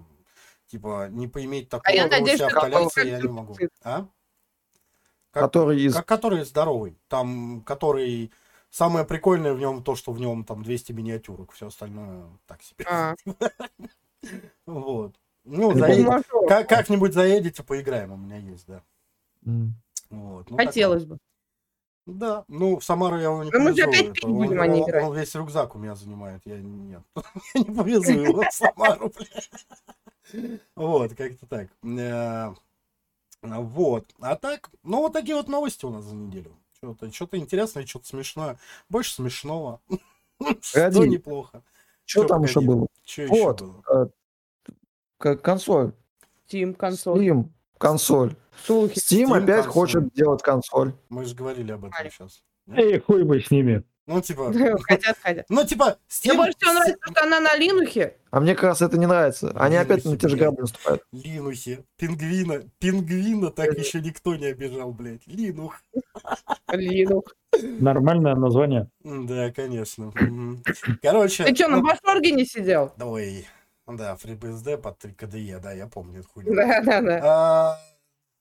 типа 0.68 1.08
не 1.10 1.28
поиметь 1.28 1.68
такого 1.68 1.92
А 1.92 1.92
я 1.94 2.06
у 2.06 2.10
надеюсь, 2.10 2.38
себя 2.38 2.48
в 2.48 2.52
это 2.52 2.60
коллекции 2.60 3.08
я 3.08 3.20
не 3.20 3.28
могу. 3.28 3.56
А? 3.82 4.06
Как- 5.30 5.42
Который 5.44 5.80
из... 5.82 5.94
Как, 5.94 6.06
который 6.06 6.44
здоровый, 6.44 6.96
там, 7.08 7.60
который 7.66 8.32
самое 8.70 9.04
прикольное 9.04 9.52
в 9.52 9.58
нем 9.60 9.82
то, 9.82 9.94
что 9.96 10.12
в 10.12 10.18
нем 10.20 10.44
там 10.44 10.62
200 10.62 10.92
миниатюрок, 10.92 11.52
все 11.52 11.66
остальное 11.68 12.24
так 12.46 12.62
себе. 12.62 12.86
А. 12.88 13.14
Вот. 14.66 15.14
Ну, 15.44 15.70
Хорошо. 15.78 16.46
как- 16.48 16.68
как-нибудь 16.68 17.12
заедете, 17.12 17.62
поиграем, 17.62 18.12
у 18.12 18.16
меня 18.16 18.38
есть, 18.38 18.66
да. 18.66 18.82
М. 19.46 19.74
Вот. 20.10 20.50
ну. 20.50 20.56
Хотелось 20.56 21.04
бы. 21.04 21.18
Да, 22.06 22.44
ну 22.48 22.78
в 22.78 22.84
Самару 22.84 23.16
я 23.16 23.24
его 23.24 23.44
не 23.44 23.50
Ну, 23.50 23.60
мы 23.60 23.74
же 23.74 23.84
повезу. 23.84 23.88
опять 24.02 24.12
пить 24.14 24.24
он- 24.24 24.34
будем, 24.34 24.60
а 24.60 24.66
не 24.66 24.80
он- 24.82 24.88
играть. 24.88 25.04
Он 25.04 25.16
весь 25.16 25.34
рюкзак 25.34 25.74
у 25.74 25.78
меня 25.78 25.94
занимает, 25.94 26.42
я 26.44 26.58
нет. 26.58 27.02
Я 27.54 27.60
не 27.62 27.64
повезу 27.74 28.12
его 28.12 28.42
в 28.42 28.52
Самару, 28.52 29.10
блядь. 29.16 30.66
Вот, 30.76 31.14
как-то 31.14 31.46
так. 31.46 31.68
Э, 31.82 32.54
Вот. 33.42 34.06
А 34.20 34.36
так, 34.36 34.70
ну 34.82 34.98
вот 35.00 35.12
такие 35.14 35.34
вот 35.36 35.48
новости 35.48 35.84
у 35.86 35.90
нас 35.90 36.04
за 36.04 36.14
неделю. 36.14 36.56
Что-то 36.76 37.10
что 37.12 37.28
интересное, 37.32 37.86
что-то 37.86 38.06
смешное. 38.06 38.58
Больше 38.90 39.14
смешного. 39.14 39.80
Что 40.60 41.04
неплохо. 41.06 41.62
Что 42.04 42.24
там 42.24 42.42
еще 42.42 42.60
было? 42.60 42.86
Что 43.04 43.22
еще 43.22 43.52
было? 43.54 44.10
К- 45.24 45.36
Консоль. 45.36 45.92
Steam 46.46 46.74
консоль. 46.74 47.18
Steam. 47.26 47.48
Консоль. 47.78 48.36
Слухи. 48.66 48.98
Steam, 48.98 49.24
Steam 49.24 49.36
опять 49.42 49.64
консоль. 49.64 49.72
хочет 49.72 50.12
делать 50.12 50.42
консоль. 50.42 50.92
Мы 51.08 51.24
же 51.24 51.34
говорили 51.34 51.72
об 51.72 51.86
этом 51.86 52.10
сейчас. 52.10 52.42
Эй, 52.70 53.00
хуй 53.00 53.22
бы 53.24 53.40
с 53.40 53.50
ними. 53.50 53.82
Ну, 54.06 54.20
типа, 54.20 54.52
Хотят, 54.82 55.16
хотят. 55.22 55.46
ну, 55.48 55.64
типа, 55.64 55.84
Мне 55.86 56.34
Steam... 56.34 56.36
больше 56.36 56.52
всего 56.58 56.72
нравится, 56.74 56.98
что 57.10 57.22
она 57.22 57.40
на 57.40 57.56
Линухе. 57.56 58.16
А 58.30 58.40
мне 58.40 58.54
как 58.54 58.64
раз 58.64 58.82
это 58.82 58.98
не 58.98 59.06
нравится. 59.06 59.50
Они 59.56 59.76
Блин, 59.78 59.80
опять 59.80 60.04
на 60.04 60.18
те 60.18 60.28
же 60.28 60.36
грабли 60.36 60.60
наступают. 60.60 61.02
Линухи. 61.12 61.86
Пингвина. 61.96 62.62
Пингвина 62.78 63.50
так 63.50 63.78
еще 63.78 64.02
никто 64.02 64.36
не 64.36 64.44
обижал, 64.44 64.92
блядь. 64.92 65.26
Линух. 65.26 65.80
Линух. 66.70 67.24
Нормальное 67.62 68.34
название. 68.34 68.90
Да, 69.02 69.50
конечно. 69.52 70.12
Короче. 71.00 71.44
Ты 71.44 71.54
что, 71.54 71.68
на 71.68 71.78
ну, 71.78 71.82
Башорге 71.82 72.32
не 72.32 72.44
сидел? 72.44 72.92
Ой. 73.00 73.46
Да, 73.86 74.16
FreeBSD 74.16 74.78
под 74.78 74.98
3 74.98 75.12
KDE, 75.12 75.60
да, 75.60 75.72
я 75.72 75.86
помню 75.86 76.20
эту 76.20 76.28
хуйню. 76.30 76.54
Да, 76.54 76.80
да, 76.82 77.00
да. 77.02 77.20
А, 77.22 77.78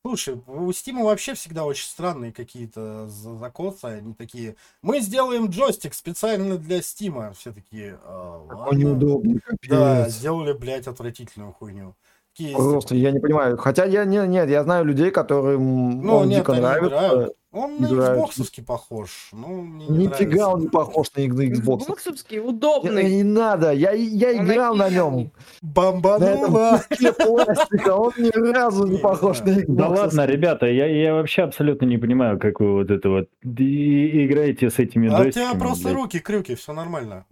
Слушай, 0.06 0.36
у 0.48 0.70
Steam 0.72 1.02
вообще 1.03 1.34
всегда 1.34 1.64
очень 1.64 1.88
странные 1.88 2.34
какие-то 2.34 3.07
за- 3.07 3.38
закосы, 3.38 3.86
они 3.86 4.14
такие, 4.14 4.57
мы 4.82 4.99
сделаем 4.99 5.45
джойстик 5.48 5.94
специально 5.94 6.57
для 6.57 6.80
Steam, 6.80 7.34
все 7.34 7.53
такие, 7.53 7.98
«А, 8.03 8.45
Какой 8.49 8.57
ладно». 8.57 8.80
неудобный, 8.80 9.41
Да, 9.70 10.10
сделали, 10.10 10.52
блядь, 10.52 10.88
отвратительную 10.88 11.53
хуйню. 11.53 11.95
Такие, 12.34 12.53
Просто 12.53 12.95
я 12.95 13.11
не 13.11 13.20
понимаю. 13.20 13.57
Хотя 13.57 13.86
я 13.86 14.03
не, 14.06 14.28
нет, 14.28 14.49
я 14.49 14.64
знаю 14.64 14.84
людей, 14.86 15.10
которым 15.11 16.02
Ну, 16.02 16.18
он 16.18 16.28
нет, 16.30 16.40
дико 16.40 16.52
они 16.53 16.61
нравится. 16.61 16.88
играют. 16.98 17.38
Он 17.54 17.78
на. 17.80 17.86
Xbox'овский 17.86 18.64
похож. 18.66 19.30
Ну, 19.32 19.62
мне 19.62 19.86
не 19.88 20.08
Нифига 20.08 20.50
он 20.50 20.62
не 20.62 20.68
похож 20.70 21.08
на, 21.16 21.22
на 21.24 21.42
Xbox. 21.44 21.82
Xboxовский, 21.88 22.38
Не, 22.38 22.40
удобный. 22.40 23.04
не 23.16 23.24
надо, 23.24 23.72
я, 23.72 23.92
я 23.92 24.30
Он 24.40 24.46
играл 24.48 24.76
на 24.76 24.90
нем. 24.90 25.32
Куске 25.62 27.14
пластика, 27.14 27.96
он 27.96 28.12
ни 28.18 28.52
разу 28.52 28.88
не 28.88 28.98
похож 28.98 29.42
на 29.42 29.50
Xbox. 29.50 29.66
Да 29.68 29.88
ладно, 29.88 30.26
ребята, 30.26 30.66
я, 30.66 30.88
я 30.88 31.14
вообще 31.14 31.44
абсолютно 31.44 31.86
не 31.86 31.98
понимаю, 32.00 32.40
как 32.40 32.60
вы 32.60 32.74
вот 32.74 32.90
это 32.90 33.10
вот 33.10 33.30
и- 33.44 34.26
играете 34.26 34.72
с 34.72 34.80
этими 34.80 35.10
А 35.14 35.22
у 35.22 35.30
тебя 35.30 35.54
просто 35.54 35.84
блядь. 35.90 35.96
руки 35.96 36.20
крюки, 36.20 36.56
все 36.56 36.74
нормально. 36.74 37.26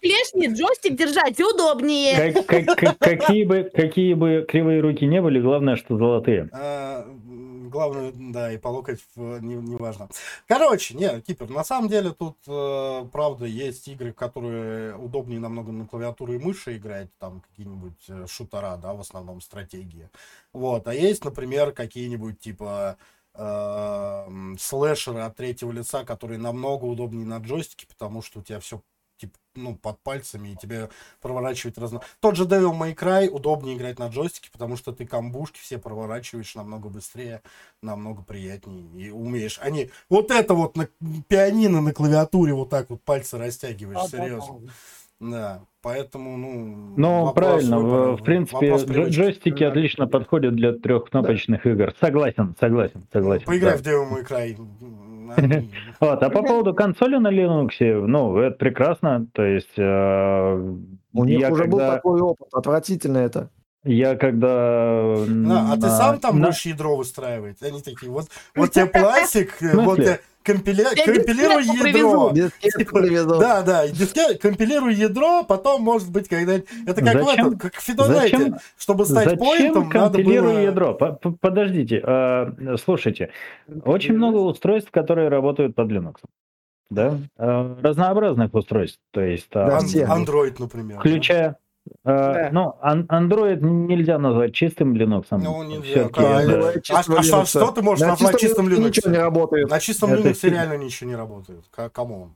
Клешне 0.00 0.48
джойстик 0.48 0.96
держать 0.96 1.40
удобнее. 1.40 2.32
Как- 2.32 2.46
как- 2.46 2.76
как- 2.76 2.98
какие, 2.98 3.44
бы, 3.44 3.70
какие 3.74 4.12
бы 4.14 4.44
кривые 4.48 4.80
руки 4.80 5.06
не 5.06 5.22
были, 5.22 5.40
главное, 5.40 5.76
что 5.76 5.96
золотые. 5.96 6.50
Главное, 7.68 8.12
да, 8.14 8.52
и 8.52 8.58
по 8.58 8.68
локоть 8.68 9.00
не, 9.16 9.54
не 9.54 9.76
важно. 9.76 10.08
Короче, 10.46 10.94
не, 10.94 11.20
Кипер, 11.20 11.50
на 11.50 11.64
самом 11.64 11.88
деле 11.88 12.12
тут, 12.12 12.36
э, 12.46 13.06
правда, 13.12 13.46
есть 13.46 13.86
игры, 13.88 14.12
которые 14.12 14.96
удобнее 14.96 15.40
намного 15.40 15.72
на 15.72 15.86
клавиатуру 15.86 16.34
и 16.34 16.38
мыши 16.38 16.76
играть, 16.76 17.08
там 17.18 17.40
какие-нибудь 17.40 18.04
э, 18.08 18.26
шутера, 18.26 18.76
да, 18.76 18.94
в 18.94 19.00
основном 19.00 19.40
стратегии. 19.40 20.08
Вот, 20.52 20.88
а 20.88 20.94
есть, 20.94 21.24
например, 21.24 21.72
какие-нибудь 21.72 22.40
типа 22.40 22.96
э, 23.34 24.54
слэшеры 24.58 25.20
от 25.20 25.36
третьего 25.36 25.72
лица, 25.72 26.04
которые 26.04 26.38
намного 26.38 26.84
удобнее 26.84 27.26
на 27.26 27.38
джойстике, 27.38 27.86
потому 27.86 28.22
что 28.22 28.40
у 28.40 28.42
тебя 28.42 28.60
все 28.60 28.82
типа, 29.18 29.38
ну, 29.54 29.76
под 29.76 30.00
пальцами, 30.02 30.50
и 30.50 30.56
тебе 30.56 30.88
проворачивать 31.20 31.78
разно... 31.78 32.00
Тот 32.20 32.36
же 32.36 32.44
Devil 32.44 32.78
May 32.78 32.94
Cry 32.94 33.28
удобнее 33.28 33.76
играть 33.76 33.98
на 33.98 34.08
джойстике, 34.08 34.50
потому 34.52 34.76
что 34.76 34.92
ты 34.92 35.06
камбушки 35.06 35.58
все 35.58 35.78
проворачиваешь 35.78 36.54
намного 36.54 36.88
быстрее, 36.88 37.42
намного 37.82 38.22
приятнее, 38.22 39.08
и 39.08 39.10
умеешь. 39.10 39.58
Они 39.60 39.90
вот 40.08 40.30
это 40.30 40.54
вот 40.54 40.76
на 40.76 40.86
пианино 41.28 41.80
на 41.80 41.92
клавиатуре 41.92 42.54
вот 42.54 42.70
так 42.70 42.88
вот 42.90 43.02
пальцы 43.02 43.36
растягиваешь, 43.36 44.10
серьезно. 44.10 44.60
Да, 44.60 44.72
поэтому, 45.82 46.36
ну... 46.36 46.94
Ну, 46.96 47.24
вопрос 47.24 47.46
правильно, 47.46 47.78
выбора, 47.78 48.12
в, 48.12 48.20
в 48.20 48.24
принципе, 48.24 48.72
вопрос 48.72 49.08
джойстики 49.08 49.64
отлично 49.64 50.06
подходят 50.06 50.54
для 50.54 50.72
трехкнопочных 50.72 51.66
игр. 51.66 51.92
Согласен, 52.00 52.54
согласен, 52.60 53.06
согласен. 53.12 53.44
Поиграй 53.46 53.72
да. 53.72 53.78
в 53.78 53.82
Devil 53.82 54.12
May 54.12 54.28
Cry. 54.28 54.56
Вот, 56.00 56.22
а 56.22 56.30
по 56.30 56.42
поводу 56.42 56.74
консоли 56.74 57.16
на 57.18 57.30
Linux, 57.30 58.06
ну, 58.06 58.38
это 58.38 58.56
прекрасно. 58.56 59.26
То 59.32 59.44
есть 59.44 59.76
э, 59.76 60.74
У 61.12 61.24
них 61.24 61.50
уже 61.50 61.64
был 61.64 61.78
такой 61.78 62.20
опыт, 62.20 62.48
отвратительно 62.52 63.18
это. 63.18 63.50
Я 63.84 64.16
когда 64.16 65.24
Да, 65.26 65.72
а 65.72 65.76
ты 65.76 65.88
сам 65.88 66.18
там 66.20 66.38
на- 66.40 66.48
будешь 66.48 66.62
ядро 66.66 66.96
выстраивать? 66.96 67.62
Они 67.62 67.80
такие, 67.80 68.10
вот, 68.10 68.26
вот 68.54 68.72
тебе 68.72 68.86
пластик, 68.86 69.62
э, 69.62 69.74
вот 69.74 69.96
тебе 69.96 70.20
компиля- 70.44 70.94
Я 70.96 71.04
компилируй 71.04 71.62
ядро. 71.64 72.30
Дискетку 72.32 72.98
привезут. 72.98 73.38
Да, 73.38 73.62
да, 73.62 73.86
диске- 73.88 74.36
компилируй 74.38 74.94
ядро, 74.94 75.44
потом, 75.44 75.82
может 75.82 76.10
быть, 76.10 76.28
когда 76.28 76.54
Это 76.54 76.64
как 77.04 77.14
в 77.16 77.24
Зачем- 77.24 77.46
этом, 77.46 77.58
как 77.58 77.74
в 77.74 77.80
Фидонете. 77.82 78.58
Чтобы 78.78 79.04
стать 79.04 79.24
Зачем 79.30 79.38
поинтом, 79.38 79.88
надо 79.90 80.16
компилирую 80.18 80.52
было... 80.54 80.60
ядро? 80.60 80.94
По- 80.94 81.12
по- 81.12 81.32
Подождите, 81.32 82.02
э, 82.04 82.76
слушайте, 82.82 83.30
очень 83.84 84.14
много 84.14 84.36
устройств, 84.38 84.90
которые 84.90 85.28
работают 85.28 85.74
под 85.74 85.90
Linux. 85.90 86.14
Да? 86.90 87.18
Э, 87.36 87.76
разнообразных 87.82 88.54
устройств. 88.54 88.98
То 89.12 89.20
есть, 89.20 89.48
Да, 89.52 89.78
э. 89.78 90.04
Android, 90.06 90.54
например. 90.58 90.98
включая... 90.98 91.56
э, 91.88 91.94
Да. 92.04 92.48
Ну, 92.52 92.74
ан- 92.80 93.06
Android 93.06 93.60
нельзя 93.60 94.18
назвать 94.18 94.54
чистым 94.54 94.94
Linux. 94.94 95.26
Ну, 95.30 95.62
нельзя, 95.64 95.82
Всё-таки 96.08 96.20
да. 96.20 96.72
А, 96.96 97.00
а 97.40 97.44
что, 97.46 97.70
ты 97.72 97.82
можешь 97.82 98.02
На 98.02 98.08
назвать 98.12 98.38
чистым 98.38 98.68
Linux 98.68 98.86
ничего 98.88 99.10
не 99.12 99.18
работает. 99.18 99.70
На 99.70 99.80
чистом 99.80 100.12
Это 100.12 100.28
Linux 100.28 100.34
фиг. 100.34 100.52
реально 100.52 100.74
ничего 100.76 101.10
не 101.10 101.16
работает. 101.16 101.64
Come 101.92 102.16
on. 102.16 102.34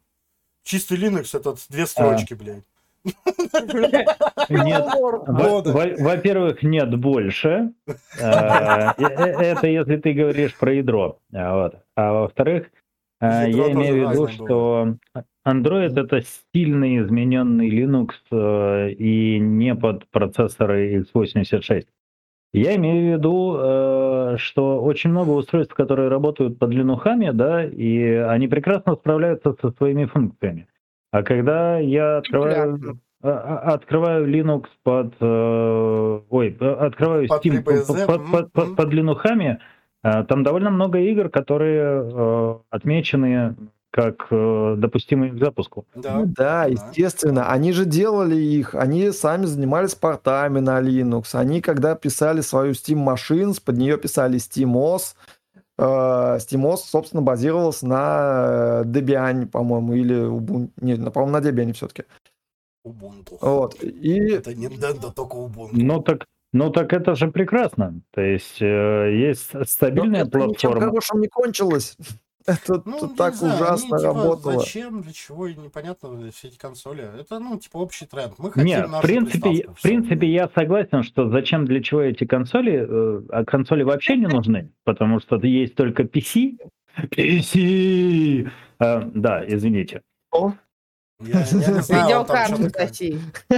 Чистый 0.65 0.97
Linux 0.99 1.37
это 1.37 1.55
две 1.71 1.87
строчки, 1.87 2.35
блядь. 2.35 2.63
Нет, 4.49 4.87
Во- 4.95 5.19
Года. 5.19 5.73
во- 5.73 6.05
Во-первых, 6.05 6.63
нет 6.63 6.95
больше. 6.99 7.73
Э, 7.87 7.93
э, 8.21 8.93
Это 8.99 9.67
если 9.67 9.97
ты 9.97 10.13
говоришь 10.13 10.55
про 10.57 10.73
ядро. 10.75 11.19
А. 11.35 11.71
А 11.97 12.13
во-вторых, 12.13 12.67
я 13.21 13.49
имею 13.51 14.09
в 14.09 14.11
виду, 14.13 14.29
что 14.29 14.97
Android 15.47 15.99
это 15.99 16.23
сильно 16.55 16.99
измененный 16.99 17.69
Linux 17.69 18.11
э, 18.31 18.91
и 18.93 19.39
не 19.41 19.75
под 19.75 20.07
процессоры 20.09 21.05
x86. 21.15 21.87
Я 22.55 22.77
имею 22.77 23.15
в 23.15 23.19
виду, 23.19 23.57
э, 23.59 24.37
что 24.39 24.83
очень 24.83 25.11
много 25.11 25.31
устройств, 25.31 25.75
которые 25.75 26.09
работают 26.09 26.59
под 26.59 26.71
линухами, 26.71 27.31
да, 27.31 27.65
и 27.65 28.03
они 28.05 28.47
прекрасно 28.47 28.95
справляются 28.95 29.57
со 29.61 29.71
своими 29.73 30.05
функциями. 30.05 30.69
А 31.11 31.23
когда 31.23 31.79
я 31.79 32.19
открываю, 32.19 32.73
Популярно. 32.73 32.99
а- 33.23 33.73
открываю 33.75 34.27
Linux 34.29 34.67
под, 34.85 35.15
э, 35.21 36.21
ой, 36.31 36.57
э, 36.61 36.73
открываю 36.73 37.27
Под 37.27 37.45
Steam 37.45 37.63
под, 37.63 37.75
FreeBSD, 37.75 38.07
под- 38.07 38.31
под- 38.31 38.53
под- 38.53 38.77
под 38.77 38.93
линухами, 38.93 39.59
э, 40.05 40.25
там 40.25 40.43
довольно 40.43 40.71
много 40.71 40.99
игр, 41.01 41.31
которые 41.31 41.83
э, 42.15 42.55
отмечены 42.71 43.57
как 43.93 44.27
э, 44.31 44.75
допустимые 44.79 45.33
к 45.33 45.39
запуску. 45.39 45.85
Да. 45.95 46.15
Ну 46.17 46.27
да, 46.27 46.65
естественно. 46.65 47.51
Они 47.53 47.73
же 47.73 47.85
делали 47.85 48.35
их, 48.37 48.75
они 48.75 49.11
сами 49.13 49.45
занимались 49.45 49.95
портами 49.95 50.61
на 50.61 50.81
Linux. 50.81 51.35
Они, 51.35 51.61
когда 51.61 51.95
писали 51.95 52.41
свою 52.41 52.73
Steam 52.73 53.05
Machines, 53.07 53.63
под 53.63 53.77
нее 53.77 53.99
писали 53.99 54.39
SteamOS. 54.39 55.15
Э, 55.79 56.39
SteamOS, 56.39 56.79
собственно, 56.87 57.21
базировался 57.23 57.87
на 57.87 58.83
э, 58.83 58.85
Debian, 58.87 59.47
по-моему, 59.47 59.93
или 59.93 60.17
Ubuntu. 60.27 60.71
Нет, 60.81 60.99
на- 60.99 61.11
по-моему, 61.11 61.39
на 61.39 61.47
Debian 61.47 61.73
все-таки. 61.75 62.05
Ubuntu. 62.87 63.37
Вот. 63.43 63.77
И 63.85 64.19
Это 64.33 64.53
Nintendo, 64.53 65.13
только 65.13 65.37
Ubuntu. 65.37 65.69
Ну 65.73 66.01
так, 66.01 66.25
ну 66.55 66.71
так 66.71 66.95
это 66.95 67.15
же 67.15 67.31
прекрасно. 67.31 68.01
То 68.13 68.23
есть 68.23 68.57
э, 68.63 69.15
есть 69.29 69.51
стабильная 69.69 70.25
но 70.25 70.29
это 70.29 70.39
ничем 70.39 70.71
платформа. 70.71 70.81
хорошим 70.81 71.21
не 71.21 71.29
кончилось. 71.29 71.97
Это 72.47 72.83
Ну, 72.85 73.15
так 73.15 73.35
знаю, 73.35 73.55
ужасно 73.55 73.97
они, 73.97 74.05
типа, 74.05 74.15
работало. 74.15 74.61
Зачем, 74.61 75.03
для 75.03 75.13
чего, 75.13 75.47
и 75.47 75.55
непонятно 75.55 76.31
все 76.33 76.49
эти 76.49 76.57
консоли. 76.57 77.09
Это, 77.21 77.39
ну, 77.39 77.59
типа, 77.59 77.79
общий 77.79 78.07
тренд. 78.07 78.35
Мы 78.39 78.51
хотим 78.51 78.67
Нет, 78.67 78.89
в 78.89 79.01
принципе, 79.01 79.69
в 79.69 79.83
принципе, 79.83 80.27
я 80.27 80.49
согласен, 80.55 81.03
что 81.03 81.29
зачем 81.31 81.65
для 81.67 81.83
чего 81.83 82.01
эти 82.03 82.25
консоли, 82.25 82.87
э, 82.89 83.23
а 83.31 83.45
консоли 83.45 83.83
вообще 83.83 84.17
не 84.17 84.27
нужны, 84.27 84.73
потому 84.85 85.21
что 85.21 85.37
есть 85.37 85.75
только 85.75 86.03
PC. 86.03 86.59
PC! 87.11 88.51
Э, 88.81 89.03
да, 89.15 89.45
извините. 89.47 90.03
Я, 90.33 90.55
я 91.21 91.41
не 91.41 91.45
знаю, 91.83 92.05
Видеокарту 92.05 92.69
России. 92.79 93.19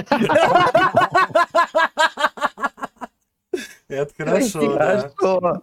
Это 3.89 4.13
хорошо. 4.17 4.77
А 4.79 5.11
да. 5.21 5.63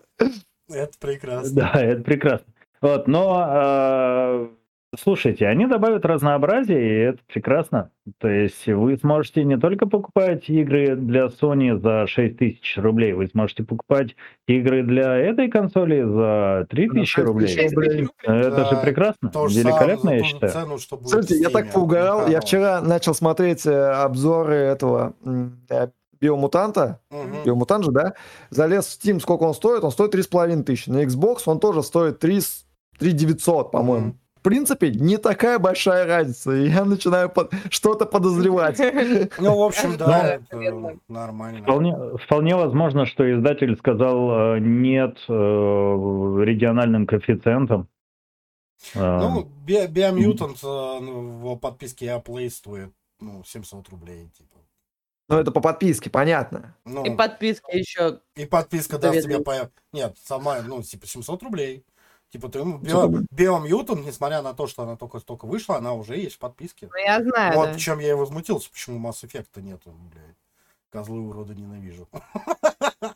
Это 0.69 0.98
прекрасно. 0.99 1.53
Да, 1.53 1.72
это 1.73 2.02
прекрасно. 2.02 2.53
Вот, 2.81 3.07
но 3.07 3.45
э, 3.47 4.47
слушайте, 4.97 5.47
они 5.47 5.67
добавят 5.67 6.03
разнообразие, 6.05 6.81
и 6.81 6.99
это 7.09 7.19
прекрасно. 7.31 7.91
То 8.17 8.27
есть 8.27 8.65
вы 8.67 8.97
сможете 8.97 9.43
не 9.43 9.57
только 9.57 9.85
покупать 9.85 10.49
игры 10.49 10.95
для 10.95 11.25
Sony 11.27 11.77
за 11.79 12.07
6 12.07 12.37
тысяч 12.37 12.77
рублей, 12.77 13.13
вы 13.13 13.27
сможете 13.27 13.63
покупать 13.63 14.15
игры 14.47 14.81
для 14.83 15.15
этой 15.15 15.47
консоли 15.49 16.01
за 16.01 16.65
3 16.69 16.89
тысячи 16.89 17.19
рублей. 17.19 17.69
рублей. 17.69 18.07
Это 18.23 18.65
же 18.65 18.77
прекрасно, 18.81 19.29
То 19.29 19.47
же 19.47 19.59
великолепно, 19.59 19.97
самое, 20.01 20.17
я 20.19 20.23
считаю. 20.25 20.51
цену, 20.51 20.77
что 20.79 20.97
будет 20.97 21.09
Слушайте, 21.09 21.35
я 21.37 21.49
так 21.49 21.71
поугарал. 21.71 22.27
Я 22.27 22.41
вчера 22.41 22.81
начал 22.81 23.13
смотреть 23.13 23.65
э, 23.67 23.91
обзоры 23.91 24.55
этого 24.55 25.13
э, 25.69 25.87
биомутанта, 26.19 26.99
Мгм. 27.11 27.43
биомутант 27.45 27.85
же, 27.85 27.91
да, 27.91 28.13
залез 28.49 28.85
в 28.87 28.99
Steam, 28.99 29.19
сколько 29.19 29.43
он 29.43 29.53
стоит? 29.53 29.83
Он 29.83 29.91
стоит 29.91 30.13
3,5 30.15 30.63
тысячи. 30.63 30.89
На 30.89 31.03
Xbox 31.03 31.43
он 31.45 31.59
тоже 31.59 31.81
стоит 31.83 32.19
3, 32.19 32.39
3 33.02 33.11
900, 33.14 33.72
по-моему. 33.72 34.07
Мгм. 34.07 34.18
В 34.36 34.44
принципе, 34.44 34.90
не 34.91 35.18
такая 35.18 35.60
большая 35.60 36.06
разница, 36.07 36.52
и 36.52 36.69
я 36.69 36.86
начинаю 36.86 37.30
под- 37.30 37.52
что-то 37.69 38.06
подозревать. 38.06 38.80
Ну, 39.40 39.57
в 39.57 39.61
общем, 39.64 39.98
да, 39.98 40.40
нормально. 41.07 41.64
Вполне, 41.64 41.95
вполне 42.18 42.56
возможно, 42.56 43.06
что 43.06 43.23
издатель 43.32 43.76
сказал 43.78 44.56
э, 44.56 44.60
нет 44.60 45.18
э, 45.28 45.32
региональным 45.34 47.06
коэффициентам. 47.07 47.88
Э, 48.95 49.18
Ну, 49.19 49.48
Би- 49.65 49.88
Биомьютант 49.88 50.57
ну, 50.64 51.56
в 51.56 51.56
подписке 51.57 52.07
Apple 52.07 52.49
стоит 52.49 52.91
ну, 53.19 53.44
700 53.44 53.90
рублей, 53.90 54.30
типа. 54.38 54.57
Ну, 55.30 55.38
это 55.40 55.52
по 55.52 55.61
подписке, 55.61 56.10
понятно. 56.10 56.76
Ну, 56.86 57.03
И 57.06 57.15
подписка 57.15 57.72
еще. 57.78 58.19
и 58.36 58.45
подписка 58.45 58.98
даст 58.98 59.22
тебе 59.23 59.40
по... 59.40 59.72
Нет, 59.94 60.18
сама, 60.23 60.61
ну, 60.61 60.82
типа 60.82 61.07
700 61.07 61.44
рублей. 61.44 61.86
Типа 62.31 62.47
ты, 62.49 62.59
Био- 62.59 63.11
там? 63.11 63.25
Биомьютант, 63.31 64.05
несмотря 64.05 64.41
на 64.41 64.53
то, 64.53 64.65
что 64.67 64.83
она 64.83 64.95
только-только 64.95 65.45
вышла, 65.45 65.77
она 65.77 65.93
уже 65.93 66.15
есть 66.17 66.35
в 66.35 66.39
подписке. 66.39 66.87
Ну, 66.91 66.97
я 66.97 67.21
знаю, 67.21 67.55
Вот 67.57 67.67
да. 67.67 67.73
причем 67.73 67.99
я 67.99 68.11
и 68.11 68.13
возмутился, 68.13 68.69
почему 68.71 69.05
Mass 69.05 69.23
Effect 69.25 69.61
нету, 69.61 69.93
блядь. 70.11 70.35
Козлы 70.91 71.19
урода 71.21 71.53
ненавижу. 71.53 72.07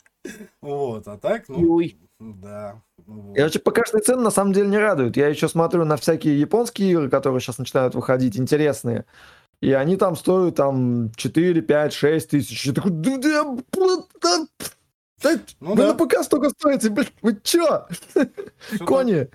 Вот, 0.61 1.07
а 1.07 1.17
так, 1.17 1.47
ну, 1.49 1.59
Юй. 1.59 1.97
да. 2.19 2.81
ну 3.05 3.21
вот. 3.21 3.37
И 3.37 3.41
вообще 3.41 3.59
ПКшные 3.59 4.01
цены 4.01 4.23
на 4.23 4.31
самом 4.31 4.53
деле 4.53 4.67
не 4.67 4.77
радуют. 4.79 5.15
Я 5.15 5.27
еще 5.27 5.47
смотрю 5.47 5.85
на 5.85 5.97
всякие 5.97 6.39
японские 6.39 6.91
игры, 6.91 7.09
которые 7.11 7.39
сейчас 7.39 7.59
начинают 7.59 7.93
выходить, 7.93 8.35
интересные. 8.37 9.05
И 9.61 9.71
они 9.71 9.95
там 9.97 10.15
стоят 10.15 10.55
там 10.55 11.11
4, 11.15 11.61
5, 11.61 11.93
6 11.93 12.29
тысяч. 12.31 12.65
Я 12.65 12.73
такой, 12.73 12.91
да, 12.91 13.17
да, 13.17 13.43
б- 13.43 13.63
да, 13.71 13.97
да, 14.21 14.45
Ну 15.59 15.71
вы 15.71 15.83
да. 15.83 15.93
на 15.93 16.05
ПК 16.05 16.23
столько 16.23 16.49
стоите, 16.49 16.89
блядь, 16.89 17.13
вы 17.21 17.39
чё? 17.41 17.87
Всё 18.69 18.85
Кони. 18.85 19.29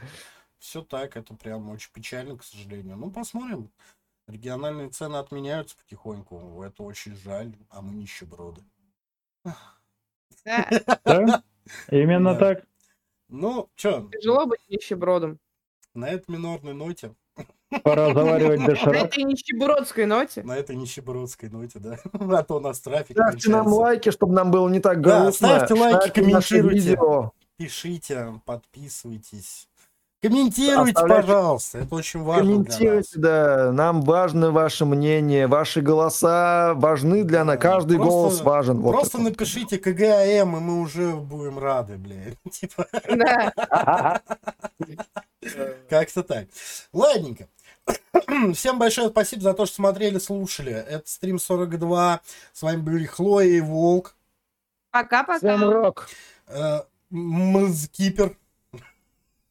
Все 0.58 0.82
так, 0.82 1.16
это 1.16 1.34
прям 1.34 1.70
очень 1.70 1.90
печально, 1.92 2.36
к 2.36 2.44
сожалению. 2.44 2.96
Ну, 2.96 3.10
посмотрим. 3.10 3.70
Региональные 4.26 4.90
цены 4.90 5.16
отменяются 5.16 5.76
потихоньку. 5.76 6.62
Это 6.62 6.82
очень 6.82 7.16
жаль, 7.16 7.52
а 7.70 7.80
мы 7.80 7.94
нищеброды. 7.94 8.62
Да, 9.44 9.56
именно 11.90 12.34
так. 12.36 12.64
Ну, 13.28 13.70
что, 13.76 14.08
Тяжело 14.12 14.46
быть 14.46 14.60
нищебродом. 14.68 15.38
на 15.94 16.08
этой 16.08 16.30
минорной 16.32 16.74
ноте, 16.74 17.14
Пора 17.82 18.12
заваривать 18.14 18.60
На 18.60 18.66
доширак. 18.66 18.96
этой 18.96 19.24
нищебродской 19.24 20.06
ноте. 20.06 20.42
на 20.42 20.56
этой 20.56 20.74
нищебродской 20.76 21.48
ноте, 21.50 21.78
да, 21.78 21.98
а 22.12 22.42
то 22.42 22.56
у 22.56 22.60
нас 22.60 22.80
трафик 22.80 23.16
Ставьте 23.16 23.50
нам 23.50 23.68
лайки, 23.68 24.10
чтобы 24.10 24.34
нам 24.34 24.50
было 24.50 24.68
не 24.68 24.80
так 24.80 25.00
Да, 25.00 25.22
грустно. 25.24 25.48
ставьте 25.48 25.74
лайки, 25.74 25.96
Ставьте 25.96 26.20
комментируйте. 26.20 26.74
видео. 26.90 27.30
Пишите, 27.56 28.34
подписывайтесь. 28.44 29.68
Комментируйте, 30.22 30.92
Оставляйте- 30.92 31.22
пожалуйста, 31.26 31.78
это 31.78 31.94
очень 31.94 32.22
важно 32.22 32.44
для 32.44 32.56
нас. 32.58 32.66
Комментируйте, 32.66 33.18
да. 33.18 33.72
Нам 33.72 34.02
важно 34.02 34.50
ваше 34.50 34.84
мнение, 34.84 35.46
ваши 35.46 35.80
голоса 35.80 36.74
важны 36.76 37.22
для 37.24 37.42
нас. 37.44 37.56
Да, 37.56 37.60
Каждый 37.62 37.96
просто- 37.96 38.12
голос 38.14 38.40
важен. 38.42 38.80
Вот 38.80 38.92
Просто 38.92 39.16
это. 39.18 39.30
напишите 39.30 39.78
КГАМ, 39.78 40.56
и 40.56 40.60
мы 40.60 40.80
уже 40.82 41.14
будем 41.14 41.58
рады, 41.58 41.96
блядь. 41.96 42.36
Типа, 42.50 42.86
Да. 43.08 44.20
как-то 45.88 46.22
так. 46.22 46.48
Ладненько. 46.92 47.46
Всем 48.54 48.78
большое 48.78 49.10
спасибо 49.10 49.42
за 49.42 49.54
то, 49.54 49.66
что 49.66 49.76
смотрели, 49.76 50.18
слушали. 50.18 50.72
Это 50.72 51.08
стрим 51.08 51.38
42. 51.38 52.20
С 52.52 52.62
вами 52.62 52.80
были 52.80 53.06
Хлоя 53.06 53.46
и 53.46 53.60
Волк. 53.60 54.16
Пока-пока. 54.90 55.38
Всем 55.38 55.68
рок. 55.68 56.08
Э, 56.46 56.80
Мзкипер. 57.10 58.36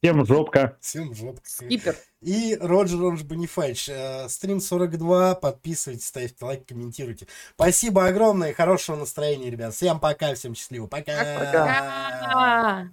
Всем 0.01 0.25
жопка. 0.25 0.77
Всем 0.79 1.13
жопка. 1.13 1.49
Скипер. 1.49 1.95
И 2.21 2.57
Роджер 2.59 3.01
Оранж 3.01 3.23
Бонифайч. 3.23 3.89
Э, 3.89 4.29
Стрим 4.29 4.61
42. 4.61 5.35
Подписывайтесь, 5.35 6.07
ставьте 6.07 6.43
лайк, 6.45 6.65
комментируйте. 6.65 7.27
Спасибо 7.55 8.05
огромное 8.05 8.51
и 8.51 8.53
хорошего 8.53 8.95
настроения, 8.95 9.49
ребят. 9.49 9.73
Всем 9.73 9.99
пока, 9.99 10.33
всем 10.35 10.55
счастливо. 10.55 10.87
Пока. 10.87 11.13
Пока. 11.37 12.89